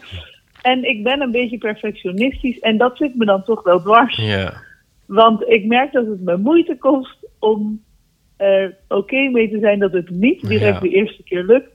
En 0.62 0.88
ik 0.88 1.02
ben 1.02 1.20
een 1.20 1.30
beetje 1.30 1.58
perfectionistisch 1.58 2.58
en 2.58 2.78
dat 2.78 2.96
zit 2.96 3.14
me 3.14 3.24
dan 3.24 3.44
toch 3.44 3.62
wel 3.62 3.80
dwars. 3.80 4.16
Ja. 4.16 4.52
Want 5.06 5.48
ik 5.48 5.66
merk 5.66 5.92
dat 5.92 6.06
het 6.06 6.20
me 6.20 6.36
moeite 6.36 6.76
kost 6.78 7.28
om 7.38 7.82
er 8.38 8.76
oké 8.88 9.28
mee 9.28 9.50
te 9.50 9.58
zijn 9.58 9.78
dat 9.78 9.92
het 9.92 10.10
niet 10.10 10.48
direct 10.48 10.74
Ja. 10.74 10.80
de 10.80 10.88
eerste 10.88 11.22
keer 11.22 11.44
lukt. 11.44 11.70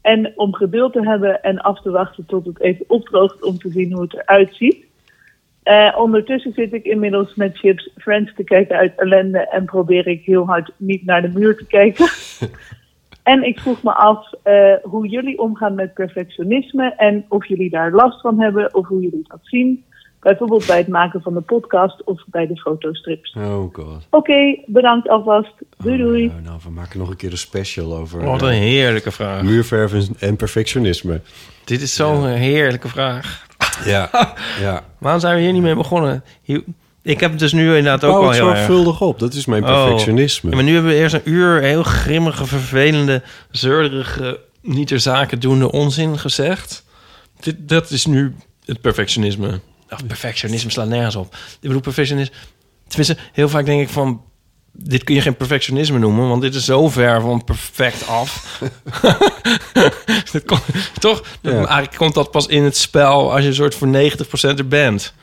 En 0.00 0.32
om 0.36 0.54
geduld 0.54 0.92
te 0.92 1.02
hebben 1.02 1.42
en 1.42 1.58
af 1.58 1.80
te 1.80 1.90
wachten 1.90 2.26
tot 2.26 2.46
het 2.46 2.60
even 2.60 2.84
opdroogt 2.88 3.42
om 3.42 3.58
te 3.58 3.70
zien 3.70 3.92
hoe 3.92 4.02
het 4.02 4.14
eruit 4.14 4.54
ziet. 4.54 4.88
Eh, 5.62 5.94
ondertussen 5.98 6.52
zit 6.52 6.72
ik 6.72 6.84
inmiddels 6.84 7.34
met 7.34 7.58
chips 7.58 7.90
Friends 7.96 8.34
te 8.34 8.44
kijken 8.44 8.76
uit 8.76 8.92
ellende 8.96 9.38
en 9.48 9.64
probeer 9.64 10.06
ik 10.06 10.24
heel 10.24 10.46
hard 10.46 10.70
niet 10.76 11.04
naar 11.04 11.22
de 11.22 11.28
muur 11.28 11.56
te 11.56 11.66
kijken. 11.66 12.06
en 13.32 13.42
ik 13.42 13.58
vroeg 13.60 13.82
me 13.82 13.94
af 13.94 14.32
eh, 14.42 14.74
hoe 14.82 15.08
jullie 15.08 15.38
omgaan 15.38 15.74
met 15.74 15.94
perfectionisme 15.94 16.94
en 16.96 17.24
of 17.28 17.46
jullie 17.46 17.70
daar 17.70 17.92
last 17.92 18.20
van 18.20 18.40
hebben 18.40 18.74
of 18.74 18.86
hoe 18.86 19.00
jullie 19.02 19.24
dat 19.28 19.40
zien. 19.42 19.84
Bijvoorbeeld 20.20 20.66
bij 20.66 20.76
het 20.78 20.88
maken 20.88 21.22
van 21.22 21.34
de 21.34 21.40
podcast 21.40 22.04
of 22.04 22.22
bij 22.26 22.46
de 22.46 22.56
fotostrips. 22.56 23.34
Oh 23.38 23.74
god. 23.74 24.06
Oké, 24.10 24.56
bedankt 24.66 25.08
alvast. 25.08 25.52
Doei 25.78 25.98
doei. 25.98 26.26
Oh, 26.26 26.44
nou, 26.44 26.58
we 26.64 26.70
maken 26.70 26.98
nog 26.98 27.10
een 27.10 27.16
keer 27.16 27.30
een 27.30 27.38
special 27.38 27.96
over... 27.96 28.24
Wat 28.24 28.42
een 28.42 28.48
eh, 28.48 28.58
heerlijke 28.58 29.10
vraag. 29.10 29.42
Muurverf 29.42 29.92
en- 30.18 30.36
perfectionisme. 30.36 31.20
Dit 31.64 31.80
is 31.82 31.94
zo'n 31.94 32.26
heerlijke 32.26 32.88
vraag. 32.88 33.46
Ja, 33.84 34.10
ja. 34.60 34.82
Waarom 34.98 35.20
zijn 35.20 35.34
we 35.36 35.40
hier 35.42 35.52
niet 35.52 35.62
mee 35.62 35.74
begonnen? 35.74 36.24
Hier- 36.42 36.64
ik 37.02 37.20
heb 37.20 37.30
het 37.30 37.38
dus 37.38 37.52
nu 37.52 37.66
inderdaad 37.76 38.04
ook 38.04 38.22
het 38.26 38.34
heel 38.36 38.48
erg. 38.48 38.56
zorgvuldig 38.56 39.00
op. 39.00 39.18
Dat 39.18 39.34
is 39.34 39.46
mijn 39.46 39.64
Oh. 39.64 39.68
perfectionisme. 39.84 40.50
Ja, 40.50 40.56
maar 40.56 40.64
nu 40.64 40.72
hebben 40.74 40.90
we 40.90 40.96
eerst 40.98 41.14
een 41.14 41.20
uur 41.30 41.60
heel 41.60 41.82
grimmige, 41.82 42.46
vervelende, 42.46 43.22
zeurderige, 43.50 44.40
niet 44.62 44.88
ter 44.88 45.00
zake 45.00 45.38
doende 45.38 45.72
onzin 45.72 46.18
gezegd. 46.18 46.84
Dit, 47.40 47.68
dat 47.68 47.90
is 47.90 48.06
nu 48.06 48.34
het 48.64 48.80
perfectionisme. 48.80 49.60
Ach, 49.90 50.06
perfectionisme 50.06 50.70
slaat 50.70 50.88
nergens 50.88 51.16
op. 51.16 51.34
Ik 51.34 51.58
bedoel, 51.60 51.80
perfectionisme... 51.80 52.34
Tenminste, 52.88 53.16
heel 53.32 53.48
vaak 53.48 53.64
denk 53.64 53.80
ik 53.82 53.88
van... 53.88 54.22
Dit 54.72 55.04
kun 55.04 55.14
je 55.14 55.20
geen 55.20 55.36
perfectionisme 55.36 55.98
noemen, 55.98 56.28
want 56.28 56.42
dit 56.42 56.54
is 56.54 56.64
zo 56.64 56.88
ver 56.88 57.20
van 57.20 57.44
perfect 57.44 58.06
af. 58.06 58.60
Dat 60.32 60.44
kon- 60.44 60.58
toch? 60.98 61.24
Ja. 61.40 61.50
Eigenlijk 61.50 61.96
komt 61.96 62.14
dat 62.14 62.30
pas 62.30 62.46
in 62.46 62.62
het 62.64 62.76
spel 62.76 63.32
als 63.32 63.40
je 63.42 63.46
een 63.48 63.54
soort 63.54 63.74
voor 63.74 63.88
90% 63.88 64.58
er 64.58 64.68
bent. 64.68 65.14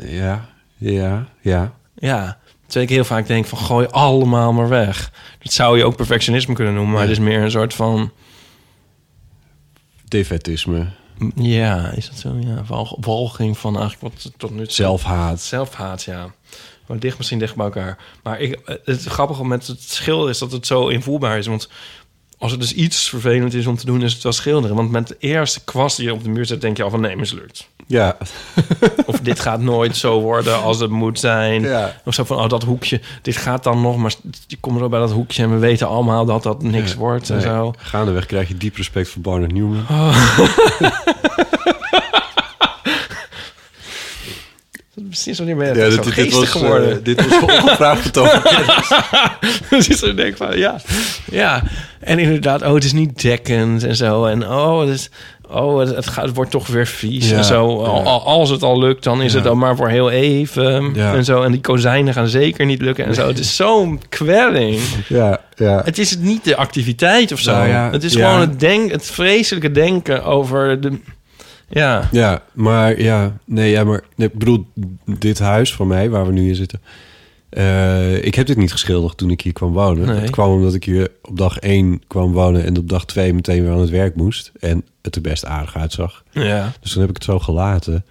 Ja, 0.00 0.48
ja, 0.76 1.28
ja. 1.40 1.72
Ja, 1.94 2.38
terwijl 2.64 2.84
ik 2.86 2.90
heel 2.94 3.04
vaak 3.04 3.26
denk 3.26 3.46
van 3.46 3.58
gooi 3.58 3.86
allemaal 3.90 4.52
maar 4.52 4.68
weg. 4.68 5.12
Dat 5.42 5.52
zou 5.52 5.78
je 5.78 5.84
ook 5.84 5.96
perfectionisme 5.96 6.54
kunnen 6.54 6.74
noemen, 6.74 6.92
maar 6.92 7.02
het 7.02 7.10
is 7.10 7.18
meer 7.18 7.42
een 7.42 7.50
soort 7.50 7.74
van... 7.74 8.12
Defetisme. 10.08 10.86
Ja, 11.34 11.90
is 11.90 12.08
dat 12.08 12.18
zo? 12.18 12.36
Ja, 12.40 12.64
wal- 12.66 12.98
walging 13.00 13.58
van 13.58 13.78
eigenlijk 13.78 14.14
wat 14.14 14.32
tot 14.36 14.50
nu 14.50 14.62
toe... 14.62 14.72
Zelfhaat. 14.72 15.40
Zelfhaat, 15.40 16.02
ja. 16.02 16.34
Maar 16.86 16.98
dicht 16.98 17.16
misschien 17.16 17.38
dicht 17.38 17.54
bij 17.54 17.64
elkaar. 17.64 17.98
Maar 18.22 18.40
ik, 18.40 18.80
het 18.84 19.04
grappige 19.04 19.44
met 19.44 19.66
het 19.66 19.82
schilderen 19.82 20.30
is 20.30 20.38
dat 20.38 20.52
het 20.52 20.66
zo 20.66 20.88
invoelbaar 20.88 21.38
is. 21.38 21.46
Want 21.46 21.68
als 22.44 22.52
het 22.52 22.62
dus 22.62 22.72
iets 22.72 23.08
vervelend 23.08 23.54
is 23.54 23.66
om 23.66 23.76
te 23.76 23.86
doen, 23.86 24.02
is 24.02 24.12
het 24.12 24.22
wel 24.22 24.32
schilderen. 24.32 24.76
Want 24.76 24.90
met 24.90 25.08
de 25.08 25.16
eerste 25.18 25.64
kwast 25.64 25.96
die 25.96 26.06
je 26.06 26.12
op 26.12 26.22
de 26.22 26.28
muur 26.28 26.46
zet, 26.46 26.60
denk 26.60 26.76
je 26.76 26.82
al 26.82 26.90
van 26.90 27.00
nee, 27.00 27.16
mislukt. 27.16 27.68
Ja. 27.86 28.16
Of 29.06 29.20
dit 29.20 29.40
gaat 29.40 29.60
nooit 29.60 29.96
zo 29.96 30.20
worden 30.20 30.62
als 30.62 30.80
het 30.80 30.90
moet 30.90 31.18
zijn. 31.18 31.62
Ja. 31.62 32.00
Of 32.04 32.14
zo 32.14 32.24
van, 32.24 32.36
oh, 32.36 32.48
dat 32.48 32.62
hoekje, 32.62 33.00
dit 33.22 33.36
gaat 33.36 33.62
dan 33.64 33.80
nog, 33.80 33.96
maar 33.96 34.14
je 34.46 34.56
komt 34.56 34.78
zo 34.78 34.88
bij 34.88 35.00
dat 35.00 35.12
hoekje 35.12 35.42
en 35.42 35.50
we 35.50 35.58
weten 35.58 35.88
allemaal 35.88 36.24
dat 36.24 36.42
dat 36.42 36.62
niks 36.62 36.90
Ja. 36.90 36.96
wordt 36.96 37.30
en 37.30 37.36
Nee, 37.36 37.44
zo. 37.44 37.74
Gaandeweg 37.76 38.26
krijg 38.26 38.48
je 38.48 38.56
diep 38.56 38.76
respect 38.76 39.08
voor 39.08 39.22
Barnard 39.22 39.52
Newman. 39.52 39.84
Precies 45.14 45.38
wanneer 45.38 45.56
ben 45.56 45.66
je 45.66 45.74
Ja, 45.80 45.90
zo 45.90 46.02
dit- 46.02 46.14
dit 46.14 46.32
was, 46.32 46.48
geworden. 46.48 46.90
eh, 46.90 46.96
dit 47.02 47.26
was 47.28 47.40
ongevraagd 47.40 48.10
Precies 49.68 49.98
zo 49.98 50.14
denk 50.14 50.28
ik 50.28 50.36
van, 50.36 50.58
ja. 50.58 50.76
Ja, 51.30 51.62
en 52.00 52.18
inderdaad, 52.18 52.62
oh, 52.62 52.74
het 52.74 52.84
is 52.84 52.92
niet 52.92 53.22
dekkend 53.22 53.84
en 53.84 53.96
zo. 53.96 54.24
En 54.24 54.48
oh, 54.48 54.80
het, 54.80 54.88
is, 54.88 55.10
oh, 55.50 55.78
het, 55.78 55.94
het, 55.96 56.06
gaat, 56.06 56.24
het 56.24 56.34
wordt 56.34 56.50
toch 56.50 56.66
weer 56.66 56.86
vies 56.86 57.30
Ja, 57.30 57.36
en 57.36 57.44
zo. 57.44 57.80
ja. 57.82 57.86
Al- 57.88 58.02
al- 58.06 58.22
Als 58.24 58.50
het 58.50 58.62
al 58.62 58.78
lukt, 58.78 59.04
dan 59.04 59.22
is 59.22 59.30
Ja. 59.30 59.38
het 59.38 59.46
dan 59.46 59.58
maar 59.58 59.76
voor 59.76 59.88
heel 59.88 60.10
even 60.10 60.90
Ja. 60.94 61.14
en 61.14 61.24
zo. 61.24 61.42
En 61.42 61.52
die 61.52 61.60
kozijnen 61.60 62.14
gaan 62.14 62.28
zeker 62.28 62.66
niet 62.66 62.80
lukken 62.82 63.04
en 63.04 63.14
zo. 63.14 63.26
Het 63.26 63.38
is 63.38 63.56
zo'n 63.56 64.00
kwelling. 64.08 64.80
Ja, 65.08 65.40
ja. 65.54 65.82
Het 65.84 65.98
is 65.98 66.16
niet 66.18 66.44
de 66.44 66.56
activiteit 66.56 67.32
of 67.32 67.40
zo. 67.40 67.52
Nou 67.52 67.68
ja, 67.68 67.90
het 67.90 68.04
is 68.04 68.12
ja. 68.12 68.26
gewoon 68.28 68.48
het, 68.48 68.60
denk, 68.60 68.90
het 68.90 69.06
vreselijke 69.06 69.70
denken 69.70 70.24
over 70.24 70.80
de... 70.80 70.98
Ja, 71.68 72.08
Ja, 72.12 72.42
maar 72.52 73.00
ja, 73.00 73.36
nee, 73.44 73.70
ja, 73.70 73.84
maar 73.84 74.04
nee, 74.16 74.28
ik 74.28 74.38
bedoel, 74.38 74.66
dit 75.18 75.38
huis 75.38 75.74
van 75.74 75.86
mij, 75.86 76.10
waar 76.10 76.26
we 76.26 76.32
nu 76.32 76.48
in 76.48 76.54
zitten. 76.54 76.80
eh, 77.48 78.24
ik 78.24 78.34
heb 78.34 78.46
dit 78.46 78.56
niet 78.56 78.72
geschilderd 78.72 79.16
toen 79.16 79.30
ik 79.30 79.40
hier 79.40 79.52
kwam 79.52 79.72
wonen. 79.72 80.06
Nee. 80.06 80.20
Het 80.20 80.30
kwam 80.30 80.50
omdat 80.52 80.74
ik 80.74 80.84
hier 80.84 81.10
op 81.22 81.36
dag 81.38 81.58
één 81.58 82.02
kwam 82.06 82.32
wonen 82.32 82.64
en 82.64 82.78
op 82.78 82.88
dag 82.88 83.04
twee 83.04 83.34
meteen 83.34 83.62
weer 83.62 83.72
aan 83.72 83.80
het 83.80 83.90
werk 83.90 84.14
moest. 84.16 84.52
En 84.60 84.84
het 85.02 85.14
er 85.16 85.22
best 85.22 85.44
aardig 85.44 85.76
uitzag. 85.76 86.22
Ja. 86.30 86.72
Dus 86.80 86.90
dan 86.92 87.00
heb 87.00 87.10
ik 87.10 87.16
het 87.16 87.24
zo 87.24 87.38
gelaten. 87.38 88.04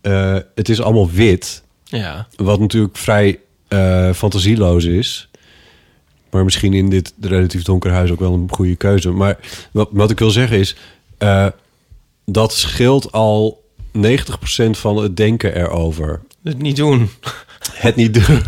Eh, 0.00 0.36
het 0.54 0.68
is 0.68 0.80
allemaal 0.82 1.10
wit. 1.10 1.62
ja. 1.84 2.26
Wat 2.36 2.60
natuurlijk 2.60 2.96
vrij 2.96 3.38
eh, 3.68 4.12
fantasieloos 4.12 4.84
is. 4.84 5.28
Maar 6.30 6.44
misschien 6.44 6.72
in 6.74 6.88
dit 6.90 7.14
relatief 7.20 7.62
donker 7.62 7.90
huis 7.90 8.10
ook 8.10 8.20
wel 8.20 8.34
een 8.34 8.48
goede 8.50 8.76
keuze. 8.76 9.10
Maar 9.10 9.38
wat, 9.70 9.88
wat 9.92 10.10
ik 10.10 10.18
wil 10.18 10.30
zeggen 10.30 10.58
is... 10.58 10.76
dat 12.32 12.52
scheelt 12.52 13.12
al 13.12 13.62
90% 13.98 14.00
van 14.70 14.96
het 14.96 15.16
denken 15.16 15.56
erover. 15.56 16.20
Het 16.44 16.62
niet 16.62 16.76
doen. 16.76 17.10
Het 17.72 17.96
niet 17.96 18.26
doen. 18.26 18.42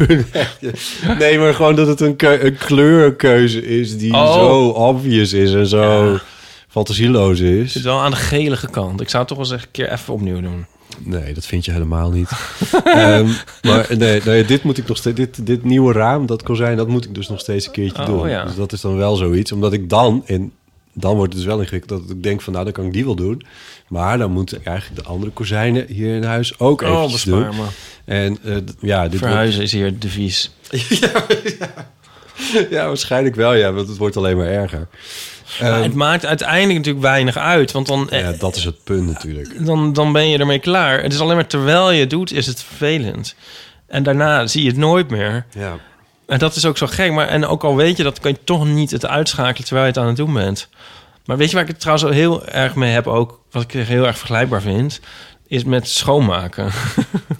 nee, 1.18 1.38
maar 1.38 1.54
gewoon 1.54 1.74
dat 1.74 1.86
het 1.86 2.00
een, 2.00 2.14
een 2.46 2.56
kleurkeuze 2.56 3.66
is... 3.66 3.98
die 3.98 4.12
Oh. 4.14 4.34
zo 4.34 4.68
obvious 4.68 5.32
is 5.32 5.52
en 5.54 5.66
zo 5.66 6.18
fantasieloos 6.68 7.40
is. 7.40 7.72
zit 7.72 7.82
wel 7.82 8.00
aan 8.00 8.10
de 8.10 8.16
gelige 8.16 8.70
kant. 8.70 9.00
Ik 9.00 9.08
zou 9.08 9.18
het 9.24 9.36
toch 9.36 9.42
wel 9.42 9.52
eens 9.52 9.62
een 9.62 9.70
keer 9.70 9.92
even 9.92 10.14
opnieuw 10.14 10.40
doen. 10.40 10.66
Nee, 10.98 11.34
dat 11.34 11.46
vind 11.46 11.64
je 11.64 11.72
helemaal 11.72 12.10
niet. 12.10 12.28
Ehm, 12.84 13.28
maar 13.62 13.86
nee, 13.98 14.20
nee, 14.24 14.44
dit 14.44 14.62
moet 14.62 14.78
ik 14.78 14.88
nog 14.88 14.96
steeds. 14.96 15.16
Dit, 15.16 15.46
dit 15.46 15.64
nieuwe 15.64 15.92
raam, 15.92 16.26
dat 16.26 16.42
kozijn, 16.42 16.76
dat 16.76 16.88
moet 16.88 17.04
ik 17.04 17.14
dus 17.14 17.28
nog 17.28 17.40
steeds 17.40 17.66
een 17.66 17.72
keertje 17.72 18.02
Oh, 18.02 18.08
doen. 18.08 18.28
ja. 18.28 18.44
Dus 18.44 18.54
dat 18.56 18.72
is 18.72 18.80
dan 18.80 18.96
wel 18.96 19.16
zoiets. 19.16 19.52
Omdat 19.52 19.72
ik 19.72 19.88
dan, 19.88 20.22
en 20.26 20.52
dan 20.94 21.16
wordt 21.16 21.32
het 21.32 21.42
dus 21.42 21.50
wel 21.50 21.60
ingewikkeld, 21.60 22.00
dat 22.00 22.10
ik 22.16 22.22
denk 22.22 22.40
van 22.40 22.52
nou, 22.52 22.64
dan 22.64 22.72
kan 22.74 22.84
ik 22.84 22.92
die 22.92 23.04
wel 23.04 23.14
doen. 23.14 23.42
Maar 23.88 24.18
dan 24.18 24.30
moeten 24.30 24.64
eigenlijk 24.64 25.02
de 25.02 25.08
andere 25.08 25.32
kozijnen 25.32 25.86
hier 25.88 26.14
in 26.16 26.22
huis 26.24 26.58
ook 26.58 26.82
Oh, 26.82 26.88
eventjes 26.96 27.22
doen. 27.22 27.40
me. 27.40 27.64
En 28.04 28.38
eh, 28.44 28.56
d- 28.56 28.74
ja, 28.80 29.08
dit 29.08 29.18
Verhuizen 29.20 29.62
is 29.62 29.72
hier 29.72 29.84
het 29.84 30.02
devies. 30.02 30.50
wordt- 31.10 31.56
ja, 32.70 32.86
waarschijnlijk 32.86 33.34
wel, 33.34 33.54
ja, 33.54 33.72
want 33.72 33.88
het 33.88 33.96
wordt 33.96 34.16
alleen 34.16 34.36
maar 34.36 34.46
erger. 34.46 34.88
Ehm, 35.60 35.82
het 35.82 35.94
maakt 35.94 36.26
uiteindelijk 36.26 36.76
natuurlijk 36.78 37.04
weinig 37.04 37.36
uit. 37.36 37.72
Want 37.72 37.86
dan, 37.86 38.06
ja, 38.10 38.32
dat 38.32 38.56
is 38.56 38.64
het 38.64 38.84
punt 38.84 39.06
natuurlijk. 39.06 39.66
dan, 39.66 39.92
dan 39.92 40.12
ben 40.12 40.28
je 40.28 40.38
ermee 40.38 40.58
klaar. 40.58 41.02
Het 41.02 41.12
is 41.12 41.20
alleen 41.20 41.34
maar 41.36 41.46
terwijl 41.46 41.90
je 41.90 42.00
het 42.00 42.10
doet, 42.10 42.32
is 42.32 42.46
het 42.46 42.62
vervelend. 42.62 43.34
En 43.86 44.02
daarna 44.02 44.46
zie 44.46 44.62
je 44.62 44.68
het 44.68 44.76
nooit 44.78 45.10
meer. 45.10 45.46
Ja. 45.54 45.76
En 46.32 46.38
dat 46.38 46.56
is 46.56 46.64
ook 46.64 46.78
zo 46.78 46.86
gek. 46.86 47.12
Maar, 47.12 47.28
en 47.28 47.46
ook 47.46 47.64
al 47.64 47.76
weet 47.76 47.96
je 47.96 48.02
dat, 48.02 48.20
kan 48.20 48.30
je 48.30 48.38
toch 48.44 48.66
niet 48.66 48.90
het 48.90 49.06
uitschakelen 49.06 49.64
terwijl 49.64 49.86
je 49.86 49.92
het 49.92 50.00
aan 50.00 50.06
het 50.06 50.16
doen 50.16 50.32
bent. 50.32 50.68
Maar 51.24 51.36
weet 51.36 51.48
je 51.48 51.54
waar 51.54 51.62
ik 51.64 51.70
het 51.70 51.80
trouwens 51.80 52.08
wel 52.08 52.16
heel 52.16 52.46
erg 52.46 52.74
mee 52.74 52.92
heb 52.92 53.06
ook, 53.06 53.40
wat 53.50 53.62
ik 53.62 53.72
heel 53.72 54.06
erg 54.06 54.18
vergelijkbaar 54.18 54.62
vind, 54.62 55.00
is 55.46 55.64
met 55.64 55.88
schoonmaken. 55.88 56.70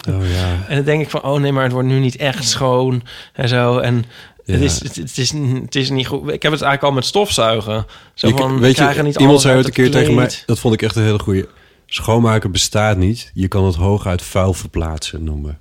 Oh 0.09 0.29
ja. 0.29 0.65
En 0.67 0.75
dan 0.75 0.85
denk 0.85 1.01
ik 1.01 1.09
van, 1.09 1.23
oh 1.23 1.39
nee, 1.39 1.51
maar 1.51 1.63
het 1.63 1.71
wordt 1.71 1.87
nu 1.87 1.99
niet 1.99 2.15
echt 2.15 2.47
schoon 2.47 3.03
en 3.33 3.47
zo. 3.47 3.77
En 3.77 4.05
het, 4.45 4.61
is, 4.61 4.79
het, 4.79 4.95
het 4.95 5.17
is, 5.17 5.31
het 5.31 5.75
is 5.75 5.89
niet 5.89 6.07
goed. 6.07 6.21
Ik 6.21 6.41
heb 6.41 6.51
het 6.51 6.61
eigenlijk 6.61 6.83
al 6.83 6.91
met 6.91 7.05
stofzuigen. 7.05 7.85
Zo 8.13 8.27
Je- 8.27 8.35
van, 8.35 8.53
we 8.53 8.59
weet 8.59 8.77
je, 8.77 9.03
niet 9.03 9.19
iemand 9.19 9.41
zei 9.41 9.55
ooit 9.55 9.65
een 9.65 9.71
het 9.71 9.81
keer 9.81 9.91
tegen 9.91 10.15
mij, 10.15 10.29
dat 10.45 10.59
vond 10.59 10.73
ik 10.73 10.81
echt 10.81 10.95
een 10.95 11.03
hele 11.03 11.19
goeie. 11.19 11.45
Schoonmaken 11.85 12.51
bestaat 12.51 12.97
niet. 12.97 13.31
Je 13.33 13.47
kan 13.47 13.65
het 13.65 13.75
hooguit 13.75 14.21
vuil 14.21 14.53
verplaatsen 14.53 15.23
noemen. 15.23 15.59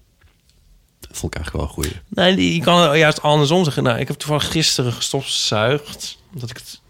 Vond 1.13 1.35
ik 1.35 1.41
eigenlijk 1.41 1.53
wel 1.53 1.63
een 1.63 1.85
goeie. 1.85 2.03
Nee, 2.09 2.37
die, 2.37 2.55
je 2.55 2.61
kan 2.61 2.99
juist 2.99 3.23
andersom 3.23 3.65
zeggen. 3.65 3.83
Nou, 3.83 3.99
ik 3.99 4.09
heb 4.09 4.17
toevallig 4.17 4.51
gisteren 4.51 4.93
gestofzuigd. 4.93 6.19
Dat 6.33 6.51
ik 6.51 6.57
het... 6.57 6.81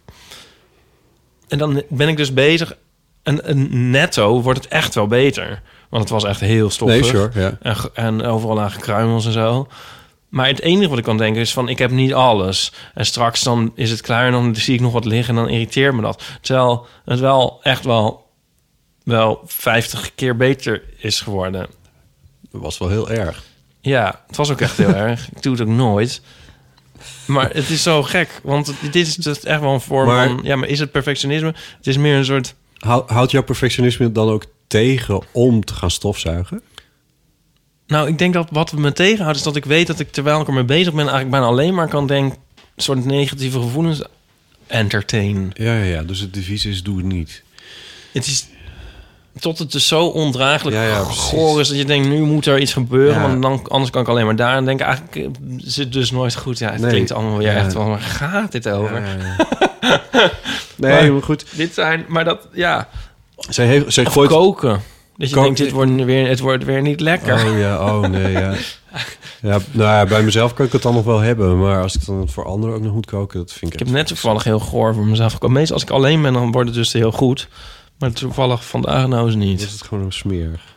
En 1.49 1.59
dan 1.59 1.83
ben 1.89 2.09
ik 2.09 2.17
dus 2.17 2.33
bezig. 2.33 2.77
En, 3.23 3.45
en 3.45 3.91
netto 3.91 4.43
wordt 4.43 4.63
het 4.65 4.73
echt 4.73 4.95
wel 4.95 5.07
beter. 5.07 5.63
Want 5.89 6.03
het 6.03 6.13
was 6.13 6.25
echt 6.25 6.41
heel 6.41 6.71
stoffig. 6.71 7.01
Nee, 7.01 7.11
sure, 7.11 7.41
ja. 7.41 7.59
en, 7.63 7.77
en 7.95 8.25
overal 8.25 8.57
lagen 8.57 8.81
kruimels 8.81 9.27
en 9.27 9.33
zo. 9.33 9.69
Maar 10.29 10.47
het 10.47 10.61
enige 10.61 10.89
wat 10.89 10.99
ik 10.99 11.05
kan 11.05 11.17
denken 11.17 11.41
is 11.41 11.53
van... 11.53 11.69
ik 11.69 11.79
heb 11.79 11.91
niet 11.91 12.15
alles. 12.15 12.73
En 12.95 13.07
straks 13.07 13.43
dan 13.43 13.73
is 13.75 13.91
het 13.91 14.01
klaar 14.01 14.27
en 14.27 14.33
dan 14.33 14.57
zie 14.57 14.75
ik 14.75 14.81
nog 14.81 14.93
wat 14.93 15.05
liggen... 15.05 15.37
en 15.37 15.43
dan 15.43 15.53
irriteert 15.53 15.95
me 15.95 16.03
dat. 16.03 16.23
Terwijl 16.41 16.87
het 17.05 17.21
wel 17.21 17.61
echt 17.63 17.85
wel, 17.85 18.27
wel 19.05 19.41
50 19.47 20.15
keer 20.15 20.37
beter 20.37 20.83
is 20.99 21.21
geworden. 21.21 21.67
Dat 22.51 22.61
was 22.61 22.79
wel 22.79 22.89
heel 22.89 23.11
erg. 23.11 23.45
Ja, 23.83 24.21
het 24.27 24.37
was 24.37 24.51
ook 24.51 24.61
echt 24.61 24.77
heel 24.77 24.95
erg. 25.07 25.29
Ik 25.35 25.43
doe 25.43 25.53
het 25.53 25.63
ook 25.63 25.69
nooit. 25.69 26.21
Maar 27.27 27.51
het 27.55 27.69
is 27.71 27.83
zo 27.83 28.03
gek, 28.03 28.41
want 28.43 28.75
dit 28.81 28.95
is 28.95 29.15
dus 29.15 29.41
echt 29.41 29.61
wel 29.61 29.75
een 29.75 29.81
vorm 29.81 30.07
Maar- 30.07 30.29
van... 30.29 30.41
Ja, 30.43 30.57
maar 30.57 30.69
is 30.69 30.79
het 30.79 30.91
perfectionisme? 30.93 31.55
Het 31.77 31.87
is 31.87 31.97
meer 31.97 32.17
een 32.17 32.25
soort... 32.25 32.55
Hou- 32.77 33.05
Houdt 33.07 33.31
jouw 33.31 33.43
perfectionisme 33.43 34.13
dan 34.13 34.29
ook 34.29 34.45
tegen 34.67 35.21
om 35.33 35.65
te 35.65 35.75
gaan 35.75 35.91
stofzuigen? 35.91 36.63
Nou, 37.87 38.09
ik 38.09 38.19
denk 38.19 38.35
dat 38.35 38.49
wat 38.51 38.73
me 38.73 38.93
tegenhoudt 38.93 39.37
is 39.39 39.43
dat 39.45 39.57
ik 39.57 39.65
weet 39.65 39.87
dat 39.87 40.01
ik 40.01 40.13
terwijl 40.13 40.41
ik 40.41 40.47
ermee 40.47 40.65
bezig 40.65 40.91
ben... 40.93 40.99
eigenlijk 41.01 41.31
bijna 41.31 41.47
alleen 41.47 41.75
maar 41.75 41.89
kan 41.89 42.07
denken... 42.07 42.39
soort 42.77 43.05
negatieve 43.05 43.61
gevoelens 43.61 44.03
entertain. 44.67 45.51
Ja, 45.55 45.77
ja, 45.77 45.85
ja. 45.85 46.03
Dus 46.03 46.21
het 46.21 46.35
devies 46.35 46.65
is 46.67 46.83
doe 46.83 46.97
het 46.97 47.07
niet. 47.07 47.43
Het 48.13 48.27
is... 48.27 48.47
tot 49.41 49.59
het 49.59 49.73
dus 49.73 49.89
zo 49.89 50.07
ondraaglijk 50.07 50.77
Ja, 50.77 50.83
ja, 50.83 51.03
precies. 51.03 51.21
goor 51.21 51.61
is... 51.61 51.69
dat 51.69 51.77
je 51.77 51.85
denkt, 51.85 52.09
nu 52.09 52.21
moet 52.21 52.47
er 52.47 52.59
iets 52.59 52.73
gebeuren... 52.73 53.15
Ja. 53.15 53.29
want 53.29 53.43
dan, 53.43 53.61
anders 53.69 53.91
kan 53.91 54.03
ik 54.03 54.09
alleen 54.09 54.25
maar 54.25 54.37
daar 54.37 54.55
aan 54.55 54.65
denken. 54.65 54.87
Eigenlijk 54.87 55.17
eh, 55.17 55.75
het 55.75 55.93
dus 55.93 56.11
nooit 56.11 56.35
goed. 56.37 56.59
Ja, 56.59 56.71
het 56.71 56.81
Nee. 56.81 56.91
klinkt 56.91 57.13
allemaal 57.13 57.39
weer 57.39 57.57
echt 57.57 57.73
van... 57.73 57.89
waar 57.89 58.01
gaat 58.01 58.53
dit 58.53 58.69
over? 58.69 59.03
Ja, 59.03 59.37
ja, 59.81 60.31
Nee, 60.77 61.11
maar 61.11 61.23
goed. 61.23 61.45
Dit 61.57 61.75
zijn... 61.75 62.05
Maar 62.09 62.25
dat, 62.25 62.49
ja... 62.53 62.89
Zij, 63.37 63.67
heeft, 63.67 63.93
zij 63.93 64.05
gooit... 64.05 64.31
koken. 64.31 64.81
Dat 65.17 65.29
je 65.31 65.35
denkt, 65.35 65.59
dit 65.59 65.71
wordt 65.71 66.05
weer, 66.05 66.29
het 66.29 66.41
wordt 66.41 66.65
weer 66.65 66.83
niet 66.83 67.01
lekker. 67.01 67.35
Oh 67.35 67.59
ja, 67.59 67.85
oh 67.85 68.01
nee, 68.09 68.33
ja. 68.33 68.55
ja. 69.43 69.59
Nou 69.71 69.91
ja, 69.91 70.07
bij 70.07 70.23
mezelf 70.23 70.55
kan 70.55 70.67
ik 70.67 70.73
het 70.73 70.83
dan 70.83 70.95
nog 70.95 71.05
wel 71.05 71.19
hebben. 71.21 71.59
Maar 71.59 71.83
als 71.83 71.95
ik 71.95 72.07
dan 72.07 72.29
voor 72.29 72.45
anderen 72.45 72.75
ook 72.75 72.83
nog 72.83 72.93
moet 72.93 73.07
koken, 73.07 73.39
dat 73.39 73.53
vind 73.53 73.75
ik... 73.75 73.81
Ik 73.81 73.87
heb 73.87 73.95
net 73.97 74.07
toevallig 74.07 74.45
heel 74.45 74.59
goor 74.59 74.95
voor 74.95 75.07
mezelf 75.07 75.33
gekomen. 75.33 75.57
Meestal 75.57 75.75
als 75.75 75.85
ik 75.85 75.91
alleen 75.91 76.23
ben, 76.23 76.33
dan 76.33 76.53
wordt 76.53 76.69
het 76.69 76.79
dus 76.79 76.93
heel 76.93 77.13
goed. 77.13 77.49
Maar 77.99 78.13
toevallig 78.13 78.67
vandaag 78.67 79.07
nou 79.07 79.27
eens 79.27 79.35
niet. 79.35 79.61
Is 79.61 79.73
het 79.73 79.83
gewoon 79.83 80.05
een 80.05 80.13
smerig. 80.13 80.77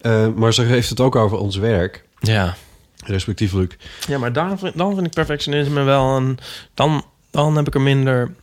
Eh, 0.00 0.28
maar 0.34 0.54
ze 0.54 0.62
heeft 0.62 0.88
het 0.88 1.00
ook 1.00 1.16
over 1.16 1.38
ons 1.38 1.56
werk. 1.56 2.04
Ja. 2.20 2.56
Respectievelijk. 3.04 3.76
Ja, 4.08 4.18
maar 4.18 4.32
dan, 4.32 4.58
vind- 4.58 4.76
dan 4.76 4.94
vind 4.94 5.06
ik 5.06 5.12
perfectionisme 5.12 5.82
wel 5.82 6.16
een... 6.16 6.38
Dan, 6.74 7.04
dan 7.30 7.56
heb 7.56 7.66
ik 7.66 7.74
er 7.74 7.80
minder... 7.80 8.34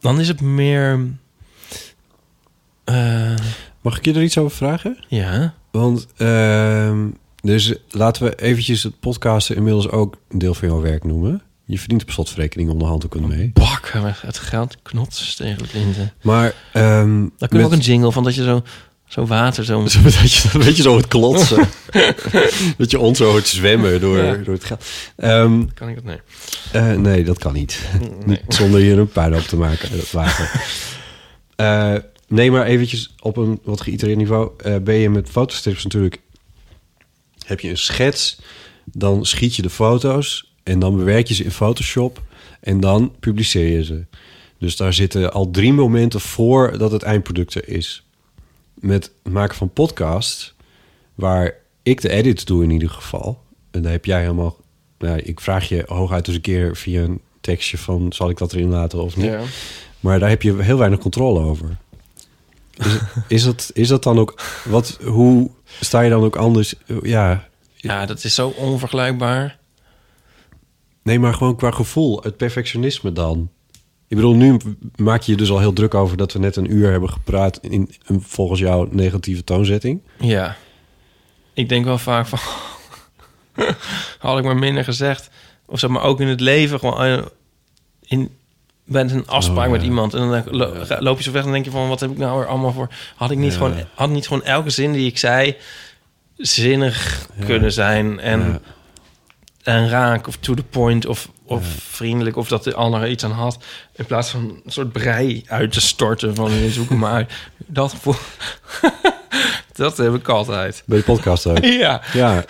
Dan 0.00 0.20
is 0.20 0.28
het 0.28 0.40
meer... 0.40 1.00
eh, 2.84 3.34
Mag 3.80 3.96
ik 3.98 4.04
je 4.04 4.12
er 4.14 4.22
iets 4.22 4.38
over 4.38 4.56
vragen? 4.56 5.04
ja. 5.08 5.54
Want, 5.70 6.06
ehm, 6.16 7.08
dus 7.40 7.74
laten 7.90 8.22
we 8.24 8.34
eventjes 8.42 8.82
het 8.82 9.00
podcasten 9.00 9.56
inmiddels 9.56 9.88
ook 9.90 10.16
een 10.28 10.38
deel 10.38 10.54
van 10.54 10.68
jouw 10.68 10.80
werk 10.80 11.04
noemen. 11.04 11.42
Je 11.66 11.78
verdient 11.78 12.02
op 12.02 12.10
slotverrekening 12.10 12.70
om 12.70 12.78
de 12.78 12.84
handdoeken 12.84 13.28
mee. 13.28 13.50
Bakken 13.54 14.14
het 14.20 14.38
geld 14.38 14.76
knots 14.82 15.34
tegen 15.36 15.58
de 15.62 15.68
linten. 15.72 16.12
Maar, 16.22 16.54
ehm 16.72 17.08
Dan 17.18 17.30
kun 17.38 17.48
je 17.48 17.56
met- 17.56 17.64
ook 17.64 17.72
een 17.72 17.78
jingle 17.78 18.12
van 18.12 18.24
dat 18.24 18.34
je 18.34 18.42
zo, 18.42 18.62
zo 19.08 19.26
water 19.26 19.64
zo... 19.64 19.86
Zo 19.88 20.02
dat 20.02 20.32
je, 20.32 20.50
een 20.52 20.60
beetje 20.64 20.82
zo 20.82 20.96
het 20.96 21.08
klotsen. 21.08 21.68
dat 22.78 22.90
je 22.90 22.98
ons 22.98 23.18
zo 23.18 23.30
hoort 23.30 23.46
zwemmen 23.48 24.00
door, 24.00 24.18
Ja. 24.18 24.34
door 24.36 24.54
het 24.54 24.64
geld. 24.64 24.84
Ehm, 25.16 25.64
Kan 25.74 25.88
ik 25.88 25.94
dat? 25.94 26.04
Nee. 26.04 26.18
eh, 26.72 26.92
nee, 26.96 27.24
dat 27.24 27.38
kan 27.38 27.52
niet. 27.52 27.80
Nee. 28.00 28.10
Niet 28.26 28.40
zonder 28.48 28.80
hier 28.80 28.98
een 28.98 29.08
puin 29.08 29.34
op 29.34 29.40
te 29.42 29.56
maken, 29.56 29.96
dat 29.96 30.10
water. 30.10 30.50
Eh, 31.56 31.94
nee, 32.28 32.50
maar 32.50 32.64
eventjes 32.66 33.14
op 33.20 33.36
een 33.36 33.60
wat 33.64 33.80
geïtereerd 33.80 34.18
niveau. 34.18 34.50
eh, 34.58 34.76
ben 34.76 34.94
je 34.94 35.10
met 35.10 35.30
fotostrips 35.30 35.82
natuurlijk... 35.84 36.20
Heb 37.46 37.60
je 37.60 37.68
een 37.70 37.78
schets, 37.78 38.38
dan 38.84 39.24
schiet 39.26 39.56
je 39.56 39.62
de 39.62 39.70
foto's... 39.70 40.52
en 40.64 40.78
dan 40.78 40.96
bewerk 40.96 41.26
je 41.26 41.34
ze 41.34 41.44
in 41.44 41.50
Photoshop... 41.50 42.22
en 42.60 42.80
dan 42.80 43.12
publiceer 43.20 43.68
je 43.68 43.84
ze. 43.84 44.04
Dus 44.58 44.76
daar 44.76 44.92
zitten 44.92 45.32
al 45.32 45.50
drie 45.50 45.72
momenten 45.72 46.20
voor 46.20 46.78
dat 46.78 46.92
het 46.92 47.02
eindproduct 47.02 47.54
er 47.54 47.68
is. 47.68 48.06
Met 48.74 49.12
het 49.22 49.32
maken 49.32 49.56
van 49.56 49.70
podcast, 49.70 50.54
waar 51.14 51.54
ik 51.82 52.00
de 52.00 52.08
edits 52.08 52.44
doe 52.44 52.62
in 52.62 52.70
ieder 52.70 52.90
geval... 52.90 53.42
en 53.70 53.82
daar 53.82 53.92
heb 53.92 54.04
jij 54.04 54.20
helemaal... 54.20 54.56
Nou, 54.98 55.18
ik 55.18 55.40
vraag 55.40 55.68
je 55.68 55.84
hooguit 55.86 56.26
eens 56.26 56.36
een 56.36 56.42
keer 56.42 56.76
via 56.76 57.02
een 57.02 57.20
tekstje 57.40 57.78
van... 57.78 58.12
zal 58.12 58.30
ik 58.30 58.38
dat 58.38 58.52
erin 58.52 58.68
laten 58.68 59.02
of 59.02 59.16
niet? 59.16 59.26
Ja. 59.26 59.40
Maar 60.00 60.18
daar 60.18 60.28
heb 60.28 60.42
je 60.42 60.62
heel 60.62 60.78
weinig 60.78 60.98
controle 60.98 61.40
over. 61.40 61.76
Is, 62.76 62.98
is, 63.28 63.44
dat, 63.44 63.70
is 63.74 63.88
dat 63.88 64.02
dan 64.02 64.18
ook... 64.18 64.42
Wat, 64.64 64.98
hoe 65.04 65.50
sta 65.80 66.00
je 66.00 66.10
dan 66.10 66.24
ook 66.24 66.36
anders... 66.36 66.74
Ja, 67.02 67.48
Ja, 67.76 68.06
dat 68.06 68.24
is 68.24 68.34
zo 68.34 68.48
onvergelijkbaar. 68.48 69.58
Nee, 71.04 71.18
maar 71.18 71.34
gewoon 71.34 71.56
qua 71.56 71.70
gevoel. 71.70 72.20
Het 72.22 72.36
perfectionisme 72.36 73.12
dan. 73.12 73.50
Ik 74.08 74.16
bedoel, 74.16 74.34
nu 74.34 74.56
maak 74.96 75.22
je 75.22 75.32
je 75.32 75.38
dus 75.38 75.50
al 75.50 75.58
heel 75.58 75.72
druk 75.72 75.94
over... 75.94 76.16
dat 76.16 76.32
we 76.32 76.38
net 76.38 76.56
een 76.56 76.72
uur 76.72 76.90
hebben 76.90 77.10
gepraat... 77.10 77.58
in 77.62 77.90
een 78.06 78.22
volgens 78.22 78.60
jou 78.60 78.88
negatieve 78.90 79.44
toonzetting. 79.44 80.00
Ja. 80.18 80.56
Ik 81.54 81.68
denk 81.68 81.84
wel 81.84 81.98
vaak 81.98 82.26
van... 82.26 82.38
had 84.18 84.38
ik 84.38 84.44
maar 84.44 84.56
minder 84.56 84.84
gezegd. 84.84 85.30
Of 85.66 85.78
zeg 85.78 85.90
maar 85.90 86.02
ook 86.02 86.20
in 86.20 86.28
het 86.28 86.40
leven 86.40 86.78
gewoon... 86.78 87.02
eh, 87.02 87.24
in, 88.02 88.30
bent 88.84 89.10
een 89.12 89.26
afspraak 89.26 89.66
Oh, 89.66 89.72
met 89.72 89.80
ja. 89.80 89.86
iemand... 89.86 90.14
en 90.14 90.44
dan 90.44 91.02
loop 91.02 91.16
je 91.16 91.22
zo 91.22 91.32
weg 91.32 91.40
en 91.40 91.44
dan 91.44 91.52
denk 91.52 91.64
je 91.64 91.70
van... 91.70 91.88
wat 91.88 92.00
heb 92.00 92.10
ik 92.10 92.18
nou 92.18 92.40
er 92.40 92.46
allemaal 92.48 92.72
voor... 92.72 92.88
had 93.16 93.30
ik 93.30 93.38
niet, 93.38 93.52
Ja. 93.52 93.58
gewoon, 93.58 93.74
had 93.94 94.10
niet 94.10 94.26
gewoon 94.26 94.44
elke 94.44 94.70
zin 94.70 94.92
die 94.92 95.06
ik 95.06 95.18
zei... 95.18 95.56
zinnig 96.36 97.26
kunnen 97.46 97.72
zijn 97.72 98.20
en. 98.20 98.62
En 99.64 99.88
raak 99.88 100.26
of 100.26 100.36
to 100.36 100.54
the 100.54 100.62
point... 100.62 101.06
of, 101.06 101.28
of 101.44 101.66
vriendelijk 101.90 102.36
of 102.36 102.48
dat 102.48 102.64
de 102.64 102.74
ander 102.74 103.00
er 103.02 103.08
iets 103.10 103.24
aan 103.24 103.30
had... 103.30 103.58
in 103.96 104.04
plaats 104.04 104.30
van 104.30 104.60
een 104.64 104.72
soort 104.72 104.92
brei 104.92 105.44
uit 105.46 105.72
te 105.72 105.80
storten 105.80 106.34
van... 106.34 106.52
je 106.52 106.70
zoek 106.70 106.88
hem 106.88 106.98
maar. 106.98 107.26
Dat 107.66 107.90
gevoel... 107.90 108.14
dat 109.72 109.96
heb 109.96 110.14
ik 110.14 110.28
altijd. 110.28 110.82
Bij 110.86 110.98
de 110.98 111.04
podcast 111.04 111.46
ook. 111.46 111.64
Ja. 111.84 112.00
Ja. 112.12 112.44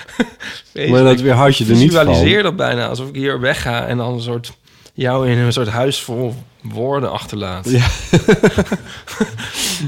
Maar 0.90 1.02
dat 1.02 1.20
weerhoud 1.20 1.56
je 1.56 1.64
er 1.64 1.70
niet 1.76 1.92
van. 1.92 2.06
Visualiseer 2.06 2.42
dat 2.42 2.56
bijna 2.56 2.86
alsof 2.86 3.08
ik 3.08 3.14
hier 3.14 3.40
wegga 3.40 3.86
en 3.86 3.96
dan 3.96 4.12
een 4.12 4.20
soort 4.20 4.52
jou 4.94 5.30
in 5.30 5.38
een 5.38 5.52
soort 5.52 5.68
huis 5.68 6.00
vol 6.00 6.34
woorden 6.62 7.10
achterlaat. 7.12 7.70
Ja. 7.70 7.86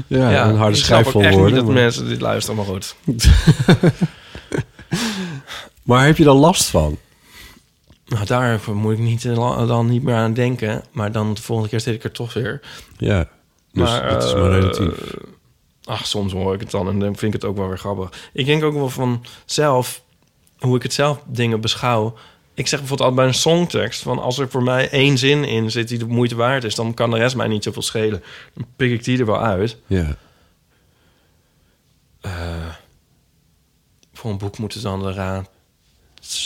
Ja, 0.07 0.47
een 0.47 0.55
harde 0.57 0.75
schijf 0.75 1.09
vol 1.09 1.21
woorden, 1.21 1.45
Niet 1.45 1.55
dat 1.55 1.65
maar- 1.65 1.73
mensen 1.73 2.07
dit 2.07 2.21
luisteren, 2.21 2.55
maar 2.57 2.65
goed. 2.65 2.95
Maar 5.83 6.05
heb 6.05 6.17
je 6.17 6.23
dan 6.23 6.37
last 6.37 6.65
van? 6.65 6.97
Nou, 8.07 8.25
daar 8.25 8.61
moet 8.73 8.93
ik 8.93 8.99
niet, 8.99 9.25
eh, 9.25 9.67
dan 9.67 9.89
niet 9.89 10.03
meer 10.03 10.15
aan 10.15 10.33
denken. 10.33 10.83
Maar 10.91 11.11
dan 11.11 11.33
de 11.33 11.41
volgende 11.41 11.69
keer 11.69 11.79
zit 11.79 11.95
ik 11.95 12.03
er 12.03 12.11
toch 12.11 12.33
weer. 12.33 12.61
Ja, 12.97 13.29
dus 13.71 13.89
dat 13.89 14.23
is 14.23 14.33
maar 14.33 14.51
eh, 14.51 14.59
relatief. 14.59 15.15
Ach, 15.83 16.05
soms 16.05 16.33
hoor 16.33 16.53
ik 16.53 16.59
het 16.59 16.71
dan 16.71 16.87
en 16.87 16.99
dan 16.99 17.15
vind 17.15 17.33
ik 17.33 17.41
het 17.41 17.49
ook 17.49 17.57
wel 17.57 17.67
weer 17.67 17.77
grappig. 17.77 18.29
Ik 18.33 18.45
denk 18.45 18.63
ook 18.63 18.73
wel 18.73 18.89
van 18.89 19.25
zelf, 19.45 20.01
hoe 20.59 20.75
ik 20.75 20.83
het 20.83 20.93
zelf 20.93 21.23
dingen 21.25 21.61
beschouw. 21.61 22.13
Ik 22.53 22.67
zeg 22.67 22.79
bijvoorbeeld 22.79 23.09
altijd 23.09 23.15
bij 23.15 23.25
een 23.27 23.41
songtekst... 23.41 24.01
van 24.01 24.19
als 24.19 24.37
er 24.37 24.49
voor 24.49 24.63
mij 24.63 24.89
één 24.89 25.17
zin 25.17 25.43
in 25.43 25.71
zit 25.71 25.87
die 25.87 25.97
de 25.97 26.05
moeite 26.05 26.35
waard 26.35 26.63
is... 26.63 26.75
dan 26.75 26.93
kan 26.93 27.11
de 27.11 27.17
rest 27.17 27.35
mij 27.35 27.47
niet 27.47 27.63
zoveel 27.63 27.81
schelen. 27.81 28.23
Dan 28.53 28.67
pik 28.75 28.91
ik 28.91 29.03
die 29.03 29.19
er 29.19 29.25
wel 29.25 29.41
uit. 29.41 29.77
Ja. 29.87 30.15
Eh, 32.21 32.31
voor 34.13 34.31
een 34.31 34.37
boek 34.37 34.57
moet 34.57 34.73
het 34.73 34.83
dan 34.83 35.01
de 35.01 35.13
raad... 35.13 35.49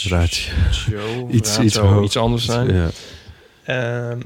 Ratio. 0.08 1.28
Iets- 1.30 1.58
iets 1.58 1.76
hoog. 1.76 2.04
iets 2.04 2.16
anders 2.16 2.44
zijn. 2.44 2.74
Ja. 2.74 2.90
Ehm, 3.64 4.20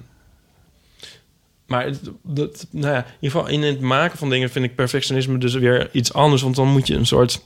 maar 1.67 1.93
dat, 2.23 2.67
nou 2.71 2.95
ja, 2.95 2.99
in 2.99 3.13
ieder 3.21 3.31
geval 3.41 3.47
in 3.47 3.63
het 3.63 3.81
maken 3.81 4.19
van 4.19 4.31
dingen 4.31 4.51
vind 4.51 4.65
ik 4.65 4.75
perfectionisme 4.75 5.39
dus 5.39 5.55
weer 5.55 5.89
iets 5.93 6.13
anders. 6.13 6.43
Want 6.43 6.57
dan 6.57 6.69
moet 6.69 6.87
je 6.87 6.95
een 6.95 7.07
soort. 7.07 7.43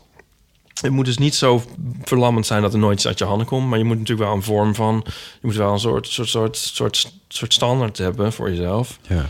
Het 0.81 0.91
moet 0.91 1.05
dus 1.05 1.19
niet 1.19 1.35
zo 1.35 1.63
verlammend 2.03 2.47
zijn 2.47 2.63
dat 2.63 2.73
er 2.73 2.79
nooit 2.79 2.97
iets 2.97 3.07
uit 3.07 3.19
je 3.19 3.25
handen 3.25 3.47
komt. 3.47 3.69
Maar 3.69 3.79
je 3.79 3.85
moet 3.85 3.99
natuurlijk 3.99 4.29
wel 4.29 4.37
een 4.37 4.43
vorm 4.43 4.75
van. 4.75 5.03
Je 5.07 5.13
moet 5.41 5.55
wel 5.57 5.73
een 5.73 5.79
soort, 5.79 6.07
soort, 6.07 6.29
soort, 6.29 6.57
soort, 6.57 7.13
soort 7.29 7.53
standaard 7.53 7.99
hebben 7.99 8.33
voor 8.33 8.51
jezelf. 8.51 8.99
Ja. 9.09 9.27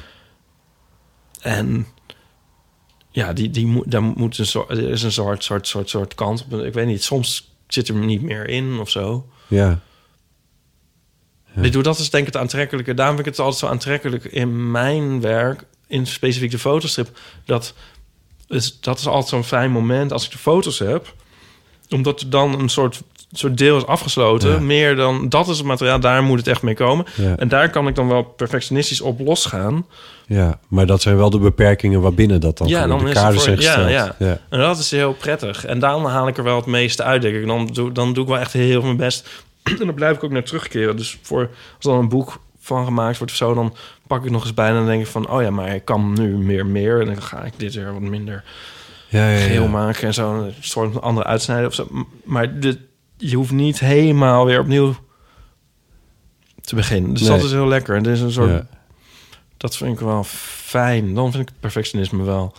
En 1.40 1.86
ja, 3.10 3.32
die, 3.32 3.50
die 3.50 3.66
moet, 3.66 3.90
daar 3.90 4.02
moet 4.02 4.38
een 4.38 4.46
soort, 4.46 4.70
er 4.70 4.88
is 4.88 5.02
een 5.02 5.12
soort, 5.12 5.44
soort, 5.44 5.68
soort, 5.68 5.88
soort 5.90 6.14
kant 6.14 6.46
op. 6.50 6.60
Ik 6.60 6.72
weet 6.72 6.86
niet, 6.86 7.04
soms 7.04 7.49
zit 7.72 7.88
er 7.88 7.94
niet 7.94 8.22
meer 8.22 8.48
in 8.48 8.78
of 8.78 8.90
zo. 8.90 9.28
Ja. 9.48 9.80
Ik 11.60 11.72
doe 11.72 11.82
dat 11.82 11.98
is 11.98 12.10
denk 12.10 12.26
ik 12.26 12.32
het 12.32 12.42
aantrekkelijke. 12.42 12.94
Daarom 12.94 13.14
vind 13.14 13.26
ik 13.26 13.32
het 13.32 13.42
altijd 13.42 13.60
zo 13.60 13.66
aantrekkelijk 13.66 14.24
in 14.24 14.70
mijn 14.70 15.20
werk, 15.20 15.64
in 15.86 16.06
specifiek 16.06 16.50
de 16.50 16.58
fotostrip. 16.58 17.18
Dat 17.44 17.74
is, 18.48 18.80
dat 18.80 18.98
is 18.98 19.06
altijd 19.06 19.28
zo'n 19.28 19.44
fijn 19.44 19.70
moment 19.70 20.12
als 20.12 20.24
ik 20.24 20.30
de 20.30 20.38
foto's 20.38 20.78
heb. 20.78 21.14
Omdat 21.88 22.20
er 22.20 22.30
dan 22.30 22.60
een 22.60 22.68
soort, 22.68 23.02
soort 23.38 23.58
deel 23.58 23.76
is 23.76 23.86
afgesloten. 23.86 24.50
Ja. 24.50 24.58
Meer 24.58 24.96
dan, 24.96 25.28
dat 25.28 25.48
is 25.48 25.56
het 25.58 25.66
materiaal, 25.66 26.00
daar 26.00 26.22
moet 26.22 26.38
het 26.38 26.48
echt 26.48 26.62
mee 26.62 26.74
komen. 26.74 27.06
Ja. 27.14 27.36
En 27.36 27.48
daar 27.48 27.70
kan 27.70 27.88
ik 27.88 27.94
dan 27.94 28.08
wel 28.08 28.22
perfectionistisch 28.22 29.00
op 29.00 29.20
losgaan. 29.20 29.86
Ja, 30.26 30.58
maar 30.68 30.86
dat 30.86 31.02
zijn 31.02 31.16
wel 31.16 31.30
de 31.30 31.38
beperkingen 31.38 32.00
waarbinnen 32.00 32.40
dat 32.40 32.58
dan 32.58 32.68
ja, 32.68 32.86
dan 32.86 33.04
de 33.04 33.12
kaders 33.12 33.44
voor, 33.44 33.50
ja, 33.50 33.56
gesteld. 33.56 33.88
ja. 33.90 34.14
Ja. 34.18 34.38
En 34.48 34.58
dat 34.58 34.78
is 34.78 34.90
heel 34.90 35.12
prettig. 35.12 35.64
En 35.64 35.78
dan 35.78 36.04
haal 36.04 36.28
ik 36.28 36.38
er 36.38 36.44
wel 36.44 36.56
het 36.56 36.66
meeste 36.66 37.02
uit, 37.02 37.22
denk 37.22 37.34
ik. 37.34 37.46
Dan 37.46 37.66
doe, 37.72 37.92
dan 37.92 38.12
doe 38.12 38.22
ik 38.22 38.28
wel 38.28 38.38
echt 38.38 38.52
heel 38.52 38.70
veel 38.70 38.82
mijn 38.82 38.96
best. 38.96 39.28
en 39.80 39.86
dan 39.86 39.94
blijf 39.94 40.16
ik 40.16 40.24
ook 40.24 40.30
naar 40.30 40.42
terugkeren. 40.42 40.96
Dus 40.96 41.18
voor, 41.22 41.50
als 41.76 41.84
dan 41.84 41.98
een 41.98 42.08
boek 42.08 42.40
van 42.60 42.84
gemaakt 42.84 43.18
wordt 43.18 43.32
of 43.32 43.38
zo... 43.38 43.54
dan 43.54 43.74
pak 44.06 44.24
ik 44.24 44.30
nog 44.30 44.42
eens 44.42 44.54
bij 44.54 44.68
en 44.68 44.74
dan 44.74 44.86
denk 44.86 45.00
ik 45.00 45.06
van... 45.06 45.30
oh 45.30 45.42
ja, 45.42 45.50
maar 45.50 45.74
ik 45.74 45.84
kan 45.84 46.12
nu 46.12 46.36
meer 46.36 46.66
meer. 46.66 47.00
En 47.00 47.06
dan 47.06 47.22
ga 47.22 47.44
ik 47.44 47.52
dit 47.56 47.74
weer 47.74 47.92
wat 47.92 48.02
minder 48.02 48.44
Ja, 49.08 49.30
ja, 49.30 49.36
ja. 49.36 49.46
geel 49.46 49.68
maken 49.68 50.06
en 50.06 50.14
zo. 50.14 50.42
Een 50.42 50.54
soort 50.60 51.00
andere 51.00 51.26
uitsnijden 51.26 51.66
of 51.66 51.74
zo. 51.74 51.88
Maar 52.24 52.60
dit, 52.60 52.78
je 53.20 53.36
hoeft 53.36 53.50
niet 53.52 53.78
helemaal 53.80 54.44
weer 54.46 54.60
opnieuw 54.60 54.94
te 56.60 56.74
beginnen. 56.74 57.12
Dus 57.12 57.20
Nee. 57.22 57.30
dat 57.30 57.44
is 57.44 57.52
heel 57.52 57.68
lekker. 57.68 57.96
En 57.96 58.02
dit 58.02 58.12
is 58.12 58.20
een 58.20 58.32
soort... 58.32 58.50
Ja. 58.50 58.66
Dat 59.56 59.76
vind 59.76 59.92
ik 59.92 60.00
wel 60.00 60.24
fijn. 60.24 61.14
Dan 61.14 61.32
vind 61.32 61.48
ik 61.48 61.54
perfectionisme 61.60 62.22
wel 62.22 62.54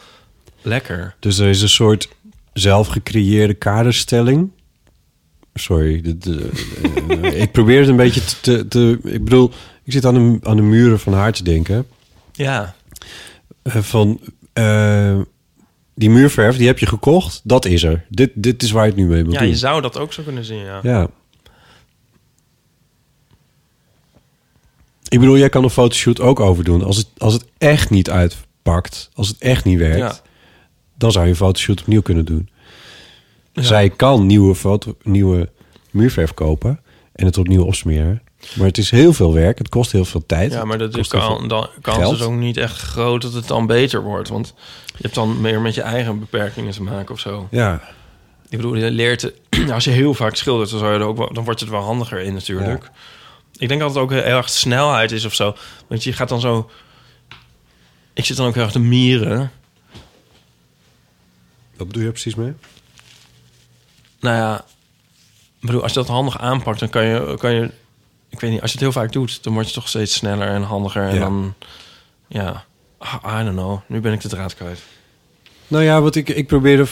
lekker. 0.61 1.15
Dus 1.19 1.37
er 1.37 1.49
is 1.49 1.61
een 1.61 1.69
soort 1.69 2.09
zelfgecreëerde 2.53 3.53
kaderstelling. 3.53 4.51
Sorry, 5.53 6.01
dit, 6.01 6.25
eh, 6.27 7.23
eh, 7.23 7.41
ik 7.41 7.51
probeer 7.51 7.79
het 7.79 7.89
een 7.89 7.95
beetje 7.95 8.21
te, 8.41 8.67
te, 8.67 8.99
Ik 9.03 9.23
bedoel, 9.23 9.51
ik 9.83 9.91
zit 9.93 10.05
aan 10.05 10.13
de, 10.13 10.47
aan 10.47 10.55
de 10.55 10.61
muren 10.61 10.99
van 10.99 11.13
haar 11.13 11.33
te 11.33 11.43
denken. 11.43 11.87
Ja. 12.31 12.75
Eh, 13.61 13.81
van 13.81 14.19
die 15.95 16.09
muurverf, 16.09 16.57
die 16.57 16.67
heb 16.67 16.79
je 16.79 16.85
gekocht. 16.85 17.41
Dat 17.43 17.65
is 17.65 17.83
er. 17.83 18.05
Dit, 18.09 18.31
dit 18.35 18.63
is 18.63 18.71
waar 18.71 18.83
je 18.83 18.89
het 18.91 18.99
nu 18.99 19.05
mee 19.07 19.23
moet 19.23 19.33
Ja, 19.33 19.39
doen. 19.39 19.47
je 19.47 19.55
zou 19.55 19.81
dat 19.81 19.97
ook 19.97 20.13
zo 20.13 20.23
kunnen 20.23 20.45
zien, 20.45 20.63
ja. 20.63 20.79
Ja. 20.83 21.07
Ik 25.07 25.19
bedoel, 25.19 25.37
jij 25.37 25.49
kan 25.49 25.63
een 25.63 25.69
fotoshoot 25.69 26.19
ook 26.19 26.39
overdoen. 26.39 26.83
Als 26.83 26.97
het, 26.97 27.07
als 27.17 27.33
het 27.33 27.45
echt 27.57 27.89
niet 27.89 28.09
uitpakt, 28.09 29.09
als 29.13 29.27
het 29.27 29.37
echt 29.37 29.65
niet 29.65 29.77
werkt... 29.77 29.97
Ja. 29.97 30.19
dan 30.97 31.11
zou 31.11 31.25
je 31.25 31.31
een 31.31 31.37
fotoshoot 31.37 31.81
opnieuw 31.81 32.01
kunnen 32.01 32.25
doen. 32.25 32.49
Ja. 33.53 33.61
Zij 33.61 33.89
kan 33.89 34.25
nieuwe, 34.25 34.55
foto, 34.55 34.95
nieuwe 35.03 35.49
muurverf 35.89 36.33
kopen 36.33 36.79
en 37.13 37.25
het 37.25 37.37
opnieuw 37.37 37.63
opsmeren. 37.63 38.21
Maar 38.55 38.67
het 38.67 38.77
is 38.77 38.89
heel 38.91 39.13
veel 39.13 39.33
werk, 39.33 39.57
het 39.57 39.69
kost 39.69 39.91
heel 39.91 40.05
veel 40.05 40.25
tijd. 40.25 40.51
Ja, 40.51 40.63
maar 40.65 40.77
dat 40.77 40.97
is 40.97 41.07
kan, 41.07 41.21
veel 41.21 41.47
dan, 41.47 41.69
kans 41.81 41.97
geld. 41.97 42.15
is 42.15 42.21
ook 42.21 42.33
niet 42.33 42.57
echt 42.57 42.77
groot 42.77 43.21
dat 43.21 43.33
het 43.33 43.47
dan 43.47 43.65
beter 43.67 44.03
wordt. 44.03 44.29
Want 44.29 44.53
je 45.01 45.07
hebt 45.07 45.15
dan 45.15 45.41
meer 45.41 45.61
met 45.61 45.75
je 45.75 45.81
eigen 45.81 46.19
beperkingen 46.19 46.71
te 46.73 46.83
maken 46.83 47.13
of 47.13 47.19
zo. 47.19 47.47
Ja. 47.51 47.81
Ik 48.49 48.57
bedoel, 48.57 48.75
je 48.75 48.91
leert... 48.91 49.31
als 49.73 49.83
je 49.83 49.89
heel 49.91 50.13
vaak 50.13 50.35
schildert, 50.35 50.69
dan, 50.69 50.79
zou 50.79 50.93
je 50.93 50.99
er 50.99 51.05
ook 51.05 51.17
wel, 51.17 51.33
dan 51.33 51.43
wordt 51.43 51.59
je 51.59 51.65
er 51.65 51.71
wel 51.71 51.81
handiger 51.81 52.19
in 52.19 52.33
natuurlijk. 52.33 52.89
Ik 53.57 53.67
denk 53.67 53.79
dat 53.79 53.89
het 53.89 53.99
ook 53.99 54.11
heel 54.11 54.21
erg 54.21 54.49
snelheid 54.49 55.11
is 55.11 55.25
of 55.25 55.33
zo. 55.33 55.55
Want 55.87 56.03
je 56.03 56.13
gaat 56.13 56.29
dan 56.29 56.39
zo... 56.39 56.69
Ik 58.13 58.25
zit 58.25 58.37
dan 58.37 58.47
ook 58.47 58.53
heel 58.53 58.63
erg 58.63 58.71
te 58.71 58.79
mieren. 58.79 59.51
Wat 61.77 61.87
bedoel 61.87 62.03
je 62.03 62.09
precies 62.11 62.35
mee? 62.35 62.53
Nou 64.19 64.35
ja, 64.35 64.65
ik 65.59 65.65
bedoel, 65.67 65.81
als 65.81 65.93
je 65.93 65.99
dat 65.99 66.07
handig 66.07 66.39
aanpakt, 66.39 66.79
dan 66.79 66.89
kan 66.89 67.05
je, 67.05 67.35
kan 67.39 67.53
je... 67.53 67.71
Ik 68.29 68.39
weet 68.39 68.51
niet, 68.51 68.61
als 68.61 68.71
je 68.71 68.77
het 68.77 68.85
heel 68.85 69.01
vaak 69.01 69.11
doet, 69.11 69.43
dan 69.43 69.53
word 69.53 69.67
je 69.67 69.73
toch 69.73 69.87
steeds 69.87 70.13
sneller 70.13 70.47
en 70.47 70.61
handiger. 70.63 71.03
En 71.07 71.13
Ja. 71.13 71.19
dan... 71.19 71.53
Ja, 72.27 72.65
I 73.25 73.43
don't 73.43 73.55
know. 73.55 73.79
Nu 73.87 73.99
ben 73.99 74.13
ik 74.13 74.21
de 74.21 74.29
draad 74.29 74.55
kwijt. 74.55 74.81
Nou 75.67 75.83
ja, 75.83 76.01
wat 76.01 76.15
ik, 76.15 76.29
ik 76.29 76.47
probeerde 76.47 76.85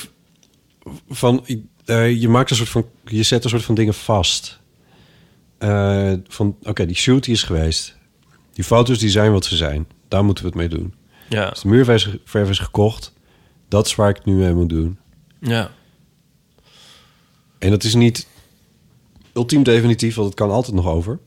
van... 1.09 1.45
eh, 1.85 2.21
je 2.21 2.29
maakt 2.29 2.49
een 2.49 2.55
soort 2.55 2.69
van... 2.69 2.85
Je 3.05 3.23
zet 3.23 3.43
een 3.43 3.49
soort 3.49 3.63
van 3.63 3.75
dingen 3.75 3.93
vast. 3.93 4.59
Eh, 5.57 6.13
van, 6.27 6.57
oké, 6.61 6.85
die 6.85 6.95
shoot 6.95 7.23
die 7.23 7.33
is 7.33 7.43
geweest. 7.43 7.97
Die 8.53 8.63
foto's 8.63 8.99
die 8.99 9.09
zijn 9.09 9.31
wat 9.31 9.45
ze 9.45 9.55
zijn. 9.55 9.87
Daar 10.07 10.25
moeten 10.25 10.43
we 10.43 10.49
het 10.49 10.59
mee 10.59 10.69
doen. 10.69 10.93
Ja. 11.29 11.49
De 11.49 11.67
muurverf 11.67 12.17
verf 12.25 12.49
is 12.49 12.59
gekocht, 12.59 13.13
dat 13.67 13.85
is 13.85 13.95
waar 13.95 14.09
ik 14.09 14.15
het 14.15 14.25
nu 14.25 14.33
mee 14.33 14.53
moet 14.53 14.69
doen. 14.69 14.97
Ja. 15.39 15.71
En 17.57 17.69
dat 17.69 17.83
is 17.83 17.95
niet 17.95 18.27
ultiem 19.33 19.63
definitief, 19.63 20.15
want 20.15 20.27
het 20.27 20.37
kan 20.37 20.51
altijd 20.51 20.75
nog 20.75 20.87
over. 20.87 21.19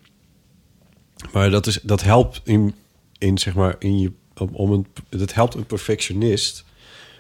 Maar 1.33 1.51
dat, 1.51 1.67
is, 1.67 1.81
dat 1.83 2.03
helpt 2.03 2.41
in, 2.45 2.75
in 3.19 3.39
zeg 3.39 3.55
maar, 3.55 3.77
in 3.79 3.99
je, 3.99 4.13
om, 4.39 4.49
om 4.53 4.73
een, 4.73 4.87
dat 5.09 5.35
helpt 5.35 5.55
een 5.55 5.67
perfectionist 5.67 6.65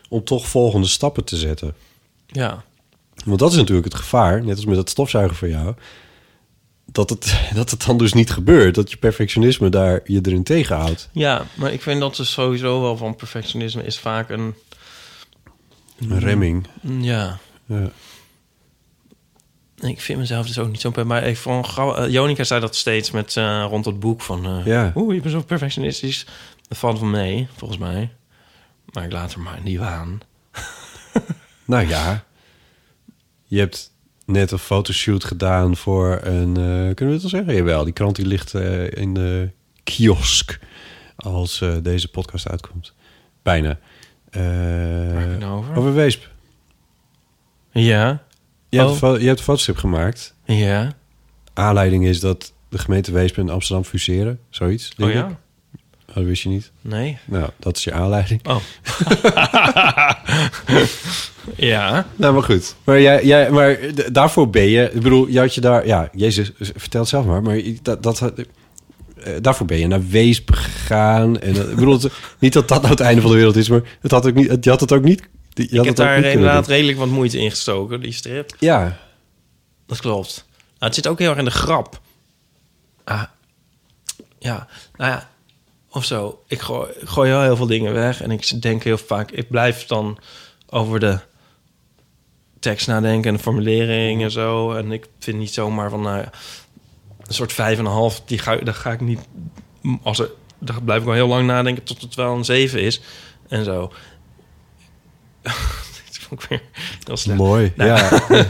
om 0.08 0.24
toch 0.24 0.46
volgende 0.46 0.86
stappen 0.86 1.24
te 1.24 1.36
zetten. 1.36 1.74
Ja. 2.26 2.64
Want 3.24 3.38
dat 3.38 3.50
is 3.50 3.56
natuurlijk 3.56 3.86
het 3.86 3.94
gevaar, 3.94 4.44
net 4.44 4.56
als 4.56 4.64
met 4.64 4.76
dat 4.76 4.90
stofzuigen 4.90 5.36
van 5.36 5.48
jou. 5.48 5.74
Dat 6.84 7.10
het, 7.10 7.40
dat 7.54 7.70
het 7.70 7.86
dan 7.86 7.98
dus 7.98 8.12
niet 8.12 8.30
gebeurt. 8.30 8.74
Dat 8.74 8.90
je 8.90 8.96
perfectionisme 8.96 9.68
daar 9.68 10.00
je 10.04 10.20
erin 10.22 10.42
tegenhoudt. 10.42 11.08
Ja, 11.12 11.46
maar 11.54 11.72
ik 11.72 11.82
vind 11.82 12.00
dat 12.00 12.16
dus 12.16 12.32
sowieso 12.32 12.80
wel 12.80 12.96
van 12.96 13.16
perfectionisme 13.16 13.84
is 13.84 13.98
vaak 13.98 14.30
een... 14.30 14.54
Een 16.08 16.18
remming. 16.20 16.66
Ja. 17.00 17.38
Ja. 17.66 17.90
Ik 19.76 20.00
vind 20.00 20.18
mezelf 20.18 20.46
dus 20.46 20.58
ook 20.58 20.70
niet 20.70 20.80
zo... 20.80 20.92
Maar 21.04 21.26
ik 21.26 21.36
vond, 21.36 21.66
eh, 21.78 22.04
Jonica 22.08 22.44
zei 22.44 22.60
dat 22.60 22.76
steeds 22.76 23.10
met, 23.10 23.36
eh, 23.36 23.64
rond 23.68 23.84
het 23.84 24.00
boek 24.00 24.20
van... 24.20 24.46
eh, 24.46 24.66
Ja. 24.66 24.92
Oeh, 24.94 25.14
je 25.14 25.20
bent 25.20 25.32
zo 25.34 25.42
perfectionistisch. 25.42 26.26
Valt 26.72 26.98
van 26.98 27.10
mee, 27.10 27.48
volgens 27.56 27.80
mij. 27.80 28.12
Maar 28.92 29.04
ik 29.04 29.12
laat 29.12 29.32
er 29.32 29.40
maar 29.40 29.60
niet 29.62 29.78
aan. 29.80 30.20
Nou 31.64 31.88
ja, 31.88 32.24
je 33.44 33.58
hebt 33.58 33.90
net 34.26 34.50
een 34.50 34.58
fotoshoot 34.58 35.24
gedaan 35.24 35.76
voor 35.76 36.18
een... 36.22 36.56
eh, 36.56 36.94
kunnen 36.94 36.94
we 36.96 37.12
het 37.12 37.20
wel 37.20 37.30
zeggen? 37.30 37.54
Jawel, 37.54 37.84
die 37.84 37.92
krant 37.92 38.16
die 38.16 38.26
ligt 38.26 38.54
eh, 38.54 38.90
in 38.92 39.14
de 39.14 39.50
kiosk 39.84 40.58
als 41.16 41.60
eh, 41.60 41.76
deze 41.82 42.08
podcast 42.10 42.48
uitkomt. 42.48 42.94
Bijna. 43.42 43.78
Waar 44.30 45.38
nou 45.38 45.58
over? 45.58 45.76
over 45.76 45.94
Weesp. 45.94 46.30
Ja. 47.70 48.22
Je, 48.68 48.78
hebt 48.78 49.02
Oh. 49.02 49.20
je 49.20 49.26
hebt 49.26 49.38
een 49.38 49.44
fotostrip 49.44 49.76
gemaakt. 49.76 50.34
Ja. 50.44 50.92
Aanleiding 51.52 52.04
is 52.06 52.20
dat 52.20 52.52
de 52.68 52.78
gemeente 52.78 53.12
Weesp 53.12 53.38
en 53.38 53.48
Amsterdam 53.48 53.84
fuseren. 53.84 54.40
Zoiets. 54.50 54.94
denk 54.94 55.10
Oh 55.10 55.16
ja? 55.16 55.28
ik. 55.28 55.36
Oh, 56.12 56.18
dat 56.18 56.26
wist 56.26 56.42
je 56.42 56.48
niet? 56.48 56.70
Nee. 56.80 57.18
Nou, 57.24 57.50
dat 57.58 57.76
is 57.76 57.84
je 57.84 57.92
aanleiding. 57.92 58.48
Oh. 58.48 58.56
ja. 61.56 62.06
Nou, 62.16 62.32
maar 62.34 62.42
goed. 62.42 62.74
Maar, 62.84 63.00
jij, 63.00 63.24
jij, 63.24 63.50
maar 63.50 63.78
daarvoor 64.12 64.50
ben 64.50 64.68
je... 64.68 64.82
Ik 64.92 65.02
bedoel, 65.02 65.26
je 65.28 65.38
had 65.38 65.54
je 65.54 65.60
daar... 65.60 65.86
Ja, 65.86 66.08
Jezus, 66.12 66.50
vertel 66.58 67.00
het 67.00 67.08
zelf 67.08 67.24
maar. 67.26 67.42
Maar 67.42 67.60
dat, 67.82 68.02
dat, 68.02 68.20
eh, 68.22 69.32
daarvoor 69.40 69.66
ben 69.66 69.78
je 69.78 69.86
naar 69.86 70.08
Weesp 70.08 70.50
gegaan. 70.52 71.40
En, 71.40 71.54
eh, 71.54 71.60
ik 71.70 71.74
bedoel, 71.74 72.00
niet 72.38 72.52
dat 72.52 72.68
dat 72.68 72.78
nou 72.80 72.92
het 72.92 73.00
einde 73.02 73.20
van 73.22 73.30
de 73.30 73.36
wereld 73.36 73.56
is... 73.56 73.68
maar 73.68 73.82
het 74.00 74.10
had 74.10 74.26
ook 74.26 74.34
niet, 74.34 74.48
het- 74.48 74.64
je 74.64 74.70
had 74.70 74.80
het 74.80 74.92
ook 74.92 75.04
niet... 75.04 75.22
Je 75.54 75.62
had 75.62 75.70
ik 75.70 75.76
heb 75.76 75.84
het 75.84 76.00
ook 76.00 76.06
daar 76.06 76.16
inderdaad 76.24 76.64
doen. 76.66 76.74
redelijk 76.74 76.98
wat 76.98 77.08
moeite 77.08 77.38
in 77.38 77.50
gestoken, 77.50 78.00
die 78.00 78.12
strip. 78.12 78.54
Ja. 78.58 78.98
Dat 79.86 80.00
klopt. 80.00 80.44
Nou, 80.46 80.64
het 80.78 80.94
zit 80.94 81.06
ook 81.06 81.18
heel 81.18 81.28
erg 81.28 81.38
in 81.38 81.44
de 81.44 81.50
grap. 81.50 82.00
Ah, 83.04 83.22
ja, 84.38 84.66
nou 84.96 85.10
ja, 85.10 85.30
of 85.92 86.04
zo. 86.04 86.42
Ik 86.46 86.60
gooi, 86.60 86.90
ik 87.00 87.08
gooi 87.08 87.30
heel, 87.30 87.40
heel 87.42 87.56
veel 87.56 87.66
dingen 87.66 87.92
weg 87.92 88.22
en 88.22 88.30
ik 88.30 88.62
denk 88.62 88.82
heel 88.82 88.98
vaak... 88.98 89.30
Ik 89.30 89.48
blijf 89.48 89.86
dan 89.86 90.18
over 90.68 91.00
de 91.00 91.18
tekst 92.60 92.86
nadenken 92.86 93.30
en 93.30 93.36
de 93.36 93.42
formulering 93.42 94.22
en 94.22 94.30
zo. 94.30 94.72
En 94.72 94.92
ik 94.92 95.06
vind 95.18 95.38
niet 95.38 95.52
zomaar 95.52 95.90
van, 95.90 96.00
nou 96.00 96.18
ja, 96.18 96.30
een 97.22 97.34
soort 97.34 97.52
vijf 97.52 97.78
en 97.78 97.84
een 97.84 97.90
half... 97.90 98.22
Die 98.24 98.38
ga, 98.38 98.56
daar 98.56 98.74
ga 98.74 98.92
ik 98.92 99.00
niet... 99.00 99.20
Als 100.02 100.18
er, 100.18 100.30
daar 100.58 100.82
blijf 100.82 101.00
ik 101.00 101.06
wel 101.06 101.14
heel 101.14 101.26
lang 101.26 101.46
nadenken 101.46 101.82
tot 101.82 102.00
het 102.00 102.14
wel 102.14 102.36
een 102.36 102.44
zeven 102.44 102.80
is. 102.80 103.00
En 103.48 103.64
zo. 103.64 103.92
Dit 105.42 106.18
vond 106.18 106.42
ik 106.42 106.48
weer 106.48 106.62
heel 107.04 107.16
slecht. 107.16 107.38
Mooi, 107.38 107.72
Nou, 107.76 107.90
ja. 107.90 108.46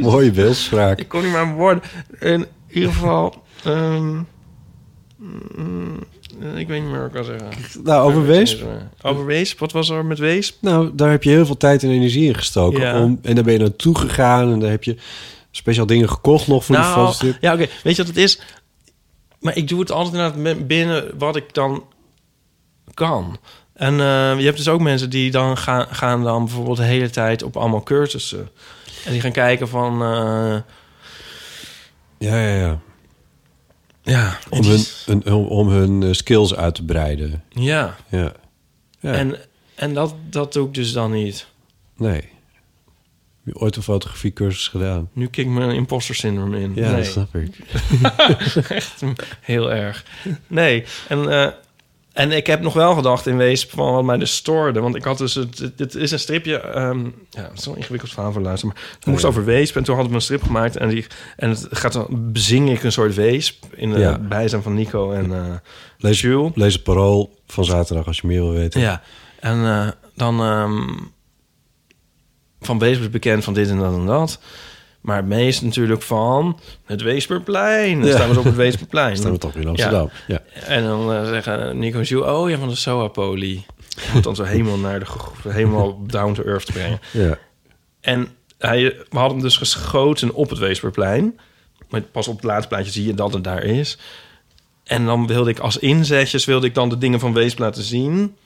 Mooie 0.10 0.30
beeldspraak. 0.30 0.98
Ik 0.98 1.08
kon 1.08 1.22
niet 1.22 1.32
maar 1.32 1.54
woorden. 1.54 1.82
In 2.20 2.46
ieder 2.68 2.92
geval... 2.92 3.44
ehm, 3.64 4.22
mm, 5.16 5.98
ik 6.56 6.68
weet 6.68 6.82
niet 6.82 6.90
meer 6.90 6.98
wat 6.98 7.06
ik 7.06 7.12
kan 7.14 7.24
zeggen. 7.24 7.48
Nou, 7.84 8.08
over 8.08 8.26
Weesp? 8.26 8.62
Over 9.02 9.26
Weesp? 9.26 9.58
Wat 9.58 9.72
was 9.72 9.88
er 9.88 10.04
met 10.04 10.18
Weesp? 10.18 10.56
Nou, 10.60 10.90
daar 10.94 11.10
heb 11.10 11.22
je 11.22 11.30
heel 11.30 11.46
veel 11.46 11.56
tijd 11.56 11.82
en 11.82 11.90
energie 11.90 12.26
in 12.28 12.34
gestoken. 12.34 12.80
Ja. 12.80 13.02
Om, 13.02 13.18
en 13.22 13.34
daar 13.34 13.44
ben 13.44 13.52
je 13.52 13.58
naartoe 13.58 13.98
gegaan. 13.98 14.52
En 14.52 14.58
daar 14.60 14.70
heb 14.70 14.84
je 14.84 14.96
speciaal 15.50 15.86
dingen 15.86 16.08
gekocht 16.08 16.46
nog 16.46 16.64
voor 16.64 16.74
de 16.74 16.80
nou, 16.80 16.94
fotostrip. 16.94 17.36
ja, 17.40 17.52
oké. 17.52 17.66
Weet 17.82 17.96
je 17.96 18.02
wat 18.04 18.14
het 18.14 18.24
is? 18.24 18.40
Maar 19.40 19.56
ik 19.56 19.68
doe 19.68 19.80
het 19.80 19.90
altijd 19.90 20.14
inderdaad 20.34 20.66
binnen 20.66 21.10
wat 21.18 21.36
ik 21.36 21.54
dan 21.54 21.84
kan. 22.94 23.38
En 23.72 23.92
eh, 24.00 24.38
je 24.38 24.44
hebt 24.44 24.56
dus 24.56 24.68
ook 24.68 24.80
mensen 24.80 25.10
die 25.10 25.30
dan 25.30 25.56
gaan, 25.56 25.86
gaan 25.90 26.22
dan 26.22 26.44
bijvoorbeeld 26.44 26.76
de 26.76 26.82
hele 26.82 27.10
tijd 27.10 27.42
op 27.42 27.56
allemaal 27.56 27.82
cursussen. 27.82 28.48
En 29.04 29.12
die 29.12 29.20
gaan 29.20 29.32
kijken 29.32 29.68
van... 29.68 30.02
eh, 30.02 30.56
Ja, 32.18 32.40
ja, 32.40 32.54
ja. 32.56 32.78
Ja, 34.06 34.38
Om 34.50 34.64
hun, 34.64 34.84
een- 35.06 35.26
om- 35.34 35.68
hun 35.68 36.02
eh, 36.02 36.12
skills 36.12 36.54
uit 36.54 36.74
te 36.74 36.84
breiden. 36.84 37.42
ja. 37.48 37.96
Ja. 38.08 38.32
ja. 39.00 39.12
En, 39.12 39.36
en 39.74 39.94
dat, 39.94 40.14
dat 40.30 40.52
doe 40.52 40.66
ik 40.66 40.74
dus 40.74 40.92
dan 40.92 41.10
niet. 41.12 41.46
Nee. 41.96 42.14
Heb 43.44 43.54
je 43.54 43.60
ooit 43.60 43.76
een 43.76 43.82
fotografiecursus 43.82 44.68
gedaan? 44.68 45.08
Nu 45.12 45.26
kijk 45.26 45.46
mijn 45.46 45.70
imposter 45.70 46.14
syndroom 46.14 46.54
in. 46.54 46.72
Ja, 46.74 46.86
nee. 46.90 46.96
dat 46.96 47.06
snap 47.06 47.34
ik. 47.34 47.56
Echt 48.68 49.02
heel 49.40 49.72
erg. 49.72 50.04
Nee, 50.46 50.84
en, 51.08 51.30
eh, 51.42 51.48
en 52.16 52.32
ik 52.32 52.46
heb 52.46 52.60
nog 52.60 52.72
wel 52.72 52.94
gedacht 52.94 53.26
in 53.26 53.36
wezen 53.36 53.68
van 53.68 53.92
wat 53.92 54.04
mij 54.04 54.16
dus 54.16 54.34
stoorde. 54.36 54.80
Want 54.80 54.94
ik 54.94 55.04
had 55.04 55.18
dus... 55.18 55.34
Het, 55.34 55.72
dit 55.76 55.94
is 55.94 56.10
een 56.10 56.18
stripje... 56.18 56.60
ehm, 56.60 57.04
ja, 57.30 57.42
het 57.42 57.58
is 57.58 57.64
wel 57.64 57.74
een 57.74 57.80
ingewikkeld 57.80 58.12
verhaal 58.12 58.32
voor 58.32 58.42
luisteren. 58.42 58.74
Maar 58.74 58.84
het 58.96 59.06
moest 59.06 59.22
ja. 59.22 59.28
over 59.28 59.44
weesp. 59.44 59.76
En 59.76 59.84
toen 59.84 59.94
hadden 59.94 60.12
we 60.12 60.18
een 60.18 60.24
strip 60.24 60.42
gemaakt. 60.42 60.76
En, 60.76 60.88
die, 60.88 61.06
en 61.36 61.50
het 61.50 61.66
gaat 61.70 61.92
dan... 61.92 62.06
Bezing 62.32 62.70
ik 62.70 62.82
een 62.82 62.92
soort 62.92 63.14
weesp. 63.14 63.64
In 63.74 63.92
de 63.92 63.98
Ja. 63.98 64.18
bijzijn 64.18 64.62
van 64.62 64.74
Nico 64.74 65.12
en 65.12 65.32
eh 65.32 65.54
Lees, 65.98 66.20
Jules. 66.20 66.52
lees 66.54 66.72
het 66.72 66.82
parool 66.82 67.38
van 67.46 67.64
zaterdag 67.64 68.06
als 68.06 68.20
je 68.20 68.26
meer 68.26 68.40
wil 68.40 68.52
weten. 68.52 68.80
Ja, 68.80 69.02
en 69.40 69.64
eh, 69.64 69.88
dan 70.14 70.40
ehm, 70.40 70.88
van 72.60 72.78
Weesp 72.78 73.00
is 73.00 73.10
bekend 73.10 73.44
van 73.44 73.54
dit 73.54 73.68
en 73.68 73.78
dat 73.78 73.94
en 73.94 74.06
dat. 74.06 74.38
Maar 75.06 75.16
het 75.16 75.26
meest 75.26 75.62
natuurlijk 75.62 76.02
van 76.02 76.58
het 76.84 77.02
Weesperplein. 77.02 77.98
Dan 78.00 78.08
Ja. 78.08 78.14
staan 78.14 78.30
we 78.32 78.38
op 78.38 78.44
het 78.44 78.54
Weesperplein. 78.54 79.16
Staan 79.20 79.32
we 79.32 79.38
toch 79.38 79.54
in 79.54 79.68
Amsterdam, 79.68 80.10
ja. 80.26 80.42
En 80.66 80.82
dan 80.84 81.12
eh, 81.12 81.28
zeggen 81.28 81.78
Nico 81.78 81.98
en 81.98 82.04
Jules, 82.04 82.26
oh 82.28 82.50
ja, 82.50 82.58
van 82.58 82.68
de 82.68 82.74
Soa 82.74 83.10
moet 84.12 84.22
dan 84.22 84.36
zo 84.36 84.42
helemaal 84.42 84.78
naar 84.78 84.98
de 85.00 85.06
helemaal 85.48 86.06
down 86.06 86.32
to 86.32 86.42
earth 86.42 86.72
brengen. 86.72 87.00
Ja. 87.12 87.38
En 88.00 88.28
hij, 88.58 88.82
we 88.82 89.18
hadden 89.18 89.32
hem 89.36 89.42
dus 89.46 89.56
geschoten 89.56 90.34
op 90.34 90.50
het 90.50 90.58
Weesperplein. 90.58 91.38
Maar 91.88 92.00
pas 92.00 92.28
op 92.28 92.36
het 92.36 92.44
laatste 92.44 92.68
plaatje 92.68 92.90
zie 92.92 93.06
je 93.06 93.14
dat 93.14 93.32
het 93.32 93.44
daar 93.44 93.62
is. 93.62 93.98
En 94.84 95.04
dan 95.04 95.26
wilde 95.26 95.50
ik 95.50 95.58
als 95.58 95.78
inzetjes 95.78 96.44
wilde 96.44 96.66
ik 96.66 96.74
dan 96.74 96.88
de 96.88 96.98
dingen 96.98 97.20
van 97.20 97.32
Weesp 97.32 97.58
laten 97.58 97.82
zien. 97.82 98.36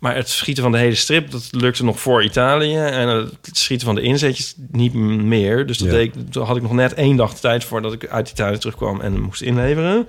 Maar 0.00 0.14
het 0.16 0.28
schieten 0.28 0.62
van 0.62 0.72
de 0.72 0.78
hele 0.78 0.94
strip, 0.94 1.30
dat 1.30 1.48
lukte 1.50 1.84
nog 1.84 2.00
voor 2.00 2.24
Italië. 2.24 2.76
En 2.76 3.08
het 3.08 3.38
schieten 3.52 3.86
van 3.86 3.94
de 3.94 4.00
inzetjes 4.02 4.54
niet 4.70 4.94
meer. 4.94 5.66
Dus 5.66 5.78
dat 5.78 5.88
Ja. 5.88 5.94
deed 5.94 6.14
ik, 6.16 6.30
toen 6.32 6.44
had 6.44 6.56
ik 6.56 6.62
nog 6.62 6.72
net 6.72 6.94
één 6.94 7.16
dag 7.16 7.34
tijd 7.34 7.64
voor 7.64 7.82
dat 7.82 7.92
ik 7.92 8.06
uit 8.06 8.30
Italië 8.30 8.58
terugkwam 8.58 9.00
en 9.00 9.20
moest 9.20 9.42
inleveren. 9.42 10.06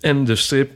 En 0.00 0.24
de 0.24 0.36
strip 0.36 0.70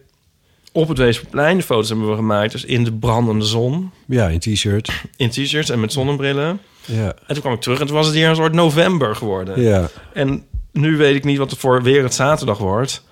op 0.72 0.88
het 0.88 0.98
Weesperplein, 0.98 1.56
de 1.56 1.62
foto's 1.62 1.88
hebben 1.88 2.09
we 2.10 2.14
gemaakt. 2.14 2.52
Dus 2.52 2.64
in 2.64 2.84
de 2.84 2.93
brandende 2.93 3.44
zon. 3.44 3.90
Ja, 4.06 4.28
in 4.28 4.38
t-shirt. 4.38 4.90
In 5.16 5.30
t-shirts 5.30 5.70
en 5.70 5.80
met 5.80 5.93
zonnebrillen. 5.93 6.60
Ja. 6.84 7.06
En 7.06 7.34
toen 7.34 7.40
kwam 7.40 7.52
ik 7.52 7.60
terug 7.60 7.80
en 7.80 7.86
toen 7.86 7.97
was 7.97 8.06
het 8.06 8.14
hier 8.14 8.28
een 8.28 8.36
soort 8.36 8.52
november 8.52 9.16
geworden. 9.16 9.62
Ja. 9.62 9.88
En 10.12 10.44
nu 10.72 10.97
weet 10.97 11.16
ik 11.16 11.24
niet 11.24 11.38
wat 11.38 11.51
het 11.51 11.59
voor 11.59 11.82
weer 11.82 12.02
het 12.02 12.14
zaterdag 12.14 12.59
wordt. 12.59 13.05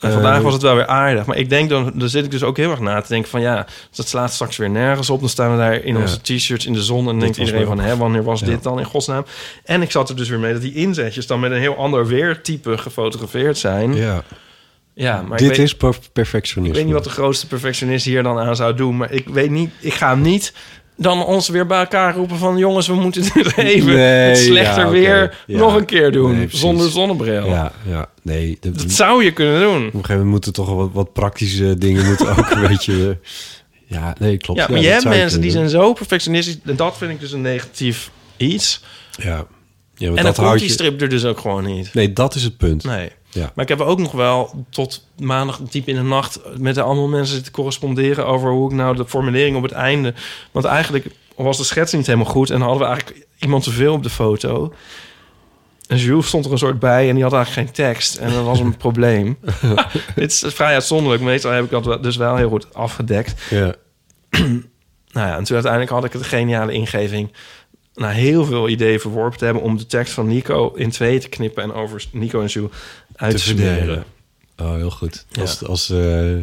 En 0.00 0.08
Eh, 0.08 0.14
vandaag 0.14 0.42
was 0.42 0.52
het 0.52 0.62
wel 0.62 0.74
weer 0.74 0.86
aardig. 0.86 1.26
Maar 1.26 1.36
ik 1.36 1.48
denk 1.48 1.68
dan, 1.70 1.92
daar 1.94 2.08
zit 2.08 2.24
ik 2.24 2.30
dus 2.30 2.42
ook 2.42 2.56
heel 2.56 2.70
erg 2.70 2.80
na 2.80 3.00
te 3.00 3.08
denken 3.08 3.30
van 3.30 3.40
ja, 3.40 3.66
dat 3.94 4.08
slaat 4.08 4.32
straks 4.32 4.56
weer 4.56 4.70
nergens 4.70 5.10
op. 5.10 5.20
Dan 5.20 5.28
staan 5.28 5.50
we 5.50 5.56
daar 5.56 5.74
in 5.74 5.94
Ja. 5.94 6.00
onze 6.00 6.20
t-shirts 6.20 6.66
in 6.66 6.72
de 6.72 6.82
zon 6.82 7.06
en 7.08 7.12
Dit 7.12 7.20
denkt 7.20 7.36
iedereen 7.36 7.66
van 7.66 7.80
hè, 7.80 7.96
wanneer 7.96 8.22
was 8.24 8.40
Ja. 8.40 8.46
dit 8.46 8.62
dan 8.62 8.78
in 8.78 8.84
godsnaam? 8.84 9.24
En 9.64 9.82
ik 9.82 9.90
zat 9.90 10.08
er 10.08 10.16
dus 10.16 10.28
weer 10.28 10.38
mee 10.38 10.52
dat 10.52 10.62
die 10.62 10.74
inzetjes 10.74 11.26
dan 11.26 11.40
met 11.40 11.50
een 11.50 11.58
heel 11.60 11.76
ander 11.76 12.06
weertype 12.06 12.78
gefotografeerd 12.78 13.58
zijn. 13.58 13.94
Ja. 13.94 14.22
Ja, 14.94 15.22
maar 15.22 15.38
Dit 15.38 15.48
weet, 15.48 15.58
is 15.58 15.74
per- 15.76 15.98
perfectionisme. 16.12 16.68
ik 16.68 16.74
weet 16.74 16.84
niet 16.94 16.94
wat 17.04 17.04
de 17.14 17.20
grootste 17.20 17.46
perfectionist 17.46 18.04
hier 18.04 18.22
dan 18.22 18.38
aan 18.38 18.56
zou 18.56 18.74
doen, 18.74 18.96
maar 18.96 19.12
ik 19.12 19.28
weet 19.28 19.50
niet, 19.50 19.70
ik 19.80 19.94
ga 19.94 20.14
niet 20.14 20.52
dan 21.02 21.24
ons 21.24 21.48
weer 21.48 21.66
bij 21.66 21.78
elkaar 21.78 22.14
roepen 22.14 22.36
van 22.38 22.56
jongens, 22.56 22.86
we 22.86 22.94
moeten 22.94 23.22
dit 23.34 23.56
even 23.58 23.86
Nee, 23.94 24.28
het 24.28 24.38
slechter 24.38 24.84
ja, 24.84 24.90
weer 24.90 25.38
Ja. 25.46 25.58
nog 25.58 25.74
een 25.74 25.84
keer 25.84 26.12
doen 26.12 26.36
Nee, 26.36 26.46
zonder 26.50 26.90
zonnebril. 26.90 27.46
Ja, 27.46 27.72
ja, 27.88 28.06
nee. 28.22 28.56
de- 28.60 28.70
Dat 28.70 28.90
zou 28.90 29.24
je 29.24 29.32
kunnen 29.32 29.60
doen. 29.60 29.76
Op 29.76 29.82
een 29.84 29.90
gegeven 29.90 30.08
moment 30.14 30.30
moeten 30.30 30.52
toch 30.52 30.74
wat, 30.74 30.90
wat 30.92 31.12
praktische 31.12 31.78
dingen 31.78 32.06
moeten 32.06 32.36
ook 32.36 32.50
een 32.50 32.66
beetje... 32.68 33.18
ja, 33.86 34.14
nee, 34.18 34.36
klopt. 34.36 34.60
Ja, 34.60 34.66
maar 34.66 34.74
dat 34.76 34.84
je 34.84 34.90
hebt 34.92 35.04
mensen 35.04 35.40
die 35.40 35.50
zijn 35.50 35.68
zo 35.68 35.92
perfectionistisch. 35.92 36.58
En 36.64 36.76
dat 36.76 36.96
vind 36.96 37.10
ik 37.10 37.20
dus 37.20 37.32
een 37.32 37.40
negatief 37.40 38.10
iets. 38.36 38.82
Ja. 39.10 39.46
Ja 40.00 40.08
en 40.08 40.14
dan 40.14 40.24
dat 40.24 40.34
komt 40.34 40.46
houdt 40.46 40.58
die 40.60 40.68
je- 40.68 40.74
strip 40.74 41.00
er 41.00 41.08
dus 41.08 41.24
ook 41.24 41.38
gewoon 41.38 41.64
niet. 41.64 41.94
Nee, 41.94 42.12
dat 42.12 42.34
is 42.34 42.42
het 42.42 42.56
punt. 42.56 42.84
Nee. 42.84 43.10
Ja. 43.28 43.52
Maar 43.54 43.64
ik 43.64 43.68
heb 43.68 43.80
ook 43.80 43.98
nog 43.98 44.12
wel 44.12 44.64
tot 44.70 45.06
maandag 45.18 45.60
diep 45.70 45.88
in 45.88 45.94
de 45.94 46.02
nacht... 46.02 46.40
met 46.58 46.78
allemaal 46.78 47.08
mensen 47.08 47.34
zitten 47.34 47.52
corresponderen... 47.52 48.26
over 48.26 48.50
hoe 48.50 48.70
ik 48.70 48.76
nou 48.76 48.96
de 48.96 49.06
formulering 49.06 49.56
op 49.56 49.62
het 49.62 49.72
einde... 49.72 50.14
Want 50.50 50.64
eigenlijk 50.64 51.06
was 51.36 51.56
de 51.56 51.64
schets 51.64 51.92
niet 51.92 52.06
helemaal 52.06 52.32
goed... 52.32 52.50
en 52.50 52.60
hadden 52.60 52.78
we 52.78 52.84
eigenlijk 52.84 53.26
iemand 53.38 53.62
te 53.64 53.70
veel 53.70 53.92
op 53.92 54.02
de 54.02 54.10
foto... 54.10 54.74
En 55.86 55.96
Jules 55.96 56.26
stond 56.26 56.44
er 56.44 56.52
een 56.52 56.58
soort 56.58 56.78
bij 56.78 57.08
en 57.08 57.14
die 57.14 57.22
had 57.24 57.32
eigenlijk 57.32 57.66
geen 57.66 57.86
tekst. 57.86 58.16
En 58.16 58.32
dat 58.32 58.44
was 58.44 58.60
een 58.60 58.76
probleem. 58.86 59.38
Dit 60.14 60.30
is 60.32 60.44
vrij 60.46 60.72
uitzonderlijk. 60.74 61.22
Meestal 61.22 61.50
heb 61.50 61.64
ik 61.64 61.70
dat 61.70 62.02
dus 62.02 62.16
wel 62.16 62.36
heel 62.36 62.48
goed 62.48 62.74
afgedekt. 62.74 63.42
Ja. 63.50 63.74
Nou 65.12 65.28
ja, 65.28 65.36
en 65.36 65.44
toen 65.44 65.54
uiteindelijk 65.54 65.92
had 65.92 66.04
ik 66.04 66.12
het 66.12 66.22
geniale 66.22 66.72
ingeving... 66.72 67.32
na 67.94 68.08
heel 68.08 68.44
veel 68.44 68.68
ideeën 68.68 69.00
verworpen 69.00 69.38
te 69.38 69.44
hebben... 69.44 69.62
om 69.62 69.76
de 69.76 69.86
tekst 69.86 70.12
van 70.12 70.26
Nico 70.26 70.72
in 70.74 70.90
twee 70.90 71.18
te 71.18 71.28
knippen... 71.28 71.62
en 71.62 71.72
over 71.72 72.04
Nico 72.12 72.40
en 72.40 72.46
Jules 72.46 72.70
uit 73.16 73.36
te, 73.36 73.38
smeren. 73.38 74.04
Oh, 74.58 74.74
heel 74.74 74.90
goed. 74.90 75.26
Ja. 75.28 75.40
Als, 75.40 75.64
als, 75.64 75.90
eh, 75.90 76.36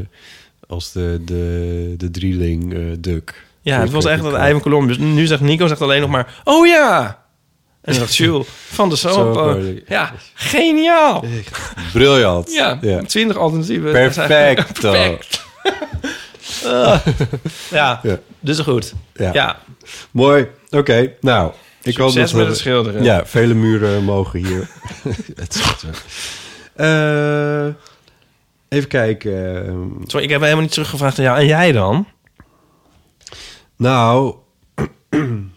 als 0.68 0.92
de, 0.92 1.22
de, 1.26 1.94
de 1.98 2.12
drieling 2.12 2.74
eh 2.74 2.80
Duk. 3.00 3.46
Ja, 3.62 3.80
het 3.80 3.92
was 3.92 4.06
echt 4.06 4.24
dat 4.24 4.34
ei 4.34 4.52
van 4.52 4.62
kolom. 4.62 4.88
Dus 4.88 4.98
nu 4.98 5.26
zegt 5.26 5.42
Nico 5.42 5.68
zegt 5.68 5.82
alleen 5.82 6.02
nog 6.02 6.10
maar... 6.10 6.42
Oh 6.44 6.68
ja! 6.68 7.26
En 7.82 7.94
zegt 7.94 8.16
Jules 8.18 8.48
van 8.50 8.90
de 8.90 8.96
soap. 8.96 9.58
Eh, 9.58 9.64
ja, 9.88 10.14
geniaal! 10.34 11.26
Briljant. 11.94 12.54
Ja, 12.54 12.78
Ja. 12.82 13.02
twintig 13.02 13.38
alternatieven. 13.38 13.92
Perfect. 13.92 14.74
Perfect. 14.82 15.46
Ja, 17.72 18.00
Ja. 18.04 18.20
dus 18.40 18.60
goed. 18.60 18.94
Ja. 19.14 19.34
Ja. 19.34 19.60
Mooi. 20.12 20.48
Oké, 20.70 21.12
nou. 21.22 21.52
Ik 21.82 21.94
Succes 21.94 21.98
hoop 22.06 22.14
dat 22.16 22.32
we- 22.32 22.38
met 22.38 22.48
het 22.48 22.58
schilderen. 22.58 23.04
Ja, 23.04 23.26
vele 23.26 23.54
muren 23.54 24.04
mogen 24.04 24.46
hier. 24.46 24.70
het. 25.36 25.62
Eh, 26.76 27.66
even 28.70 28.90
kijken. 28.90 29.94
Sorry, 30.06 30.26
ik 30.26 30.32
heb 30.32 30.42
helemaal 30.42 30.62
niet 30.62 30.72
teruggevraagd 30.72 31.18
aan 31.20 31.26
jou. 31.26 31.38
En 31.40 31.46
jij 31.46 31.72
dan? 31.72 32.08
Nou. 33.76 34.36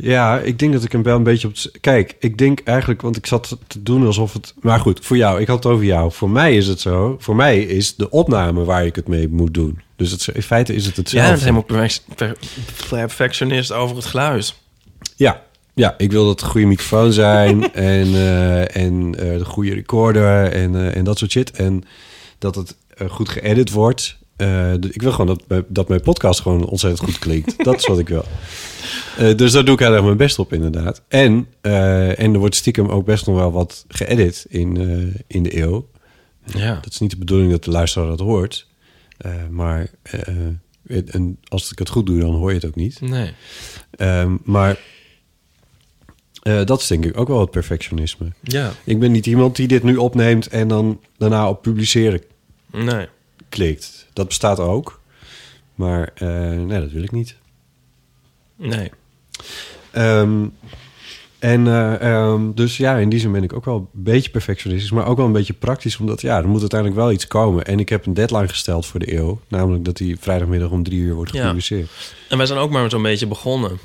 ja, 0.00 0.38
ik 0.38 0.58
denk 0.58 0.72
dat 0.72 0.84
ik 0.84 0.92
hem 0.92 1.02
wel 1.02 1.16
een 1.16 1.22
beetje 1.22 1.48
op. 1.48 1.54
het- 1.54 1.70
Kijk, 1.80 2.16
ik 2.18 2.38
denk 2.38 2.60
eigenlijk, 2.64 3.02
want 3.02 3.16
ik 3.16 3.26
zat 3.26 3.56
te 3.66 3.82
doen 3.82 4.06
alsof 4.06 4.32
het. 4.32 4.54
Maar 4.60 4.80
goed, 4.80 4.98
voor 5.06 5.16
jou, 5.16 5.40
ik 5.40 5.46
had 5.46 5.64
het 5.64 5.72
over 5.72 5.84
jou. 5.84 6.12
Voor 6.12 6.30
mij 6.30 6.56
is 6.56 6.66
het 6.66 6.80
zo. 6.80 7.16
Voor 7.20 7.36
mij 7.36 7.60
is 7.62 7.96
de 7.96 8.10
opname 8.10 8.64
waar 8.64 8.86
ik 8.86 8.96
het 8.96 9.08
mee 9.08 9.28
moet 9.28 9.54
doen. 9.54 9.80
Dus 9.96 10.10
het, 10.10 10.28
in 10.32 10.42
feite 10.42 10.74
is 10.74 10.86
het 10.86 10.96
hetzelfde. 10.96 11.28
bent 11.30 11.40
helemaal 11.40 11.62
perfect- 11.62 12.04
per- 12.16 12.36
perfectionist 12.88 13.72
over 13.72 13.96
het 13.96 14.04
geluid. 14.04 14.54
Ja, 15.16 15.42
ja, 15.74 15.94
ik 15.98 16.10
wil 16.12 16.22
dat 16.22 16.30
het 16.32 16.40
een 16.42 16.48
goede 16.48 16.66
microfoon 16.66 17.12
zijn 17.12 17.72
en, 17.72 18.14
eh, 18.14 18.76
en 18.76 19.14
eh, 19.18 19.38
de 19.38 19.44
goede 19.44 19.74
recorder 19.74 20.52
en, 20.52 20.74
eh, 20.74 20.96
en 20.96 21.04
dat 21.04 21.18
soort 21.18 21.30
shit. 21.30 21.50
En 21.50 21.84
dat 22.38 22.54
het 22.54 22.76
goed 23.08 23.28
geëdit 23.28 23.70
wordt. 23.70 24.17
Eh, 24.38 24.72
ik 24.72 25.02
wil 25.02 25.10
gewoon 25.10 25.26
dat, 25.26 25.42
mijn- 25.48 25.64
dat 25.68 25.88
mijn 25.88 26.00
podcast 26.00 26.40
gewoon 26.40 26.64
ontzettend 26.66 27.04
goed 27.10 27.18
klinkt. 27.18 27.64
dat 27.64 27.76
is 27.76 27.86
wat 27.86 27.98
ik 27.98 28.08
wil. 28.08 28.24
Eh, 29.18 29.36
dus 29.36 29.52
daar 29.52 29.64
doe 29.64 29.74
ik 29.74 29.80
heel 29.80 29.92
erg 29.94 30.02
mijn 30.04 30.16
best 30.16 30.38
op, 30.38 30.52
inderdaad. 30.52 31.02
En, 31.08 31.46
eh, 31.60 32.18
en 32.18 32.32
er 32.32 32.38
wordt 32.38 32.54
stiekem 32.54 32.88
ook 32.88 33.04
best 33.04 33.26
nog 33.26 33.36
wel 33.36 33.52
wat 33.52 33.84
geëdit 33.88 34.46
in, 34.48 34.76
in 35.26 35.42
de 35.42 35.60
eeuw. 35.62 35.88
Ja. 36.44 36.74
Dat 36.82 36.92
is 36.92 36.98
niet 36.98 37.10
de 37.10 37.16
bedoeling 37.18 37.50
dat 37.50 37.64
de 37.64 37.70
luisteraar 37.70 38.08
dat 38.08 38.20
hoort. 38.20 38.66
Maar 39.50 39.90
het- 40.86 41.10
en 41.10 41.38
als 41.48 41.72
ik 41.72 41.78
het 41.78 41.88
goed 41.88 42.06
doe, 42.06 42.20
dan 42.20 42.34
hoor 42.34 42.48
je 42.48 42.54
het 42.56 42.66
ook 42.66 42.74
niet. 42.74 43.00
Nee. 43.00 43.32
Ehm, 43.90 44.36
maar 44.44 44.78
dat 46.64 46.80
is 46.80 46.86
denk 46.86 47.04
ik 47.04 47.18
ook 47.18 47.28
wel 47.28 47.40
het 47.40 47.50
perfectionisme. 47.50 48.32
Ja. 48.42 48.72
Ik 48.84 48.98
ben 48.98 49.12
niet 49.12 49.26
iemand 49.26 49.56
die 49.56 49.68
dit 49.68 49.82
nu 49.82 49.96
opneemt 49.96 50.46
en 50.46 50.68
dan 50.68 51.00
daarna 51.16 51.48
op 51.48 51.62
publiceren 51.62 52.22
Nee. 52.72 53.06
Klikt. 53.48 54.06
Dat 54.12 54.26
bestaat 54.26 54.58
ook. 54.60 55.00
Maar 55.74 56.10
eh, 56.14 56.28
nee, 56.50 56.80
dat 56.80 56.90
wil 56.90 57.02
ik 57.02 57.12
niet. 57.12 57.36
Nee. 58.56 58.90
Ehm, 59.90 60.46
en 61.38 61.66
eh, 61.66 62.00
ehm, 62.12 62.52
dus 62.54 62.76
ja, 62.76 62.96
in 62.96 63.08
die 63.08 63.20
zin 63.20 63.32
ben 63.32 63.42
ik 63.42 63.52
ook 63.52 63.64
wel 63.64 63.76
een 63.76 64.02
beetje 64.02 64.30
perfectionistisch, 64.30 64.90
maar 64.90 65.06
ook 65.06 65.16
wel 65.16 65.26
een 65.26 65.32
beetje 65.32 65.52
praktisch, 65.52 65.98
omdat 65.98 66.20
ja, 66.20 66.36
er 66.38 66.48
moet 66.48 66.60
uiteindelijk 66.60 67.00
wel 67.00 67.12
iets 67.12 67.26
komen. 67.26 67.64
En 67.64 67.78
ik 67.78 67.88
heb 67.88 68.06
een 68.06 68.14
deadline 68.14 68.48
gesteld 68.48 68.86
voor 68.86 69.00
de 69.00 69.14
eeuw, 69.16 69.40
namelijk 69.48 69.84
dat 69.84 69.96
die 69.96 70.18
vrijdagmiddag 70.18 70.70
om 70.70 70.82
drie 70.82 71.00
uur 71.00 71.14
wordt 71.14 71.32
Ja. 71.32 71.40
gepubliceerd. 71.42 71.90
En 72.28 72.36
wij 72.36 72.46
zijn 72.46 72.58
ook 72.58 72.70
maar 72.70 72.90
zo'n 72.90 73.02
beetje 73.02 73.26
begonnen. 73.26 73.78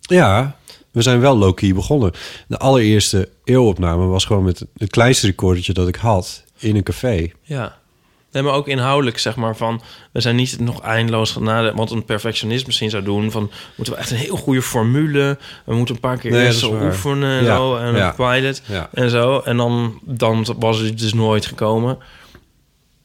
Ja, 0.00 0.56
we 0.90 1.02
zijn 1.02 1.20
wel 1.20 1.36
low-key 1.36 1.74
begonnen. 1.74 2.12
De 2.48 2.58
allereerste 2.58 3.28
eeuwopname 3.44 4.06
was 4.06 4.24
gewoon 4.24 4.44
met 4.44 4.66
het 4.76 4.90
kleinste 4.90 5.26
recordertje 5.26 5.72
dat 5.72 5.88
ik 5.88 5.96
had 5.96 6.44
in 6.58 6.76
een 6.76 6.82
café. 6.82 7.30
Ja. 7.42 7.78
Nee, 8.34 8.42
maar 8.42 8.52
ook 8.52 8.68
inhoudelijk, 8.68 9.18
zeg 9.18 9.36
maar, 9.36 9.56
van... 9.56 9.82
We 10.12 10.20
zijn 10.20 10.36
niet 10.36 10.60
nog 10.60 10.80
eindeloos 10.80 11.32
gaan 11.32 11.42
nadenken... 11.42 11.76
Wat 11.76 11.90
een 11.90 12.04
perfectionist 12.04 12.66
misschien 12.66 12.90
zou 12.90 13.02
doen. 13.02 13.30
Van, 13.30 13.50
moeten 13.76 13.94
we 13.94 14.00
echt 14.00 14.10
een 14.10 14.16
heel 14.16 14.36
goede 14.36 14.62
formule... 14.62 15.38
We 15.64 15.74
moeten 15.74 15.94
een 15.94 16.00
paar 16.00 16.16
keer 16.18 16.30
Nee, 16.30 16.46
eerst 16.46 16.64
oefenen 16.64 17.38
en 17.38 17.44
Ja, 17.44 17.56
zo. 17.56 17.76
En 17.76 17.94
ja. 17.94 18.08
een 18.08 18.14
pilot 18.14 18.62
Ja. 18.66 18.88
en 18.92 19.10
zo. 19.10 19.40
En 19.40 19.56
dan, 19.56 20.00
dan 20.02 20.46
was 20.58 20.78
het 20.78 20.98
dus 20.98 21.14
nooit 21.14 21.46
gekomen. 21.46 21.98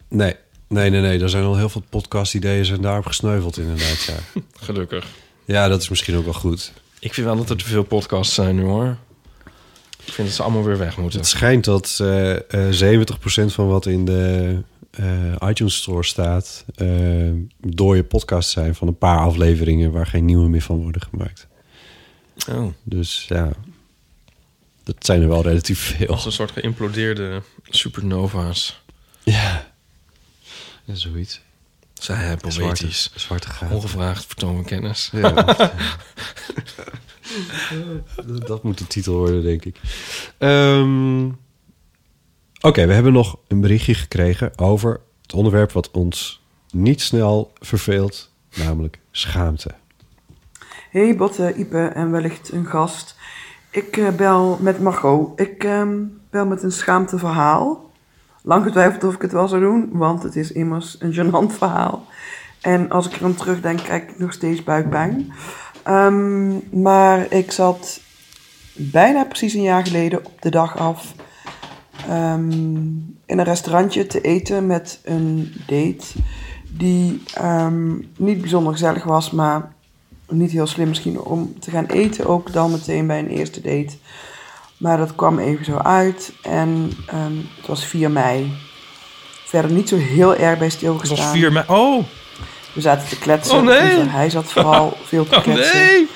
Nee, 0.07 0.35
nee, 0.67 0.89
nee, 0.89 1.01
nee. 1.01 1.19
Er 1.21 1.29
zijn 1.29 1.43
al 1.43 1.57
heel 1.57 1.69
veel 1.69 1.83
podcast-ideeën 1.89 2.65
zijn 2.65 2.81
daarop 2.81 3.05
gesneuveld 3.05 3.57
inderdaad, 3.57 4.03
ja. 4.03 4.41
Gelukkig. 4.65 5.05
Ja, 5.45 5.67
dat 5.67 5.81
is 5.81 5.89
misschien 5.89 6.17
ook 6.17 6.25
wel 6.25 6.33
goed. 6.33 6.71
Ik 6.99 7.13
vind 7.13 7.27
wel 7.27 7.35
dat 7.37 7.49
er 7.49 7.57
te 7.57 7.65
veel 7.65 7.83
podcasts 7.83 8.33
zijn 8.33 8.55
nu, 8.55 8.63
hoor. 8.63 8.97
Ik 10.05 10.13
vind 10.13 10.27
dat 10.27 10.35
ze 10.37 10.43
allemaal 10.43 10.63
weer 10.63 10.77
weg 10.77 10.97
moeten. 10.97 11.19
Het 11.19 11.29
schijnt 11.29 11.65
dat 11.65 11.97
eh 12.01 12.35
eh 12.35 12.97
70% 13.05 13.45
van 13.45 13.67
wat 13.67 13.85
in 13.85 14.05
de 14.05 14.57
eh, 14.91 15.35
iTunes 15.49 15.75
Store 15.75 16.03
staat... 16.03 16.65
eh 16.75 17.31
dode 17.57 18.03
podcasts 18.03 18.51
zijn 18.51 18.75
van 18.75 18.87
een 18.87 18.97
paar 18.97 19.19
afleveringen... 19.19 19.91
waar 19.91 20.07
geen 20.07 20.25
nieuwe 20.25 20.49
meer 20.49 20.61
van 20.61 20.81
worden 20.81 21.01
gemaakt. 21.01 21.47
Oh. 22.49 22.73
Dus 22.83 23.25
ja, 23.27 23.51
dat 24.83 24.95
zijn 24.99 25.21
er 25.21 25.27
wel 25.27 25.41
relatief 25.41 25.79
veel. 25.79 26.07
Als 26.07 26.25
een 26.25 26.31
soort 26.31 26.51
geïmplodeerde 26.51 27.41
supernova's. 27.63 28.81
Ja, 29.23 29.71
ja 30.85 30.93
zoiets. 30.95 31.41
Zij 31.93 32.15
hebben 32.15 32.51
Zwarte- 32.51 32.81
poëtisch. 32.83 33.11
zwarte 33.15 33.49
gaten. 33.49 33.75
Ongevraagd 33.75 34.25
vertoon 34.25 34.55
van 34.55 34.65
kennis. 34.65 35.09
Ja. 35.11 35.31
dat, 35.31 35.71
dat 38.47 38.63
moet 38.63 38.77
de 38.77 38.87
titel 38.87 39.13
worden, 39.13 39.43
denk 39.43 39.65
ik. 39.65 39.75
Ehm, 40.37 41.29
Oké, 42.61 42.85
we 42.85 42.93
hebben 42.93 43.13
nog 43.13 43.37
een 43.47 43.61
berichtje 43.61 43.93
gekregen 43.93 44.51
over 44.55 44.99
het 45.21 45.33
onderwerp 45.33 45.71
wat 45.71 45.91
ons 45.91 46.43
niet 46.71 47.01
snel 47.01 47.51
verveelt, 47.59 48.31
namelijk 48.55 48.99
schaamte. 49.11 49.71
Hey 50.89 51.15
Botte, 51.15 51.53
Ipe 51.55 51.87
en 51.87 52.11
wellicht 52.11 52.51
een 52.51 52.65
gast. 52.65 53.15
Ik 53.69 53.97
eh, 53.97 54.09
bel 54.09 54.57
met 54.61 54.79
Margot. 54.79 55.39
Ik 55.39 55.63
ehm, 55.63 55.97
bel 56.29 56.45
met 56.45 56.63
een 56.63 56.71
schaamteverhaal. 56.71 57.91
lang 58.41 58.63
getwijfeld 58.63 59.03
of 59.03 59.15
ik 59.15 59.21
het 59.21 59.31
wel 59.31 59.47
zou 59.47 59.61
doen, 59.61 59.89
want 59.91 60.23
het 60.23 60.35
is 60.35 60.51
immers 60.51 60.95
een 60.99 61.13
gênant 61.13 61.57
verhaal. 61.57 62.07
En 62.61 62.89
als 62.89 63.07
ik 63.07 63.21
er 63.21 63.35
terugdenk, 63.35 63.79
krijg 63.79 64.03
ik 64.03 64.19
nog 64.19 64.33
steeds 64.33 64.63
buikpijn. 64.63 65.33
Ehm, 65.83 66.81
maar 66.81 67.31
ik 67.31 67.51
zat 67.51 68.01
bijna 68.73 69.23
precies 69.23 69.53
een 69.53 69.61
jaar 69.61 69.85
geleden 69.85 70.25
op 70.25 70.41
de 70.41 70.49
dag 70.49 70.77
af 70.77 71.13
ehm, 72.07 72.51
in 73.25 73.39
een 73.39 73.43
restaurantje 73.43 74.07
te 74.07 74.21
eten 74.21 74.67
met 74.67 74.99
een 75.03 75.53
date 75.67 76.05
die 76.69 77.21
ehm, 77.33 77.95
niet 78.17 78.41
bijzonder 78.41 78.71
gezellig 78.71 79.03
was, 79.03 79.31
maar 79.31 79.71
niet 80.29 80.51
heel 80.51 80.67
slim 80.67 80.87
misschien 80.87 81.19
om 81.19 81.59
te 81.59 81.71
gaan 81.71 81.85
eten 81.85 82.25
ook 82.25 82.53
dan 82.53 82.71
meteen 82.71 83.07
bij 83.07 83.19
een 83.19 83.27
eerste 83.29 83.61
date. 83.61 83.97
Maar 84.77 84.97
dat 84.97 85.15
kwam 85.15 85.39
even 85.39 85.65
zo 85.65 85.77
uit 85.77 86.33
en 86.41 86.91
ehm, 87.07 87.33
het 87.57 87.67
was 87.67 87.85
4 87.85 88.11
mei. 88.11 88.53
Verder 89.45 89.71
niet 89.71 89.89
zo 89.89 89.97
heel 89.97 90.35
erg 90.35 90.59
bij 90.59 90.69
stilgestaan. 90.69 91.17
Het 91.17 91.25
was 91.25 91.35
4 91.35 91.51
mei. 91.51 91.65
Oh! 91.67 92.03
We 92.73 92.81
zaten 92.81 93.07
te 93.07 93.19
kletsen. 93.19 93.57
Oh, 93.57 93.63
nee. 93.63 93.99
Hij 94.09 94.29
zat 94.29 94.45
vooral 94.51 94.97
veel 95.09 95.27
te 95.27 95.35
Oh, 95.35 95.41
kletsen. 95.43 95.77
nee. 95.85 96.07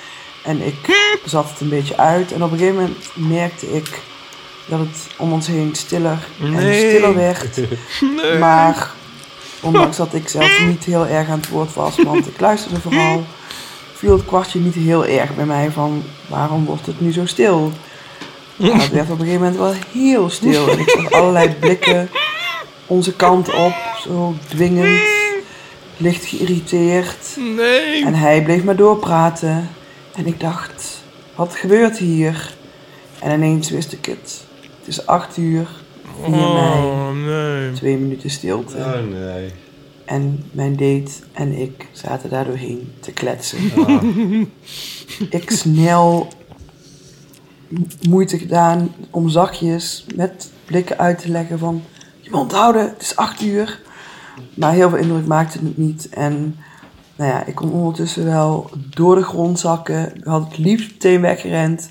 En 0.44 0.62
ik 0.66 1.18
zat 1.26 1.50
het 1.50 1.60
een 1.60 1.70
beetje 1.70 1.98
uit. 1.98 2.32
En 2.32 2.44
op 2.44 2.52
een 2.52 2.58
gegeven 2.58 2.82
moment 2.82 2.98
merkte 3.16 3.76
ik 3.76 4.02
dat 4.66 4.80
het 4.80 4.98
om 5.18 5.34
ons 5.34 5.48
heen 5.48 5.76
stiller 5.76 6.28
en 6.42 6.76
stiller 6.76 7.16
werd. 7.16 7.58
Nee. 8.22 8.38
Maar 8.38 8.92
ondanks 9.62 9.98
dat 9.98 10.14
ik 10.14 10.30
zelf 10.30 10.66
niet 10.68 10.84
heel 10.84 11.08
erg 11.08 11.30
aan 11.30 11.40
het 11.40 11.50
woord 11.50 11.74
was, 11.74 11.96
want 11.98 12.28
ik 12.28 12.40
luisterde 12.40 12.80
vooral, 12.80 13.24
viel 13.94 14.16
het 14.18 14.26
kwartje 14.26 14.60
niet 14.60 14.76
heel 14.76 15.06
erg 15.06 15.36
bij 15.36 15.46
mij 15.46 15.72
van 15.72 16.04
waarom 16.28 16.66
wordt 16.66 16.86
het 16.86 17.02
nu 17.02 17.12
zo 17.12 17.26
stil? 17.26 17.72
Nou, 18.56 18.80
het 18.80 18.92
werd 18.92 19.10
op 19.10 19.20
een 19.20 19.26
gegeven 19.26 19.42
moment 19.42 19.60
wel 19.60 19.74
heel 19.92 20.30
stil. 20.30 20.68
En 20.70 20.80
ik 20.80 20.90
zag 20.90 21.12
allerlei 21.12 21.50
blikken 21.50 22.10
onze 22.88 23.16
kant 23.16 23.54
op, 23.54 23.74
zo 24.02 24.36
dwingend, 24.48 25.02
licht 25.98 26.26
geïrriteerd. 26.26 27.38
Nee. 27.56 28.06
En 28.06 28.14
hij 28.14 28.44
bleef 28.44 28.64
maar 28.64 28.76
doorpraten. 28.76 29.70
En 30.16 30.28
ik 30.28 30.40
dacht, 30.40 31.04
wat 31.36 31.56
gebeurt 31.56 31.98
hier? 31.98 32.54
En 33.20 33.32
ineens 33.32 33.70
wist 33.70 33.92
ik 33.92 34.06
het. 34.06 34.43
Het 34.84 34.92
is 34.92 35.06
acht 35.06 35.38
uur, 35.38 35.68
4 36.24 36.34
Oh, 36.34 37.12
mei, 37.12 37.62
nee. 37.62 37.72
twee 37.72 37.98
minuten 37.98 38.30
stilte. 38.30 38.78
Oh 38.78 39.12
nee. 39.12 39.52
En 40.06 40.44
mijn 40.52 40.72
date 40.72 41.12
en 41.34 41.52
ik 41.52 41.88
zaten 41.92 42.30
daar 42.30 42.46
doorheen 42.46 42.94
te 43.00 43.12
kletsen. 43.12 43.60
Ah. 43.76 44.04
Ik 45.40 45.52
snel 45.52 46.28
moeite 48.10 48.38
gedaan 48.38 48.96
om 49.10 49.30
zachtjes 49.30 50.06
met 50.16 50.52
blikken 50.66 50.98
uit 50.98 51.20
te 51.20 51.30
leggen 51.30 51.60
van... 51.60 51.84
Je 52.20 52.30
moet 52.30 52.40
onthouden, 52.40 52.82
het 52.82 53.02
is 53.02 53.16
acht 53.16 53.42
uur. 53.42 53.80
Maar 54.54 54.74
heel 54.74 54.90
veel 54.90 54.98
indruk 54.98 55.26
maakte 55.26 55.60
het 55.64 55.78
niet. 55.78 56.10
En 56.10 56.56
nou 57.16 57.32
ja, 57.32 57.46
ik 57.46 57.56
kon 57.56 57.72
ondertussen 57.72 58.26
wel 58.26 58.70
door 58.90 59.16
de 59.16 59.24
grond 59.24 59.60
zakken. 59.60 60.16
Ik 60.16 60.24
had 60.24 60.46
het 60.48 60.58
liefst 60.58 60.92
meteen 60.92 61.22
weggerend. 61.22 61.90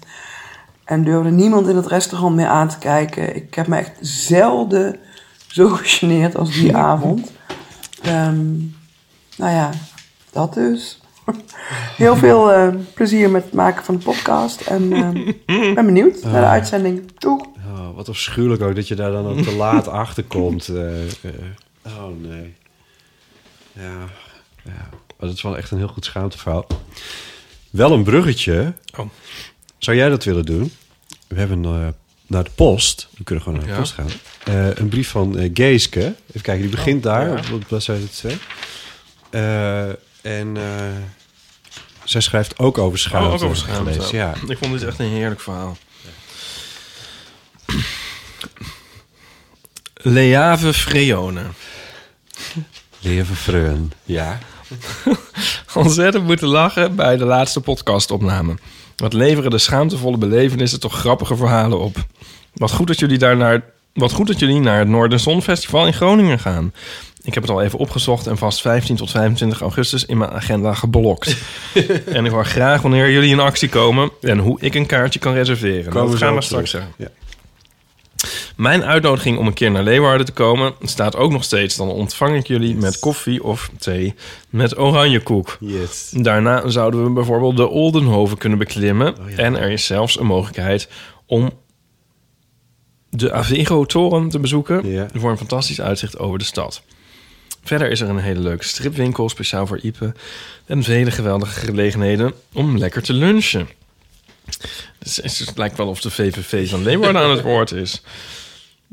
En 0.85 1.05
durfde 1.05 1.31
niemand 1.31 1.69
in 1.69 1.77
het 1.77 1.87
restaurant 1.87 2.37
meer 2.37 2.47
aan 2.47 2.69
te 2.69 2.79
kijken. 2.79 3.37
Ik 3.37 3.55
heb 3.55 3.67
me 3.67 3.77
echt 3.77 3.93
zelden 4.01 4.97
zo 5.47 5.69
gegeneerd 5.77 6.37
als 6.37 6.53
die 6.53 6.77
avond. 6.77 7.33
Ehm, 8.03 8.57
nou 9.37 9.53
ja, 9.53 9.71
dat 10.33 10.55
dus. 10.55 11.01
Heel 11.97 12.17
veel 12.17 12.53
eh, 12.53 12.69
plezier 12.95 13.31
met 13.31 13.45
het 13.45 13.53
maken 13.53 13.85
van 13.85 13.97
de 13.97 14.05
podcast. 14.05 14.61
En 14.61 14.93
ehm, 14.93 15.17
ik 15.67 15.75
ben 15.75 15.87
benieuwd 15.87 16.23
naar 16.25 16.41
de 16.41 16.47
uitzending. 16.47 17.19
Doeg! 17.19 17.47
Oh, 17.75 17.95
wat 17.97 18.09
afschuwelijk 18.09 18.63
ook 18.63 18.75
dat 18.75 18.89
je 18.89 18.95
daar 18.95 19.13
dan 19.13 19.27
ook 19.27 19.39
te 19.43 19.55
laat 19.57 19.89
achter 19.89 20.25
komt. 20.25 20.69
eh, 20.69 21.03
eh. 21.05 21.11
oh 21.85 22.21
nee. 22.21 22.55
Ja, 23.73 23.99
ja. 24.65 24.89
Maar 24.91 25.31
dat 25.31 25.33
is 25.33 25.43
wel 25.43 25.57
echt 25.57 25.71
een 25.71 25.79
heel 25.79 25.89
goed 25.89 26.05
schaamteverhaal. 26.05 26.67
Wel 27.71 27.93
een 27.93 28.03
bruggetje. 28.03 28.73
Oh. 28.99 29.07
Zou 29.83 29.97
jij 29.97 30.09
dat 30.09 30.25
willen 30.25 30.45
doen? 30.45 30.73
We 31.29 31.39
hebben 31.39 31.65
eh, 31.65 31.89
naar 32.27 32.45
de 32.45 32.51
post. 32.55 33.09
We 33.17 33.25
kunnen 33.25 33.45
gewoon 33.45 33.59
naar 33.59 33.69
de 33.69 33.75
Ja. 33.75 33.79
post 33.81 33.93
gaan. 33.93 34.09
Eh, 34.45 34.77
een 34.77 34.89
brief 34.89 35.09
van 35.09 35.39
eh, 35.39 35.51
Geeske. 35.55 36.01
Even 36.01 36.41
kijken, 36.43 36.63
die 36.63 36.71
begint 36.71 37.07
Oh, 37.07 37.13
daar 37.13 37.29
ja. 37.29 37.53
op 37.55 37.65
bladzijde 37.69 38.09
2. 38.11 38.39
Eh, 39.31 39.89
en 40.23 40.57
zij 42.05 42.21
schrijft 42.21 42.59
ook 42.59 42.79
over 42.79 42.99
schaamte. 42.99 43.29
Oh, 43.29 43.35
ook 43.35 43.43
over 43.43 43.57
schaamte. 43.57 44.17
Ja. 44.17 44.35
Ik 44.49 44.59
vond 44.59 44.73
dit 44.73 44.83
echt 44.89 44.99
een 44.99 45.07
heerlijk 45.09 45.41
verhaal. 45.41 45.77
Leave 49.95 50.73
Freone. 50.75 51.43
Leven 52.99 53.37
vreun. 53.37 53.93
Ja. 54.05 54.39
Ontzettend 55.75 56.25
moeten 56.25 56.49
lachen 56.49 56.97
bij 56.97 57.17
de 57.17 57.25
laatste 57.25 57.61
podcastopname. 57.61 58.55
Wat 58.97 59.13
leveren 59.13 59.51
de 59.51 59.59
schaamtevolle 59.59 60.17
belevenissen 60.17 60.81
toch 60.81 60.99
grappige 60.99 61.37
verhalen 61.37 61.81
op. 61.81 61.97
Wat 62.55 62.73
goed 62.73 62.87
dat 62.87 62.99
jullie 62.99 63.19
daar 63.19 63.37
naar, 63.37 63.65
wat 63.93 64.13
goed 64.13 64.27
dat 64.27 64.39
jullie 64.39 64.61
naar 64.61 64.79
het 64.79 64.89
Noorderzon 64.89 65.43
Festival 65.43 65.87
in 65.87 65.95
Groningen 65.95 66.39
gaan. 66.39 66.73
Ik 67.23 67.35
heb 67.35 67.43
het 67.43 67.53
al 67.53 67.63
even 67.63 67.79
opgezocht 67.79 68.27
en 68.27 68.39
vast 68.39 68.61
15 68.61 68.97
tot 68.97 69.11
25 69.11 69.61
augustus 69.61 70.07
in 70.07 70.19
mijn 70.19 70.31
agenda 70.31 70.75
geblokt. 70.75 71.37
en 72.13 72.25
ik 72.25 72.31
hoor 72.31 72.47
graag 72.47 72.83
wanneer 72.83 73.11
jullie 73.11 73.31
in 73.31 73.41
actie 73.41 73.69
komen 73.69 74.11
en 74.21 74.39
hoe 74.39 74.61
ik 74.61 74.75
een 74.75 74.87
kaartje 74.87 75.19
kan 75.19 75.35
reserveren. 75.35 75.93
Komen 75.93 76.11
dat 76.11 76.21
gaan 76.21 76.35
we 76.35 76.43
straks 76.43 76.71
zeggen. 76.71 76.93
Mijn 78.57 78.85
uitnodiging 78.85 79.39
om 79.39 79.47
een 79.47 79.53
keer 79.53 79.71
naar 79.71 79.83
Leeuwarden 79.83 80.27
te 80.27 80.33
komen 80.33 80.75
staat 80.83 81.17
ook 81.17 81.33
nog 81.33 81.45
steeds. 81.45 81.77
Dan 81.77 81.89
ontvang 81.89 82.37
ik 82.37 82.47
jullie 82.47 82.77
met 82.77 82.99
koffie 82.99 83.45
of 83.45 83.71
thee 83.79 84.15
met 84.51 84.79
oranjekoek. 84.79 85.57
Yes. 85.61 86.11
Daarna 86.17 86.69
zouden 86.69 87.05
we 87.05 87.11
bijvoorbeeld 87.11 87.57
de 87.57 87.69
Oldenhoven 87.69 88.39
kunnen 88.39 88.59
beklimmen. 88.59 89.15
En 89.37 89.57
er 89.57 89.71
is 89.71 89.87
zelfs 89.87 90.19
een 90.19 90.27
mogelijkheid 90.27 90.89
om 91.27 91.51
de 93.11 93.33
Avego-toren 93.33 94.29
te 94.29 94.39
bezoeken... 94.39 95.09
voor 95.15 95.31
een 95.31 95.39
fantastisch 95.39 95.81
uitzicht 95.81 96.19
over 96.19 96.39
de 96.39 96.45
stad. 96.45 96.83
Verder 97.65 97.91
is 97.91 98.01
er 98.01 98.09
een 98.09 98.19
hele 98.19 98.41
leuke 98.41 98.65
stripwinkel 98.65 99.29
speciaal 99.29 99.67
voor 99.67 99.79
Ipe... 99.83 100.13
en 100.67 100.83
vele 100.83 101.11
geweldige 101.11 101.61
gelegenheden 101.61 102.33
om 102.53 102.79
lekker 102.79 103.03
te 103.03 103.13
lunchen. 103.13 103.69
Dus 104.99 105.39
het 105.39 105.53
lijkt 105.57 105.77
wel 105.77 105.89
of 105.89 106.01
de 106.01 106.11
VVV 106.11 106.71
van 106.71 106.83
Leeuwarden 106.83 107.23
aan 107.23 107.31
het 107.31 107.43
woord 107.43 107.73
is. 107.73 108.03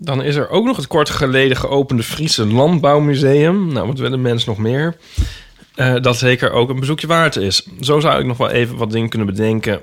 Dan 0.01 0.23
is 0.23 0.35
er 0.35 0.49
ook 0.49 0.65
nog 0.65 0.77
het 0.77 0.87
kort 0.87 1.09
geleden 1.09 1.57
geopende 1.57 2.03
Friese 2.03 2.45
Landbouwmuseum. 2.45 3.73
Nou, 3.73 3.87
wat 3.87 3.99
willen 3.99 4.21
mensen 4.21 4.49
nog 4.49 4.57
meer? 4.57 4.97
Eh, 5.75 5.95
dat 6.01 6.17
zeker 6.17 6.51
ook 6.51 6.69
een 6.69 6.79
bezoekje 6.79 7.07
waard 7.07 7.35
is. 7.35 7.67
Zo 7.81 7.99
zou 7.99 8.19
ik 8.19 8.25
nog 8.25 8.37
wel 8.37 8.49
even 8.49 8.77
wat 8.77 8.91
dingen 8.91 9.09
kunnen 9.09 9.27
bedenken. 9.27 9.81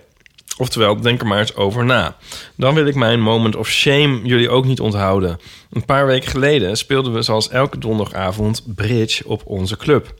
Oftewel, 0.58 1.00
denk 1.00 1.20
er 1.20 1.26
maar 1.26 1.38
eens 1.38 1.56
over 1.56 1.84
na. 1.84 2.16
Dan 2.54 2.74
wil 2.74 2.86
ik 2.86 2.94
mijn 2.94 3.20
moment 3.20 3.56
of 3.56 3.68
shame 3.68 4.20
jullie 4.22 4.50
ook 4.50 4.64
niet 4.64 4.80
onthouden. 4.80 5.40
Een 5.70 5.84
paar 5.84 6.06
weken 6.06 6.30
geleden 6.30 6.76
speelden 6.76 7.12
we 7.12 7.22
zoals 7.22 7.48
elke 7.48 7.78
donderdagavond 7.78 8.62
bridge 8.74 9.28
op 9.28 9.42
onze 9.44 9.76
club. 9.76 10.14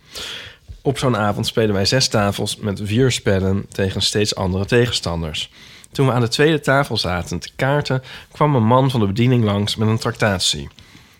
Op 0.83 0.99
zo'n 0.99 1.17
avond 1.17 1.47
spelen 1.47 1.75
wij 1.75 1.85
zes 1.85 2.09
tafels 2.09 2.57
met 2.57 2.81
vier 2.85 3.13
spellen 3.13 3.67
tegen 3.69 4.03
steeds 4.03 4.35
andere 4.35 4.65
tegenstanders. 4.65 5.51
Toen 5.93 6.07
we 6.07 6.13
aan 6.13 6.21
de 6.21 6.29
tweede 6.29 6.61
tafel 6.61 6.97
zaten 6.97 7.39
te 7.39 7.51
kaarten, 7.57 8.03
kwam 8.33 8.55
een 8.55 8.67
man 8.67 8.91
van 8.91 9.01
de 9.01 9.07
bediening 9.07 9.45
langs 9.45 9.77
met 9.77 9.89
een 9.89 9.99
tractatie. 9.99 10.69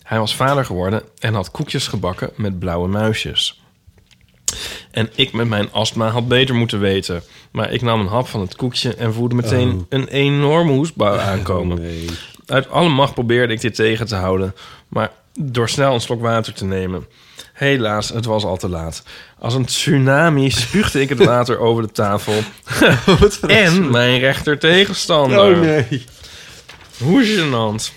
Hij 0.03 0.19
was 0.19 0.37
vader 0.37 0.65
geworden 0.65 1.03
en 1.19 1.35
had 1.35 1.51
koekjes 1.51 1.89
gebakken 1.89 2.31
met 2.37 2.59
blauwe 2.59 2.89
muisjes. 2.89 3.61
En 4.91 5.11
ik 5.15 5.33
met 5.33 5.49
mijn 5.49 5.73
astma 5.73 6.09
had 6.09 6.29
beter 6.29 6.55
moeten 6.55 6.81
weten. 6.81 7.23
Maar 7.51 7.73
ik 7.73 7.83
nam 7.83 8.01
een 8.01 8.07
hap 8.07 8.27
van 8.27 8.41
het 8.41 8.57
koekje 8.57 8.95
en 8.95 9.13
voelde 9.15 9.35
meteen 9.35 9.71
Oh. 9.75 9.83
een 9.89 10.09
enorme 10.09 10.73
hoestbui 10.73 11.21
aankomen. 11.31 11.83
Uit 12.47 12.71
alle 12.71 12.89
macht 12.89 13.15
probeerde 13.15 13.53
ik 13.53 13.61
dit 13.61 13.75
tegen 13.75 14.07
te 14.07 14.15
houden, 14.15 14.55
maar 14.89 15.11
door 15.39 15.69
snel 15.69 15.95
een 15.95 16.01
slok 16.01 16.21
water 16.21 16.53
te 16.53 16.65
nemen. 16.65 17.07
Helaas, 17.53 18.09
het 18.09 18.25
was 18.25 18.45
al 18.45 18.57
te 18.57 18.69
laat. 18.69 19.03
Als 19.39 19.55
een 19.55 19.65
tsunami 19.65 20.51
spuugde 20.51 21.01
ik 21.01 21.09
het 21.09 21.25
water 21.25 21.59
over 21.59 21.83
de 21.83 21.93
tafel. 21.93 22.35
en 23.47 23.91
mijn 23.91 24.19
rechter 24.19 24.59
tegenstander. 24.59 25.39
Oh 25.39 25.61
nee. 25.61 26.05
Hoe 26.99 27.25
gênant. 27.25 27.93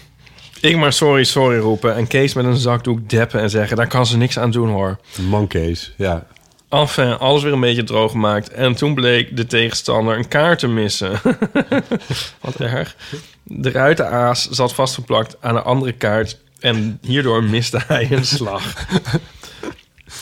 Ik 0.61 0.77
maar 0.77 0.93
sorry, 0.93 1.23
sorry 1.23 1.57
roepen 1.57 1.95
en 1.95 2.07
Kees 2.07 2.33
met 2.33 2.45
een 2.45 2.57
zakdoek 2.57 3.09
deppen 3.09 3.39
en 3.39 3.49
zeggen... 3.49 3.77
daar 3.77 3.87
kan 3.87 4.05
ze 4.05 4.17
niks 4.17 4.39
aan 4.39 4.51
doen 4.51 4.69
hoor. 4.69 4.99
Man 5.29 5.47
Kees, 5.47 5.93
ja. 5.97 6.27
Enfin, 6.69 7.17
alles 7.17 7.43
weer 7.43 7.53
een 7.53 7.59
beetje 7.59 7.83
droog 7.83 8.11
gemaakt. 8.11 8.49
En 8.49 8.75
toen 8.75 8.93
bleek 8.93 9.37
de 9.37 9.45
tegenstander 9.45 10.17
een 10.17 10.27
kaart 10.27 10.59
te 10.59 10.67
missen. 10.67 11.11
Wat 12.41 12.55
erg. 12.55 12.95
De 13.43 13.71
ruitenaas 13.71 14.49
zat 14.49 14.73
vastgeplakt 14.73 15.35
aan 15.39 15.55
een 15.55 15.63
andere 15.63 15.91
kaart... 15.91 16.37
en 16.59 16.99
hierdoor 17.01 17.43
miste 17.43 17.81
hij 17.87 18.11
een 18.11 18.25
slag. 18.25 18.85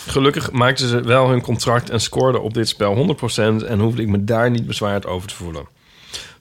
Gelukkig 0.07 0.51
maakten 0.51 0.87
ze 0.87 1.01
wel 1.01 1.29
hun 1.29 1.41
contract 1.41 1.89
en 1.89 2.01
scoorden 2.01 2.41
op 2.41 2.53
dit 2.53 2.67
spel 2.67 3.17
100% 3.61 3.65
en 3.65 3.79
hoefde 3.79 4.01
ik 4.01 4.07
me 4.07 4.23
daar 4.23 4.51
niet 4.51 4.67
bezwaard 4.67 5.05
over 5.05 5.27
te 5.27 5.35
voelen. 5.35 5.67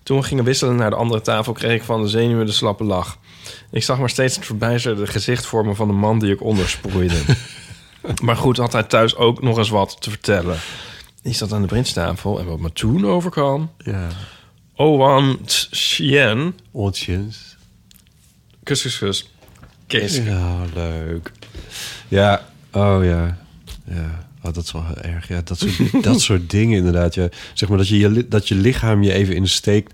Toen 0.03 0.19
we 0.19 0.25
gingen 0.25 0.45
wisselen 0.45 0.77
naar 0.77 0.91
de 0.91 0.97
andere 0.97 1.21
tafel... 1.21 1.53
kreeg 1.53 1.75
ik 1.75 1.83
van 1.83 2.03
de 2.03 2.09
zenuwen 2.09 2.47
de 2.47 2.53
slappe 2.53 2.85
lach. 2.85 3.19
Ik 3.71 3.83
zag 3.83 3.99
maar 3.99 4.11
steeds 4.11 4.37
het 4.37 4.45
verbijzerde 4.45 5.07
gezicht 5.07 5.47
vormen... 5.47 5.77
van 5.77 5.89
de 5.89 5.95
man 5.95 6.19
die 6.19 6.33
ik 6.33 6.43
ondersproeide. 6.43 7.21
maar 8.25 8.37
goed, 8.37 8.57
had 8.57 8.73
hij 8.73 8.83
thuis 8.83 9.17
ook 9.17 9.43
nog 9.43 9.59
eens 9.59 9.69
wat 9.69 9.97
te 10.01 10.11
vertellen. 10.11 10.59
Ik 11.23 11.35
zat 11.35 11.53
aan 11.53 11.61
de 11.61 11.67
bridgetafel 11.67 12.39
en 12.39 12.47
wat 12.47 12.59
me 12.61 12.73
toen 12.73 13.07
overkwam... 13.07 13.71
Ja. 13.79 14.09
Owan 14.75 15.39
Chien. 15.71 16.55
Ootjes. 16.73 17.57
Kus, 18.63 18.83
kus, 18.83 18.99
kus. 18.99 19.31
Kees. 19.87 20.17
Ja, 20.17 20.57
leuk. 20.75 21.33
Ja, 22.09 22.47
oh 22.73 23.05
ja. 23.05 23.39
Ja, 23.85 24.29
oh, 24.43 24.53
dat 24.53 24.65
is 24.65 24.73
wel 24.73 24.85
heel 24.87 24.97
erg. 25.13 25.29
Ja, 25.29 25.41
dat 25.45 25.59
soort, 25.59 26.03
dat 26.05 26.21
soort 26.21 26.51
dingen 26.51 26.77
inderdaad. 26.79 27.15
Ja. 27.15 27.29
Zeg 27.55 27.69
maar 27.69 27.79
dat 27.79 27.89
je, 27.89 27.99
je, 27.99 28.29
dat 28.29 28.49
je 28.49 28.55
lichaam 28.55 29.03
je 29.03 29.13
even 29.13 29.35
in 29.35 29.43
de 29.43 29.49
steek... 29.49 29.89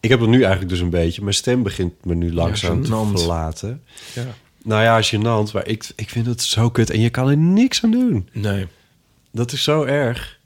Ik 0.00 0.10
heb 0.10 0.20
het 0.20 0.28
nu 0.28 0.40
eigenlijk 0.40 0.70
dus 0.70 0.80
een 0.80 0.90
beetje. 0.90 1.22
Mijn 1.22 1.34
stem 1.34 1.62
begint 1.62 2.04
me 2.04 2.14
nu 2.14 2.32
langzaam 2.34 2.82
te 2.82 2.88
gênant. 2.90 3.18
verlaten. 3.18 3.82
Ja. 4.14 4.24
Nou 4.64 4.82
ja, 4.82 5.02
gênant. 5.02 5.52
Maar 5.52 5.66
ik, 5.66 5.90
ik 5.96 6.08
vind 6.10 6.26
het 6.26 6.42
zo 6.42 6.70
kut. 6.70 6.90
En 6.90 7.00
je 7.00 7.10
kan 7.10 7.28
er 7.28 7.36
niks 7.36 7.84
aan 7.84 7.90
doen. 7.90 8.28
Nee. 8.32 8.66
Dat 9.32 9.52
is 9.52 9.62
zo 9.62 9.82
erg. 9.84 10.38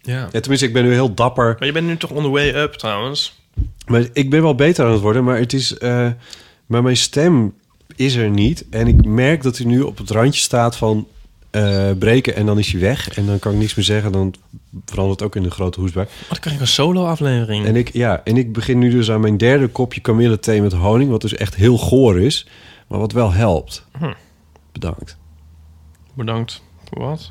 Ja. 0.00 0.28
Ja, 0.32 0.40
tenminste, 0.40 0.66
ik 0.66 0.72
ben 0.72 0.84
nu 0.84 0.92
heel 0.92 1.14
dapper. 1.14 1.56
Maar 1.58 1.66
je 1.66 1.72
bent 1.74 1.86
nu 1.86 1.96
toch 1.96 2.10
on 2.10 2.22
the 2.22 2.28
way 2.28 2.54
up 2.54 2.72
trouwens? 2.72 3.40
Maar 3.86 4.04
ik 4.12 4.30
ben 4.30 4.42
wel 4.42 4.54
beter 4.54 4.84
aan 4.84 4.92
het 4.92 5.00
worden, 5.00 5.24
maar 5.24 5.38
het 5.38 5.52
is. 5.52 5.78
eh, 5.78 6.08
maar 6.66 6.82
mijn 6.82 6.96
stem 6.96 7.54
is 8.00 8.14
er 8.14 8.30
niet. 8.30 8.68
En 8.70 8.86
ik 8.86 9.04
merk 9.04 9.42
dat 9.42 9.56
hij 9.56 9.66
nu 9.66 9.80
op 9.80 9.98
het 9.98 10.10
randje 10.10 10.40
staat 10.40 10.76
van 10.76 11.08
eh, 11.50 11.90
breken 11.98 12.34
en 12.34 12.46
dan 12.46 12.58
is 12.58 12.72
hij 12.72 12.80
weg. 12.80 13.08
En 13.08 13.26
dan 13.26 13.38
kan 13.38 13.52
ik 13.52 13.58
niks 13.58 13.74
meer 13.74 13.84
zeggen. 13.84 14.12
Dan 14.12 14.34
verandert 14.84 15.20
het 15.20 15.28
ook 15.28 15.36
in 15.36 15.44
een 15.44 15.50
grote 15.50 15.80
hoestbui. 15.80 16.06
Oh, 16.06 16.28
dan 16.28 16.38
krijg 16.38 16.56
ik 16.56 16.62
een 16.62 16.68
solo-aflevering. 16.68 17.66
En 17.66 17.76
ik, 17.76 17.92
ja, 17.92 18.20
en 18.24 18.36
ik 18.36 18.52
begin 18.52 18.78
nu 18.78 18.90
dus 18.90 19.10
aan 19.10 19.20
mijn 19.20 19.36
derde 19.36 19.68
kopje 19.68 20.00
kamillethee 20.00 20.62
met 20.62 20.72
honing. 20.72 21.10
Wat 21.10 21.20
dus 21.20 21.34
echt 21.34 21.54
heel 21.54 21.78
goor 21.78 22.20
is. 22.20 22.46
Maar 22.86 22.98
wat 22.98 23.12
wel 23.12 23.32
helpt. 23.32 23.84
Hm. 23.98 24.12
Bedankt 24.72 25.16
Bedankt. 26.14 26.62
Voor 26.84 27.02
wat? 27.02 27.30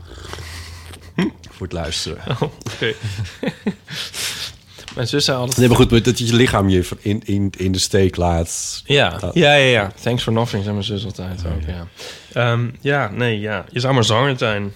voor 1.50 1.68
het 1.68 1.72
luisteren. 1.72 2.24
Oh, 2.30 2.42
oké. 2.42 2.94
Mijn 4.96 5.08
zus 5.08 5.26
zei 5.26 5.38
altijd... 5.38 5.58
Nee, 5.58 5.68
maar 5.68 5.78
goed, 5.78 6.06
dat 6.06 6.18
je 6.20 6.26
je 6.26 6.34
lichaam 6.34 6.70
je 6.70 6.88
in, 7.00 7.22
in, 7.26 7.52
in 7.58 7.72
de 7.72 7.80
steek 7.80 8.16
laat. 8.16 8.82
Ja, 8.86 9.10
Dat- 9.18 9.34
ja, 9.34 9.54
ja, 9.54 9.66
ja. 9.72 9.92
Thanks 10.02 10.24
for 10.24 10.34
nothing, 10.34 10.62
zei 10.64 10.74
mijn 10.74 10.86
zus 10.86 11.06
altijd 11.06 11.44
ook, 11.46 11.62
ja. 11.68 11.88
Ehm, 12.34 12.70
ja, 12.82 13.10
nee, 13.12 13.40
ja. 13.40 13.66
Je 13.72 13.80
zou 13.80 13.94
maar 13.94 14.04
zanger 14.04 14.38
zijn. 14.38 14.74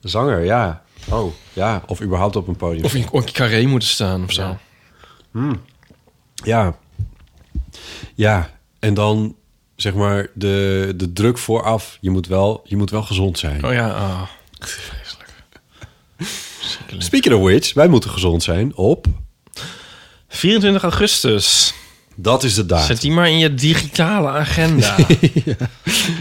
Zanger, 0.00 0.44
ja. 0.44 0.82
Oh, 1.08 1.32
ja. 1.52 1.82
Of 1.86 2.00
überhaupt 2.02 2.36
op 2.36 2.48
een 2.48 2.56
podium. 2.56 2.84
Of 2.84 2.94
in 2.94 3.06
een 3.12 3.32
carré 3.32 3.66
moeten 3.66 3.88
staan 3.88 4.24
of 4.24 4.32
zo. 4.32 4.42
Ja. 4.42 4.58
Hmm. 5.30 5.60
Ja. 6.34 6.76
Ja, 8.14 8.50
en 8.78 8.94
dan 8.94 9.36
zeg 9.76 9.94
maar 9.94 10.26
de, 10.34 10.92
de 10.96 11.12
druk 11.12 11.38
vooraf. 11.38 11.98
Je 12.00 12.10
moet 12.10 12.26
wel, 12.26 12.60
je 12.64 12.76
moet 12.76 12.90
wel 12.90 13.02
gezond 13.02 13.38
zijn. 13.38 13.64
Oh 13.64 13.72
ja, 13.72 13.88
ah. 13.90 14.22
Speaking 16.98 17.34
of 17.34 17.40
which, 17.42 17.74
wij 17.74 17.88
moeten 17.88 18.10
gezond 18.10 18.42
zijn 18.42 18.76
op... 18.76 19.06
24 20.38 20.82
augustus. 20.82 21.74
Dat 22.14 22.44
is 22.44 22.54
de 22.54 22.66
datum. 22.66 22.86
Zet 22.86 23.00
die 23.00 23.10
maar 23.10 23.28
in 23.28 23.38
je 23.38 23.54
digitale 23.54 24.28
agenda. 24.28 24.96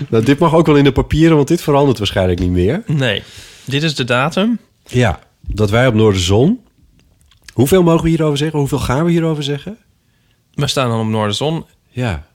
Nou, 0.10 0.24
dit 0.24 0.40
mag 0.40 0.54
ook 0.54 0.66
wel 0.66 0.76
in 0.76 0.84
de 0.84 0.92
papieren, 0.92 1.36
want 1.36 1.48
dit 1.48 1.62
verandert 1.62 1.98
waarschijnlijk 1.98 2.40
niet 2.40 2.50
meer. 2.50 2.84
nee, 2.86 3.24
dit 3.66 3.84
is 3.84 3.96
de 3.96 4.04
datum. 4.04 4.60
Ja, 4.88 5.20
dat 5.42 5.70
wij 5.70 5.88
op 5.88 5.94
Noorderzon... 5.94 6.60
Hoeveel 7.54 7.84
mogen 7.84 8.04
we 8.04 8.10
hierover 8.10 8.38
zeggen? 8.38 8.60
Hoeveel 8.60 8.80
gaan 8.80 9.06
we 9.06 9.12
hierover 9.12 9.44
zeggen? 9.44 9.78
We 10.54 10.68
staan 10.68 10.90
dan 10.90 11.00
op 11.00 11.08
Noorderzon 11.08 11.66
Ja, 11.90 12.26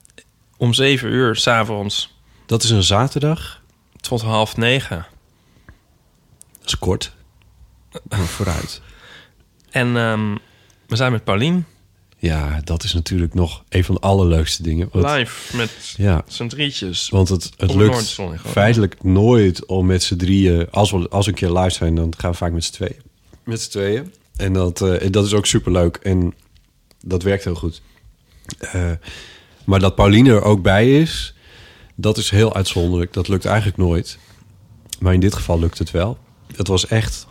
om 0.57 0.73
7 0.75 1.09
uur 1.09 1.37
s'avonds 1.37 2.15
dat 2.47 2.63
is 2.63 2.71
een 2.71 2.83
zaterdag. 2.83 3.61
tot 4.01 4.23
half 4.23 4.57
negen. 4.57 5.07
Dat 6.59 6.67
is 6.67 6.79
kort. 6.79 7.13
Vooruit. 8.09 8.81
En 9.71 9.97
ehm, 9.97 10.35
we 10.87 10.97
zijn 10.97 11.13
met 11.13 11.25
Paulien 11.25 11.67
Ja, 12.23 12.61
dat 12.65 12.85
is 12.85 12.93
natuurlijk 12.93 13.35
nog 13.35 13.65
een 13.69 13.85
van 13.85 13.95
de 13.95 14.01
allerleukste 14.01 14.63
dingen. 14.63 14.89
Want- 14.93 15.19
live 15.19 15.57
met 15.57 15.95
Ja. 15.97 16.23
z'n 16.27 16.47
drietjes. 16.47 17.09
Want 17.09 17.29
het, 17.29 17.51
het 17.57 17.75
lukt 17.75 18.19
feitelijk 18.47 19.03
nooit 19.05 19.67
om 19.67 19.87
met 19.87 20.03
z'n 20.03 20.17
drieën... 20.17 20.71
Als 20.71 20.91
we, 20.91 21.09
als 21.09 21.25
we 21.27 21.33
een 21.33 21.39
keer 21.39 21.51
live 21.51 21.71
zijn, 21.71 21.95
dan 21.95 22.13
gaan 22.17 22.31
we 22.31 22.37
vaak 22.37 22.53
met 22.53 22.65
z'n 22.65 22.73
tweeën. 22.73 23.01
Met 23.45 23.61
z'n 23.61 23.71
tweeën. 23.71 24.13
En 24.37 24.53
dat, 24.53 24.81
eh, 24.81 25.11
dat 25.11 25.27
is 25.27 25.35
ook 25.35 25.47
superleuk. 25.47 25.97
En 25.97 26.35
dat 27.05 27.23
werkt 27.23 27.45
heel 27.45 27.55
goed. 27.55 27.83
Eh, 28.59 28.91
maar 29.65 29.81
dat 29.81 29.95
Pauline 29.95 30.31
er 30.31 30.43
ook 30.43 30.63
bij 30.63 31.01
is... 31.01 31.35
dat 31.95 32.17
is 32.17 32.31
heel 32.31 32.55
uitzonderlijk. 32.55 33.13
Dat 33.13 33.29
lukt 33.29 33.45
eigenlijk 33.45 33.77
nooit. 33.77 34.19
Maar 35.01 35.15
in 35.15 35.21
dit 35.21 35.35
geval 35.35 35.59
lukt 35.59 35.79
het 35.79 35.91
wel. 35.91 36.19
Het 36.57 36.69
was 36.69 36.87
echt... 36.87 37.27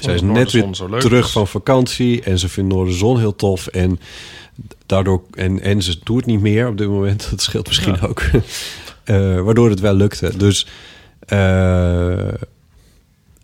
Zij 0.00 0.14
is 0.14 0.22
net 0.22 0.52
weer 0.52 0.66
zo 0.74 0.88
leuk 0.88 1.00
terug 1.00 1.24
is. 1.26 1.32
van 1.32 1.46
vakantie... 1.46 2.22
en 2.22 2.38
ze 2.38 2.48
vindt 2.48 2.72
Noorderzon 2.74 3.18
heel 3.18 3.36
tof. 3.36 3.66
En 3.66 4.00
daardoor 4.86 5.22
en, 5.34 5.60
en 5.60 5.82
ze 5.82 5.98
doet 6.04 6.16
het 6.16 6.26
niet 6.26 6.40
meer 6.40 6.68
op 6.68 6.78
dit 6.78 6.88
moment. 6.88 7.26
Dat 7.30 7.42
scheelt 7.42 7.66
misschien 7.66 7.96
Ja. 8.00 8.06
ook. 8.06 8.22
Eh, 9.04 9.40
waardoor 9.40 9.70
het 9.70 9.80
wel 9.80 9.94
lukte. 9.94 10.32
Dus 10.36 10.66
eh, 11.20 11.38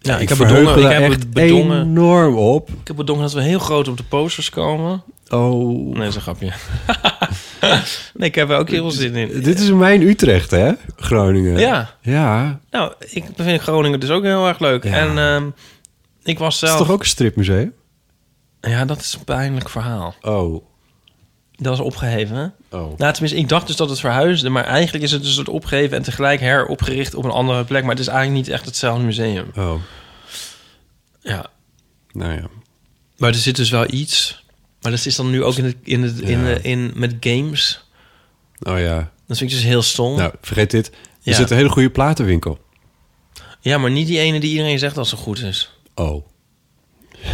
Ja, 0.01 0.19
ik 0.19 0.29
heb 0.29 0.37
verheug 0.37 0.75
bedongen- 0.75 0.91
ik 0.91 0.99
heb 1.01 1.11
echt 1.11 1.31
bedongen- 1.33 1.83
enorm 1.83 2.37
op. 2.37 2.69
Ik 2.69 2.87
heb 2.87 2.97
bedongen 2.97 3.23
dat 3.23 3.33
we 3.33 3.43
heel 3.43 3.59
groot 3.59 3.89
op 3.89 3.97
de 3.97 4.03
posters 4.03 4.51
komen. 4.51 5.03
Oh. 5.29 5.85
Nee, 5.87 5.95
dat 5.95 6.07
is 6.07 6.15
een 6.15 6.21
grapje. 6.21 6.53
nee, 8.15 8.29
ik 8.29 8.35
heb 8.35 8.51
er 8.51 8.57
ook 8.57 8.69
heel 8.71 8.81
veel 8.83 8.91
zin 9.01 9.15
in. 9.15 9.41
Dit 9.43 9.61
is 9.61 9.71
mijn 9.71 10.03
Utrecht, 10.03 10.51
hè? 10.51 10.73
Groningen. 10.97 11.59
Ja. 11.59 11.95
Ja. 12.01 12.61
Nou, 12.71 12.93
ik 13.11 13.25
vind 13.37 13.63
Groningen 13.63 14.01
dus 14.01 14.11
ook 14.11 14.23
heel 14.23 14.47
erg 14.49 14.59
leuk. 14.59 14.85
Ja. 14.85 14.91
En 14.93 15.19
ehm, 15.19 15.45
ik 16.25 16.39
was 16.39 16.61
Het 16.61 16.69
zelf... 16.69 16.81
is 16.81 16.87
toch 16.87 16.95
ook 16.95 17.01
een 17.03 17.09
stripmuseum? 17.09 17.73
Ja, 18.61 18.85
dat 18.85 19.01
is 19.01 19.15
een 19.15 19.25
pijnlijk 19.25 19.69
verhaal. 19.69 20.15
Oh. 20.23 20.65
Dat 21.57 21.73
is 21.73 21.81
opgeheven, 21.81 22.37
hè? 22.37 22.45
Oh. 22.79 22.99
Nou, 22.99 23.13
tenminste, 23.13 23.39
ik 23.39 23.49
dacht 23.49 23.67
dus 23.67 23.77
dat 23.77 23.91
het 23.91 24.01
verhuisde. 24.01 24.49
Maar 24.49 24.65
eigenlijk 24.65 25.05
is 25.05 25.11
het 25.13 25.23
dus 25.23 25.37
het 25.37 25.49
opgeheven 25.49 25.97
en 25.97 26.03
tegelijk 26.03 26.41
heropgericht 26.41 27.15
op 27.15 27.25
een 27.25 27.31
andere 27.31 27.65
plek. 27.65 27.83
Maar 27.83 27.91
het 27.91 28.01
is 28.01 28.07
eigenlijk 28.07 28.39
niet 28.47 28.55
echt 28.55 28.65
hetzelfde 28.65 29.05
museum. 29.05 29.51
Oh. 29.57 29.75
Ja. 31.21 31.47
Nou 32.13 32.33
ja. 32.33 32.47
Maar 33.17 33.29
er 33.29 33.35
zit 33.35 33.57
dus 33.57 33.71
wel 33.71 33.85
iets. 33.93 34.45
Maar 34.81 34.91
dat 34.93 35.07
is 35.07 35.17
dan 35.17 35.31
nu 35.31 35.43
ook 35.45 35.57
in, 35.57 35.65
het, 35.65 35.77
in, 35.83 36.03
het, 36.03 36.21
in, 36.21 36.45
de, 36.45 36.59
in 36.63 36.93
met 36.95 37.17
games. 37.21 37.85
Oh 38.63 38.79
ja. 38.79 38.97
Dat 39.27 39.39
vind 39.39 39.51
ik 39.51 39.57
dus 39.57 39.67
heel 39.67 39.83
stom. 39.83 40.17
Nou, 40.17 40.33
vergeet 40.41 40.71
dit. 40.71 40.87
Er 40.89 40.95
Ja. 41.21 41.35
zit 41.35 41.51
een 41.51 41.57
hele 41.57 41.69
goede 41.69 41.91
platenwinkel. 41.91 42.59
Ja, 43.61 43.79
maar 43.79 43.91
niet 43.91 44.07
die 44.07 44.19
ene 44.19 44.41
die 44.41 44.51
iedereen 44.51 44.79
zegt 44.79 44.95
dat 44.95 45.09
ze 45.09 45.17
goed 45.17 45.39
is. 45.43 45.74
Oh. 45.95 46.27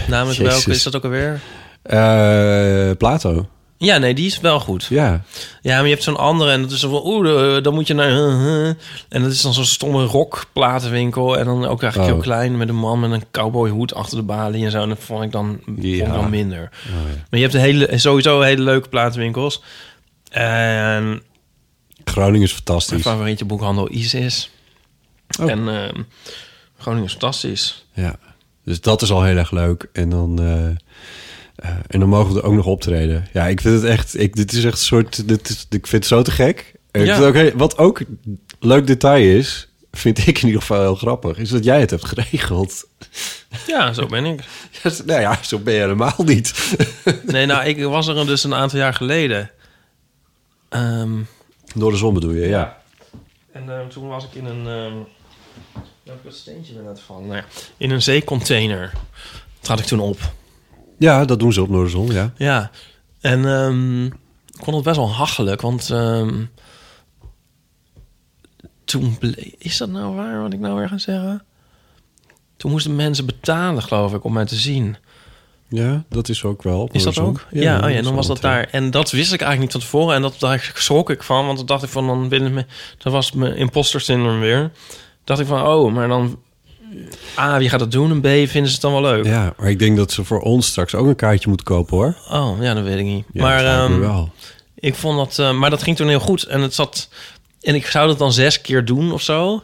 Namelijk 0.09 0.39
Jezus. 0.39 0.55
welke 0.55 0.71
is 0.71 0.83
dat 0.83 0.97
ook 0.97 1.05
alweer? 1.05 1.41
Eh, 1.83 2.91
Plato. 2.99 3.49
Ja, 3.77 3.99
nee, 3.99 4.15
die 4.15 4.27
is 4.27 4.41
wel 4.41 4.61
goed. 4.61 4.85
Ja. 4.85 5.23
Ja, 5.61 5.75
maar 5.77 5.85
je 5.85 5.91
hebt 5.91 6.03
zo'n 6.03 6.17
andere 6.17 6.51
en 6.51 6.63
dat 6.63 6.71
is 6.71 6.81
zo 6.81 6.91
van... 6.91 7.03
Oeh, 7.07 7.57
eh, 7.57 7.63
dan 7.63 7.75
moet 7.75 7.87
je 7.87 7.95
naar... 7.95 8.09
eh. 8.11 8.67
En 9.09 9.23
dat 9.23 9.31
is 9.33 9.41
dan 9.43 9.55
zo'n 9.55 9.65
stomme 9.65 10.05
rockplatenwinkel. 10.05 11.39
En 11.39 11.45
dan 11.45 11.67
ook 11.67 11.83
eigenlijk 11.83 12.13
Oh. 12.13 12.17
heel 12.17 12.25
klein 12.33 12.57
met 12.57 12.69
een 12.69 12.77
man 12.77 13.01
met 13.01 13.11
een 13.11 13.25
cowboyhoed 13.31 13.95
achter 13.95 14.17
de 14.17 14.23
balie 14.23 14.65
en 14.65 14.71
zo. 14.71 14.83
En 14.83 14.89
dat 14.89 14.99
vond 15.01 15.25
ik 15.25 15.33
dan, 15.33 15.61
vond 15.65 15.79
ik 15.79 15.85
Ja. 15.85 16.13
dan 16.13 16.31
minder. 16.31 16.71
Oh, 16.87 16.93
ja. 16.93 17.15
Maar 17.31 17.41
je 17.41 17.41
hebt 17.41 17.55
een 17.55 17.61
hele, 17.61 17.99
sowieso 17.99 18.41
hele 18.41 18.63
leuke 18.63 18.89
platenwinkels. 18.89 19.63
En 20.31 21.23
Groningen 22.05 22.43
is 22.47 22.53
mijn 22.53 22.63
fantastisch. 22.65 23.03
favoriete 23.03 23.45
boekhandel 23.45 23.91
Isis. 23.91 24.51
Oh. 25.41 25.51
En 25.51 25.69
ehm 25.69 26.03
Groningen 26.79 27.07
is 27.07 27.11
fantastisch. 27.13 27.87
Ja. 27.93 28.17
Dus 28.65 28.81
dat 28.81 29.03
is 29.03 29.11
al 29.11 29.23
heel 29.23 29.37
erg 29.37 29.51
leuk. 29.51 29.89
En 29.93 30.09
dan, 30.09 30.39
eh, 30.41 30.67
eh, 30.67 31.77
en 31.87 32.01
dan 32.01 32.09
mogen 32.09 32.35
we 32.35 32.41
er 32.41 32.47
ook 32.47 32.55
nog 32.55 32.67
optreden. 32.67 33.27
Ja, 33.33 33.47
ik 33.47 33.61
vind 33.61 33.75
het 33.75 33.85
echt... 33.85 34.19
Ik, 34.21 34.37
dit 34.37 34.53
is 34.53 34.65
echt 34.65 34.73
een 34.79 34.85
soort... 34.85 35.29
Dit 35.29 35.49
is, 35.49 35.67
ik 35.71 35.87
vind 35.87 36.03
het 36.03 36.07
zo 36.13 36.23
te 36.23 36.31
gek. 36.31 36.75
Ja. 36.93 37.19
ook 37.19 37.35
heel- 37.35 37.53
wat 37.57 37.79
ook 37.79 38.01
leuk 38.61 38.87
detail 38.87 39.37
is... 39.37 39.69
vind 39.93 40.27
ik 40.27 40.39
in 40.39 40.47
ieder 40.47 40.61
geval 40.61 40.81
heel 40.81 40.95
grappig... 40.95 41.39
is 41.39 41.49
dat 41.49 41.65
jij 41.65 41.81
het 41.81 41.91
hebt 41.91 42.05
geregeld. 42.05 42.89
Ja, 43.67 43.93
zo 43.93 44.07
ben 44.07 44.25
ik. 44.25 44.41
Ja, 44.83 44.91
nou 45.05 45.21
ja, 45.21 45.39
zo 45.43 45.59
ben 45.59 45.75
je 45.75 45.81
helemaal 45.81 46.15
niet. 46.25 46.77
Nee, 47.27 47.47
nou, 47.47 47.65
ik 47.67 47.83
was 47.85 48.07
er 48.07 48.27
dus 48.27 48.45
een 48.45 48.55
aantal 48.55 48.79
jaar 48.79 48.95
geleden. 48.95 49.51
Ehm, 50.69 51.13
Door 51.75 51.91
de 51.91 51.97
zon 51.97 52.15
bedoel 52.15 52.33
je, 52.33 52.49
ja. 52.49 52.83
En 53.53 53.71
ehm, 53.79 53.89
toen 53.89 54.09
was 54.09 54.25
ik 54.25 54.35
in 54.35 54.45
een... 54.45 54.67
ehm 54.67 54.95
dat 56.25 56.35
steentje 56.35 56.75
weer 56.75 56.83
laten 56.83 57.03
vallen. 57.03 57.27
Nou 57.27 57.37
ja, 57.37 57.45
in 57.77 57.91
een 57.91 58.03
zeecontainer 58.03 58.93
trad 59.61 59.79
ik 59.79 59.85
toen 59.85 60.01
op. 60.01 60.19
Ja, 60.99 61.25
dat 61.25 61.39
doen 61.39 61.53
ze 61.53 61.63
op 61.63 61.69
Noorderzon, 61.69 62.07
ja. 62.07 62.33
Ja, 62.37 62.71
en 63.21 63.45
ehm, 63.45 64.05
ik 64.07 64.65
vond 64.65 64.77
het 64.77 64.85
best 64.85 64.97
wel 64.97 65.11
hachelijk, 65.11 65.61
want 65.61 65.91
ehm, 65.91 66.45
toen 68.85 69.19
Is 69.59 69.77
dat 69.77 69.89
nou 69.89 70.15
waar 70.15 70.43
wat 70.43 70.53
ik 70.53 70.59
nou 70.59 70.79
weer 70.79 70.89
ga 70.89 70.99
zeggen? 70.99 71.45
Toen 72.57 72.71
moesten 72.71 72.97
mensen 72.97 73.27
betalen, 73.27 73.83
geloof 73.83 74.15
ik, 74.15 74.25
om 74.25 74.33
mij 74.33 74.45
te 74.45 74.57
zien. 74.57 74.97
Ja, 75.69 76.05
dat 76.09 76.29
is 76.29 76.45
ook 76.45 76.63
wel. 76.63 76.89
Is 76.93 77.03
dat 77.03 77.19
ook? 77.19 77.47
Ja, 77.51 77.85
oh 77.85 77.91
ja, 77.91 78.03
dan 78.03 78.15
was 78.15 78.27
dat 78.27 78.41
daar. 78.41 78.69
En 78.71 78.91
dat 78.91 79.11
wist 79.11 79.33
ik 79.33 79.41
eigenlijk 79.41 79.61
niet 79.61 79.83
van 79.83 79.91
tevoren. 79.91 80.15
En 80.15 80.23
dat, 80.23 80.39
daar 80.39 80.73
schrok 80.75 81.11
ik 81.11 81.23
van. 81.23 81.47
Want 81.47 81.59
dan 81.59 81.67
dacht 81.67 81.83
ik 81.83 81.89
van, 81.89 82.07
dan 82.07 82.29
willen 82.29 82.53
me... 82.53 82.67
Dat 82.99 83.13
was 83.13 83.33
mijn 83.33 83.57
imposter 83.57 84.01
syndrome 84.01 84.39
weer. 84.39 84.71
Dacht 85.31 85.43
ik 85.43 85.49
van, 85.49 85.67
oh, 85.67 85.93
maar 85.93 86.09
dan... 86.09 86.39
A, 87.39 87.59
wie 87.59 87.69
gaat 87.69 87.79
dat 87.79 87.93
doen? 87.93 88.11
En 88.11 88.21
B, 88.21 88.25
vinden 88.49 88.67
ze 88.67 88.73
het 88.73 88.81
dan 88.81 88.93
wel 88.93 89.01
leuk? 89.03 89.25
Ja, 89.25 89.55
maar 89.59 89.71
ik 89.71 89.79
denk 89.79 89.97
dat 89.97 90.13
ze 90.13 90.25
voor 90.25 90.41
ons 90.41 90.67
straks 90.67 90.95
ook 90.95 91.07
een 91.07 91.17
kaartje 91.17 91.49
moeten 91.49 91.67
kopen, 91.67 91.97
hoor. 91.97 92.15
Oh, 92.31 92.63
ja, 92.63 92.75
dat 92.75 92.85
weet 92.85 92.99
ik 92.99 93.05
niet. 93.05 93.25
Ja, 93.33 93.43
maar 93.43 93.65
ehm, 93.65 93.99
wel. 93.99 94.31
ik 94.75 94.95
vond 94.95 95.17
dat... 95.17 95.39
eh, 95.39 95.53
maar 95.59 95.71
dat 95.71 95.83
ging 95.83 95.97
toen 95.97 96.09
heel 96.09 96.21
goed. 96.21 96.43
En 96.43 96.61
het 96.61 96.75
zat... 96.75 97.09
En 97.61 97.75
ik 97.75 97.87
zou 97.87 98.07
dat 98.07 98.19
dan 98.19 98.33
zes 98.33 98.61
keer 98.61 98.85
doen 98.85 99.13
of 99.13 99.23
zo. 99.23 99.63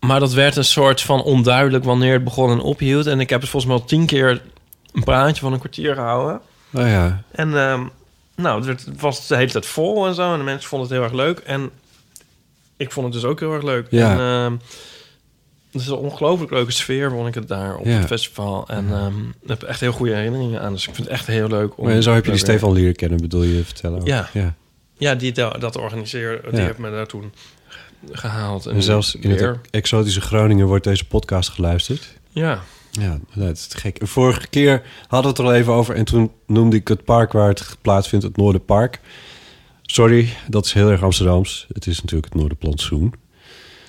Maar 0.00 0.20
dat 0.20 0.32
werd 0.32 0.56
een 0.56 0.64
soort 0.64 1.00
van 1.02 1.22
onduidelijk 1.22 1.84
wanneer 1.84 2.12
het 2.12 2.24
begon 2.24 2.50
en 2.50 2.60
ophield. 2.60 3.06
En 3.06 3.20
ik 3.20 3.30
heb 3.30 3.40
het 3.40 3.50
volgens 3.50 3.72
mij 3.72 3.80
al 3.80 3.86
tien 3.88 4.06
keer 4.06 4.42
een 4.92 5.04
praatje 5.04 5.40
van 5.42 5.52
een 5.52 5.58
kwartier 5.58 5.94
gehouden. 5.94 6.40
Nou 6.70 6.88
ja, 6.88 7.22
En 7.30 7.56
ehm, 7.58 7.82
nou, 8.36 8.56
het, 8.56 8.66
werd- 8.66 8.84
het 8.84 9.00
was 9.00 9.26
de 9.26 9.36
hele 9.36 9.50
tijd 9.50 9.66
vol 9.66 10.06
en 10.06 10.14
zo. 10.14 10.32
En 10.32 10.38
de 10.38 10.44
mensen 10.44 10.68
vonden 10.68 10.88
het 10.88 10.96
heel 10.96 11.06
erg 11.06 11.16
leuk. 11.16 11.38
En 11.38 11.70
ik 12.76 12.92
vond 12.92 13.06
het 13.06 13.14
dus 13.22 13.24
ook 13.30 13.40
heel 13.40 13.52
erg 13.52 13.62
leuk. 13.62 13.86
Ja. 13.90 14.12
En, 14.12 14.18
ehm, 14.18 14.52
het 15.72 15.82
is 15.82 15.86
een 15.88 15.94
ongelooflijk 15.96 16.50
leuke 16.52 16.70
sfeer, 16.72 17.10
vond 17.10 17.28
ik 17.28 17.34
het 17.34 17.48
daar 17.48 17.76
op 17.76 17.84
Ja. 17.84 17.90
het 17.90 18.06
festival. 18.06 18.68
En 18.68 18.86
ehm, 18.92 19.18
ik 19.42 19.48
heb 19.48 19.62
echt 19.62 19.80
heel 19.80 19.92
goede 19.92 20.14
herinneringen 20.14 20.60
aan. 20.60 20.72
Dus 20.72 20.86
ik 20.88 20.94
vind 20.94 21.06
het 21.06 21.16
echt 21.16 21.26
heel 21.26 21.48
leuk. 21.48 21.78
Om 21.78 21.84
maar 21.84 21.94
en 21.94 22.02
zo 22.02 22.12
heb 22.14 22.24
je 22.24 22.30
die 22.30 22.40
Stefan 22.40 22.72
leren 22.72 22.94
kennen, 22.94 23.20
bedoel 23.20 23.42
je 23.42 23.64
vertellen? 23.64 24.00
ook? 24.00 24.06
Ja. 24.06 24.28
ja. 24.32 24.54
Ja, 24.98 25.14
die 25.14 25.32
da- 25.32 25.50
dat 25.50 25.76
organiseerde. 25.76 26.50
Die 26.50 26.60
heeft 26.60 26.78
me 26.78 26.90
daar 26.90 27.06
toen 27.06 27.32
gehaald. 28.12 28.66
En 28.66 28.82
zelfs 28.82 29.14
in 29.14 29.30
het 29.30 29.58
exotische 29.70 30.20
Groningen 30.20 30.66
wordt 30.66 30.84
deze 30.84 31.06
podcast 31.06 31.48
geluisterd. 31.48 32.12
Ja. 32.30 32.62
Ja, 32.90 33.18
dat 33.34 33.56
is 33.56 33.68
gek. 33.70 33.98
Vorige 34.02 34.46
keer 34.48 34.82
hadden 35.00 35.20
we 35.20 35.28
het 35.28 35.38
er 35.38 35.44
al 35.44 35.54
even 35.60 35.72
over... 35.72 35.94
en 35.94 36.04
toen 36.04 36.30
noemde 36.46 36.76
ik 36.76 36.88
het 36.88 37.04
park 37.04 37.32
waar 37.32 37.48
het 37.48 37.76
plaatsvindt 37.82 38.24
het 38.24 38.36
Noorderpark. 38.36 39.00
Sorry, 39.94 40.28
dat 40.48 40.64
is 40.64 40.72
heel 40.72 40.90
erg 40.90 41.02
Amsterdams. 41.02 41.66
Het 41.72 41.86
is 41.86 42.00
natuurlijk 42.00 42.24
het 42.32 42.40
Noorderplantsoen. 42.40 43.14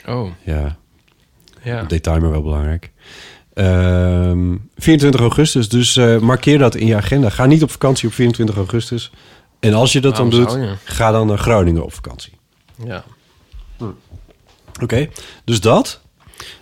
Oh. 0.08 0.30
Ja, 0.44 0.78
Ja. 1.64 1.84
detail 1.84 2.20
maar 2.20 2.32
wel 2.32 2.42
belangrijk. 2.42 2.92
Ehm, 3.54 4.56
24 4.78 5.22
augustus, 5.22 5.70
dus 5.70 5.98
eh, 5.98 6.18
markeer 6.18 6.58
dat 6.58 6.76
in 6.76 6.88
je 6.88 6.96
agenda. 6.96 7.30
Ga 7.30 7.46
niet 7.46 7.64
op 7.64 7.72
vakantie 7.72 8.08
op 8.08 8.14
24 8.14 8.56
augustus. 8.56 9.12
En 9.60 9.74
als 9.74 9.92
je 9.92 10.02
dat 10.02 10.16
dan 10.16 10.30
doet, 10.30 10.52
je? 10.52 10.76
ga 10.84 11.12
dan 11.12 11.28
naar 11.28 11.38
Groningen 11.38 11.84
op 11.84 11.94
vakantie. 11.94 12.34
Ja. 12.86 13.04
Oké, 14.82 15.08
dus 15.44 15.62
dat. 15.62 16.02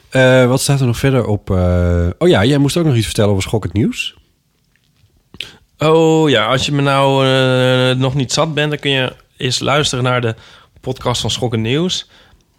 Eh, 0.09 0.47
wat 0.47 0.61
staat 0.61 0.79
er 0.79 0.85
nog 0.85 0.97
verder 0.97 1.25
op? 1.25 1.49
eh, 1.49 2.07
oh 2.17 2.27
ja, 2.27 2.45
jij 2.45 2.57
moest 2.57 2.77
ook 2.77 2.85
nog 2.85 2.95
iets 2.95 3.05
vertellen 3.05 3.29
over 3.31 3.43
Schokkend 3.43 3.73
Nieuws. 3.73 4.15
Oh 5.77 6.29
ja, 6.29 6.45
als 6.45 6.65
je 6.65 6.71
me 6.71 6.81
nou 6.81 7.25
nog 7.95 8.15
niet 8.15 8.31
zat 8.31 8.53
bent, 8.53 8.69
dan 8.69 8.79
kun 8.79 8.91
je 8.91 9.21
eens 9.43 9.59
luisteren 9.59 10.03
naar 10.03 10.21
de 10.21 10.35
podcast 10.81 11.21
van 11.21 11.31
Schokken 11.31 11.61
Nieuws. 11.61 12.07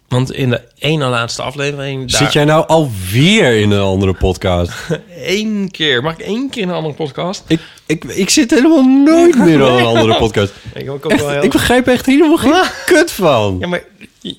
Want 0.07 0.31
in 0.33 0.49
de 0.49 0.61
ene 0.79 1.05
laatste 1.05 1.41
aflevering... 1.41 2.11
daar- 2.11 2.21
Zit 2.23 2.33
jij 2.33 2.45
nou 2.45 2.67
alweer 2.67 3.59
in 3.59 3.71
een 3.71 3.81
andere 3.81 4.13
podcast? 4.13 4.71
Eén 5.25 5.67
keer. 5.71 6.03
Mag 6.03 6.13
ik 6.13 6.19
één 6.19 6.49
keer 6.49 6.61
in 6.61 6.69
een 6.69 6.75
andere 6.75 6.93
podcast? 6.93 7.43
ik, 7.47 7.61
ik, 7.85 8.03
ik 8.03 8.29
zit 8.29 8.51
helemaal 8.51 8.83
nooit 8.83 9.37
meer 9.37 9.53
in 9.53 9.59
een 9.59 9.85
andere 9.95 10.15
podcast. 10.17 10.53
Ik, 10.73 10.89
ook 10.89 11.05
Echt, 11.05 11.21
wel 11.21 11.29
heel- 11.29 11.43
ik 11.43 11.51
begrijp 11.51 11.87
echt 11.87 12.05
helemaal 12.05 12.37
geen 12.37 12.63
kut 12.85 13.11
van. 13.11 13.57
Ja, 13.59 13.67
maar 13.67 13.83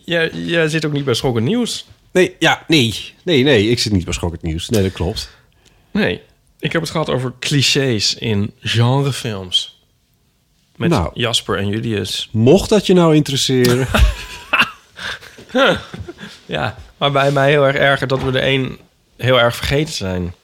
jij, 0.04 0.30
jij 0.32 0.68
zit 0.68 0.84
ook 0.84 0.92
niet 0.92 1.04
bij 1.04 1.14
Schokken 1.14 1.44
Nieuws. 1.44 1.86
Nee, 2.12 2.34
ja, 2.38 2.64
nee. 2.68 2.94
Nee, 3.24 3.42
nee, 3.42 3.68
ik 3.70 3.78
zit 3.78 3.92
niet 3.92 4.04
bij 4.04 4.14
Schokkend 4.14 4.42
Nieuws. 4.42 4.68
Nee, 4.68 4.82
dat 4.82 4.92
klopt. 4.92 5.30
Nee. 5.90 6.20
Ik 6.58 6.72
heb 6.72 6.80
het 6.80 6.90
gehad 6.90 7.10
over 7.10 7.32
clichés 7.40 8.14
in 8.14 8.52
genrefilms. 8.60 9.75
Met 10.76 10.90
Nou. 10.90 11.10
Jasper 11.14 11.58
en 11.58 11.68
Julius. 11.68 12.28
Mocht 12.32 12.68
dat 12.68 12.86
je 12.86 12.94
nou 12.94 13.14
interesseren... 13.14 13.86
Ja, 16.46 16.76
maar 16.96 17.12
bij 17.12 17.30
mij 17.30 17.50
heel 17.50 17.66
erg 17.66 17.76
erger 17.76 18.06
dat 18.06 18.22
we 18.22 18.28
er 18.28 18.42
één 18.42 18.78
heel 19.16 19.40
erg 19.40 19.56
vergeten 19.56 19.94
zijn. 19.94 20.34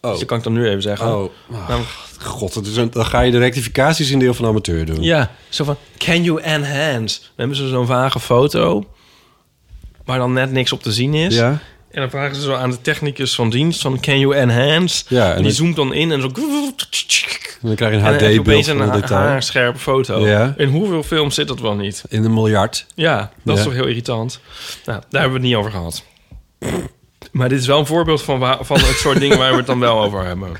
Oh. 0.00 0.10
Dus 0.10 0.18
dat 0.18 0.28
kan 0.28 0.38
ik 0.38 0.44
dan 0.44 0.52
nu 0.52 0.68
even 0.68 0.82
zeggen. 0.82 1.06
Oh, 1.16 1.30
Nou, 1.68 1.82
god, 2.20 2.54
dat 2.54 2.66
is 2.66 2.76
een- 2.76 2.90
dan 2.90 3.06
ga 3.06 3.20
je 3.20 3.30
de 3.30 3.38
rectificaties 3.38 4.10
in 4.10 4.18
deel 4.18 4.34
van 4.34 4.46
amateur 4.46 4.86
doen. 4.86 5.02
Ja, 5.02 5.30
zo 5.48 5.64
van, 5.64 5.76
can 5.98 6.22
you 6.22 6.40
enhance? 6.42 7.18
Dan 7.20 7.28
hebben 7.36 7.56
ze 7.56 7.68
zo'n 7.68 7.86
vage 7.86 8.20
foto, 8.20 8.84
waar 10.04 10.18
dan 10.18 10.32
net 10.32 10.52
niks 10.52 10.72
op 10.72 10.82
te 10.82 10.92
zien 10.92 11.14
is. 11.14 11.34
Ja. 11.34 11.48
En 11.90 12.00
dan 12.00 12.10
vragen 12.10 12.34
ze 12.36 12.42
zo 12.42 12.54
aan 12.54 12.70
de 12.70 12.80
technicus 12.80 13.34
van 13.34 13.50
dienst 13.50 13.80
van, 13.80 14.00
can 14.00 14.18
you 14.18 14.34
enhance? 14.36 15.04
Ja, 15.08 15.30
en 15.30 15.36
en 15.36 15.42
die 15.42 15.52
zoomt 15.52 15.76
dan 15.76 15.92
in 15.94 16.12
en 16.12 16.20
zo... 16.20 16.30
En 17.62 17.66
dan 17.68 17.74
krijg 17.76 17.92
je 17.92 17.98
een 17.98 18.04
HD-beeld 18.36 18.66
van 18.66 18.80
een 18.80 18.94
een 18.94 19.08
haarscherpe 19.08 19.78
foto. 19.78 20.26
Ja. 20.26 20.54
In 20.56 20.68
hoeveel 20.68 21.02
films 21.02 21.34
zit 21.34 21.48
dat 21.48 21.60
wel 21.60 21.74
niet? 21.74 22.04
In 22.08 22.24
een 22.24 22.34
miljard. 22.34 22.86
Ja, 22.94 23.30
dat 23.44 23.54
is 23.56 23.62
Ja. 23.62 23.68
toch 23.68 23.76
heel 23.78 23.86
irritant. 23.86 24.40
Nou, 24.84 25.00
daar 25.10 25.20
hebben 25.20 25.40
we 25.40 25.46
het 25.46 25.46
niet 25.46 25.54
over 25.54 25.70
gehad. 25.70 26.04
Maar 27.32 27.48
dit 27.48 27.60
is 27.60 27.66
wel 27.66 27.78
een 27.78 27.86
voorbeeld 27.86 28.22
van, 28.22 28.58
van 28.60 28.78
het 28.78 28.96
soort 28.96 29.20
dingen 29.20 29.38
waar 29.38 29.50
we 29.50 29.56
het 29.56 29.66
dan 29.66 29.80
wel 29.80 30.02
over 30.02 30.24
hebben. 30.24 30.50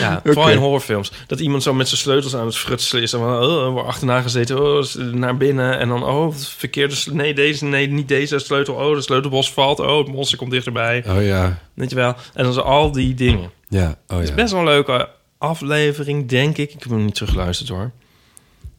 Ja, 0.00 0.20
vooral 0.24 0.50
in 0.50 0.58
horrorfilms. 0.58 1.12
Dat 1.26 1.40
iemand 1.40 1.62
zo 1.62 1.74
met 1.74 1.88
zijn 1.88 2.00
sleutels 2.00 2.36
aan 2.36 2.46
het 2.46 2.56
frutselen 2.56 3.02
is. 3.02 3.12
En 3.12 3.18
van, 3.18 3.42
oh, 3.42 3.72
wordt 3.72 3.88
achterna 3.88 4.20
gezeten, 4.20 4.62
oh, 4.62 4.84
naar 4.94 5.36
binnen. 5.36 5.78
En 5.78 5.88
dan, 5.88 6.04
oh, 6.04 6.32
het 6.32 6.48
verkeerde 6.48 6.94
Nee, 7.10 7.34
deze, 7.34 7.64
nee, 7.64 7.88
niet 7.88 8.08
deze 8.08 8.38
sleutel. 8.38 8.74
Oh, 8.74 8.94
de 8.94 9.00
sleutelbos 9.00 9.52
valt. 9.52 9.80
Oh, 9.80 9.98
het 9.98 10.08
monster 10.08 10.38
komt 10.38 10.50
dichterbij. 10.50 11.04
Oh 11.08 11.22
ja. 11.24 11.58
Weet 11.74 11.90
je 11.90 11.96
wel? 11.96 12.14
En 12.34 12.44
dan 12.44 12.52
zo 12.52 12.60
al 12.60 12.92
die 12.92 13.14
dingen. 13.14 13.50
Ja, 13.68 13.98
oh 14.06 14.14
Het 14.14 14.22
is 14.22 14.28
ja. 14.28 14.34
best 14.34 14.50
wel 14.52 14.60
een 14.60 14.66
leuke 14.66 15.08
aflevering, 15.38 16.28
denk 16.28 16.56
ik. 16.56 16.72
Ik 16.74 16.80
heb 16.82 16.90
hem 16.90 17.04
niet 17.04 17.14
teruggeluisterd 17.14 17.68
hoor. 17.68 17.90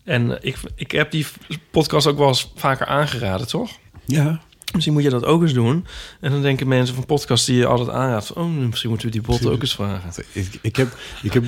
En 0.04 0.32
eh, 0.42 0.48
ik, 0.52 0.58
ik 0.76 0.92
heb 0.92 1.12
die 1.12 1.26
podcast 1.72 2.08
ook 2.08 2.18
wel 2.18 2.28
eens 2.28 2.52
vaker 2.56 2.86
aangeraden, 2.86 3.48
toch? 3.48 3.72
Ja. 4.06 4.42
Misschien 4.74 4.94
moet 4.94 5.04
je 5.04 5.10
dat 5.10 5.26
ook 5.26 5.42
eens 5.42 5.54
doen. 5.54 5.86
En 6.22 6.32
dan 6.32 6.42
denken 6.42 6.68
mensen 6.68 6.96
van 6.96 7.06
podcasts 7.06 7.46
die 7.46 7.56
je 7.56 7.66
altijd 7.66 7.90
aanraadt... 7.90 8.26
van, 8.26 8.44
oh, 8.44 8.50
misschien 8.50 8.90
moeten 8.90 9.08
we 9.08 9.14
die 9.14 9.22
bot 9.22 9.46
ook 9.46 9.62
eens 9.62 9.74
vragen. 9.76 10.24
Ik, 10.32 10.60
ik 10.62 10.76
heb... 10.76 10.98
Ik 11.24 11.34
heb 11.34 11.44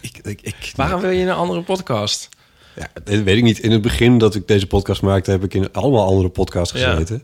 ik, 0.00 0.18
ik, 0.22 0.40
ik, 0.42 0.72
Waarom 0.76 1.00
wil 1.00 1.10
je 1.10 1.22
een 1.24 1.30
andere 1.30 1.62
podcast? 1.62 2.28
Ja, 2.76 2.88
dat 3.04 3.22
weet 3.22 3.36
ik 3.36 3.42
niet. 3.42 3.58
In 3.58 3.70
het 3.70 3.82
begin 3.82 4.18
dat 4.18 4.34
ik 4.34 4.48
deze 4.48 4.66
podcast 4.66 5.02
maakte... 5.02 5.30
heb 5.30 5.44
ik 5.44 5.54
in 5.54 5.72
allemaal 5.72 6.06
andere 6.06 6.28
podcasts 6.28 6.80
Ja. 6.80 6.90
gezeten. 6.90 7.22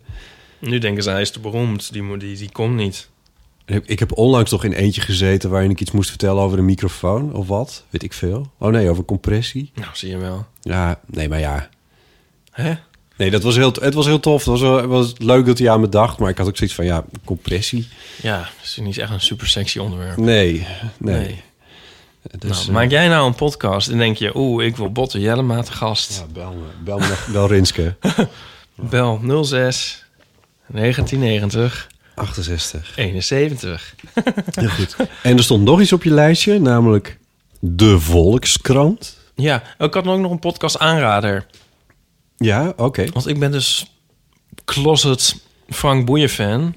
Nu 0.58 0.78
denken 0.78 1.02
ze, 1.02 1.10
hij 1.10 1.20
is 1.20 1.30
te 1.30 1.40
beroemd. 1.40 1.92
Die, 1.92 2.02
moet- 2.02 2.20
die, 2.20 2.36
die 2.36 2.52
komt 2.52 2.74
niet. 2.74 3.08
Ik, 3.66 3.98
heb 3.98 4.16
onlangs 4.16 4.50
toch 4.50 4.64
in 4.64 4.72
eentje 4.72 5.00
gezeten... 5.00 5.50
waarin 5.50 5.70
ik 5.70 5.80
iets 5.80 5.90
moest 5.90 6.08
vertellen 6.08 6.42
over 6.42 6.58
een 6.58 6.64
microfoon 6.64 7.34
of 7.34 7.46
wat. 7.46 7.84
Weet 7.90 8.02
ik 8.02 8.12
veel. 8.12 8.50
Oh 8.58 8.70
nee, 8.70 8.90
over 8.90 9.04
compressie. 9.04 9.70
Nou, 9.74 9.90
zie 9.92 10.10
je 10.10 10.16
wel. 10.16 10.46
Ja, 10.60 11.00
nee, 11.06 11.28
maar 11.28 11.38
ja. 11.38 11.68
Hè? 12.50 12.74
Nee, 13.16 13.30
dat 13.30 13.42
was 13.42 13.56
heel, 13.56 13.72
het 13.80 13.94
was 13.94 14.06
heel 14.06 14.20
tof. 14.20 14.38
Het 14.38 14.46
was, 14.46 14.60
wel- 14.60 14.76
het 14.76 14.86
was 14.86 15.12
leuk 15.18 15.46
dat 15.46 15.58
hij 15.58 15.70
aan 15.70 15.80
me 15.80 15.88
dacht. 15.88 16.18
Maar 16.18 16.30
ik 16.30 16.38
had 16.38 16.46
ook 16.46 16.56
zoiets 16.56 16.76
van, 16.76 16.84
ja, 16.84 17.04
compressie. 17.24 17.88
Ja, 18.22 18.38
dat 18.38 18.64
is 18.64 18.76
niet 18.76 18.98
echt 18.98 19.10
een 19.10 19.20
super 19.20 19.46
sexy 19.46 19.78
onderwerp. 19.78 20.16
Nee, 20.16 20.66
nee. 20.98 21.16
Nee. 21.16 21.42
Dus, 22.38 22.50
nou, 22.50 22.66
eh, 22.66 22.74
maak 22.74 22.90
jij 22.90 23.08
nou 23.08 23.26
een 23.26 23.34
podcast 23.34 23.88
en 23.88 23.98
denk 23.98 24.16
je... 24.16 24.36
oeh, 24.36 24.64
ik 24.64 24.76
wil 24.76 24.92
Botte 24.92 25.20
Jellema 25.20 25.62
te 25.62 25.72
gast. 25.72 26.18
Ja, 26.18 26.32
bel 26.32 26.52
me. 26.52 26.84
Bel, 26.84 26.98
me 26.98 27.24
bel 27.32 27.46
Rinske. 27.46 27.94
Bel 28.74 29.44
06 29.44 30.04
1990 30.66 31.88
68. 32.16 32.96
71. 32.96 33.94
Heel 34.54 34.68
goed. 34.68 34.96
En 35.22 35.36
er 35.36 35.42
stond 35.42 35.64
nog 35.64 35.80
iets 35.80 35.92
op 35.92 36.02
je 36.02 36.10
lijstje, 36.10 36.60
namelijk 36.60 37.18
de 37.60 38.00
Volkskrant. 38.00 39.16
Ja, 39.34 39.62
ik 39.78 39.94
had 39.94 40.06
ook 40.06 40.18
nog 40.20 40.30
een 40.30 40.38
podcast 40.38 40.78
aanrader. 40.78 41.46
Ja, 42.36 42.72
oké. 42.76 43.04
Want 43.12 43.26
ik 43.28 43.38
ben 43.38 43.50
dus 43.50 43.86
closet 44.64 45.36
Frank 45.68 46.06
Boeien 46.06 46.28
fan. 46.28 46.74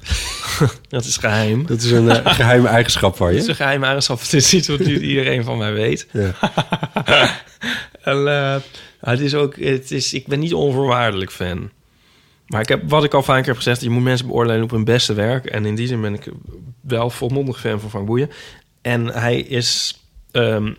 dat 0.88 1.04
is 1.04 1.16
geheim. 1.16 1.66
Dat 1.66 1.82
is 1.82 1.90
een 1.90 2.10
eh, 2.10 2.34
geheime 2.40 2.68
eigenschap 2.68 3.16
van 3.16 3.26
Dat 3.26 3.36
is 3.36 3.42
je. 3.44 3.48
een 3.50 3.56
geheime 3.56 3.84
eigenschap. 3.84 4.20
Het 4.20 4.32
is 4.32 4.54
iets 4.54 4.68
wat 4.68 4.78
nu 4.78 5.00
iedereen 5.00 5.44
van 5.44 5.58
mij 5.58 5.72
weet. 5.72 6.06
Ja. 6.12 6.34
en, 8.02 8.26
eh, 8.28 8.56
het 9.00 9.20
is 9.20 9.34
ook, 9.34 9.56
het 9.56 9.90
is, 9.90 10.12
ik 10.12 10.26
ben 10.26 10.38
niet 10.38 10.54
onvoorwaardelijk 10.54 11.32
fan. 11.32 11.70
Maar 12.46 12.60
ik 12.60 12.68
heb, 12.68 12.90
wat 12.90 13.04
ik 13.04 13.14
al 13.14 13.22
vaker 13.22 13.46
heb 13.46 13.56
gezegd, 13.56 13.80
je 13.80 13.90
moet 13.90 14.02
mensen 14.02 14.26
beoordelen 14.26 14.62
op 14.62 14.70
hun 14.70 14.84
beste 14.84 15.14
werk. 15.14 15.46
En 15.46 15.66
in 15.66 15.74
die 15.74 15.86
zin 15.86 16.00
ben 16.00 16.14
ik 16.14 16.28
wel 16.80 17.10
volmondig 17.10 17.60
fan 17.60 17.80
van 17.80 17.90
Frank 17.90 18.06
Boeien. 18.06 18.30
En 18.82 19.06
hij 19.06 19.38
is... 19.38 20.00
ehm, 20.30 20.72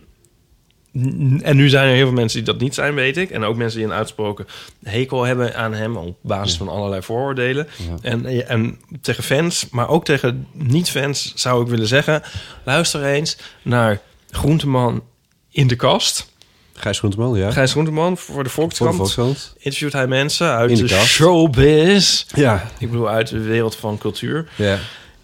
en 1.42 1.56
nu 1.56 1.70
zijn 1.70 1.88
er 1.88 1.96
heel 1.96 2.06
veel 2.06 2.16
mensen 2.16 2.44
die 2.44 2.54
dat 2.54 2.62
niet 2.62 2.74
zijn, 2.74 2.94
weet 2.96 3.18
ik. 3.18 3.30
En 3.30 3.44
ook 3.44 3.56
mensen 3.56 3.80
die 3.80 3.88
een 3.88 3.94
uitsproken 3.94 4.48
hekel 4.84 5.24
hebben 5.24 5.56
aan 5.56 5.74
hem... 5.74 5.98
op 5.98 6.18
basis 6.22 6.58
van 6.58 6.68
allerlei 6.70 7.02
vooroordelen. 7.02 7.68
En, 8.02 8.48
en 8.48 8.80
tegen 9.02 9.24
fans, 9.24 9.70
maar 9.70 9.90
ook 9.90 10.06
tegen 10.06 10.48
niet-fans 10.52 11.34
zou 11.36 11.62
ik 11.62 11.68
willen 11.68 11.88
zeggen... 11.88 12.22
luister 12.64 13.06
eens 13.06 13.38
naar 13.62 14.02
Groenteman 14.30 15.04
in 15.50 15.68
de 15.68 15.76
kast... 15.76 16.36
Gijs 16.80 17.00
Groenteman, 17.00 17.38
ja. 17.38 17.52
Gijs 17.52 17.72
Groenteman 17.72 18.18
voor 18.18 18.44
de 18.44 18.50
Volkskrant. 18.50 18.96
Voor 18.96 19.06
de 19.06 19.12
Volkskrant. 19.12 19.54
Interviewt 19.58 19.94
hij 19.94 20.08
mensen 20.08 20.52
uit 20.52 20.70
In 20.70 20.86
de 20.86 20.88
showbiz. 20.88 22.26
Ja. 22.36 22.68
Ik 22.78 22.92
bedoel, 22.92 23.10
uit 23.10 23.28
de 23.28 23.40
wereld 23.40 23.76
van 23.76 23.98
cultuur. 23.98 24.50
Ja. 24.56 24.78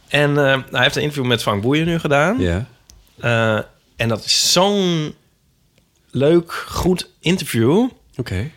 En 0.07 0.37
eh, 0.37 0.57
hij 0.71 0.81
heeft 0.81 0.95
een 0.95 1.01
interview 1.01 1.25
met 1.25 1.41
Frank 1.41 1.61
Boeien 1.61 1.85
nu 1.85 1.99
gedaan. 1.99 2.39
Ja. 2.39 2.67
Eh, 3.19 3.59
en 3.95 4.07
dat 4.07 4.25
is 4.25 4.51
zo'n 4.51 5.13
leuk, 6.11 6.51
goed 6.51 7.09
interview. 7.19 7.89
Oké. 8.15 8.49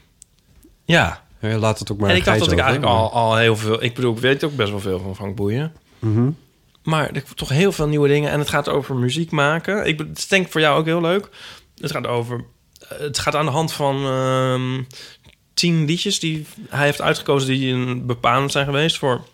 Ja. 0.85 1.25
Ja, 1.41 1.59
laat 1.59 1.79
het 1.79 1.93
ook 1.93 1.99
maar 1.99 2.11
en 2.11 2.17
ik 2.17 2.25
dacht 2.25 2.39
dat 2.39 2.53
ik 2.53 2.59
eigenlijk 2.59 2.93
al, 2.93 3.13
al 3.13 3.37
heel 3.37 3.57
veel... 3.57 3.83
Ik 3.83 3.95
bedoel, 3.95 4.13
ik 4.13 4.19
weet 4.19 4.45
ook 4.45 4.57
best 4.57 4.71
wel 4.71 4.81
veel 4.81 4.99
van 4.99 5.15
Frank 5.15 5.37
Boeien. 5.37 5.73
Mhm. 5.99 6.31
Maar 6.83 7.11
er 7.11 7.25
toch 7.35 7.49
heel 7.49 7.73
veel 7.73 7.89
nieuwe 7.89 8.09
dingen. 8.09 8.31
En 8.31 8.39
het 8.39 8.49
gaat 8.49 8.69
over 8.69 8.95
muziek 8.95 9.31
maken. 9.31 9.87
Ik, 9.87 9.99
het 9.99 10.27
denk 10.29 10.47
ik 10.47 10.53
voor 10.53 10.61
jou 10.61 10.79
ook 10.79 10.87
heel 10.87 11.01
leuk. 11.01 11.29
Het 11.81 11.91
gaat 11.91 12.07
over... 12.07 12.45
Het 12.89 13.19
gaat 13.19 13.35
aan 13.35 13.45
de 13.45 13.51
hand 13.51 13.73
van 13.73 14.05
ehm, 14.07 14.83
tien 15.55 15.85
liedjes 15.85 16.19
die 16.19 16.47
hij 16.69 16.85
heeft 16.85 17.01
uitgekozen... 17.01 17.49
die 17.49 17.73
een 17.75 18.07
bepalend 18.07 18.53
zijn 18.53 18.65
geweest 18.67 18.99
voor 18.99 19.25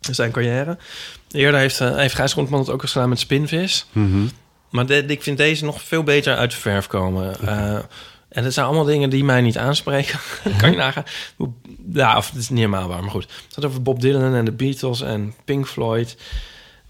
zijn 0.00 0.30
carrière. 0.30 0.78
Eerder 1.30 1.60
heeft, 1.60 1.80
eh, 1.80 1.96
heeft 1.96 2.14
Gijs 2.14 2.32
Groenteman 2.32 2.60
het 2.60 2.70
ook 2.70 2.82
eens 2.82 2.92
gedaan 2.92 3.08
met 3.08 3.18
Spinvis. 3.20 3.86
Mhm. 3.92 4.26
Maar 4.70 4.86
de- 4.86 5.04
ik 5.06 5.22
vind 5.22 5.36
deze 5.36 5.64
nog 5.64 5.82
veel 5.82 6.02
beter 6.02 6.36
uit 6.36 6.50
de 6.50 6.56
verf 6.56 6.86
komen. 6.86 7.40
Eh, 7.40 7.78
en 8.28 8.44
het 8.44 8.52
zijn 8.54 8.66
allemaal 8.66 8.84
dingen 8.84 9.10
die 9.10 9.24
mij 9.24 9.40
niet 9.40 9.58
aanspreken. 9.58 10.18
kan 10.58 10.70
je 10.70 10.76
nagaan? 10.76 11.04
Hoe- 11.36 11.52
Ja, 11.92 12.16
of 12.16 12.28
het 12.30 12.38
is 12.38 12.48
niet 12.48 12.58
helemaal 12.58 12.88
waar, 12.88 13.00
maar 13.02 13.10
goed. 13.10 13.22
Het 13.22 13.54
gaat 13.54 13.64
over 13.64 13.82
Bob 13.82 14.00
Dylan 14.00 14.34
en 14.34 14.44
de 14.44 14.52
Beatles 14.52 15.00
en 15.00 15.34
Pink 15.44 15.68
Floyd. 15.68 16.16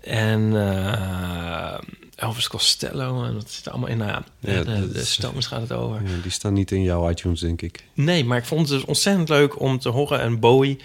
En 0.01 0.53
eh, 0.69 1.79
Elvis 2.23 2.49
Costello. 2.49 3.25
En 3.25 3.35
dat 3.35 3.51
zit 3.51 3.69
allemaal 3.69 3.89
in. 3.89 3.99
Nou 3.99 4.11
ja, 4.11 4.25
Ja, 4.39 4.63
de, 4.63 4.93
de 4.93 5.05
Stones 5.05 5.47
gaat 5.47 5.61
het 5.61 5.73
over. 5.73 6.03
Ja, 6.03 6.23
die 6.23 6.31
staan 6.31 6.53
niet 6.53 6.71
in 6.71 6.83
jouw 6.83 7.11
iTunes, 7.11 7.41
denk 7.41 7.63
ik. 7.63 7.85
Nee, 7.95 8.25
maar 8.25 8.39
ik 8.39 8.45
vond 8.45 8.69
het 8.69 8.79
dus 8.79 8.85
ontzettend 8.85 9.29
leuk 9.29 9.61
om 9.61 9.79
te 9.79 9.89
horen. 9.89 10.21
En 10.21 10.41
Bowie, 10.41 10.79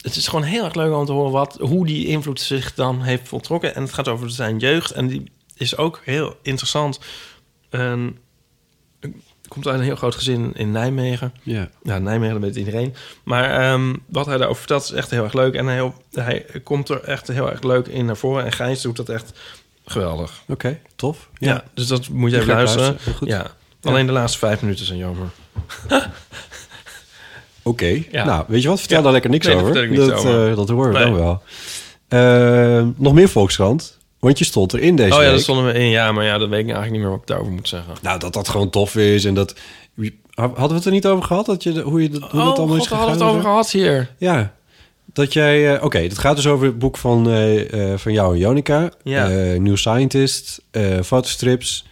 het 0.00 0.16
is 0.16 0.28
gewoon 0.28 0.44
heel 0.44 0.64
erg 0.64 0.74
leuk 0.74 0.94
om 0.94 1.06
te 1.06 1.12
horen 1.12 1.32
wat, 1.32 1.56
hoe 1.60 1.86
die 1.86 2.06
invloed 2.06 2.40
zich 2.40 2.74
dan 2.74 3.02
heeft 3.02 3.28
voltrokken. 3.28 3.74
En 3.74 3.82
het 3.82 3.92
gaat 3.92 4.08
over 4.08 4.30
zijn 4.30 4.58
jeugd. 4.58 4.90
En 4.90 5.06
die 5.06 5.30
is 5.54 5.76
ook 5.76 6.00
heel 6.04 6.36
interessant. 6.42 7.00
En 7.70 8.18
komt 9.48 9.66
uit 9.66 9.78
een 9.78 9.84
heel 9.84 9.96
groot 9.96 10.14
gezin 10.14 10.52
in 10.54 10.70
Nijmegen. 10.70 11.34
Ja. 11.42 11.70
Ja, 11.82 11.98
Nijmegen, 11.98 12.34
dat 12.34 12.42
weet 12.42 12.56
iedereen. 12.56 12.94
Maar 13.24 13.50
ehm, 13.50 13.94
wat 14.06 14.26
hij 14.26 14.36
daarover 14.36 14.58
vertelt 14.58 14.82
is 14.82 14.90
echt 14.90 15.10
heel 15.10 15.24
erg 15.24 15.32
leuk. 15.32 15.54
En 15.54 15.66
hij, 15.66 15.92
hij 16.12 16.44
komt 16.62 16.88
er 16.88 17.02
echt 17.04 17.28
heel 17.28 17.50
erg 17.50 17.62
leuk 17.62 17.86
in 17.86 18.04
naar 18.04 18.16
voren. 18.16 18.44
En 18.44 18.52
Gijs 18.52 18.82
doet 18.82 18.96
dat 18.96 19.08
echt 19.08 19.38
geweldig. 19.86 20.42
Oké, 20.48 20.78
tof. 20.96 21.28
Ja, 21.38 21.64
dus 21.74 21.86
dat 21.86 22.08
moet 22.08 22.30
je 22.30 22.36
Ik 22.36 22.42
even 22.42 22.52
ga 22.54 22.58
luisteren. 22.58 22.86
luisteren, 22.88 23.14
goed. 23.18 23.28
Ja. 23.28 23.46
Alleen 23.82 24.06
de 24.06 24.12
laatste 24.12 24.38
vijf 24.38 24.60
minuten 24.62 24.86
zijn 24.86 24.98
jammer. 24.98 25.26
Oké. 27.62 28.02
Ja. 28.10 28.24
Nou, 28.24 28.44
weet 28.48 28.62
je 28.62 28.68
wat? 28.68 28.78
Vertel 28.78 28.96
Ja. 28.96 29.02
daar 29.02 29.12
lekker 29.12 29.30
niks 29.30 29.46
Nee, 29.46 29.56
over. 29.56 29.88
niks 29.88 30.06
dat, 30.06 30.12
over. 30.18 30.50
eh, 30.50 30.56
dat 30.56 30.68
horen 30.68 30.92
we 30.92 30.98
Nee. 30.98 31.04
dan 31.06 31.14
wel. 31.14 31.42
Eh, 32.08 32.86
nog 32.96 33.12
meer 33.12 33.28
Volkskrant. 33.28 33.98
Want 34.18 34.38
je 34.38 34.44
stond 34.44 34.72
erin 34.74 34.96
deze 34.96 35.08
oh 35.10 35.14
ja, 35.16 35.22
week. 35.22 35.30
daar 35.30 35.40
stonden 35.40 35.64
we 35.66 35.72
in. 35.72 35.88
Ja, 35.88 36.12
maar 36.12 36.24
ja, 36.24 36.38
dat 36.38 36.48
weet 36.48 36.58
ik 36.58 36.64
eigenlijk 36.64 36.90
niet 36.92 37.00
meer 37.00 37.10
wat 37.10 37.20
ik 37.20 37.26
daarover 37.26 37.52
moet 37.52 37.68
zeggen. 37.68 37.94
Nou, 38.02 38.18
dat 38.18 38.32
dat 38.32 38.48
gewoon 38.48 38.70
tof 38.70 38.96
is 38.96 39.24
en 39.24 39.34
dat... 39.34 39.54
Hadden 40.34 40.68
we 40.68 40.74
het 40.74 40.84
er 40.84 40.90
niet 40.90 41.06
over 41.06 41.24
gehad? 41.24 41.46
Dat 41.46 41.62
je, 41.62 41.80
hoe 41.80 42.02
je 42.02 42.08
dat, 42.10 42.20
hoe 42.30 42.40
oh, 42.40 42.46
dat 42.46 42.58
allemaal 42.58 42.74
God, 42.76 42.84
is 42.84 42.88
we 42.88 42.94
hadden 42.94 43.12
het 43.14 43.22
gegaan? 43.22 43.36
over 43.38 43.48
gehad 43.50 43.70
hier. 43.70 44.10
Ja. 44.18 44.54
Dat 45.16 45.32
jij... 45.32 45.74
eh, 45.76 45.84
Oké, 45.84 45.98
het 45.98 46.18
gaat 46.18 46.36
dus 46.36 46.46
over 46.46 46.66
het 46.66 46.78
boek 46.78 46.96
van, 46.96 47.30
eh, 47.30 47.94
van 47.96 48.12
jou 48.12 48.32
en 48.34 48.38
Jonica. 48.38 48.90
Ja. 49.02 49.26
New 49.58 49.76
Scientist. 49.76 50.62
eh, 50.70 51.00
fotostrips. 51.00 51.86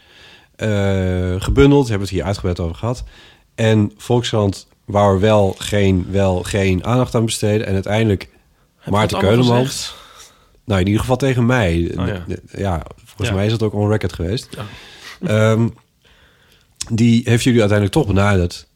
gebundeld. 1.39 1.89
Hebben 1.89 2.07
we 2.09 2.13
het 2.15 2.15
hier 2.15 2.25
uitgebreid 2.25 2.61
over 2.61 2.77
gehad. 2.77 3.05
En 3.55 3.93
Volkskrant 3.97 4.67
wou 4.85 5.15
er 5.15 5.21
wel 5.21 5.55
geen, 5.59 6.07
wel 6.11 6.43
geen 6.43 6.85
aandacht 6.85 7.15
aan 7.15 7.25
besteden. 7.25 7.67
En 7.67 7.73
uiteindelijk 7.75 8.29
Maarten 8.91 9.01
het 9.01 9.13
allemaal 9.27 9.43
Keuleman... 9.45 9.67
gezegd? 9.67 9.95
Nou, 10.65 10.81
in 10.81 10.87
ieder 10.87 11.01
geval 11.01 11.17
tegen 11.17 11.47
mij. 11.47 11.93
Oh, 11.99 12.07
ja. 12.07 12.25
ja. 12.57 12.83
volgens 13.05 13.29
Ja. 13.29 13.35
mij 13.35 13.45
is 13.45 13.51
dat 13.51 13.63
ook 13.63 13.73
on 13.75 13.91
record 13.91 14.13
geweest. 14.13 14.49
Ehm, 15.23 15.69
die 16.93 17.23
heeft 17.25 17.45
jullie 17.45 17.61
uiteindelijk 17.61 17.99
toch 17.99 18.15
benaderd 18.15 18.69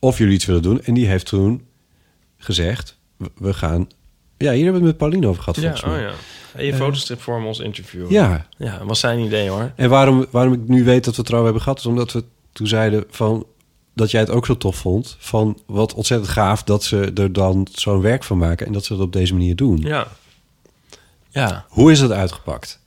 of 0.00 0.18
jullie 0.18 0.34
iets 0.34 0.44
willen 0.46 0.62
doen. 0.62 0.82
En 0.82 0.94
die 0.94 1.06
heeft 1.06 1.26
toen 1.26 1.66
gezegd, 2.38 2.97
we- 3.36 3.54
gaan... 3.54 3.88
Ja, 4.36 4.52
hier 4.52 4.62
hebben 4.64 4.80
we 4.82 4.86
het 4.86 4.86
met 4.86 4.96
Pauline 4.96 5.26
over 5.28 5.42
gehad, 5.42 5.56
Ja, 5.56 5.62
volgens 5.62 5.84
mij. 5.84 5.94
oh 5.96 6.00
ja. 6.10 6.12
En 6.58 6.64
je 6.64 6.72
Eh, 6.72 6.78
fotostrip 6.78 7.20
voor 7.20 7.42
ons 7.44 7.58
interview. 7.58 8.10
Ja. 8.10 8.46
Ja, 8.56 8.84
was 8.84 9.00
zijn 9.00 9.18
idee 9.18 9.48
hoor. 9.48 9.72
En 9.76 9.88
waarom, 9.90 10.26
waarom 10.30 10.52
ik 10.52 10.68
nu 10.68 10.84
weet 10.84 11.04
dat 11.04 11.14
we 11.14 11.20
het 11.20 11.28
erover 11.28 11.44
hebben 11.44 11.62
gehad... 11.62 11.78
is 11.78 11.86
omdat 11.86 12.12
we 12.12 12.24
toen 12.52 12.66
zeiden 12.66 13.04
van 13.10 13.46
dat 13.94 14.10
jij 14.10 14.20
het 14.20 14.30
ook 14.30 14.46
zo 14.46 14.56
tof 14.56 14.76
vond. 14.76 15.16
Van 15.18 15.58
wat 15.66 15.94
ontzettend 15.94 16.30
gaaf 16.30 16.62
dat 16.62 16.84
ze 16.84 17.10
er 17.14 17.32
dan 17.32 17.66
zo'n 17.72 18.00
werk 18.00 18.24
van 18.24 18.38
maken... 18.38 18.66
en 18.66 18.72
dat 18.72 18.84
ze 18.84 18.92
het 18.92 19.02
op 19.02 19.12
deze 19.12 19.32
manier 19.32 19.56
doen. 19.56 19.76
Ja. 19.80 20.06
Ja. 21.30 21.64
Hoe 21.68 21.90
is 21.90 22.00
het 22.00 22.10
uitgepakt? 22.10 22.80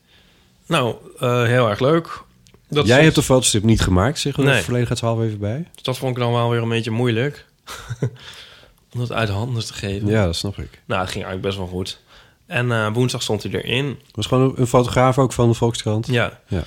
Nou, 0.66 0.96
eh, 1.20 1.44
heel 1.44 1.70
erg 1.70 1.80
leuk. 1.80 2.22
Dat 2.70 2.88
jij 2.88 3.04
hebt 3.04 3.16
de 3.16 3.24
fotostrip 3.24 3.64
niet 3.64 3.82
gemaakt, 3.82 4.20
zeg 4.20 4.38
er 4.38 4.44
Nee. 4.44 4.62
volledigheidshalve 4.62 5.24
even 5.24 5.40
bij. 5.40 5.68
Dus 5.74 5.84
dat 5.84 5.98
vond 5.98 6.18
ik 6.18 6.24
dan 6.24 6.32
wel 6.34 6.50
weer 6.50 6.62
een 6.62 6.70
beetje 6.70 6.92
moeilijk. 6.92 7.46
Om 8.94 9.00
dat 9.00 9.12
uit 9.12 9.28
de 9.28 9.34
handen 9.34 9.66
te 9.66 9.74
geven. 9.74 10.08
Ja, 10.08 10.26
dat 10.26 10.36
snap 10.36 10.58
ik. 10.58 10.82
Nou, 10.86 11.02
het 11.02 11.12
ging 11.12 11.26
eigenlijk 11.26 11.42
best 11.42 11.58
wel 11.58 11.68
goed. 11.68 12.02
En 12.46 12.72
eh, 12.72 12.94
woensdag 12.94 13.22
stond 13.22 13.44
hij 13.44 13.52
erin. 13.52 14.00
Was 14.12 14.26
gewoon 14.26 14.54
een, 14.56 14.68
fotograaf 14.68 15.18
ook 15.18 15.34
van 15.34 15.50
de 15.50 15.54
Volkskrant? 15.54 16.08
Ja. 16.08 16.40
ja. 16.48 16.64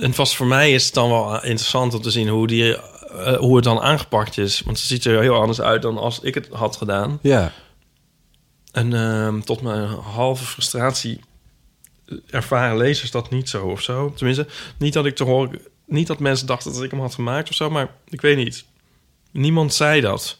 En 0.00 0.14
vast 0.14 0.36
voor 0.36 0.46
mij 0.46 0.72
is 0.72 0.84
het 0.84 0.94
dan 0.94 1.10
wel 1.10 1.34
interessant 1.34 1.94
om 1.94 2.02
te 2.02 2.10
zien 2.10 2.28
hoe, 2.28 2.46
die, 2.46 2.76
eh, 2.76 3.36
hoe 3.36 3.54
het 3.54 3.64
dan 3.64 3.80
aangepakt 3.80 4.38
is. 4.38 4.60
Want 4.60 4.76
het 4.76 4.86
ziet 4.86 5.04
er 5.04 5.20
heel 5.20 5.40
anders 5.40 5.60
uit 5.60 5.82
dan 5.82 5.98
als 5.98 6.20
ik 6.20 6.34
het 6.34 6.48
had 6.52 6.76
gedaan. 6.76 7.18
Ja. 7.22 7.52
En 8.72 8.94
ehm, 8.94 9.40
tot 9.40 9.62
mijn 9.62 9.88
halve 9.88 10.44
frustratie 10.44 11.20
ervaren 12.30 12.76
lezers 12.76 13.10
dat 13.10 13.30
niet 13.30 13.48
zo 13.48 13.66
of 13.66 13.82
zo. 13.82 14.12
Tenminste, 14.14 14.46
niet 14.78 14.92
dat 14.92 15.06
ik 15.06 15.16
te 15.16 15.24
horen... 15.24 15.60
Niet 15.86 16.06
dat 16.06 16.18
mensen 16.18 16.46
dachten 16.46 16.72
dat 16.72 16.82
ik 16.82 16.90
hem 16.90 17.00
had 17.00 17.14
gemaakt 17.14 17.48
of 17.48 17.54
zo, 17.54 17.70
maar 17.70 17.94
ik 18.08 18.20
weet 18.20 18.36
niet. 18.36 18.64
Niemand 19.30 19.74
zei 19.74 20.00
dat. 20.00 20.38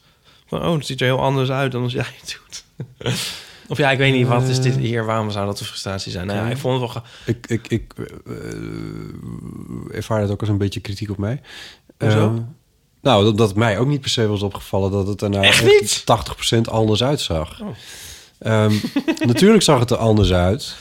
Van, 0.48 0.66
oh, 0.66 0.74
het 0.74 0.86
ziet 0.86 1.00
er 1.00 1.06
heel 1.06 1.20
anders 1.20 1.50
uit 1.50 1.72
dan 1.72 1.82
als 1.82 1.92
jij 1.92 2.06
het 2.20 2.38
doet. 2.48 2.64
of 3.68 3.78
ja, 3.78 3.90
ik 3.90 3.98
weet 3.98 4.12
niet, 4.12 4.26
wat 4.26 4.42
is 4.42 4.60
dit 4.60 4.76
hier? 4.76 5.04
Waarom 5.04 5.30
zou 5.30 5.46
dat 5.46 5.60
een 5.60 5.66
frustratie 5.66 6.12
zijn? 6.12 6.26
Nou 6.26 6.38
ja, 6.38 6.46
ik 6.50 6.56
vond 6.56 6.80
het 6.80 6.92
wel... 6.92 7.02
ge- 7.02 7.08
Ik, 7.32 7.46
ik, 7.46 7.68
ik 7.68 7.92
eh, 8.26 9.96
ervaar 9.96 10.20
het 10.20 10.30
ook 10.30 10.40
als 10.40 10.48
een 10.48 10.58
beetje 10.58 10.80
kritiek 10.80 11.10
op 11.10 11.18
mij. 11.18 11.40
Hoezo? 11.98 12.34
Eh, 12.34 12.40
nou, 13.02 13.24
dat, 13.24 13.38
dat 13.38 13.54
mij 13.54 13.78
ook 13.78 13.86
niet 13.88 14.00
per 14.00 14.10
se 14.10 14.26
was 14.26 14.42
opgevallen 14.42 14.90
dat 14.90 15.06
het 15.06 15.22
er 15.22 15.30
nou 15.30 15.44
Echt 15.44 15.64
echt 15.80 16.04
80% 16.56 16.60
anders 16.70 17.02
uitzag. 17.02 17.60
Oh. 17.60 17.68
Ehm, 18.38 18.74
natuurlijk 19.26 19.62
zag 19.62 19.78
het 19.80 19.90
er 19.90 19.96
anders 19.96 20.32
uit. 20.32 20.76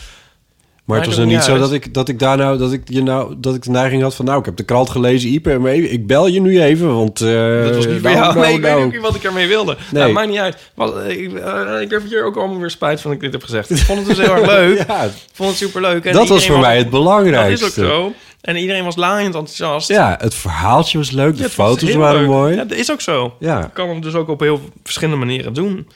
Maar, 0.87 0.97
het 0.97 1.05
was 1.05 1.19
ook 1.19 1.25
niet 1.25 1.43
zo 1.43 1.57
dat 1.57 1.71
ik, 1.73 1.93
dat 1.93 2.07
ik 2.09 2.19
daar 2.19 2.37
nou, 2.37 2.57
dat 2.57 2.71
ik 2.71 2.81
je 2.85 3.03
nou, 3.03 3.33
dat 3.37 3.55
ik 3.55 3.63
de 3.63 3.69
neiging 3.71 4.01
had 4.01 4.15
van, 4.15 4.25
nou, 4.25 4.39
ik 4.39 4.45
heb 4.45 4.55
de 4.55 4.63
krant 4.63 4.89
gelezen, 4.89 5.29
Ipe, 5.29 5.51
even- 5.51 5.91
ik 5.91 6.07
bel 6.07 6.27
je 6.27 6.41
nu 6.41 6.61
even, 6.61 6.95
want... 6.95 7.21
eh, 7.21 7.63
dat 7.63 7.75
was 7.75 7.85
niet 7.85 7.93
voor 8.01 8.11
nou, 8.11 8.15
jou. 8.15 8.33
nou, 8.33 8.39
nee, 8.45 8.55
ik 8.55 8.61
weet 8.61 8.71
nou. 8.71 8.83
ook 8.85 8.91
niet 8.91 9.01
wat 9.01 9.15
ik 9.15 9.23
ermee 9.23 9.47
wilde. 9.47 9.77
Nee. 9.91 10.01
Nou, 10.01 10.13
maakt 10.13 10.27
niet 10.29 10.37
uit. 10.39 10.57
Wat, 10.75 10.97
eh, 10.97 11.09
ik, 11.21 11.33
eh, 11.33 11.81
ik 11.81 11.89
heb 11.89 12.01
hier 12.09 12.23
ook 12.25 12.37
allemaal 12.37 12.59
weer 12.59 12.69
spijt 12.69 13.01
van 13.01 13.11
dat 13.11 13.19
ik 13.23 13.25
dit 13.31 13.41
heb 13.41 13.43
gezegd. 13.49 13.69
Ik 13.69 13.77
vond 13.77 14.07
het 14.07 14.07
dus 14.07 14.25
heel 14.25 14.35
erg 14.35 14.45
leuk. 14.57 14.77
Ja. 14.87 15.03
Ik 15.03 15.11
vond 15.33 15.49
het 15.49 15.57
superleuk. 15.57 16.05
En 16.05 16.13
Dat 16.13 16.27
was 16.27 16.47
voor 16.47 16.59
mij 16.59 16.77
het 16.77 16.89
belangrijkste. 16.89 17.65
Dat 17.65 17.77
is 17.77 17.83
ook 17.83 17.89
zo. 17.89 18.13
En 18.41 18.55
iedereen 18.55 18.83
was 18.83 18.95
laaiend 18.95 19.35
enthousiast. 19.35 19.87
Ja, 19.87 20.17
het 20.21 20.33
verhaaltje 20.35 20.97
was 20.97 21.11
leuk, 21.11 21.37
de 21.37 21.43
Ja, 21.43 21.49
foto's 21.49 21.93
waren 21.95 22.19
leuk. 22.19 22.29
mooi. 22.29 22.55
Ja, 22.55 22.63
dat 22.63 22.77
is 22.77 22.91
ook 22.91 23.01
zo. 23.01 23.33
Ja. 23.39 23.59
Je 23.59 23.69
kan 23.73 23.89
hem 23.89 24.01
dus 24.01 24.13
ook 24.13 24.27
op 24.29 24.39
heel 24.39 24.61
verschillende 24.83 25.19
manieren 25.25 25.53
doen. 25.53 25.89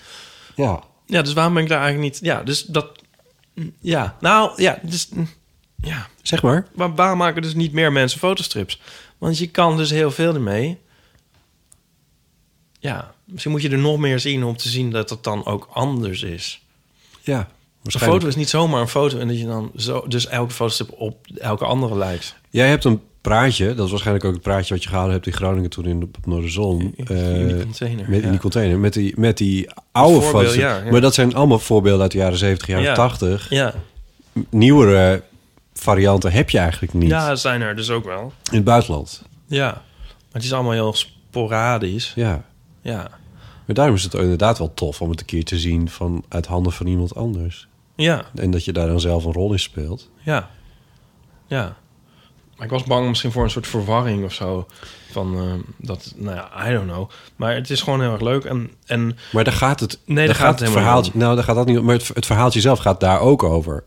Ja. 0.55 0.79
Ja, 1.05 1.21
dus 1.21 1.33
waarom 1.33 1.53
ben 1.53 1.63
ik 1.63 1.69
daar 1.69 1.81
eigenlijk 1.81 2.11
niet... 2.13 2.19
Ja, 2.23 2.41
dus 2.43 2.63
dat... 2.63 2.87
Ja, 3.79 4.17
nou, 4.19 4.61
ja, 4.61 4.79
dus... 4.81 5.09
Ja. 5.81 6.07
Zeg 6.21 6.41
maar. 6.41 6.67
Maar 6.75 6.95
waarom 6.95 7.17
maken 7.17 7.41
dus 7.41 7.53
niet 7.53 7.71
meer 7.71 7.91
mensen 7.91 8.19
fotostrips? 8.19 8.81
Want 9.17 9.37
je 9.37 9.47
kan 9.47 9.77
dus 9.77 9.89
heel 9.89 10.11
veel 10.11 10.33
ermee. 10.33 10.77
Ja, 12.79 13.13
misschien 13.25 13.51
moet 13.51 13.61
je 13.61 13.69
er 13.69 13.77
nog 13.77 13.97
meer 13.99 14.19
zien 14.19 14.43
om 14.43 14.57
te 14.57 14.69
zien 14.69 14.91
dat 14.91 15.09
het 15.09 15.23
dan 15.23 15.45
ook 15.45 15.69
anders 15.73 16.23
is. 16.23 16.61
Ja, 17.21 17.49
Een 17.83 17.91
foto 17.91 18.27
is 18.27 18.35
niet 18.35 18.49
zomaar 18.49 18.81
een 18.81 18.87
foto 18.87 19.19
en 19.19 19.27
dat 19.27 19.39
je 19.39 19.45
dan 19.45 19.71
zo, 19.75 20.07
dus 20.07 20.27
elke 20.27 20.53
fotostrip 20.53 20.91
op 20.91 21.27
elke 21.37 21.65
andere 21.65 21.97
lijkt. 21.97 22.35
Jij 22.49 22.69
hebt 22.69 22.83
een 22.83 23.01
praatje, 23.21 23.73
dat 23.75 23.85
is 23.85 23.91
waarschijnlijk 23.91 24.25
ook 24.25 24.33
het 24.33 24.41
praatje 24.41 24.73
wat 24.73 24.83
je 24.83 24.89
gehouden 24.89 25.13
hebt 25.15 25.27
in 25.27 25.33
Groningen 25.33 25.69
toen 25.69 25.85
in 25.85 25.99
de, 25.99 26.05
op 26.05 26.25
Noorderzon. 26.25 26.93
in 26.95 27.05
eh, 27.07 27.47
die 27.47 27.61
container, 27.63 28.09
Met, 28.09 28.19
ja. 28.19 28.25
In 28.25 28.31
die 28.31 28.39
container, 28.39 28.79
met 28.79 28.93
die, 28.93 29.13
met 29.19 29.37
die 29.37 29.69
oude 29.91 30.21
foto's. 30.21 30.55
ja, 30.55 30.77
ja. 30.83 30.91
Maar 30.91 31.01
dat 31.01 31.13
zijn 31.13 31.35
allemaal 31.35 31.59
voorbeelden 31.59 32.01
uit 32.01 32.11
de 32.11 32.17
jaren 32.17 32.37
70, 32.37 32.67
jaren 32.67 32.83
Ja. 32.83 32.93
80. 32.93 33.49
Ja. 33.49 33.73
Nieuwere 34.49 35.23
varianten 35.73 36.31
heb 36.31 36.49
je 36.49 36.57
eigenlijk 36.57 36.93
niet 36.93 37.09
Ja, 37.09 37.35
zijn 37.35 37.61
er 37.61 37.75
dus 37.75 37.89
ook 37.89 38.05
wel. 38.05 38.33
in 38.49 38.55
het 38.55 38.63
buitenland. 38.63 39.21
Ja, 39.45 39.71
maar 39.71 39.83
het 40.31 40.43
is 40.43 40.53
allemaal 40.53 40.71
heel 40.71 40.93
sporadisch. 40.93 42.13
Ja. 42.15 42.43
Ja. 42.81 43.09
Maar 43.65 43.75
daarom 43.75 43.95
is 43.95 44.03
het 44.03 44.13
inderdaad 44.13 44.57
wel 44.57 44.73
tof 44.73 45.01
om 45.01 45.09
het 45.09 45.19
een 45.19 45.25
keer 45.25 45.43
te 45.45 45.59
zien 45.59 45.89
van 45.89 46.23
uit 46.29 46.45
handen 46.45 46.71
van 46.71 46.87
iemand 46.87 47.15
anders. 47.15 47.67
Ja. 47.95 48.25
En 48.35 48.51
dat 48.51 48.65
je 48.65 48.73
daar 48.73 48.87
dan 48.87 48.99
zelf 48.99 49.25
een 49.25 49.33
rol 49.33 49.51
in 49.51 49.59
speelt. 49.59 50.09
Ja. 50.23 50.49
Ja. 51.47 51.75
Maar 52.61 52.69
ik 52.69 52.75
was 52.75 52.87
bang 52.87 53.07
misschien 53.07 53.31
voor 53.31 53.43
een 53.43 53.49
soort 53.49 53.67
verwarring 53.67 54.23
of 54.23 54.33
zo. 54.33 54.65
Van 55.11 55.35
eh, 55.37 55.53
dat, 55.77 56.13
nou 56.15 56.35
ja, 56.35 56.69
I 56.69 56.73
don't 56.73 56.91
know. 56.91 57.09
Maar 57.35 57.55
het 57.55 57.69
is 57.69 57.81
gewoon 57.81 58.01
heel 58.01 58.11
erg 58.11 58.21
leuk. 58.21 58.43
En, 58.43 58.69
en 58.85 59.17
Maar 59.31 59.43
daar 59.43 59.53
gaat 59.53 59.79
het. 59.79 59.99
Nee, 60.05 60.15
daar 60.15 60.25
daar 60.25 60.35
gaat 60.35 60.59
het 60.59 60.69
verhaaltje. 60.69 61.11
om. 61.13 61.19
Nou, 61.19 61.35
daar 61.35 61.43
gaat 61.43 61.55
dat 61.55 61.65
niet 61.65 61.77
om. 61.77 61.85
Maar 61.85 61.95
het, 61.95 62.07
het 62.13 62.25
verhaaltje 62.25 62.59
zelf 62.59 62.79
gaat 62.79 62.99
daar 62.99 63.19
ook 63.19 63.43
over. 63.43 63.83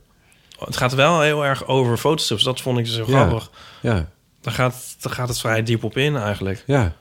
het 0.59 0.77
gaat 0.77 0.95
wel 0.95 1.21
heel 1.21 1.45
erg 1.45 1.67
over 1.67 1.97
fotostrips. 1.97 2.43
Dat 2.43 2.61
vond 2.61 2.79
ik 2.79 2.85
dus 2.85 2.95
heel 2.97 3.11
Ja. 3.11 3.27
grappig. 3.27 3.51
Ja. 3.81 4.09
Daar 4.41 4.55
gaat, 4.55 4.97
daar 5.01 5.13
gaat 5.13 5.29
het 5.29 5.39
vrij 5.41 5.63
diep 5.63 5.85
op 5.85 5.97
in 5.97 6.17
eigenlijk. 6.17 6.63
Ja, 6.67 6.93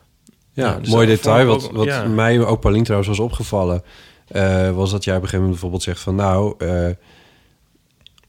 ja, 0.52 0.76
dus 0.80 0.90
mooi 0.90 1.08
detail. 1.08 1.45
Wat, 1.45 1.72
wat 1.72 1.86
ja. 1.86 2.04
mij 2.04 2.45
ook 2.45 2.60
Paulien 2.62 2.84
trouwens 2.84 3.10
was 3.10 3.20
opgevallen... 3.20 3.84
eh, 4.28 4.72
was 4.72 4.91
dat 4.91 5.04
jij 5.04 5.16
op 5.16 5.22
een 5.22 5.30
gegeven 5.30 5.45
moment 5.45 5.50
bijvoorbeeld 5.52 5.84
zegt 5.84 6.00
van... 6.00 6.16
nou, 6.16 6.56
eh, 6.58 6.90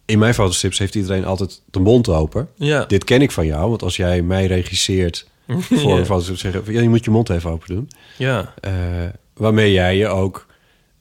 in 0.06 0.18
mijn 0.18 0.34
fotostrips 0.34 0.78
heeft 0.78 0.94
iedereen 0.94 1.24
altijd 1.24 1.62
de 1.70 1.78
mond 1.78 2.08
open. 2.08 2.48
Ja. 2.54 2.84
Dit 2.84 3.04
ken 3.04 3.22
ik 3.22 3.30
van 3.30 3.46
jou, 3.46 3.68
want 3.68 3.82
als 3.82 3.96
jij 3.96 4.22
mij 4.22 4.46
regisseert... 4.46 5.28
voor 5.46 5.78
Ja. 5.78 5.96
een 5.96 6.06
fotostrip 6.06 6.38
zeggen... 6.38 6.64
van, 6.64 6.74
ja, 6.74 6.80
je 6.80 6.88
moet 6.88 7.04
je 7.04 7.10
mond 7.10 7.28
even 7.30 7.50
open 7.50 7.74
doen. 7.74 7.90
Ja. 8.18 8.54
Eh, 8.60 8.72
waarmee 9.34 9.72
jij 9.72 9.96
je 9.96 10.06
ook 10.06 10.46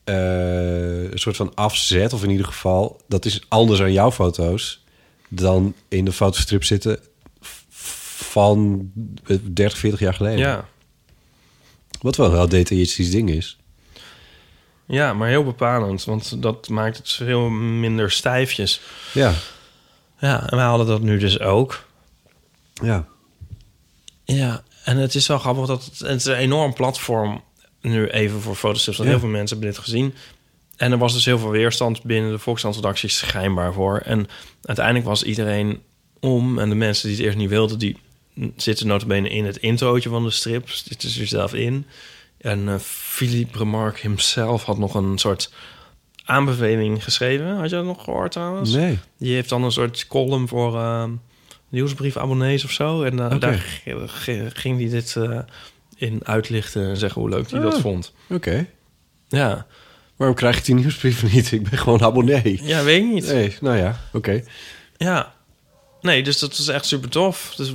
eh, 0.04 1.12
een 1.12 1.20
soort 1.20 1.36
van 1.36 1.52
afzet... 1.56 2.14
of 2.14 2.24
in 2.24 2.30
ieder 2.30 2.46
geval, 2.46 3.02
dat 3.08 3.26
is 3.26 3.42
anders 3.48 3.82
aan 3.82 3.92
jouw 3.92 4.12
foto's... 4.12 4.84
dan 5.30 5.74
in 5.88 6.06
de 6.06 6.12
fotostrip 6.12 6.64
zitten 6.64 7.00
van 8.10 8.90
30, 9.54 9.78
40 9.78 10.00
jaar 10.00 10.14
geleden. 10.14 10.40
Ja. 10.40 10.68
Wat 12.02 12.16
wel 12.16 12.26
een 12.26 12.38
heel 12.38 12.50
detailistisch 12.50 13.12
ding 13.12 13.30
is. 13.30 13.58
Ja, 14.86 15.14
maar 15.14 15.28
heel 15.30 15.44
bepalend. 15.44 16.04
Want 16.04 16.42
dat 16.42 16.70
maakt 16.70 16.98
het 16.98 17.12
veel 17.12 17.50
minder 17.50 18.12
stijfjes. 18.12 18.82
Ja. 19.14 19.34
Ja, 20.20 20.50
en 20.50 20.58
wij 20.58 20.66
hadden 20.66 20.88
dat 20.88 21.02
nu 21.02 21.18
dus 21.18 21.40
ook. 21.40 21.84
Ja. 22.74 23.06
Ja, 24.26 24.64
en 24.84 24.98
het 24.98 25.16
is 25.16 25.28
wel 25.28 25.40
grappig 25.40 25.66
dat 25.66 25.86
het, 25.86 26.00
het 26.00 26.20
is 26.20 26.26
een 26.26 26.36
enorm 26.36 26.74
platform 26.74 27.42
nu 27.82 28.08
even 28.08 28.42
voor 28.42 28.56
fotostrips. 28.56 28.98
Want 28.98 29.10
Ja. 29.10 29.16
heel 29.16 29.26
veel 29.26 29.38
mensen 29.38 29.58
hebben 29.58 29.76
dit 29.76 29.84
gezien. 29.84 30.14
En 30.76 30.92
er 30.92 30.98
was 30.98 31.14
dus 31.14 31.26
heel 31.26 31.40
veel 31.40 31.50
weerstand 31.50 32.04
binnen 32.04 32.32
de 32.32 32.40
Volkskrant-redacties 32.40 33.18
schijnbaar 33.18 33.74
voor. 33.74 33.98
En 33.98 34.28
uiteindelijk 34.62 35.06
was 35.06 35.24
iedereen 35.24 35.82
om. 36.20 36.60
En 36.60 36.70
de 36.70 36.76
mensen 36.76 37.08
die 37.08 37.18
het 37.18 37.26
eerst 37.26 37.38
niet 37.38 37.50
wilden, 37.50 37.80
die 37.80 37.98
zitten 38.56 38.88
notabene 38.88 39.30
in 39.30 39.46
het 39.46 39.58
introotje 39.58 40.10
van 40.10 40.24
de 40.24 40.32
strip. 40.32 40.70
Zitten 40.70 41.10
ze 41.10 41.26
zelf 41.26 41.54
in. 41.54 41.86
En 42.44 42.70
eh, 42.70 42.76
Philippe 42.80 43.58
Remarque 43.58 44.02
himself 44.02 44.64
had 44.64 44.78
nog 44.78 44.94
een 44.94 45.18
soort 45.18 45.54
aanbeveling 46.26 47.04
geschreven. 47.04 47.56
Had 47.56 47.70
je 47.70 47.76
dat 47.76 47.86
nog 47.86 48.04
gehoord 48.04 48.32
trouwens? 48.32 48.72
Nee. 48.74 49.00
Die 49.18 49.34
heeft 49.34 49.50
dan 49.50 49.64
een 49.64 49.72
soort 49.72 50.08
column 50.08 50.48
voor 50.48 50.76
eh, 50.80 51.04
nieuwsbrief-abonnees 51.70 52.64
of 52.64 52.72
zo. 52.72 53.04
En 53.04 53.20
eh, 53.20 53.40
daar 53.40 53.82
ging 54.54 54.80
hij 54.80 54.90
dit 54.90 55.18
in 55.96 56.20
uitlichten 56.24 56.90
en 56.90 56.98
zeggen 56.98 57.22
hoe 57.22 57.30
leuk 57.30 57.52
hij 57.52 57.60
dat 57.60 57.74
Ah, 57.74 57.82
vond. 57.82 58.14
Oké. 58.30 58.66
Ja. 59.28 59.66
Waarom 60.16 60.36
krijg 60.36 60.58
ik 60.58 60.66
die 60.66 60.76
nieuwsbrieven 60.76 61.30
niet? 61.32 61.52
Ik 61.52 61.70
ben 61.70 61.80
gewoon 61.80 62.02
abonnee. 62.02 62.60
Ja, 62.64 62.84
weet 62.84 63.04
ik 63.04 63.12
niet. 63.14 63.26
Nee, 63.28 63.56
nou 63.62 63.78
ja, 63.78 64.00
oké. 64.14 64.44
Ja. 64.98 65.34
Nee, 66.02 66.24
dus 66.24 66.40
dat 66.40 66.52
is 66.52 66.68
echt 66.68 66.86
super 66.86 67.10
tof. 67.10 67.54
Dus 67.56 67.74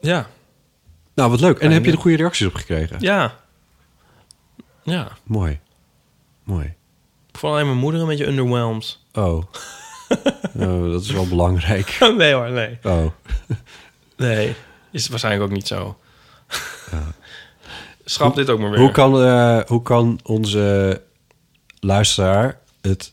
ja. 0.00 0.28
Nou, 1.14 1.30
wat 1.30 1.40
leuk. 1.40 1.54
En 1.54 1.58
Fijn, 1.60 1.72
heb 1.72 1.84
je 1.84 1.92
er 1.92 1.98
goede 1.98 2.16
reacties 2.16 2.46
op 2.46 2.54
gekregen? 2.54 2.96
Ja. 3.00 3.40
Ja. 4.82 5.08
Mooi. 5.24 5.58
Mooi. 6.44 6.74
Ik 7.32 7.38
vond 7.38 7.52
alleen 7.52 7.66
mijn 7.66 7.78
moeder 7.78 8.00
een 8.00 8.06
beetje 8.06 8.26
underwhelmed. 8.26 8.98
Oh. 9.12 9.22
oh 10.58 10.90
dat 10.90 11.02
is 11.02 11.10
wel 11.10 11.28
belangrijk. 11.28 11.98
nee 12.16 12.32
hoor, 12.32 12.50
nee. 12.50 12.78
Oh. 12.82 13.06
Nee, 14.16 14.54
is 14.90 15.08
waarschijnlijk 15.08 15.44
ook 15.44 15.56
niet 15.56 15.66
zo. 15.66 15.96
Schrap 18.04 18.34
dit 18.34 18.50
ook 18.50 18.58
maar 18.58 18.70
weer. 18.70 18.78
Hoe 18.80 18.90
kan, 18.90 19.22
eh, 19.22 19.60
hoe 19.66 19.82
kan 19.82 20.20
onze 20.22 21.00
luisteraar 21.80 22.58
het 22.80 23.12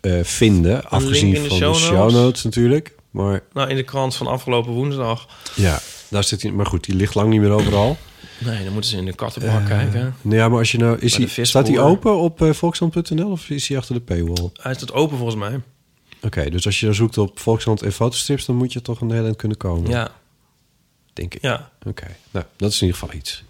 eh, 0.00 0.24
vinden? 0.24 0.88
Afgezien 0.88 1.30
de 1.34 1.48
van 1.48 1.56
show 1.58 1.72
de 1.72 1.78
show 1.78 1.96
notes. 1.98 2.12
notes 2.12 2.42
natuurlijk. 2.44 2.94
Maar 3.10 3.42
Nou, 3.52 3.68
in 3.68 3.76
de 3.76 3.82
krant 3.82 4.16
van 4.16 4.26
afgelopen 4.26 4.72
woensdag. 4.72 5.26
ja, 5.54 5.78
daar 6.08 6.24
zit 6.24 6.42
hij. 6.42 6.50
Maar 6.50 6.66
goed, 6.66 6.84
die 6.84 6.94
ligt 6.94 7.14
lang 7.14 7.28
niet 7.30 7.40
meer 7.40 7.50
overal. 7.50 7.96
Nee, 8.38 8.64
dan 8.64 8.72
moeten 8.72 8.90
ze 8.90 8.96
in 8.96 9.04
de 9.04 9.14
kattenbak 9.14 9.60
Eh, 9.60 9.66
kijken. 9.66 10.14
Nou 10.22 10.36
ja, 10.36 10.48
maar 10.48 10.58
als 10.58 10.72
je 10.72 10.78
nou... 10.78 10.98
Is 10.98 11.12
die, 11.12 11.44
staat 11.44 11.66
die 11.66 11.80
open 11.80 12.16
op 12.16 12.40
uh, 12.42 12.52
volkskrant.nl 12.52 13.30
of 13.30 13.50
is 13.50 13.68
hij 13.68 13.76
achter 13.78 13.94
de 13.94 14.00
paywall? 14.00 14.50
Hij 14.52 14.72
is 14.72 14.80
het 14.80 14.92
open 14.92 15.16
volgens 15.16 15.38
mij. 15.38 15.60
Oké, 16.22 16.50
dus 16.50 16.66
als 16.66 16.80
je 16.80 16.86
dan 16.86 16.94
zoekt 16.94 17.18
op 17.18 17.38
Volkskrant 17.38 17.82
en 17.82 17.92
fotostrips... 17.92 18.44
dan 18.44 18.56
moet 18.56 18.72
je 18.72 18.82
toch 18.82 19.00
een 19.00 19.12
eind 19.12 19.36
kunnen 19.36 19.56
komen. 19.56 19.90
Ja. 19.90 20.10
Denk 21.12 21.34
ik. 21.34 21.42
Ja. 21.42 21.70
Oké, 21.86 22.06
nou, 22.30 22.44
dat 22.56 22.70
is 22.72 22.80
in 22.80 22.86
ieder 22.86 23.00
geval 23.00 23.16
iets. 23.18 23.44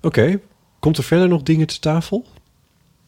Oké, 0.00 0.40
komt 0.78 0.96
er 0.98 1.04
verder 1.04 1.28
nog 1.28 1.42
dingen 1.42 1.66
te 1.66 1.78
tafel? 1.78 2.26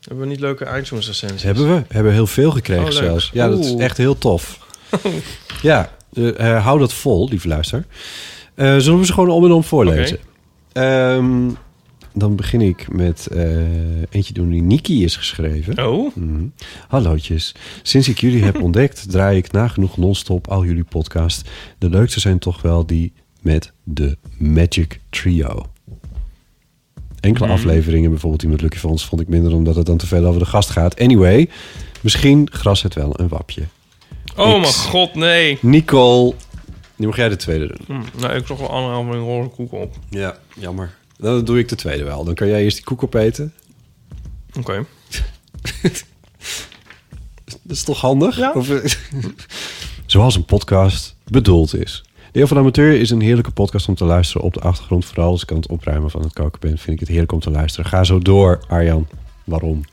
Hebben 0.00 0.24
we 0.24 0.30
niet 0.30 0.40
leuke 0.40 0.64
iTunes 0.78 1.06
recensies? 1.06 1.42
Hebben 1.42 1.74
we. 1.74 1.82
Hebben 1.88 2.12
heel 2.12 2.26
veel 2.26 2.50
gekregen 2.50 2.84
Oh, 2.84 2.90
zelfs. 2.90 3.30
Ja, 3.32 3.48
dat 3.48 3.64
is 3.64 3.74
echt 3.74 3.96
heel 3.96 4.18
tof. 4.18 4.66
ja, 5.62 5.92
eh, 6.12 6.54
eh, 6.56 6.64
hou 6.64 6.78
dat 6.78 6.92
vol, 6.92 7.28
lieve 7.28 7.48
luister. 7.48 7.84
Eh, 8.54 8.76
zullen 8.76 8.98
we 8.98 9.06
ze 9.06 9.12
gewoon 9.12 9.30
om 9.30 9.44
en 9.44 9.52
om 9.52 9.64
voorlezen? 9.64 10.18
Ehm, 10.72 11.48
dan 12.14 12.36
begin 12.36 12.60
ik 12.60 12.92
met 12.92 13.26
eh, 13.26 13.42
eentje 14.10 14.32
door 14.32 14.48
die 14.48 14.62
Niki 14.62 15.04
is 15.04 15.16
geschreven. 15.16 15.86
Oh? 15.88 16.14
Mhm. 16.16 16.44
Hallootjes. 16.88 17.54
Sinds 17.82 18.08
ik 18.08 18.18
jullie 18.20 18.42
heb 18.42 18.62
ontdekt, 18.66 19.10
draai 19.10 19.36
ik 19.36 19.52
nagenoeg 19.52 19.96
non-stop 19.96 20.48
al 20.48 20.64
jullie 20.64 20.84
podcast. 20.84 21.48
De 21.78 21.90
leukste 21.90 22.20
zijn 22.20 22.38
toch 22.38 22.62
wel 22.62 22.86
die 22.86 23.12
met 23.40 23.72
de 23.84 24.16
Magic 24.38 25.00
Trio. 25.10 25.66
Enkele 27.20 27.46
Mhm. 27.46 27.54
afleveringen, 27.54 28.10
bijvoorbeeld 28.10 28.40
die 28.40 28.50
met 28.50 28.60
Lucky 28.60 28.78
Fons, 28.78 29.04
vond 29.06 29.20
ik 29.20 29.28
minder 29.28 29.54
omdat 29.54 29.76
het 29.76 29.86
dan 29.86 29.96
te 29.96 30.06
veel 30.06 30.24
over 30.24 30.40
de 30.40 30.46
gast 30.46 30.70
gaat. 30.70 31.00
Anyway, 31.00 31.48
misschien 32.00 32.48
gras 32.52 32.82
het 32.82 32.94
wel 32.94 33.20
een 33.20 33.28
wapje. 33.28 33.62
Oh 34.36 34.60
mijn 34.60 34.64
god, 34.72 35.14
nee. 35.14 35.58
Nicole, 35.60 36.34
nu 37.00 37.06
mag 37.06 37.16
jij 37.16 37.28
de 37.28 37.36
tweede 37.36 37.66
doen. 37.66 37.78
Hm, 37.86 38.20
nou, 38.20 38.34
ik 38.34 38.46
toch 38.46 38.58
wel 38.58 38.70
anderhalve 38.70 39.18
roze 39.18 39.48
koek 39.48 39.72
op. 39.72 39.96
Ja, 40.08 40.38
jammer. 40.56 40.94
Dan 41.16 41.44
doe 41.44 41.58
ik 41.58 41.68
de 41.68 41.74
tweede 41.74 42.04
wel. 42.04 42.24
Dan 42.24 42.34
kan 42.34 42.48
jij 42.48 42.62
eerst 42.62 42.76
die 42.76 42.84
koek 42.84 43.02
opeten. 43.02 43.54
Oké. 44.58 44.84
Dat 47.44 47.76
is 47.76 47.82
toch 47.82 48.00
handig? 48.00 48.36
Ja. 48.36 48.52
Of, 48.52 48.70
eh, 48.70 48.90
Zoals 50.06 50.34
een 50.34 50.44
podcast 50.44 51.16
bedoeld 51.24 51.74
is. 51.74 52.02
De 52.14 52.38
Heel 52.38 52.46
van 52.46 52.56
de 52.56 52.62
Amateur 52.62 53.00
is 53.00 53.10
een 53.10 53.20
heerlijke 53.20 53.50
podcast 53.50 53.88
om 53.88 53.94
te 53.94 54.04
luisteren 54.04 54.42
op 54.42 54.54
de 54.54 54.60
achtergrond. 54.60 55.04
Vooral 55.04 55.30
als 55.30 55.42
ik 55.42 55.50
aan 55.50 55.56
het 55.56 55.68
opruimen 55.68 56.10
van 56.10 56.22
het 56.22 56.32
koken 56.32 56.60
ben, 56.60 56.78
vind 56.78 56.92
ik 56.92 57.00
het 57.00 57.08
heerlijk 57.08 57.32
om 57.32 57.40
te 57.40 57.50
luisteren. 57.50 57.90
Ga 57.90 58.04
zo 58.04 58.18
door, 58.18 58.64
Arjan. 58.68 59.08
Waarom? 59.44 59.84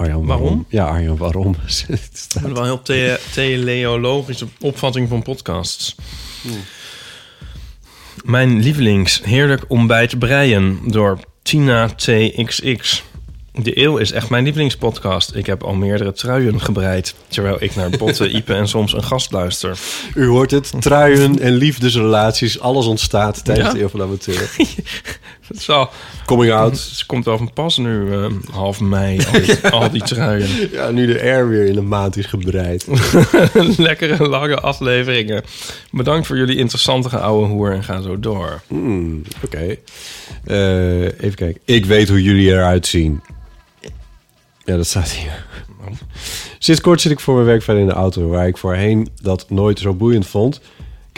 Arjan, 0.00 0.26
waarom? 0.26 0.44
Waarom? 0.44 0.66
Ja, 0.68 0.84
Arjan, 0.86 1.16
waarom? 1.16 1.54
Het 1.86 2.10
staat- 2.12 2.42
ben 2.42 2.52
wel 2.52 2.62
een 2.62 2.68
heel 2.68 2.82
te 2.82 3.20
teleologische 3.32 4.46
opvatting 4.60 5.08
van 5.08 5.22
podcasts. 5.22 5.94
Mijn 8.24 8.60
lievelings 8.60 9.20
heerlijk 9.24 9.64
ontbijt 9.68 10.18
breien 10.18 10.78
door 10.86 11.18
Tina 11.42 11.88
TXX. 11.88 13.02
De 13.52 13.78
Eeuw 13.82 13.96
is 13.96 14.12
echt 14.12 14.30
mijn 14.30 14.44
lievelingspodcast. 14.44 15.34
Ik 15.34 15.46
heb 15.46 15.62
al 15.62 15.74
meerdere 15.74 16.12
truien 16.12 16.60
gebreid... 16.60 17.14
terwijl 17.28 17.56
ik 17.62 17.74
naar 17.74 17.90
Botte, 17.90 18.28
Ipe 18.36 18.54
en 18.54 18.68
soms 18.68 18.92
een 18.92 19.02
gast 19.04 19.32
luister. 19.32 19.78
U 20.14 20.26
hoort 20.26 20.50
het, 20.50 20.72
truien 20.80 21.38
en 21.40 21.52
liefdesrelaties, 21.52 22.60
alles 22.60 22.86
ontstaat 22.86 23.44
tijdens 23.44 23.66
Ja? 23.66 23.72
de 23.72 23.78
Heel 23.78 23.88
van 23.88 24.02
Amateur. 24.02 24.50
Het 25.58 25.58
is. 25.58 25.68
Coming 26.26 26.52
out. 26.52 26.72
Het 26.72 27.06
komt 27.06 27.28
over 27.28 27.46
een 27.46 27.52
pas 27.52 27.76
nu, 27.76 28.12
eh, 28.12 28.26
half 28.52 28.80
mei, 28.80 29.20
al 29.32 29.40
die, 29.40 29.68
al 29.70 29.90
die 29.90 30.02
truien. 30.02 30.70
Ja, 30.72 30.90
nu 30.90 31.06
de 31.06 31.20
air 31.20 31.48
weer 31.48 31.66
in 31.66 31.76
een 31.76 31.88
maand 31.88 32.16
is 32.16 32.26
gebreid. 32.26 32.86
Lekkere 33.76 34.28
lange 34.28 34.60
afleveringen. 34.60 35.42
Bedankt 35.90 36.26
voor 36.26 36.36
jullie 36.36 36.56
interessante 36.56 37.18
ouwe 37.18 37.46
hoer 37.46 37.72
en 37.72 37.84
ga 37.84 38.00
zo 38.00 38.20
door. 38.20 38.60
Hmm, 38.66 39.22
Oké. 39.44 39.76
Eh, 40.44 41.02
even 41.02 41.34
kijken. 41.34 41.60
Ik 41.64 41.86
weet 41.86 42.08
hoe 42.08 42.22
jullie 42.22 42.50
eruit 42.50 42.86
zien. 42.86 43.20
Ja, 44.64 44.76
dat 44.76 44.86
staat 44.86 45.10
hier. 45.10 45.44
Sinds 46.58 46.80
kort 46.80 47.00
zit 47.00 47.12
ik 47.12 47.20
voor 47.20 47.34
mijn 47.34 47.46
werk 47.46 47.62
verder 47.62 47.82
in 47.82 47.88
de 47.88 47.94
auto... 47.94 48.28
waar 48.28 48.46
ik 48.46 48.56
voorheen 48.58 49.08
dat 49.22 49.50
nooit 49.50 49.78
zo 49.78 49.94
boeiend 49.94 50.26
vond... 50.26 50.60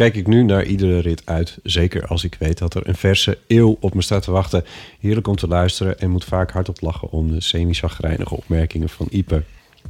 kijk 0.03 0.16
ik 0.16 0.27
nu 0.27 0.43
naar 0.43 0.65
iedere 0.65 0.99
rit 0.99 1.23
uit. 1.24 1.59
Zeker 1.62 2.07
als 2.07 2.24
ik 2.24 2.37
weet 2.39 2.59
dat 2.59 2.74
er 2.74 2.89
een 2.89 2.95
verse 2.95 3.39
eeuw 3.47 3.77
op 3.81 3.95
me 3.95 4.03
staat 4.03 4.23
te 4.23 4.31
wachten. 4.31 4.65
Heerlijk 5.01 5.27
om 5.27 5.37
te 5.37 5.49
luisteren 5.49 5.99
en 5.99 6.11
moet 6.11 6.24
vaak 6.24 6.51
hardop 6.51 6.81
lachen... 6.81 7.11
om 7.11 7.31
de 7.31 7.41
semi-chagrijnige 7.41 8.37
opmerkingen 8.37 8.89
van 8.89 9.07
Ipe. 9.11 9.43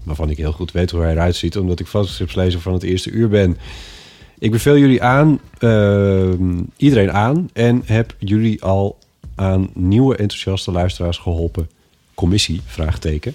Waarvan 0.03 0.31
ik 0.31 0.37
heel 0.37 0.53
goed 0.53 0.73
weet 0.73 0.91
hoe 0.91 1.03
hij 1.03 1.13
eruit 1.13 1.37
ziet... 1.37 1.57
omdat 1.57 1.81
ik 1.81 1.87
fotostrips 1.87 2.35
lezer 2.35 2.61
van 2.61 2.73
het 2.73 2.83
eerste 2.83 3.11
uur 3.11 3.29
ben... 3.29 3.59
Ik 4.39 4.51
beveel 4.51 4.77
jullie 4.77 5.03
aan, 5.03 5.41
ehm, 5.59 6.61
iedereen 6.77 7.13
aan 7.13 7.51
en 7.53 7.83
heb 7.85 8.15
jullie 8.19 8.63
al 8.63 8.99
aan 9.35 9.71
nieuwe 9.75 10.17
enthousiaste 10.17 10.73
luisteraars 10.73 11.19
geholpen. 11.19 11.71
Commissie, 12.15 12.61
vraagteken. 12.67 13.35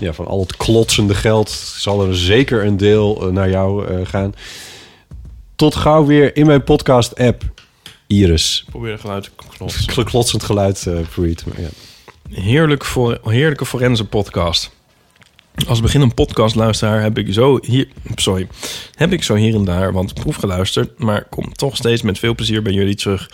Ja, 0.00 0.12
van 0.12 0.26
al 0.26 0.40
het 0.40 0.56
klotsende 0.56 1.14
geld 1.14 1.50
zal 1.50 2.06
er 2.06 2.16
zeker 2.16 2.64
een 2.64 2.76
deel 2.76 3.22
eh, 3.22 3.32
naar 3.32 3.50
jou 3.50 3.86
eh, 3.86 4.06
gaan. 4.06 4.34
Tot 5.58 5.74
gauw 5.74 6.04
weer 6.04 6.36
in 6.36 6.46
mijn 6.46 6.64
podcast-app. 6.64 7.42
Iris. 8.06 8.64
Probeer 8.70 8.92
een 8.92 8.98
geluid 8.98 9.30
klotsen. 9.56 9.90
Geklotsend 9.92 10.42
geluid, 10.42 10.86
Preet. 11.14 11.46
Maar 11.46 11.60
ja. 11.60 11.68
Heerlijk 12.30 12.84
voor, 12.84 13.20
heerlijke 13.24 13.66
forense 13.66 14.04
podcast. 14.04 14.70
Als 15.66 15.80
beginnend 15.80 16.14
podcastluisteraar 16.14 17.02
heb 17.02 17.18
ik 17.18 17.32
zo 17.32 17.58
hier, 17.62 17.88
sorry, 18.14 18.48
heb 18.94 19.12
ik 19.12 19.22
zo 19.22 19.34
hier 19.34 19.54
en 19.54 19.64
daar 19.64 19.92
wat 19.92 20.14
proef 20.14 20.36
geluisterd, 20.36 20.98
maar 20.98 21.24
kom 21.24 21.52
toch 21.52 21.76
steeds 21.76 22.02
met 22.02 22.18
veel 22.18 22.34
plezier 22.34 22.62
bij 22.62 22.72
jullie 22.72 22.96
terug. 22.96 23.30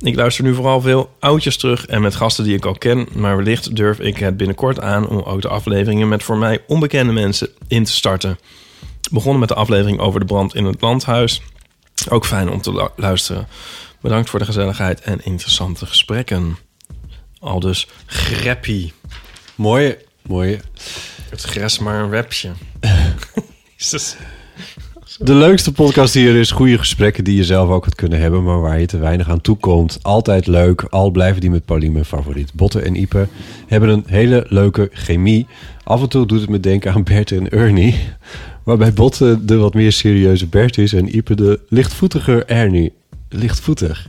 Ik 0.00 0.14
luister 0.14 0.44
nu 0.44 0.54
vooral 0.54 0.80
veel 0.80 1.10
oudjes 1.18 1.56
terug 1.56 1.86
en 1.86 2.02
met 2.02 2.14
gasten 2.14 2.44
die 2.44 2.56
ik 2.56 2.64
al 2.64 2.78
ken, 2.78 3.08
maar 3.12 3.36
wellicht 3.36 3.76
durf 3.76 3.98
ik 3.98 4.16
het 4.16 4.36
binnenkort 4.36 4.80
aan 4.80 5.08
om 5.08 5.20
ook 5.20 5.42
de 5.42 5.48
afleveringen 5.48 6.08
met 6.08 6.22
voor 6.22 6.38
mij 6.38 6.58
onbekende 6.66 7.12
mensen 7.12 7.48
in 7.68 7.84
te 7.84 7.92
starten. 7.92 8.38
Begonnen 9.10 9.40
met 9.40 9.48
de 9.48 9.54
aflevering 9.54 9.98
over 9.98 10.20
de 10.20 10.26
brand 10.26 10.54
in 10.54 10.64
het 10.64 10.80
landhuis. 10.80 11.42
Ook 12.08 12.26
fijn 12.26 12.50
om 12.50 12.60
te 12.60 12.72
lu- 12.72 12.88
luisteren. 12.96 13.46
Bedankt 14.00 14.30
voor 14.30 14.38
de 14.38 14.44
gezelligheid 14.44 15.00
en 15.00 15.24
interessante 15.24 15.86
gesprekken. 15.86 16.56
Al 17.38 17.60
dus 17.60 17.88
greppie. 18.06 18.92
Mooie, 19.54 19.98
mooie. 20.22 20.58
Het 21.30 21.42
gres 21.42 21.78
maar 21.78 22.02
een 22.02 22.08
webje. 22.08 22.50
De 25.18 25.34
leukste 25.34 25.72
podcast 25.72 26.14
hier 26.14 26.36
is 26.36 26.50
goede 26.50 26.78
gesprekken 26.78 27.24
die 27.24 27.36
je 27.36 27.44
zelf 27.44 27.68
ook 27.70 27.84
had 27.84 27.94
kunnen 27.94 28.20
hebben, 28.20 28.42
maar 28.44 28.60
waar 28.60 28.80
je 28.80 28.86
te 28.86 28.98
weinig 28.98 29.28
aan 29.28 29.40
toekomt. 29.40 29.98
Altijd 30.02 30.46
leuk, 30.46 30.82
al 30.82 31.10
blijven 31.10 31.40
die 31.40 31.50
met 31.50 31.64
Pauline 31.64 31.92
mijn 31.92 32.04
favoriet. 32.04 32.52
Botte 32.54 32.80
en 32.80 32.94
Ipe 32.94 33.28
hebben 33.66 33.88
een 33.88 34.04
hele 34.06 34.46
leuke 34.48 34.90
chemie. 34.92 35.46
Af 35.84 36.00
en 36.02 36.08
toe 36.08 36.26
doet 36.26 36.40
het 36.40 36.50
me 36.50 36.60
denken 36.60 36.92
aan 36.92 37.02
Bert 37.02 37.30
en 37.32 37.48
Ernie. 37.50 37.98
Waarbij 38.64 38.92
Botte 38.92 39.44
de 39.44 39.56
wat 39.56 39.74
meer 39.74 39.92
serieuze 39.92 40.46
Bert 40.46 40.78
is 40.78 40.92
en 40.92 41.16
Ipe 41.16 41.34
de 41.34 41.60
lichtvoetiger 41.68 42.46
Ernie. 42.46 42.92
Lichtvoetig. 43.28 44.08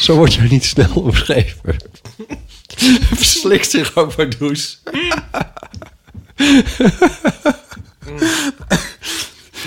Zo 0.00 0.16
wordt 0.16 0.34
jij 0.34 0.48
niet 0.48 0.64
snel 0.64 0.90
omschreven. 0.94 1.76
Verslikt 3.14 3.70
zich 3.70 3.96
ook 3.96 4.16
maar 4.16 4.28
douche. 4.38 4.76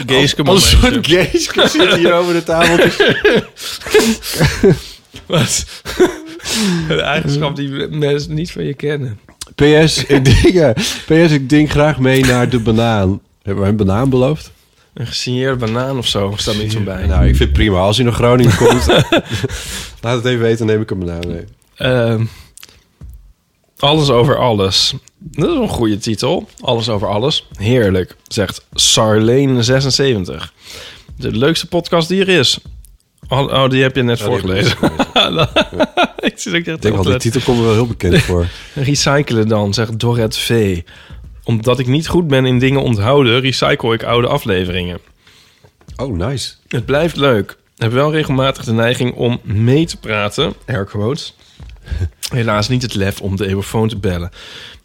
Geeske 0.07 0.43
Al 0.43 0.55
een 0.55 0.61
soort 0.61 1.07
geeske 1.07 1.67
zit 1.67 1.95
hier 1.95 2.13
over 2.19 2.33
de 2.33 2.43
tafel. 2.43 3.05
Wat? 5.25 5.65
Een 6.89 6.99
eigenschap 6.99 7.55
die 7.55 7.87
mensen 7.87 8.33
niet 8.33 8.51
van 8.51 8.63
je 8.63 8.73
kennen. 8.73 9.19
PS, 9.55 10.03
ik 10.05 10.25
denk, 10.25 10.47
ja, 10.47 10.73
PS, 11.05 11.31
ik 11.31 11.49
denk 11.49 11.69
graag 11.69 11.99
mee 11.99 12.25
naar 12.25 12.49
de 12.49 12.59
banaan. 12.59 13.21
Hebben 13.51 13.77
we 13.77 13.83
een 13.83 13.87
banaan 13.87 14.09
beloofd? 14.09 14.51
Een 14.93 15.07
gesigneerde 15.07 15.55
banaan 15.55 15.97
of 15.97 16.07
zo, 16.07 16.33
staat 16.35 16.55
niet 16.55 16.71
zo 16.71 16.79
bij. 16.79 17.05
Nou, 17.05 17.21
ik 17.21 17.35
vind 17.35 17.39
het 17.39 17.53
prima. 17.53 17.79
Als 17.79 17.95
hij 17.95 18.05
naar 18.05 18.15
Groningen 18.15 18.57
komt, 18.57 18.87
laat 20.01 20.15
het 20.15 20.25
even 20.25 20.39
weten, 20.39 20.57
dan 20.57 20.67
neem 20.67 20.81
ik 20.81 20.91
een 20.91 20.99
banaan 20.99 21.27
mee. 21.27 21.45
Ehm, 21.75 22.25
alles 23.77 24.09
over 24.09 24.37
alles. 24.37 24.93
Dat 25.17 25.49
is 25.49 25.55
een 25.55 25.67
goede 25.67 25.97
titel. 25.97 26.49
Alles 26.61 26.89
over 26.89 27.07
alles. 27.07 27.47
Heerlijk, 27.57 28.15
zegt 28.27 28.61
Sarleen76. 28.61 30.53
De 31.15 31.31
leukste 31.31 31.67
podcast 31.67 32.07
die 32.07 32.21
er 32.21 32.29
is. 32.29 32.59
Oh, 33.27 33.69
die 33.69 33.81
heb 33.81 33.95
je 33.95 34.03
net 34.03 34.21
voorgelezen. 34.21 34.77
ik 36.53 36.65
denk 36.65 36.81
wel, 36.81 37.03
die 37.03 37.11
te 37.11 37.17
titel 37.17 37.41
komt 37.41 37.59
wel 37.59 37.73
heel 37.73 37.87
bekend 37.87 38.21
voor. 38.21 38.47
Recyclen 38.73 39.47
dan, 39.47 39.73
zegt 39.73 39.99
Dorret 39.99 40.37
V. 40.37 40.81
Omdat 41.51 41.79
ik 41.79 41.87
niet 41.87 42.07
goed 42.07 42.27
ben 42.27 42.45
in 42.45 42.59
dingen 42.59 42.81
onthouden, 42.81 43.41
recycle 43.41 43.93
ik 43.93 44.03
oude 44.03 44.27
afleveringen. 44.27 44.99
Oh, 45.95 46.17
nice. 46.17 46.53
Het 46.67 46.85
blijft 46.85 47.15
leuk. 47.15 47.51
Ik 47.51 47.81
heb 47.81 47.91
wel 47.91 48.11
regelmatig 48.11 48.63
de 48.63 48.73
neiging 48.73 49.13
om 49.13 49.39
mee 49.43 49.85
te 49.85 49.97
praten. 49.97 50.53
Air 50.67 50.85
quotes. 50.85 51.35
Helaas 52.33 52.69
niet 52.69 52.81
het 52.81 52.93
lef 52.93 53.21
om 53.21 53.35
de 53.35 53.47
eeuwenfoon 53.47 53.87
te 53.87 53.97
bellen. 53.97 54.31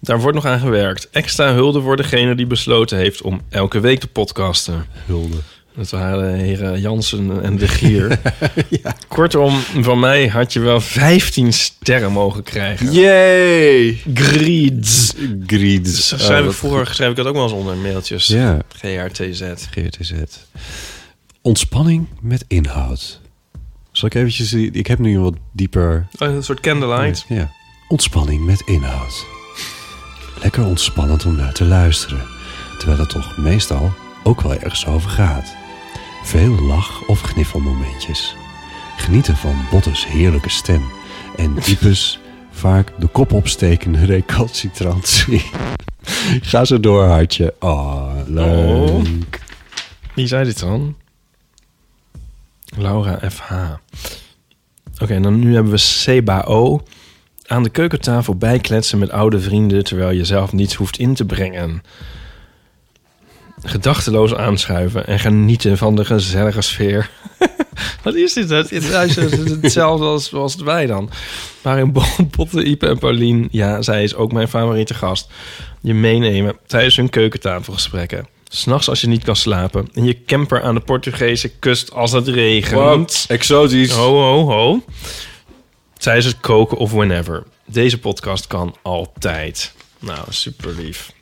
Daar 0.00 0.20
wordt 0.20 0.34
nog 0.34 0.46
aan 0.46 0.58
gewerkt. 0.58 1.10
Extra 1.10 1.52
hulde 1.52 1.80
voor 1.80 1.96
degene 1.96 2.34
die 2.34 2.46
besloten 2.46 2.98
heeft 2.98 3.22
om 3.22 3.40
elke 3.48 3.80
week 3.80 4.00
te 4.00 4.08
podcasten. 4.08 4.86
Hulde. 5.04 5.36
Dat 5.76 5.90
waren 5.90 6.38
de 6.38 6.42
heren 6.42 6.80
Jansen 6.80 7.42
en 7.42 7.56
De 7.56 7.68
Gier. 7.68 8.18
Kortom, 9.08 9.60
van 9.60 10.00
mij 10.00 10.26
had 10.26 10.52
je 10.52 10.60
wel 10.60 10.80
15 10.80 11.52
sterren 11.52 12.12
mogen 12.12 12.42
krijgen. 12.42 12.92
Yay! 12.92 14.00
Grieds. 14.14 15.14
Grieds. 15.46 16.08
Schrijf 16.08 16.44
Oh, 16.44 16.50
ik 16.50 16.56
vroeger 16.56 16.86
schrijf 16.94 17.10
ik 17.10 17.16
dat 17.16 17.26
ook 17.26 17.34
wel 17.34 17.42
eens 17.42 17.52
onder 17.52 17.76
mailtjes. 17.76 18.26
Ja. 18.26 18.58
GRTZ. 18.68 19.42
GRTZ. 19.70 20.12
Ontspanning 21.42 22.06
met 22.20 22.44
inhoud. 22.48 23.20
Zal 23.92 24.08
ik 24.08 24.14
eventjes... 24.14 24.52
Ik 24.52 24.86
heb 24.86 24.98
nu 24.98 25.14
een 25.14 25.22
wat 25.22 25.36
dieper... 25.52 26.06
Oh, 26.18 26.28
Een 26.28 26.42
soort 26.44 26.60
candlelight. 26.60 27.24
Ja. 27.28 27.52
Ontspanning 27.88 28.44
met 28.44 28.62
inhoud. 28.64 29.26
Lekker 30.42 30.64
ontspannend 30.64 31.24
om 31.24 31.36
naar 31.36 31.52
te 31.52 31.64
luisteren. 31.64 32.20
Terwijl 32.78 32.98
het 32.98 33.10
toch 33.10 33.36
meestal 33.36 33.92
ook 34.22 34.40
wel 34.40 34.54
ergens 34.54 34.86
over 34.86 35.10
gaat. 35.10 35.55
Veel 36.26 36.60
lach- 36.60 37.06
of 37.06 37.20
gniffelmomentjes. 37.20 38.36
Genieten 38.96 39.36
van 39.36 39.64
Bottes 39.70 40.06
heerlijke 40.06 40.50
stem. 40.50 40.82
En 41.36 41.56
Ipes 41.66 42.20
vaak 42.50 42.92
de 42.98 43.06
kop 43.06 43.32
opstekende 43.32 44.04
recalcitrantie. 44.04 45.42
Ga 46.50 46.64
zo 46.64 46.80
door, 46.80 47.04
hartje. 47.04 47.54
Oh, 47.60 48.12
leuk. 48.26 49.42
Wie 50.14 50.26
zei 50.26 50.44
dit 50.44 50.60
dan? 50.60 50.96
Laura 52.76 53.30
FH. 53.30 53.52
Oké, 54.98 55.14
en 55.14 55.22
dan 55.22 55.38
nu 55.38 55.54
hebben 55.54 55.72
we 55.72 55.78
CBO. 56.04 56.82
Aan 57.46 57.62
de 57.62 57.70
keukentafel 57.70 58.36
bijkletsen 58.36 58.98
met 58.98 59.10
oude 59.10 59.40
vrienden... 59.40 59.84
terwijl 59.84 60.10
je 60.10 60.24
zelf 60.24 60.52
niets 60.52 60.74
hoeft 60.74 60.98
in 60.98 61.14
te 61.14 61.24
brengen. 61.24 61.82
Gedachteloos 63.62 64.34
aanschuiven 64.34 65.06
en 65.06 65.18
genieten 65.18 65.78
van 65.78 65.94
de 65.96 66.04
gezellige 66.04 66.60
sfeer. 66.60 67.10
Wat 68.02 68.14
is 68.14 68.32
dit? 68.32 68.48
Het 68.48 68.72
is 68.72 68.88
hetzelfde 69.60 70.04
als, 70.04 70.32
als 70.34 70.54
wij 70.54 70.86
dan. 70.86 71.10
Waarin 71.62 71.92
Bo- 71.92 72.02
Botte, 72.36 72.64
Ipe 72.64 72.86
en 72.86 72.98
Paulien... 72.98 73.48
ja, 73.50 73.82
zij 73.82 74.02
is 74.02 74.14
ook 74.14 74.32
mijn 74.32 74.48
favoriete 74.48 74.94
gast... 74.94 75.30
je 75.80 75.94
meenemen 75.94 76.56
tijdens 76.66 76.96
hun 76.96 77.10
keukentafelgesprekken. 77.10 78.26
S'nachts 78.48 78.88
als 78.88 79.00
je 79.00 79.06
niet 79.08 79.24
kan 79.24 79.36
slapen. 79.36 79.88
En 79.92 80.04
je 80.04 80.24
camper 80.24 80.62
aan 80.62 80.74
de 80.74 80.80
Portugese 80.80 81.48
kust 81.48 81.92
als 81.92 82.12
het 82.12 82.28
regent. 82.28 83.24
Wow, 83.28 83.36
exotisch. 83.36 83.90
Ho, 83.90 84.14
ho, 84.14 84.44
ho. 84.52 84.82
Tijdens 85.98 86.26
het 86.26 86.40
koken 86.40 86.76
of 86.76 86.90
whenever. 86.92 87.42
Deze 87.64 87.98
podcast 87.98 88.46
kan 88.46 88.76
altijd. 88.82 89.72
Nou, 89.98 90.18
super 90.28 90.74
lief. 90.76 91.12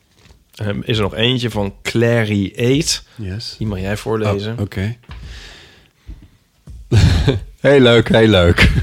Ehm, 0.54 0.80
is 0.82 0.96
er 0.96 1.02
nog 1.02 1.14
eentje 1.14 1.50
van 1.50 1.74
Clary 1.82 2.52
Eat. 2.56 3.02
Yes. 3.14 3.54
Die 3.58 3.66
mag 3.66 3.80
jij 3.80 3.96
voorlezen. 3.96 4.52
Oh, 4.52 4.60
Oké. 4.60 4.96
heel 7.60 7.80
leuk, 7.80 8.08
heel 8.08 8.28
leuk. 8.28 8.70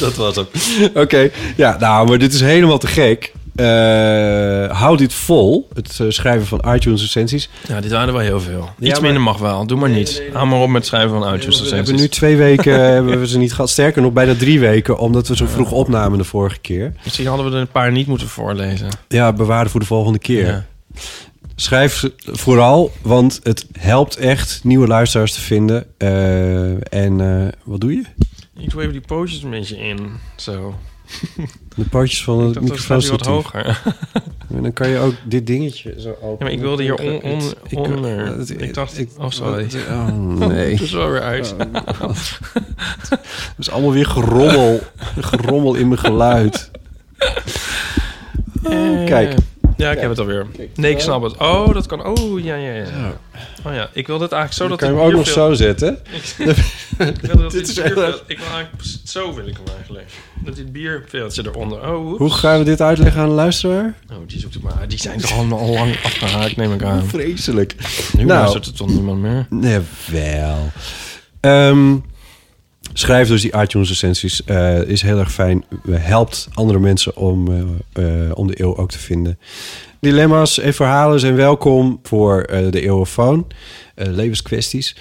Dat 0.00 0.14
was 0.14 0.36
het. 0.36 0.48
Oké, 0.94 1.30
ja, 1.56 1.76
nou, 1.78 2.08
maar 2.08 2.18
dit 2.18 2.32
is 2.32 2.40
helemaal 2.40 2.78
te 2.78 2.86
gek. 2.86 3.32
Eh 3.54 4.42
hou 4.82 4.96
dit 4.96 5.14
vol, 5.14 5.68
het 5.74 5.98
eh, 6.00 6.06
schrijven 6.08 6.46
van 6.46 6.74
iTunes 6.74 7.00
recensies. 7.00 7.48
Ja, 7.68 7.80
dit 7.80 7.90
waren 7.90 8.06
er 8.06 8.12
wel 8.14 8.22
heel 8.22 8.40
veel. 8.40 8.70
Iets 8.78 8.92
maar- 8.92 9.02
minder 9.02 9.22
mag 9.22 9.38
wel. 9.38 9.66
Doe 9.66 9.78
maar 9.78 9.88
niet. 9.88 10.22
Hou 10.32 10.46
maar 10.46 10.58
op 10.60 10.68
met 10.68 10.76
het 10.76 10.86
schrijven 10.86 11.10
van 11.10 11.34
iTunes 11.34 11.68
We 11.68 11.74
hebben 11.74 11.96
nu 11.96 12.08
twee 12.08 12.36
weken 12.36 12.80
hebben 12.94 13.20
we 13.20 13.28
ze 13.28 13.38
niet 13.38 13.52
gehad. 13.52 13.70
Sterker 13.70 14.02
nog, 14.02 14.12
bijna 14.12 14.34
drie 14.34 14.60
weken, 14.60 14.98
omdat 14.98 15.28
we 15.28 15.36
zo 15.36 15.46
vroeg 15.46 15.72
opnamen 15.72 16.18
de 16.18 16.24
vorige 16.24 16.58
keer. 16.58 16.92
Misschien 17.04 17.26
hadden 17.26 17.46
we 17.46 17.54
er 17.54 17.60
een 17.60 17.68
paar 17.68 17.92
niet 17.92 18.06
moeten 18.06 18.28
voorlezen. 18.28 18.88
Ja, 19.08 19.32
bewaren 19.32 19.70
voor 19.70 19.80
de 19.80 19.86
volgende 19.86 20.18
keer. 20.18 20.46
Ja. 20.46 20.64
Schrijf 21.56 22.04
vooral, 22.24 22.92
want 23.02 23.40
het 23.42 23.66
helpt 23.78 24.16
echt 24.16 24.60
nieuwe 24.64 24.86
luisteraars 24.86 25.32
te 25.32 25.40
vinden. 25.40 25.86
Eh, 25.98 26.92
en 26.92 27.20
eh, 27.20 27.48
wat 27.64 27.80
doe 27.80 27.92
je? 27.92 28.02
Ik 28.56 28.70
doe 28.70 28.80
even 28.80 28.92
die 28.92 29.00
pootjes 29.00 29.42
een 29.42 29.50
beetje 29.50 29.76
in. 29.78 29.98
Zo. 30.36 30.74
De 31.76 31.84
pootjes 31.90 32.24
van 32.24 32.40
het 32.40 32.54
dan 32.54 32.78
staat 32.78 33.06
wat 33.08 33.26
hoger. 33.26 33.80
En 34.54 34.62
dan 34.62 34.72
kan 34.72 34.88
je 34.88 34.98
ook 34.98 35.14
dit 35.24 35.46
dingetje 35.46 35.94
zo 36.00 36.08
openen. 36.08 36.30
Ja, 36.30 36.36
maar 36.44 36.52
ik 36.52 36.60
wilde 36.60 36.82
hier 36.82 36.94
on, 37.00 37.22
on, 37.22 37.40
Ik- 37.68 37.78
onder. 37.78 38.26
het- 38.26 38.50
Ik, 38.62 38.74
dacht, 38.74 38.98
ik- 38.98 39.10
oh 39.18 39.30
sorry. 39.30 39.66
Oh, 39.88 40.08
nee. 40.48 40.70
Het 40.72 40.80
is 40.80 40.90
wel 40.92 41.10
weer 41.10 41.20
uit. 41.20 41.54
Het 43.08 43.58
is 43.58 43.70
allemaal 43.70 43.92
weer 43.92 44.06
gerommel. 44.06 44.80
gerommel 45.20 45.74
in 45.74 45.88
mijn 45.88 46.00
geluid. 46.00 46.70
Eh, 48.62 49.04
Kijk. 49.04 49.34
Ja, 49.76 49.90
ik 49.90 50.00
heb 50.00 50.08
het 50.10 50.18
alweer. 50.18 50.46
Nee, 50.74 50.90
ik 50.92 51.00
snap 51.00 51.22
het. 51.22 51.36
Oh, 51.36 51.72
dat 51.74 51.86
kan. 51.86 52.06
Oh, 52.06 52.40
ja, 52.40 52.54
ja, 52.54 52.72
ja. 52.72 52.86
Oh 53.64 53.72
ja, 53.74 53.88
ik 53.92 54.06
wil 54.06 54.18
dit 54.18 54.32
eigenlijk 54.32 54.52
zo 54.52 54.68
Dan 54.68 54.68
dat 54.68 54.78
kan 54.78 54.88
je 54.88 54.94
het 54.94 55.04
hem 55.04 55.12
ook 55.18 55.24
nog 55.26 55.34
zo 55.34 55.52
zetten. 55.54 55.98
Ik, 56.18 56.34
ik 57.08 57.20
wil 57.20 57.36
dat 57.36 57.52
Dit 57.52 57.68
is 57.68 57.78
echt- 57.78 57.92
Ik 58.26 58.38
wil 58.38 58.46
eigenlijk 58.54 58.82
zo 59.04 59.34
wil 59.34 59.46
ik 59.46 59.56
hem 59.56 59.74
eigenlijk. 59.76 60.10
Dat 60.44 60.56
dit 60.56 60.72
bierveeltje 60.72 61.42
eronder. 61.46 61.88
Oh, 61.92 62.06
oeps. 62.06 62.18
Hoe 62.18 62.30
gaan 62.30 62.58
we 62.58 62.64
dit 62.64 62.80
uitleggen 62.80 63.20
aan 63.22 63.28
de 63.28 63.34
luisteraar? 63.34 63.94
Oh, 64.10 64.16
die 64.26 64.38
zoekt 64.40 64.54
het 64.54 64.62
maar. 64.62 64.88
Die 64.88 64.98
zijn 64.98 65.18
toch 65.20 65.32
allemaal 65.32 65.58
al 65.58 65.72
lang 65.72 65.96
afgehaakt, 66.04 66.56
neem 66.56 66.72
ik 66.72 66.82
aan. 66.82 67.04
Vreselijk. 67.06 67.74
Nu 68.16 68.24
Nou. 68.24 68.38
luistert 68.38 68.66
het 68.66 68.76
toch 68.76 68.88
niemand 68.88 69.20
meer? 69.20 69.46
Nee, 69.50 69.78
wel. 70.10 70.70
Ehm, 71.40 71.96
Schrijf 72.92 73.28
dus 73.28 73.42
die 73.42 73.56
iTunes 73.60 73.88
recensies. 73.88 74.44
eh, 74.44 74.82
is 74.82 75.02
heel 75.02 75.18
erg 75.18 75.32
fijn. 75.32 75.64
Helpt 75.90 76.48
andere 76.54 76.78
mensen 76.78 77.16
om, 77.16 77.48
eh, 77.48 78.24
eh, 78.26 78.30
om 78.34 78.46
de 78.46 78.60
eeuw 78.60 78.76
ook 78.76 78.90
te 78.90 78.98
vinden. 78.98 79.38
Dilemma's 80.00 80.58
en 80.58 80.74
verhalen 80.74 81.20
zijn 81.20 81.34
welkom 81.34 82.00
voor 82.02 82.46
de 82.70 82.80
eeuwofoon. 82.80 83.46
Levenskwesties. 83.94 84.96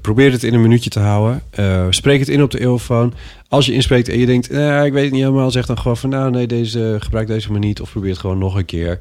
Probeer 0.00 0.32
het 0.32 0.42
in 0.42 0.54
een 0.54 0.62
minuutje 0.62 0.90
te 0.90 1.00
houden. 1.00 1.42
Spreek 1.90 2.18
het 2.18 2.28
in 2.28 2.42
op 2.42 2.50
de 2.50 2.60
eeuwofoon. 2.60 3.14
Als 3.48 3.66
je 3.66 3.72
inspreekt 3.72 4.08
en 4.08 4.18
je 4.18 4.26
denkt, 4.26 4.50
eh, 4.50 4.84
ik 4.84 4.92
weet 4.92 5.02
het 5.04 5.12
niet 5.12 5.22
helemaal, 5.22 5.50
zeg 5.50 5.66
dan 5.66 5.78
gewoon 5.78 5.96
van 5.96 6.10
nou 6.10 6.30
nee, 6.30 6.46
deze, 6.46 6.96
gebruik 7.00 7.26
deze 7.26 7.50
maar 7.50 7.60
niet. 7.60 7.80
Of 7.80 7.90
probeer 7.90 8.10
het 8.10 8.18
gewoon 8.18 8.38
nog 8.38 8.54
een 8.54 8.64
keer. 8.64 9.00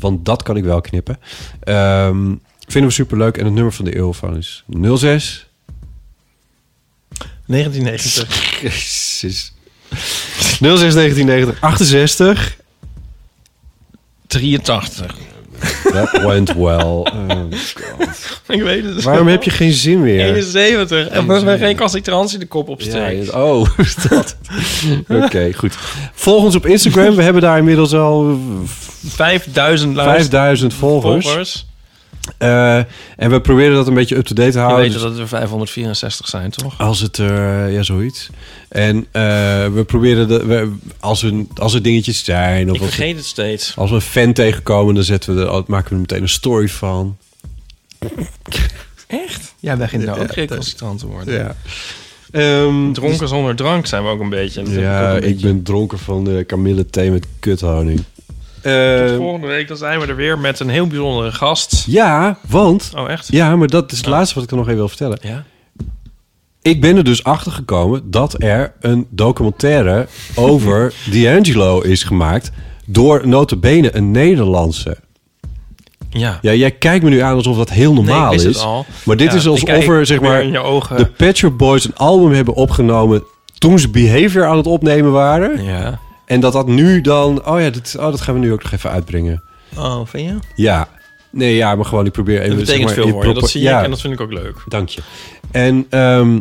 Want 0.00 0.24
dat 0.24 0.42
kan 0.42 0.56
ik 0.56 0.64
wel 0.64 0.80
knippen. 0.80 1.18
Ehm, 1.60 2.34
vinden 2.66 2.90
we 2.90 2.96
superleuk. 2.96 3.36
En 3.36 3.44
het 3.44 3.54
nummer 3.54 3.72
van 3.72 3.84
de 3.84 3.96
eeuwofoon 3.96 4.36
is 4.36 4.64
06 4.96 5.51
1990. 7.46 8.60
Jezus. 8.62 9.52
06 10.60 10.94
1990 10.94 11.60
68. 11.60 12.56
83. 14.26 15.14
That 15.92 16.22
went 16.22 16.54
well. 16.54 17.02
Oh 17.32 17.58
God. 17.98 18.40
Ik 18.48 18.62
weet 18.62 18.84
het. 18.84 19.02
Waarom 19.02 19.28
heb 19.28 19.42
je 19.42 19.50
geen 19.50 19.72
zin 19.72 20.00
meer? 20.02 20.24
71. 20.24 21.08
En 21.08 21.26
we 21.26 21.32
hebben 21.34 21.58
geen 21.58 21.76
concentrantie 21.76 22.38
de 22.38 22.46
kop 22.46 22.68
opsteekt. 22.68 23.26
Ja, 23.26 23.42
oh, 23.44 23.68
is 23.78 23.94
dat. 24.08 24.36
Oké, 25.24 25.52
goed. 25.52 25.74
Volg 26.12 26.44
ons 26.44 26.54
op 26.54 26.66
Instagram. 26.66 27.14
We 27.14 27.22
hebben 27.22 27.42
daar 27.42 27.58
inmiddels 27.58 27.94
al 27.94 28.38
5000 29.06 29.94
luister- 29.94 30.16
5000 30.20 30.74
volgers. 30.74 31.24
volgers. 31.26 31.66
Eh, 32.38 32.76
en 33.16 33.30
we 33.30 33.40
proberen 33.40 33.74
dat 33.74 33.86
een 33.86 33.94
beetje 33.94 34.16
up-to-date 34.16 34.50
te 34.50 34.58
Je 34.58 34.64
houden. 34.64 34.82
weet 34.84 34.92
Dus 34.92 35.02
dat 35.02 35.18
er 35.18 35.28
564 35.28 36.28
zijn, 36.28 36.50
toch? 36.50 36.78
als 36.78 37.00
het 37.00 37.16
er, 37.18 37.68
ja, 37.70 37.82
zoiets. 37.82 38.30
En 38.68 39.06
eh, 39.12 39.22
we 39.72 39.84
proberen, 39.86 40.28
de, 40.28 40.46
we, 40.46 40.72
als, 41.00 41.22
er, 41.22 41.32
als 41.54 41.74
er 41.74 41.82
dingetjes 41.82 42.24
zijn... 42.24 42.70
Of 42.70 42.76
Ik 42.76 42.82
als, 42.82 42.94
vergeet 42.94 43.16
het 43.16 43.24
steeds. 43.24 43.72
als 43.76 43.90
we 43.90 43.96
een 43.96 44.02
fan 44.02 44.32
tegenkomen, 44.32 44.94
dan 44.94 45.04
zetten 45.04 45.34
we 45.34 45.40
er, 45.46 45.62
maken 45.66 45.88
we 45.88 45.94
er 45.94 46.00
meteen 46.00 46.22
een 46.22 46.28
story 46.28 46.68
van. 46.68 47.16
Echt? 49.06 49.54
Jij 49.60 49.76
begint 49.76 50.04
nou 50.04 50.16
Ja, 50.16 50.22
ook 50.22 50.28
dat- 50.28 50.36
recalcitrant 50.36 50.98
te 50.98 51.06
worden. 51.06 51.34
Ja. 51.34 51.56
Ehm, 52.30 52.92
Dronken 52.92 53.28
zonder 53.28 53.56
drank 53.56 53.86
zijn 53.86 54.02
we 54.02 54.08
ook 54.08 54.20
een 54.20 54.28
beetje. 54.28 54.62
Dat 54.62 54.72
Ja, 54.74 55.02
ook 55.10 55.10
een 55.10 55.16
ik 55.16 55.22
beetje. 55.34 55.46
ben 55.46 55.62
dronken 55.62 55.98
van 55.98 56.24
de 56.24 56.44
kamille 56.46 56.86
thee 56.86 57.10
met 57.10 57.26
kuthoning. 57.38 58.02
Tot 58.62 58.72
Eh, 58.72 59.16
volgende 59.16 59.46
week 59.46 59.68
dan 59.68 59.76
zijn 59.76 60.00
we 60.00 60.06
er 60.06 60.16
weer 60.16 60.38
met 60.38 60.60
een 60.60 60.68
heel 60.68 60.86
bijzondere 60.86 61.32
gast. 61.32 61.84
ja, 61.86 62.38
want... 62.48 62.92
Oh, 62.96 63.10
echt? 63.10 63.28
Ja, 63.30 63.56
maar 63.56 63.68
dat 63.68 63.92
is 63.92 63.98
het 63.98 64.06
laatste 64.06 64.34
wat 64.34 64.44
ik 64.44 64.50
er 64.50 64.56
nog 64.56 64.64
even 64.66 64.78
wil 64.78 64.88
vertellen. 64.88 65.18
Ja? 65.22 65.44
Ik 66.62 66.80
ben 66.80 66.96
er 66.96 67.04
dus 67.04 67.24
achter 67.24 67.52
gekomen 67.52 68.10
dat 68.10 68.42
er 68.42 68.72
een 68.80 69.06
documentaire 69.10 70.06
over 70.34 70.92
D'Angelo 71.12 71.80
is 71.80 72.02
gemaakt 72.02 72.50
door 72.86 73.28
notabene 73.28 73.96
een 73.96 74.10
Nederlandse. 74.10 74.96
Ja. 76.10 76.38
Ja, 76.42 76.52
jij 76.52 76.70
kijkt 76.70 77.04
me 77.04 77.10
nu 77.10 77.18
aan 77.18 77.34
alsof 77.34 77.56
dat 77.56 77.70
heel 77.70 77.92
normaal 77.94 78.26
Nee, 78.28 78.34
is. 78.38 78.44
het 78.44 78.60
al. 78.62 78.86
Maar 79.04 79.16
dit 79.16 79.30
Ja, 79.30 79.36
is 79.36 79.46
alsof 79.46 79.68
er 79.88 80.06
zeg 80.06 80.20
maar 80.20 80.42
de 81.18 81.32
Shop 81.34 81.58
Boys 81.58 81.84
een 81.84 81.96
album 81.96 82.32
hebben 82.32 82.54
opgenomen 82.54 83.22
toen 83.58 83.78
ze 83.78 83.88
Behavior 83.90 84.46
aan 84.46 84.56
het 84.56 84.66
opnemen 84.66 85.12
waren. 85.12 85.64
Ja. 85.64 85.98
En 86.32 86.40
dat 86.40 86.52
dat 86.52 86.66
nu 86.66 87.00
dan, 87.00 87.46
oh 87.46 87.60
ja, 87.60 87.70
dit, 87.70 87.96
oh, 87.98 88.04
dat 88.04 88.20
gaan 88.20 88.34
we 88.34 88.40
nu 88.40 88.52
ook 88.52 88.62
nog 88.62 88.72
even 88.72 88.90
uitbrengen. 88.90 89.42
Oh, 89.76 90.00
vind 90.06 90.28
je? 90.28 90.62
Ja. 90.62 90.88
Nee, 91.30 91.54
ja, 91.56 91.74
maar 91.74 91.84
gewoon, 91.84 92.06
ik 92.06 92.12
probeer 92.12 92.40
even... 92.40 92.56
Dat 92.56 92.58
betekent 92.58 92.88
zeg 92.88 92.96
maar, 92.96 93.04
veel 93.06 93.20
voor 93.22 93.26
je. 93.34 93.40
Dat 93.40 93.50
zie 93.50 93.62
ja, 93.62 93.78
ik 93.78 93.84
en 93.84 93.90
dat 93.90 94.00
vind 94.00 94.12
ik 94.12 94.20
ook 94.20 94.32
leuk. 94.32 94.64
Dank 94.68 94.88
je. 94.88 95.00
En, 95.50 95.86
ehm, 95.90 96.40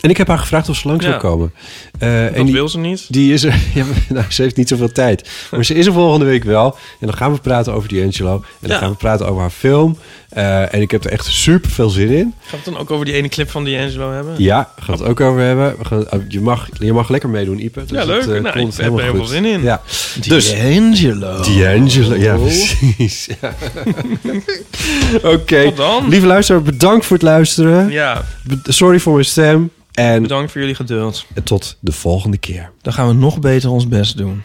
en 0.00 0.10
ik 0.10 0.16
heb 0.16 0.28
haar 0.28 0.38
gevraagd 0.38 0.68
of 0.68 0.76
ze 0.76 0.88
langs 0.88 1.04
Ja. 1.04 1.10
zou 1.10 1.22
komen. 1.22 1.52
Eh, 1.98 2.22
Dat 2.24 2.32
en 2.32 2.44
die, 2.44 2.54
wil 2.54 2.68
ze 2.68 2.78
niet. 2.78 3.06
Die 3.08 3.32
is 3.32 3.44
er... 3.44 3.54
Ja, 3.74 3.84
nou, 4.08 4.24
ze 4.28 4.42
heeft 4.42 4.56
niet 4.56 4.68
zoveel 4.68 4.92
tijd. 4.92 5.28
Maar 5.50 5.64
ze 5.64 5.74
is 5.74 5.86
er 5.86 5.92
volgende 5.92 6.24
week 6.26 6.44
wel. 6.44 6.76
En 7.00 7.06
dan 7.06 7.16
gaan 7.16 7.32
we 7.32 7.38
praten 7.40 7.72
over 7.72 7.88
D'Angelo. 7.88 8.34
En 8.34 8.42
dan 8.60 8.70
Ja. 8.70 8.78
gaan 8.78 8.90
we 8.90 8.96
praten 8.96 9.26
over 9.28 9.40
haar 9.40 9.50
film. 9.50 9.98
Eh, 10.28 10.74
en 10.74 10.80
ik 10.80 10.90
heb 10.90 11.04
er 11.04 11.10
echt 11.10 11.26
super 11.26 11.70
veel 11.70 11.88
zin 11.90 12.08
in. 12.08 12.34
Gaan 12.40 12.50
we 12.50 12.56
het 12.56 12.64
dan 12.64 12.76
ook 12.78 12.90
over 12.90 13.04
die 13.04 13.14
ene 13.14 13.28
clip 13.28 13.50
van 13.50 13.64
D'Angelo 13.64 14.12
hebben? 14.12 14.34
Ja, 14.38 14.72
gaan 14.80 14.96
we 14.96 15.02
het 15.02 15.10
ook 15.10 15.20
over 15.20 15.40
hebben. 15.40 15.74
We 15.78 15.84
gaan, 15.84 15.98
oh, 16.10 16.20
je, 16.28 16.40
mag, 16.40 16.68
je 16.78 16.92
mag 16.92 17.08
lekker 17.08 17.28
meedoen, 17.28 17.58
Ipe. 17.64 17.80
Dus 17.80 17.90
Ja, 17.98 18.04
leuk. 18.04 18.24
dat, 18.24 18.34
eh, 18.34 18.40
Nou, 18.42 18.58
komt 18.58 18.78
ik 18.78 18.84
heb 18.84 18.96
er 18.96 19.02
heel 19.02 19.14
veel 19.14 19.24
zin 19.24 19.44
in. 19.44 19.62
Ja. 19.62 19.82
Dus, 20.28 20.50
D'Angelo. 20.50 21.40
D'Angelo, 21.42 22.14
ja, 22.14 22.36
precies. 22.36 23.28
Ja. 23.40 23.54
Oké. 25.34 25.62
Tot 25.64 25.76
dan. 25.76 26.08
Lieve 26.08 26.26
luisteraar, 26.26 26.62
bedankt 26.62 27.06
voor 27.06 27.16
het 27.16 27.24
luisteren. 27.26 27.90
Ja. 27.90 28.24
Sorry 28.64 28.98
voor 28.98 29.12
mijn 29.12 29.24
stem. 29.24 29.70
En 29.92 30.22
Bedankt 30.22 30.52
voor 30.52 30.60
jullie 30.60 30.76
geduld. 30.76 31.24
tot 31.44 31.76
de 31.88 31.94
volgende 31.94 32.38
keer. 32.38 32.70
Dan 32.82 32.92
gaan 32.92 33.08
we 33.08 33.14
nog 33.14 33.38
beter 33.38 33.70
ons 33.70 33.88
best 33.88 34.16
doen. 34.16 34.42